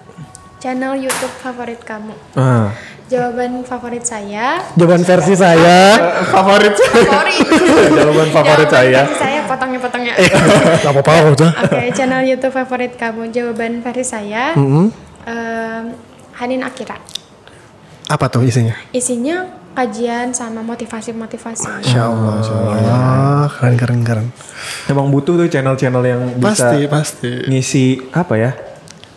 Channel 0.58 0.94
YouTube 0.96 1.34
favorit 1.42 1.82
kamu. 1.82 2.14
Ah. 2.34 2.70
Jawaban 3.08 3.66
favorit 3.66 4.06
saya. 4.06 4.62
Jawaban 4.72 5.02
versi 5.02 5.34
saya. 5.34 6.00
favorit 6.36 6.72
Favorit. 6.78 7.44
Jawaban 7.98 8.30
favorit 8.30 8.70
Jawaban 8.70 8.88
saya. 8.88 9.02
versi 9.04 9.18
saya 9.18 9.40
potongnya-potongnya. 9.44 10.14
Gak 10.80 10.92
apa-apa 10.92 11.12
udah. 11.34 11.52
Oke, 11.66 11.92
channel 11.92 12.24
YouTube 12.24 12.54
favorit 12.54 12.94
kamu. 12.96 13.28
Jawaban 13.28 13.82
versi 13.82 14.06
saya. 14.06 14.54
Mm-hmm. 14.54 14.86
em, 15.24 15.84
Hanin 16.42 16.66
Akira. 16.66 16.98
Apa 18.10 18.26
tuh 18.26 18.42
isinya? 18.42 18.74
Isinya 18.90 19.46
kajian 19.78 20.34
sama 20.34 20.66
motivasi-motivasi. 20.66 21.86
Insya 21.86 22.10
Allah. 22.10 22.34
Insya 22.42 22.56
Allah. 22.58 23.46
Keren, 23.54 23.76
keren, 23.78 24.02
keren. 24.02 24.28
Emang 24.90 25.14
butuh 25.14 25.38
tuh 25.38 25.46
channel-channel 25.46 26.02
yang 26.02 26.22
bisa 26.34 26.50
Pasti, 26.50 26.80
pasti. 26.90 27.32
ngisi 27.46 27.86
apa 28.10 28.34
ya? 28.36 28.52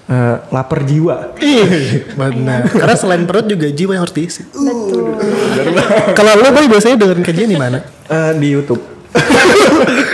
Eh, 0.05 0.37
lapar 0.53 0.85
jiwa. 0.85 1.33
Ih, 1.41 2.05
benar. 2.21 2.69
Karena 2.69 2.93
selain 2.93 3.25
perut 3.25 3.49
juga 3.49 3.73
jiwa 3.73 3.97
yang 3.97 4.05
harus 4.05 4.13
diisi. 4.13 4.45
Betul. 4.45 5.17
Kalau 6.21 6.37
lo 6.37 6.53
boy 6.53 6.69
biasanya 6.69 7.01
dengerin 7.01 7.25
kajian 7.25 7.49
di 7.49 7.57
mana? 7.57 7.81
Eh, 8.05 8.33
di 8.37 8.53
YouTube. 8.53 8.85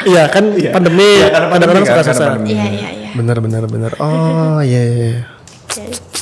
Iya 0.00 0.32
kan 0.32 0.44
pandemi, 0.72 1.04
Iya, 1.20 1.28
karena 1.28 1.46
pandemi 1.52 1.52
kadang-kadang 1.52 1.76
kan, 1.76 1.84
suka 1.84 1.92
karena 2.00 2.12
susah. 2.16 2.28
pandemi. 2.32 2.48
Iya, 2.56 2.66
iya, 2.72 2.88
iya. 2.96 3.11
Bener, 3.12 3.36
bener, 3.36 3.62
bener. 3.68 3.92
Oh 4.00 4.58
iya. 4.64 4.80
iya, 4.80 5.04
iya. 5.12 5.22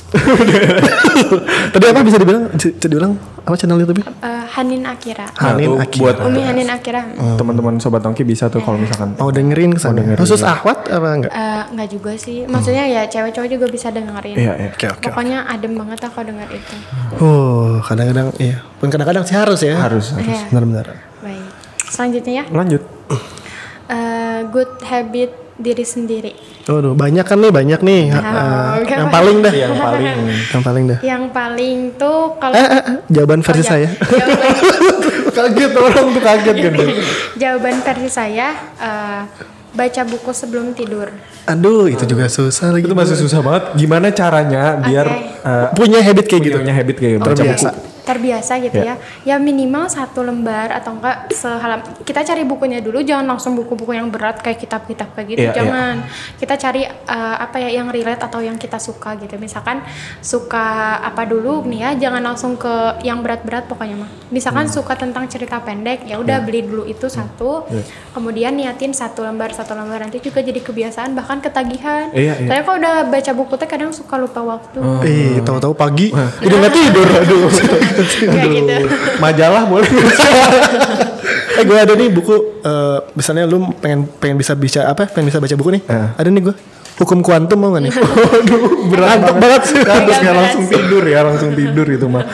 Tadi 1.72 1.84
apa 1.84 2.00
bisa 2.00 2.16
dibilang? 2.16 2.48
Bisa 2.50 2.88
diulang 2.88 3.12
apa 3.44 3.54
channel 3.54 3.76
YouTube? 3.78 4.00
Eh, 4.00 4.44
Hanin 4.48 4.84
Akira. 4.84 5.28
Hanin 5.34 5.68
tuh 5.68 5.76
Akira. 5.78 6.02
buat 6.02 6.16
Umi 6.24 6.40
Hanin 6.40 6.68
Akira. 6.68 7.02
teman-teman 7.36 7.76
sobat 7.76 8.00
Tongki 8.00 8.24
bisa 8.24 8.48
tuh 8.48 8.60
kalau 8.60 8.76
misalkan 8.76 9.12
Mau 9.14 9.28
dengerin 9.28 9.72
ke 9.72 9.80
sana. 9.80 10.00
dengerin. 10.00 10.20
Khusus 10.20 10.40
Ahwat 10.40 10.88
apa 10.88 11.06
enggak? 11.12 11.32
Eh, 11.32 11.62
nggak 11.72 11.88
juga 11.90 12.12
sih. 12.14 12.44
Maksudnya 12.44 12.84
ya 12.84 13.02
cewek-cewek 13.04 13.48
juga 13.50 13.66
bisa 13.68 13.88
dengerin. 13.88 14.34
iya 14.34 14.52
iya 14.56 14.70
Oke 14.70 14.86
oke. 14.88 15.04
Pokoknya 15.08 15.44
adem 15.44 15.76
banget 15.76 15.98
kalau 16.02 16.24
denger 16.24 16.48
itu. 16.50 16.74
Oh, 17.20 17.80
kadang-kadang 17.84 18.32
iya. 18.36 18.64
Pun 18.80 18.88
kadang-kadang 18.88 19.24
sih 19.24 19.36
harus 19.36 19.60
ya. 19.60 19.76
harus 19.76 20.12
Iya. 20.14 20.48
Benar-benar. 20.48 20.86
Baik. 21.20 21.44
Selanjutnya 21.84 22.32
ya, 22.32 22.44
lanjut 22.48 22.82
eh, 23.88 24.40
good 24.52 24.68
habit 24.84 25.32
diri 25.58 25.82
sendiri. 25.82 26.32
Waduh, 26.64 26.94
banyak 26.94 27.22
kan 27.22 27.36
nih, 27.36 27.50
banyak 27.50 27.80
nih. 27.82 28.02
Eh, 28.08 28.22
oke. 28.78 28.94
yang 28.94 29.10
paling 29.10 29.36
dah. 29.40 29.52
yang 29.52 29.74
paling 29.74 30.06
Yang 30.46 30.62
paling 30.62 30.84
dah. 30.86 30.98
Yang 31.02 31.24
paling 31.28 31.76
tuh 31.94 32.18
kalau 32.38 32.54
Eh, 32.54 32.62
eh, 32.62 32.82
eh, 32.84 32.96
jawaban 33.08 33.40
versi 33.42 33.60
Oh, 33.60 33.66
ya. 33.66 33.68
saya. 33.68 33.88
Jawaban, 33.90 34.54
kaget 35.36 35.72
orang 35.72 36.06
tuh 36.08 36.22
kaget 36.22 36.56
kan 36.56 36.74
jawaban 37.36 37.76
versi 37.80 38.08
saya 38.08 38.48
eh, 38.76 39.22
baca 39.70 40.02
buku 40.04 40.30
sebelum 40.32 40.72
tidur. 40.72 41.10
Aduh, 41.44 41.86
itu 41.86 42.04
juga 42.04 42.26
susah 42.26 42.70
lagi. 42.70 42.84
itu 42.84 42.92
masih 42.92 43.16
susah 43.16 43.40
banget 43.40 43.64
gimana 43.74 44.10
caranya 44.10 44.78
biar 44.78 45.06
Oke. 45.06 45.42
eh, 45.42 45.66
Punya 45.74 45.98
habit 46.00 46.26
kayak 46.26 46.42
gitu. 46.44 46.56
punya 46.58 46.72
habit 46.72 46.96
kayak 46.96 47.18
baca 47.18 47.34
Terbiasa. 47.34 47.70
Terbiasa 48.08 48.56
gitu 48.64 48.80
ya. 48.80 48.96
ya. 49.28 49.36
Minimal 49.36 49.92
satu 49.92 50.24
lembar 50.24 50.72
atau 50.72 50.96
enggak 50.96 51.28
sehalam 51.36 51.84
kita 52.08 52.24
cari 52.24 52.48
bukunya 52.48 52.80
dulu 52.80 53.04
jangan 53.04 53.36
langsung 53.36 53.52
buku-buku 53.52 53.92
yang 53.92 54.08
berat 54.08 54.40
kayak 54.40 54.64
kitab-kitab 54.64 55.12
kayak 55.12 55.26
gitu 55.36 55.44
Iya, 55.44 55.52
jangan. 55.52 55.94
Kita 56.40 56.54
cari 56.56 56.82
eh, 56.88 57.36
apa 57.36 57.56
ya 57.60 57.68
yang 57.68 57.92
relate 57.92 58.24
atau 58.24 58.40
yang 58.40 58.56
kita 58.56 58.80
suka 58.80 59.20
gitu. 59.20 59.36
Misalkan 59.36 59.84
suka 60.24 60.98
apa 61.04 61.28
dulu 61.28 61.68
nih 61.68 61.80
ya 61.84 61.90
jangan 62.08 62.22
langsung 62.24 62.56
ke 62.56 63.04
yang 63.04 63.20
berat-berat 63.20 63.68
pokoknya 63.68 63.96
mah. 64.00 64.10
Misalkan 64.32 64.66
suka 64.72 64.96
tentang 64.96 65.28
cerita 65.28 65.60
pendek 65.60 66.08
ya 66.08 66.16
udah 66.16 66.40
beli 66.40 66.64
dulu 66.64 66.88
itu 66.88 67.06
satu. 67.12 67.60
Iya. 67.68 67.84
kemudian 68.14 68.50
niatin 68.54 68.90
satu 68.90 69.22
lembar 69.22 69.54
satu 69.54 69.78
lembar 69.78 70.02
nanti 70.02 70.18
juga 70.18 70.42
jadi 70.42 70.58
kebiasaan 70.58 71.14
bahkan 71.14 71.38
ketagihan. 71.38 72.10
Iya, 72.14 72.34
iya. 72.38 72.48
saya 72.50 72.60
kalau 72.62 72.78
udah 72.78 72.94
baca 73.10 73.32
buku 73.34 73.54
teh 73.58 73.68
kadang 73.68 73.90
suka 73.94 74.14
lupa 74.18 74.40
waktu. 74.42 74.80
Eh, 75.06 75.38
tahu-tahu 75.42 75.74
pagi 75.74 76.10
udah 76.14 76.56
nggak 76.62 76.74
tidur. 76.74 77.08
Aduh. 77.08 77.48
Kayak 78.04 78.46
gitu 78.52 78.86
majalah 79.18 79.62
boleh 79.66 79.88
eh, 81.58 81.64
gue 81.66 81.76
ada 81.78 81.92
nih 81.98 82.08
buku. 82.10 82.34
eh, 82.62 82.98
misalnya 83.18 83.44
lu 83.50 83.66
pengen 83.82 84.06
pengen 84.22 84.38
bisa 84.38 84.54
bisa 84.54 84.86
apa? 84.86 85.10
Pengen 85.10 85.34
bisa 85.34 85.42
baca 85.42 85.54
buku 85.58 85.70
nih. 85.74 85.82
Eh. 85.90 86.08
Ada 86.14 86.28
nih 86.30 86.42
gue. 86.46 86.54
Hukum 86.98 87.22
kuantum 87.22 87.58
mau 87.62 87.70
gak 87.74 87.86
nih? 87.86 87.92
Waduh, 87.98 88.90
berat 88.90 89.22
banget 89.38 89.62
sih. 89.70 89.78
Terus 89.82 90.18
nggak 90.18 90.34
langsung 90.34 90.64
tidur 90.66 91.02
ya 91.06 91.20
langsung 91.22 91.50
tidur 91.54 91.86
itu 91.86 92.06
mah 92.10 92.26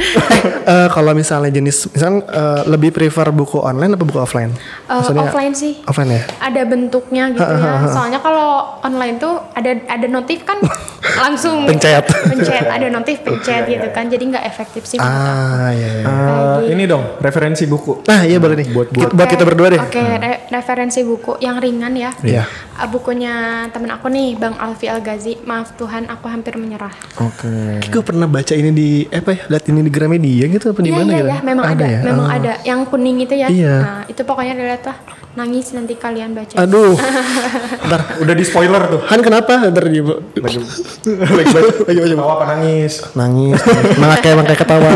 Eh, 0.62 0.88
kalau 0.88 1.12
misalnya 1.12 1.50
jenis, 1.50 1.90
misalnya 1.90 2.22
eh, 2.24 2.60
lebih 2.66 2.90
prefer 2.90 3.28
buku 3.30 3.58
online 3.58 3.92
apa 3.92 4.04
buku 4.04 4.16
offline? 4.16 4.54
Eh, 4.86 4.94
offline 5.18 5.50
sih 5.50 5.82
Offline 5.82 6.10
ya. 6.12 6.22
ada 6.38 6.62
bentuknya 6.64 7.24
gitu 7.28 7.42
ya. 7.42 7.84
Soalnya 7.86 8.20
kalau 8.20 8.50
online 8.80 9.18
tuh 9.18 9.40
ada 9.50 9.66
ada 9.84 10.06
notif 10.06 10.44
kan 10.44 10.60
langsung 11.20 11.66
Pencet. 11.66 12.06
pencet 12.06 12.64
ada 12.64 12.86
notif 12.86 13.18
pencet 13.26 13.66
gitu 13.66 13.88
kan. 13.90 14.06
Jadi 14.06 14.24
nggak 14.26 14.44
efektif 14.44 14.86
sih. 14.86 14.96
Ah, 14.96 15.68
iya. 15.70 15.90
iya. 15.96 16.04
Eh, 16.06 16.58
ini 16.70 16.86
dong 16.86 17.18
referensi 17.18 17.64
buku 17.64 18.04
Nah, 18.06 18.22
iya 18.22 18.38
boleh 18.38 18.56
nih. 18.56 18.68
Buat- 18.70 18.90
Buat, 18.90 19.10
buat 19.12 19.28
kita 19.28 19.44
berdua 19.44 19.68
deh. 19.70 19.80
Oke, 19.80 20.00
re- 20.00 20.40
referensi 20.48 21.00
buku 21.02 21.36
yang 21.38 21.58
ringan 21.58 21.92
ya. 21.92 22.10
Iya. 22.20 22.44
Ah, 22.74 22.86
bukunya 22.86 23.32
temen 23.68 23.90
aku 23.90 24.08
nih, 24.08 24.34
Bang 24.34 24.56
Alfi 24.56 24.86
Al 24.86 25.00
Ghazi. 25.00 25.36
Maaf 25.42 25.74
Tuhan, 25.74 26.06
aku 26.06 26.26
hampir 26.26 26.54
menyerah. 26.54 26.92
oke 27.18 27.82
Gue 27.82 28.02
pernah 28.02 28.24
baca 28.24 28.52
ini 28.52 28.70
di 28.70 28.88
eh, 29.04 29.18
apa 29.18 29.30
ya? 29.30 29.40
Lihat 29.48 29.64
ini 29.66 29.80
di 29.82 29.89
Gramedia 29.90 30.46
gitu 30.46 30.70
apa 30.70 30.78
di 30.78 30.88
Iya 30.88 30.96
mana 30.96 31.10
iya 31.10 31.18
gitu? 31.18 31.28
iya, 31.28 31.38
memang 31.42 31.64
ada, 31.66 31.84
ya? 31.84 32.00
memang 32.00 32.26
Ah. 32.26 32.36
ada. 32.38 32.52
Yang 32.62 32.80
kuning 32.88 33.18
itu 33.18 33.34
ya. 33.34 33.48
Iya. 33.48 33.74
Nah, 33.76 34.00
itu 34.06 34.20
pokoknya 34.22 34.54
dilihat 34.54 34.82
lah. 34.84 34.96
Nangis 35.30 35.70
nanti 35.70 35.94
kalian 35.94 36.30
baca. 36.32 36.54
Aduh. 36.56 36.94
Ntar 37.86 38.00
udah 38.18 38.34
di 38.34 38.42
spoiler 38.42 38.82
tuh 38.88 39.00
Han 39.04 39.20
kenapa? 39.20 39.62
Ntar 39.64 39.84
dia 39.86 40.02
lagi 40.02 40.58
lagi 41.38 41.50
baca 41.50 41.70
lagi 41.84 41.98
baca 41.98 42.10
Ketawa 42.10 42.32
apa 42.32 42.44
nangis 42.48 42.92
nangis, 43.12 43.60
mangkai 43.96 44.32
mangkai 44.32 44.56
ketawa. 44.56 44.90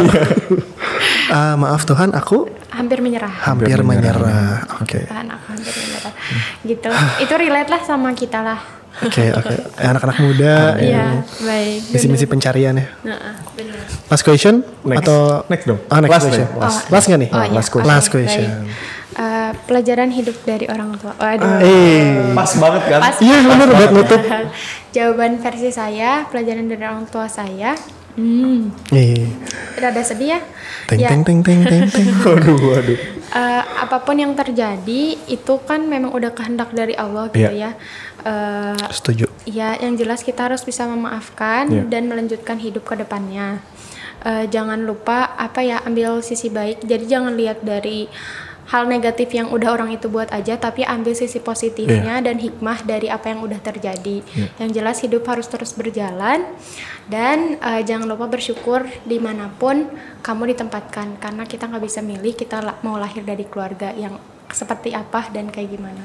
Ah, 1.29 1.55
maaf 1.55 1.83
Tuhan, 1.83 2.11
aku 2.13 2.47
Hampir 2.69 2.99
menyerah. 2.99 3.31
hampir 3.41 3.79
menyerah. 3.81 4.67
Oke. 4.83 5.07
Tuhan, 5.07 5.27
aku 5.29 5.45
hampir 5.49 5.71
menyerah. 5.73 6.13
Gitu. 6.63 6.89
Itu 7.23 7.35
relate 7.37 7.71
lah 7.71 7.81
sama 7.81 8.11
kita 8.13 8.39
lah. 8.41 8.59
Oke, 9.01 9.27
oke. 9.29 9.55
Eh, 9.75 9.85
Anak-anak 9.85 10.17
muda, 10.21 10.79
Iya, 10.79 11.27
baik. 11.41 11.91
misi-misi 11.91 12.25
pencarian 12.25 12.75
ya. 12.75 12.87
Nah, 13.03 13.35
benar. 13.51 13.83
Last 14.07 14.23
question 14.23 14.63
Next. 14.83 15.03
atau 15.03 15.43
Next 15.49 15.67
dong. 15.67 15.81
Ah, 15.87 15.99
next 15.99 16.13
Last 16.13 16.25
question. 16.25 16.47
Last, 16.55 16.79
last 16.89 17.07
nggak 17.09 17.21
nih? 17.21 17.31
Oh, 17.31 17.41
iya. 17.41 17.51
last, 17.51 17.69
question. 17.69 17.91
Last 17.91 18.09
question. 18.09 18.49
Eh, 19.15 19.51
pelajaran 19.67 20.11
hidup 20.11 20.37
dari 20.43 20.67
orang 20.67 20.95
tua. 20.95 21.11
Waduh. 21.13 21.59
Eh, 21.61 22.35
pas 22.35 22.51
banget 22.53 22.83
kan 22.85 23.01
Pas 23.01 23.17
iya 23.21 23.37
benar 23.41 23.69
buat 23.69 23.91
nutup. 23.93 24.21
Jawaban 24.91 25.33
versi 25.39 25.71
saya, 25.71 26.27
pelajaran 26.27 26.67
dari 26.67 26.83
orang 26.83 27.07
tua 27.07 27.27
saya. 27.27 27.75
Hmm, 28.15 28.71
Eh, 28.91 29.27
rada 29.75 29.99
sedih 29.99 30.35
ya. 30.35 30.41
teng 30.87 30.99
ya, 31.01 31.09
teng 31.11 31.23
teng 31.25 31.39
teng 31.43 31.61
teng 31.65 31.83
teng. 31.89 32.07
waduh 32.25 32.59
waduh 32.65 32.99
eh, 33.35 33.63
apa 33.77 33.99
pun 34.01 34.15
yang 34.15 34.33
terjadi 34.33 35.19
itu 35.27 35.55
kan 35.63 35.83
memang 35.85 36.11
udah 36.11 36.31
kehendak 36.31 36.71
dari 36.71 36.95
Allah 36.95 37.29
gitu 37.29 37.51
Iya. 37.51 37.51
ya. 37.53 37.71
Eh, 38.25 38.87
Setuju. 38.89 39.27
Ya, 39.45 39.75
yang 39.77 39.99
jelas 39.99 40.23
kita 40.23 40.47
harus 40.47 40.63
bisa 40.63 40.87
memaafkan 40.87 41.69
Iya. 41.69 41.83
dan 41.91 42.07
melanjutkan 42.07 42.57
hidup 42.57 42.87
ke 42.87 42.95
depannya. 42.97 43.59
Eh, 44.25 44.49
jangan 44.49 44.81
lupa 44.81 45.37
apa 45.37 45.61
ya 45.61 45.85
ambil 45.85 46.23
sisi 46.23 46.49
baik. 46.49 46.81
Jadi 46.81 47.05
jangan 47.05 47.35
lihat 47.35 47.61
dari 47.61 48.09
hal 48.65 48.89
negatif 48.89 49.29
yang 49.33 49.53
udah 49.53 49.77
orang 49.77 49.93
itu 49.93 50.09
buat 50.09 50.33
aja, 50.33 50.57
tapi 50.57 50.85
ambil 50.85 51.13
sisi 51.13 51.37
positifnya 51.37 52.25
dan 52.25 52.41
hikmah 52.41 52.81
dari 52.85 53.13
apa 53.13 53.29
yang 53.29 53.45
udah 53.45 53.61
terjadi. 53.61 54.25
Yang 54.57 54.71
jelas 54.73 54.97
hidup 55.05 55.25
harus 55.29 55.45
terus 55.49 55.77
berjalan 55.77 56.49
dan 57.09 57.61
eh, 57.61 57.83
jangan 57.85 58.09
lupa 58.09 58.25
bersyukur 58.29 58.89
di 59.05 59.21
mana 59.21 59.53
pun 59.53 59.89
kamu 60.25 60.57
ditempatkan 60.57 61.21
karena 61.21 61.45
kita 61.45 61.69
nggak 61.69 61.85
bisa 61.85 62.01
milih 62.01 62.33
kita 62.33 62.65
la- 62.65 62.81
mau 62.81 62.97
lahir 62.97 63.21
dari 63.21 63.45
keluarga 63.45 63.93
yang 63.93 64.17
seperti 64.49 64.97
apa 64.97 65.29
dan 65.29 65.53
kayak 65.53 65.69
gimana. 65.77 66.05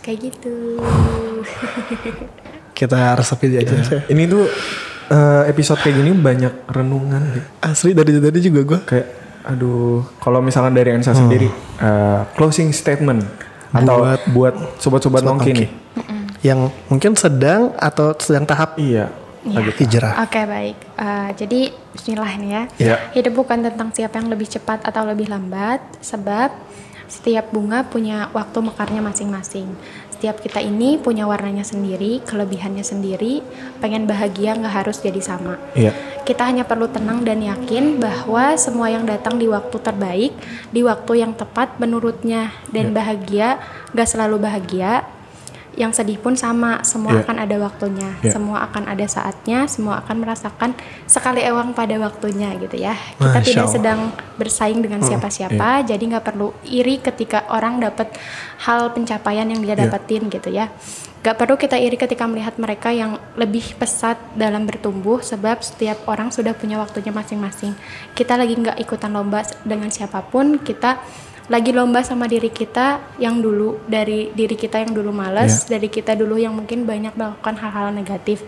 Kayak 0.00 0.32
gitu. 0.32 0.80
Kita 2.80 3.12
resapi 3.12 3.60
aja. 3.60 3.76
ini 4.08 4.24
tuh 4.24 4.48
eh, 5.12 5.42
episode 5.52 5.84
kayak 5.84 6.00
gini 6.00 6.16
banyak 6.16 6.64
renungan 6.64 7.22
deh. 7.36 7.44
Asli 7.60 7.92
dari 7.92 8.16
tadi 8.16 8.40
juga 8.40 8.60
gue. 8.64 8.80
kayak 8.88 9.06
aduh 9.42 10.04
kalau 10.18 10.38
misalkan 10.38 10.72
dari 10.72 10.92
Ensa 10.92 11.12
sendiri 11.12 11.48
eh, 11.78 12.20
closing 12.34 12.70
statement 12.70 13.24
atau 13.70 14.02
Buat- 14.02 14.24
buat 14.30 14.54
sobat-sobat 14.76 15.22
nongki 15.22 15.52
nih 15.54 15.70
Yang 16.40 16.72
mungkin 16.88 17.12
sedang 17.14 17.76
atau 17.76 18.16
sedang 18.16 18.44
tahap 18.44 18.80
iya 18.80 19.12
Iya. 19.40 19.72
hijrah. 19.72 20.20
Oke 20.20 20.44
baik. 20.44 20.76
Eh, 21.00 21.28
jadi 21.32 21.60
Bismillah 21.96 22.32
nih 22.36 22.50
ya. 22.52 22.62
Iya. 22.76 22.96
Hidup 23.16 23.40
bukan 23.40 23.64
tentang 23.64 23.88
siapa 23.88 24.20
yang 24.20 24.28
lebih 24.28 24.44
cepat 24.44 24.84
atau 24.84 25.00
lebih 25.08 25.32
lambat, 25.32 25.80
sebab 26.04 26.52
setiap 27.08 27.48
bunga 27.48 27.82
punya 27.82 28.28
waktu 28.30 28.60
mekarnya 28.60 29.00
masing-masing. 29.00 29.72
Setiap 30.20 30.44
kita 30.44 30.60
ini 30.60 31.00
punya 31.00 31.24
warnanya 31.24 31.64
sendiri, 31.64 32.20
kelebihannya 32.28 32.84
sendiri. 32.84 33.40
Pengen 33.80 34.04
bahagia 34.04 34.52
nggak 34.52 34.84
harus 34.84 35.00
jadi 35.00 35.16
sama. 35.16 35.56
iya 35.72 35.96
Kita 36.28 36.44
hanya 36.44 36.68
perlu 36.68 36.92
tenang 36.92 37.24
dan 37.24 37.40
yakin 37.40 37.96
bahwa 37.96 38.52
semua 38.60 38.92
yang 38.92 39.08
datang 39.08 39.40
di 39.40 39.48
waktu 39.48 39.80
terbaik, 39.80 40.36
di 40.76 40.84
waktu 40.84 41.24
yang 41.24 41.32
tepat 41.32 41.80
menurutnya 41.80 42.52
dan 42.68 42.92
bahagia 42.92 43.64
gak 43.96 44.12
selalu 44.12 44.44
bahagia. 44.44 45.08
Yang 45.78 46.02
sedih 46.02 46.18
pun 46.18 46.34
sama, 46.34 46.82
semua 46.82 47.14
Iya. 47.14 47.22
akan 47.24 47.36
ada 47.46 47.56
waktunya, 47.62 48.10
Iya. 48.20 48.32
semua 48.34 48.58
akan 48.66 48.90
ada 48.90 49.06
saatnya, 49.06 49.70
semua 49.70 50.02
akan 50.02 50.16
merasakan 50.26 50.74
sekali 51.06 51.40
ewang 51.46 51.72
pada 51.72 51.94
waktunya 52.02 52.52
gitu 52.58 52.74
ya. 52.74 52.98
Kita 53.16 53.38
Masya 53.38 53.46
tidak 53.46 53.64
Allah. 53.64 53.74
sedang 53.78 54.00
bersaing 54.36 54.80
dengan 54.82 55.00
siapa-siapa, 55.00 55.86
jadi 55.86 56.02
nggak 56.02 56.26
perlu 56.26 56.50
iri 56.66 56.98
ketika 56.98 57.46
orang 57.54 57.78
dapat 57.78 58.10
hal 58.66 58.90
pencapaian 58.92 59.46
yang 59.46 59.62
dia 59.62 59.78
Iya. 59.78 59.86
dapetin 59.86 60.26
gitu 60.26 60.50
ya. 60.50 60.68
Gak 61.20 61.36
perlu 61.36 61.60
kita 61.60 61.76
iri 61.76 62.00
ketika 62.00 62.24
melihat 62.24 62.56
mereka 62.56 62.88
yang 62.96 63.20
lebih 63.36 63.76
pesat 63.76 64.16
dalam 64.32 64.64
bertumbuh 64.64 65.20
sebab 65.20 65.60
setiap 65.60 66.08
orang 66.08 66.32
sudah 66.32 66.56
punya 66.56 66.80
waktunya 66.80 67.12
masing-masing. 67.12 67.76
Kita 68.16 68.40
lagi 68.40 68.56
nggak 68.56 68.80
ikutan 68.80 69.12
lomba 69.12 69.44
dengan 69.60 69.92
siapa 69.92 70.24
pun, 70.24 70.56
kita 70.64 70.96
lagi 71.50 71.74
lomba 71.74 72.06
sama 72.06 72.30
diri 72.30 72.46
kita 72.46 73.02
yang 73.18 73.42
dulu 73.42 73.82
dari 73.90 74.30
diri 74.30 74.54
kita 74.54 74.86
yang 74.86 74.94
dulu 74.94 75.10
males, 75.10 75.66
dari 75.66 75.90
kita 75.90 76.14
dulu 76.14 76.38
yang 76.38 76.54
mungkin 76.54 76.86
banyak 76.86 77.18
melakukan 77.18 77.58
hal-hal 77.58 77.90
negatif. 77.90 78.46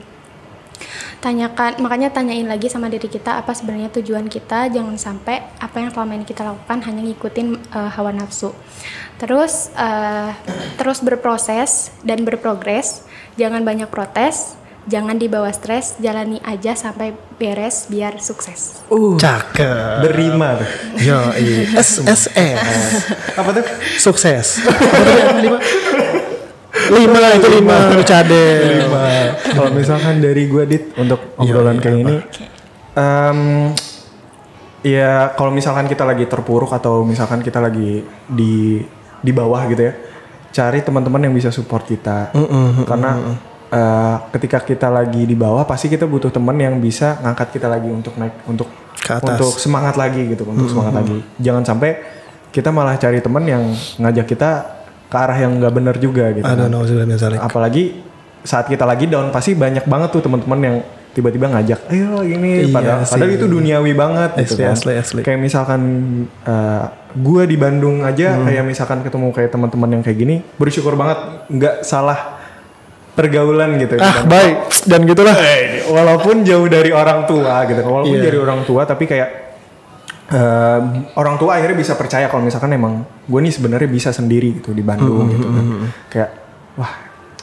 Tanyakan 1.19 1.83
makanya 1.83 2.15
tanyain 2.15 2.47
lagi 2.47 2.71
sama 2.71 2.87
diri 2.87 3.11
kita 3.11 3.43
apa 3.43 3.51
sebenarnya 3.55 3.91
tujuan 3.99 4.31
kita? 4.31 4.71
Jangan 4.71 4.95
sampai 4.99 5.43
apa 5.59 5.83
yang 5.83 5.91
selama 5.91 6.15
ini 6.15 6.27
kita 6.27 6.47
lakukan 6.47 6.79
hanya 6.87 7.03
ngikutin 7.03 7.49
eh, 7.59 7.91
hawa 7.91 8.15
nafsu. 8.15 8.55
Terus 9.19 9.75
eh, 9.75 10.31
terus 10.79 11.03
berproses 11.03 11.91
dan 12.07 12.23
berprogres. 12.23 13.07
Jangan 13.35 13.67
banyak 13.67 13.91
protes 13.91 14.62
jangan 14.87 15.15
dibawa 15.19 15.51
stres, 15.55 15.99
jalani 16.03 16.43
aja 16.43 16.75
sampai 16.75 17.15
beres 17.39 17.87
biar 17.87 18.19
sukses. 18.19 18.83
Uh, 18.91 19.15
Cakep. 19.19 20.03
berima 20.03 20.59
tuh. 20.59 20.71
Yo, 21.03 21.19
SSS. 21.79 22.31
Apa 23.39 23.51
tuh? 23.55 23.65
Sukses. 23.99 24.63
Lima? 25.39 25.59
Lima 26.91 27.19
itu 27.39 27.49
lima. 27.53 27.77
Lu 27.95 28.03
cadel. 28.03 28.91
Kalau 29.53 29.71
misalkan 29.71 30.19
dari 30.19 30.51
gue 30.51 30.65
dit 30.67 30.85
untuk 30.99 31.37
obrolan 31.39 31.79
iya, 31.79 31.83
kayak 31.85 31.99
ini, 32.03 32.17
em, 32.97 33.39
ya 34.83 35.13
kalau 35.37 35.53
misalkan 35.55 35.87
kita 35.87 36.03
lagi 36.03 36.27
terpuruk 36.27 36.73
atau 36.73 37.07
misalkan 37.07 37.45
kita 37.45 37.61
lagi 37.63 38.03
di 38.27 38.83
di 39.23 39.31
bawah 39.31 39.63
gitu 39.71 39.83
ya, 39.85 39.93
cari 40.51 40.83
teman-teman 40.83 41.29
yang 41.29 41.35
bisa 41.37 41.53
support 41.55 41.87
kita. 41.87 42.35
Karena 42.89 43.21
eh, 43.73 44.17
ketika 44.31 44.61
kita 44.61 44.89
lagi 44.89 45.25
di 45.25 45.35
bawah, 45.35 45.65
pasti 45.65 45.89
kita 45.89 46.05
butuh 46.05 46.29
teman 46.29 46.55
yang 46.55 46.77
bisa 46.77 47.17
ngangkat 47.19 47.49
kita 47.51 47.67
lagi 47.67 47.89
untuk 47.89 48.13
naik 48.15 48.45
untuk 48.45 48.69
Ke 48.95 49.17
atas. 49.17 49.25
untuk 49.35 49.53
semangat 49.57 49.97
lagi 49.97 50.29
gitu, 50.29 50.45
untuk 50.45 50.69
semangat 50.69 50.95
lagi. 50.95 51.19
Jangan 51.37 51.65
sampai 51.65 51.91
kita 52.49 52.69
malah 52.69 52.95
cari 52.95 53.19
teman 53.19 53.43
yang 53.43 53.65
ngajak 53.99 54.29
kita 54.29 54.51
ke 55.09 55.17
arah 55.19 55.37
yang 55.37 55.57
nggak 55.57 55.73
benar 55.73 55.97
juga 55.97 56.29
gitu. 56.31 56.45
Kan 56.45 56.69
apalagi 57.39 58.05
saat 58.43 58.67
kita 58.67 58.83
lagi 58.83 59.07
down 59.07 59.31
pasti 59.31 59.55
banyak 59.55 59.85
banget 59.85 60.09
tuh 60.11 60.21
teman-teman 60.21 60.61
yang 60.61 60.77
tiba-tiba 61.13 61.47
ngajak 61.47 61.79
ayo 61.89 62.25
ini 62.25 62.67
Iya 62.67 62.73
padahal, 62.73 63.01
sih. 63.05 63.13
padahal 63.15 63.33
itu 63.33 63.47
duniawi 63.47 63.93
banget 63.93 64.31
gitu 64.43 64.57
Asli, 64.57 64.65
kan 64.65 64.73
asli, 64.73 64.93
asli. 64.97 65.21
kayak 65.21 65.39
misalkan 65.39 65.81
uh, 66.43 66.85
gue 67.13 67.43
di 67.45 67.55
Bandung 67.55 68.01
aja 68.01 68.35
Hmm. 68.35 68.49
kayak 68.49 68.65
misalkan 68.65 69.05
ketemu 69.05 69.29
kayak 69.31 69.53
teman-teman 69.53 69.89
yang 69.93 70.03
kayak 70.03 70.19
gini 70.19 70.37
bersyukur 70.57 70.97
banget 70.97 71.21
nggak 71.47 71.85
salah 71.85 72.42
pergaulan 73.13 73.77
gitu 73.77 73.97
Ah, 73.97 74.21
Dan- 74.21 74.27
baik. 74.27 74.57
Dan 74.83 75.01
gitulah. 75.05 75.37
Eh, 75.37 75.85
walaupun 75.87 76.43
jauh 76.43 76.65
dari 76.67 76.91
orang 76.91 77.25
tua 77.25 77.63
gitu 77.65 77.81
walaupun 77.81 78.15
Iya. 78.15 78.25
dari 78.25 78.39
orang 78.39 78.61
tua 78.63 78.83
tapi 78.83 79.05
kayak 79.05 79.29
eh, 80.29 80.81
orang 81.15 81.37
tua 81.37 81.57
akhirnya 81.57 81.77
bisa 81.77 81.93
percaya 81.93 82.27
kalau 82.27 82.41
misalkan 82.41 82.73
emang 82.73 82.95
gue 83.23 83.37
nih 83.39 83.53
sebenarnya 83.53 83.85
bisa 83.87 84.11
sendiri 84.11 84.57
gitu 84.57 84.73
di 84.73 84.81
Bandung 84.81 85.23
Hmm, 85.23 85.31
gitu 85.31 85.47
kan 85.47 85.65
kayak 86.09 86.31
wah 86.75 86.93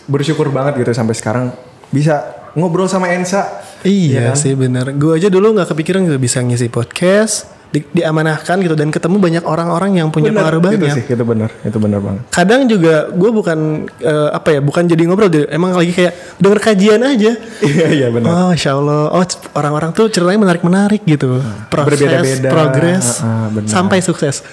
bersyukur 0.03 0.49
banget 0.49 0.73
gitu 0.75 0.89
sampai 0.91 1.13
sekarang 1.13 1.53
bisa 1.87 2.25
ngobrol 2.51 2.85
sama 2.85 3.09
Ensa 3.09 3.61
Iya 3.79 4.33
kan? 4.33 4.35
sih 4.35 4.53
bener. 4.53 4.91
Gue 4.93 5.15
aja 5.15 5.29
dulu 5.29 5.53
nggak 5.53 5.69
kepikiran 5.69 6.03
gitu 6.03 6.17
bisa 6.17 6.41
ngisi 6.41 6.67
podcast, 6.67 7.47
di- 7.69 7.85
diamanahkan 7.91 8.57
gitu 8.59 8.73
dan 8.73 8.89
ketemu 8.89 9.17
banyak 9.17 9.43
orang-orang 9.43 9.95
yang 9.95 10.09
punya 10.09 10.29
Bener, 10.29 10.41
pengaruh 10.41 10.59
itu 10.59 10.67
banyak. 10.81 10.95
sih 10.95 11.03
itu 11.07 11.23
benar 11.23 11.49
itu 11.61 11.77
benar 11.77 11.99
banget 11.99 12.21
Kadang 12.29 12.61
juga 12.65 12.93
gue 13.07 13.29
bukan 13.29 13.59
eh, 13.95 14.29
apa 14.31 14.47
ya, 14.51 14.59
bukan 14.59 14.83
jadi 14.85 15.03
ngobrol, 15.03 15.29
deh. 15.29 15.45
emang 15.47 15.71
lagi 15.71 15.91
kayak 15.91 16.13
denger 16.37 16.59
kajian 16.59 17.01
aja. 17.01 17.31
iya 17.69 17.87
iya 17.89 18.07
benar 18.09 18.27
Oh, 18.27 18.49
insya 18.49 18.73
Allah. 18.73 19.11
Oh, 19.11 19.21
orang-orang 19.53 19.93
tuh 19.93 20.09
ceritanya 20.09 20.41
menarik-menarik 20.41 21.01
gitu. 21.03 21.37
Proses, 21.69 22.41
progres, 22.41 23.21
ah, 23.21 23.47
benar. 23.49 23.69
sampai 23.69 24.01
sukses. 24.01 24.41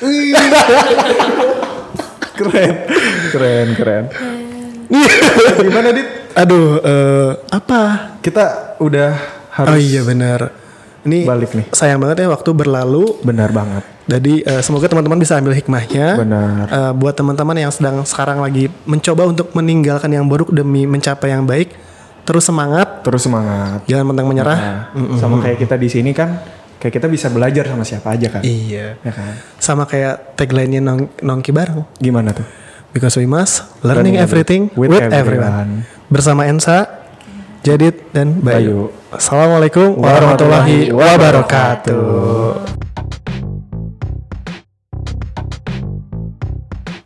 keren 2.37 2.73
keren 3.33 3.67
keren 3.73 4.05
gimana 5.59 5.89
dit 5.91 6.09
Aduh, 6.37 6.77
eh, 6.79 7.31
apa? 7.49 8.13
kita 8.21 8.77
udah 8.77 9.17
harus 9.51 9.73
Oh 9.73 9.79
iya 9.81 10.05
benar. 10.05 10.53
Ini 11.07 11.23
Balik 11.23 11.51
nih. 11.53 11.67
sayang 11.71 11.99
banget 11.99 12.23
ya 12.23 12.29
waktu 12.29 12.51
berlalu. 12.51 13.23
benar 13.23 13.49
banget 13.49 13.87
Jadi 14.05 14.39
eh, 14.41 14.59
semoga 14.61 14.87
teman-teman 14.87 15.17
bisa 15.17 15.35
ambil 15.35 15.51
hikmahnya. 15.53 16.07
Benar. 16.17 16.65
Eh, 16.67 16.93
buat 16.93 17.11
teman-teman 17.13 17.57
yang 17.57 17.71
sedang 17.71 18.03
sekarang 18.03 18.39
lagi 18.39 18.67
mencoba 18.83 19.23
untuk 19.25 19.51
meninggalkan 19.51 20.07
yang 20.09 20.23
buruk 20.25 20.51
demi 20.51 20.83
mencapai 20.85 21.31
yang 21.31 21.43
baik, 21.43 21.75
terus 22.23 22.43
semangat, 22.43 23.03
terus 23.03 23.23
semangat 23.23 23.83
jangan 23.85 24.05
mentang 24.05 24.27
menyerah. 24.27 24.59
Nah, 24.59 24.79
sama 25.17 25.39
kayak 25.41 25.59
kita 25.59 25.75
di 25.75 25.87
sini 25.87 26.11
kan 26.11 26.39
kayak 26.77 26.93
kita 26.93 27.07
bisa 27.07 27.27
belajar 27.29 27.67
sama 27.67 27.83
siapa 27.83 28.13
aja 28.13 28.29
kan 28.29 28.43
Iya. 28.43 28.95
ya 28.97 29.11
kan 29.11 29.33
Sama 29.57 29.85
kayak 29.85 30.37
tagline-nya 30.37 30.79
nong 30.79 31.09
Nongki 31.19 31.51
bareng. 31.51 31.83
gimana 31.97 32.31
tuh 32.31 32.47
Because 32.93 33.15
we 33.15 33.25
must 33.25 33.65
learning 33.81 34.13
Learning 34.13 34.17
everything 34.19 34.63
with, 34.73 34.89
with 34.89 35.03
everyone. 35.03 35.51
everyone. 35.51 35.71
Bersama 36.07 36.45
Ensa, 36.45 37.06
Jadid 37.67 37.99
dan 38.15 38.39
Bayu. 38.47 38.95
Bayu. 38.95 38.95
Assalamualaikum 39.11 39.99
warahmatullahi 39.99 40.95
wabarakatuh. 40.95 42.63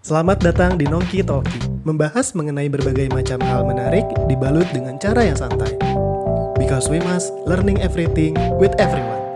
Selamat 0.04 0.36
datang 0.44 0.76
di 0.76 0.84
Nongki 0.84 1.24
Talki, 1.24 1.64
membahas 1.88 2.36
mengenai 2.36 2.68
berbagai 2.68 3.08
macam 3.08 3.40
hal 3.40 3.64
menarik 3.64 4.04
dibalut 4.28 4.68
dengan 4.76 5.00
cara 5.00 5.32
yang 5.32 5.40
santai. 5.40 5.80
Because 6.60 6.92
we 6.92 7.00
must 7.08 7.32
learning 7.48 7.80
everything 7.80 8.36
with 8.60 8.76
everyone. 8.76 9.29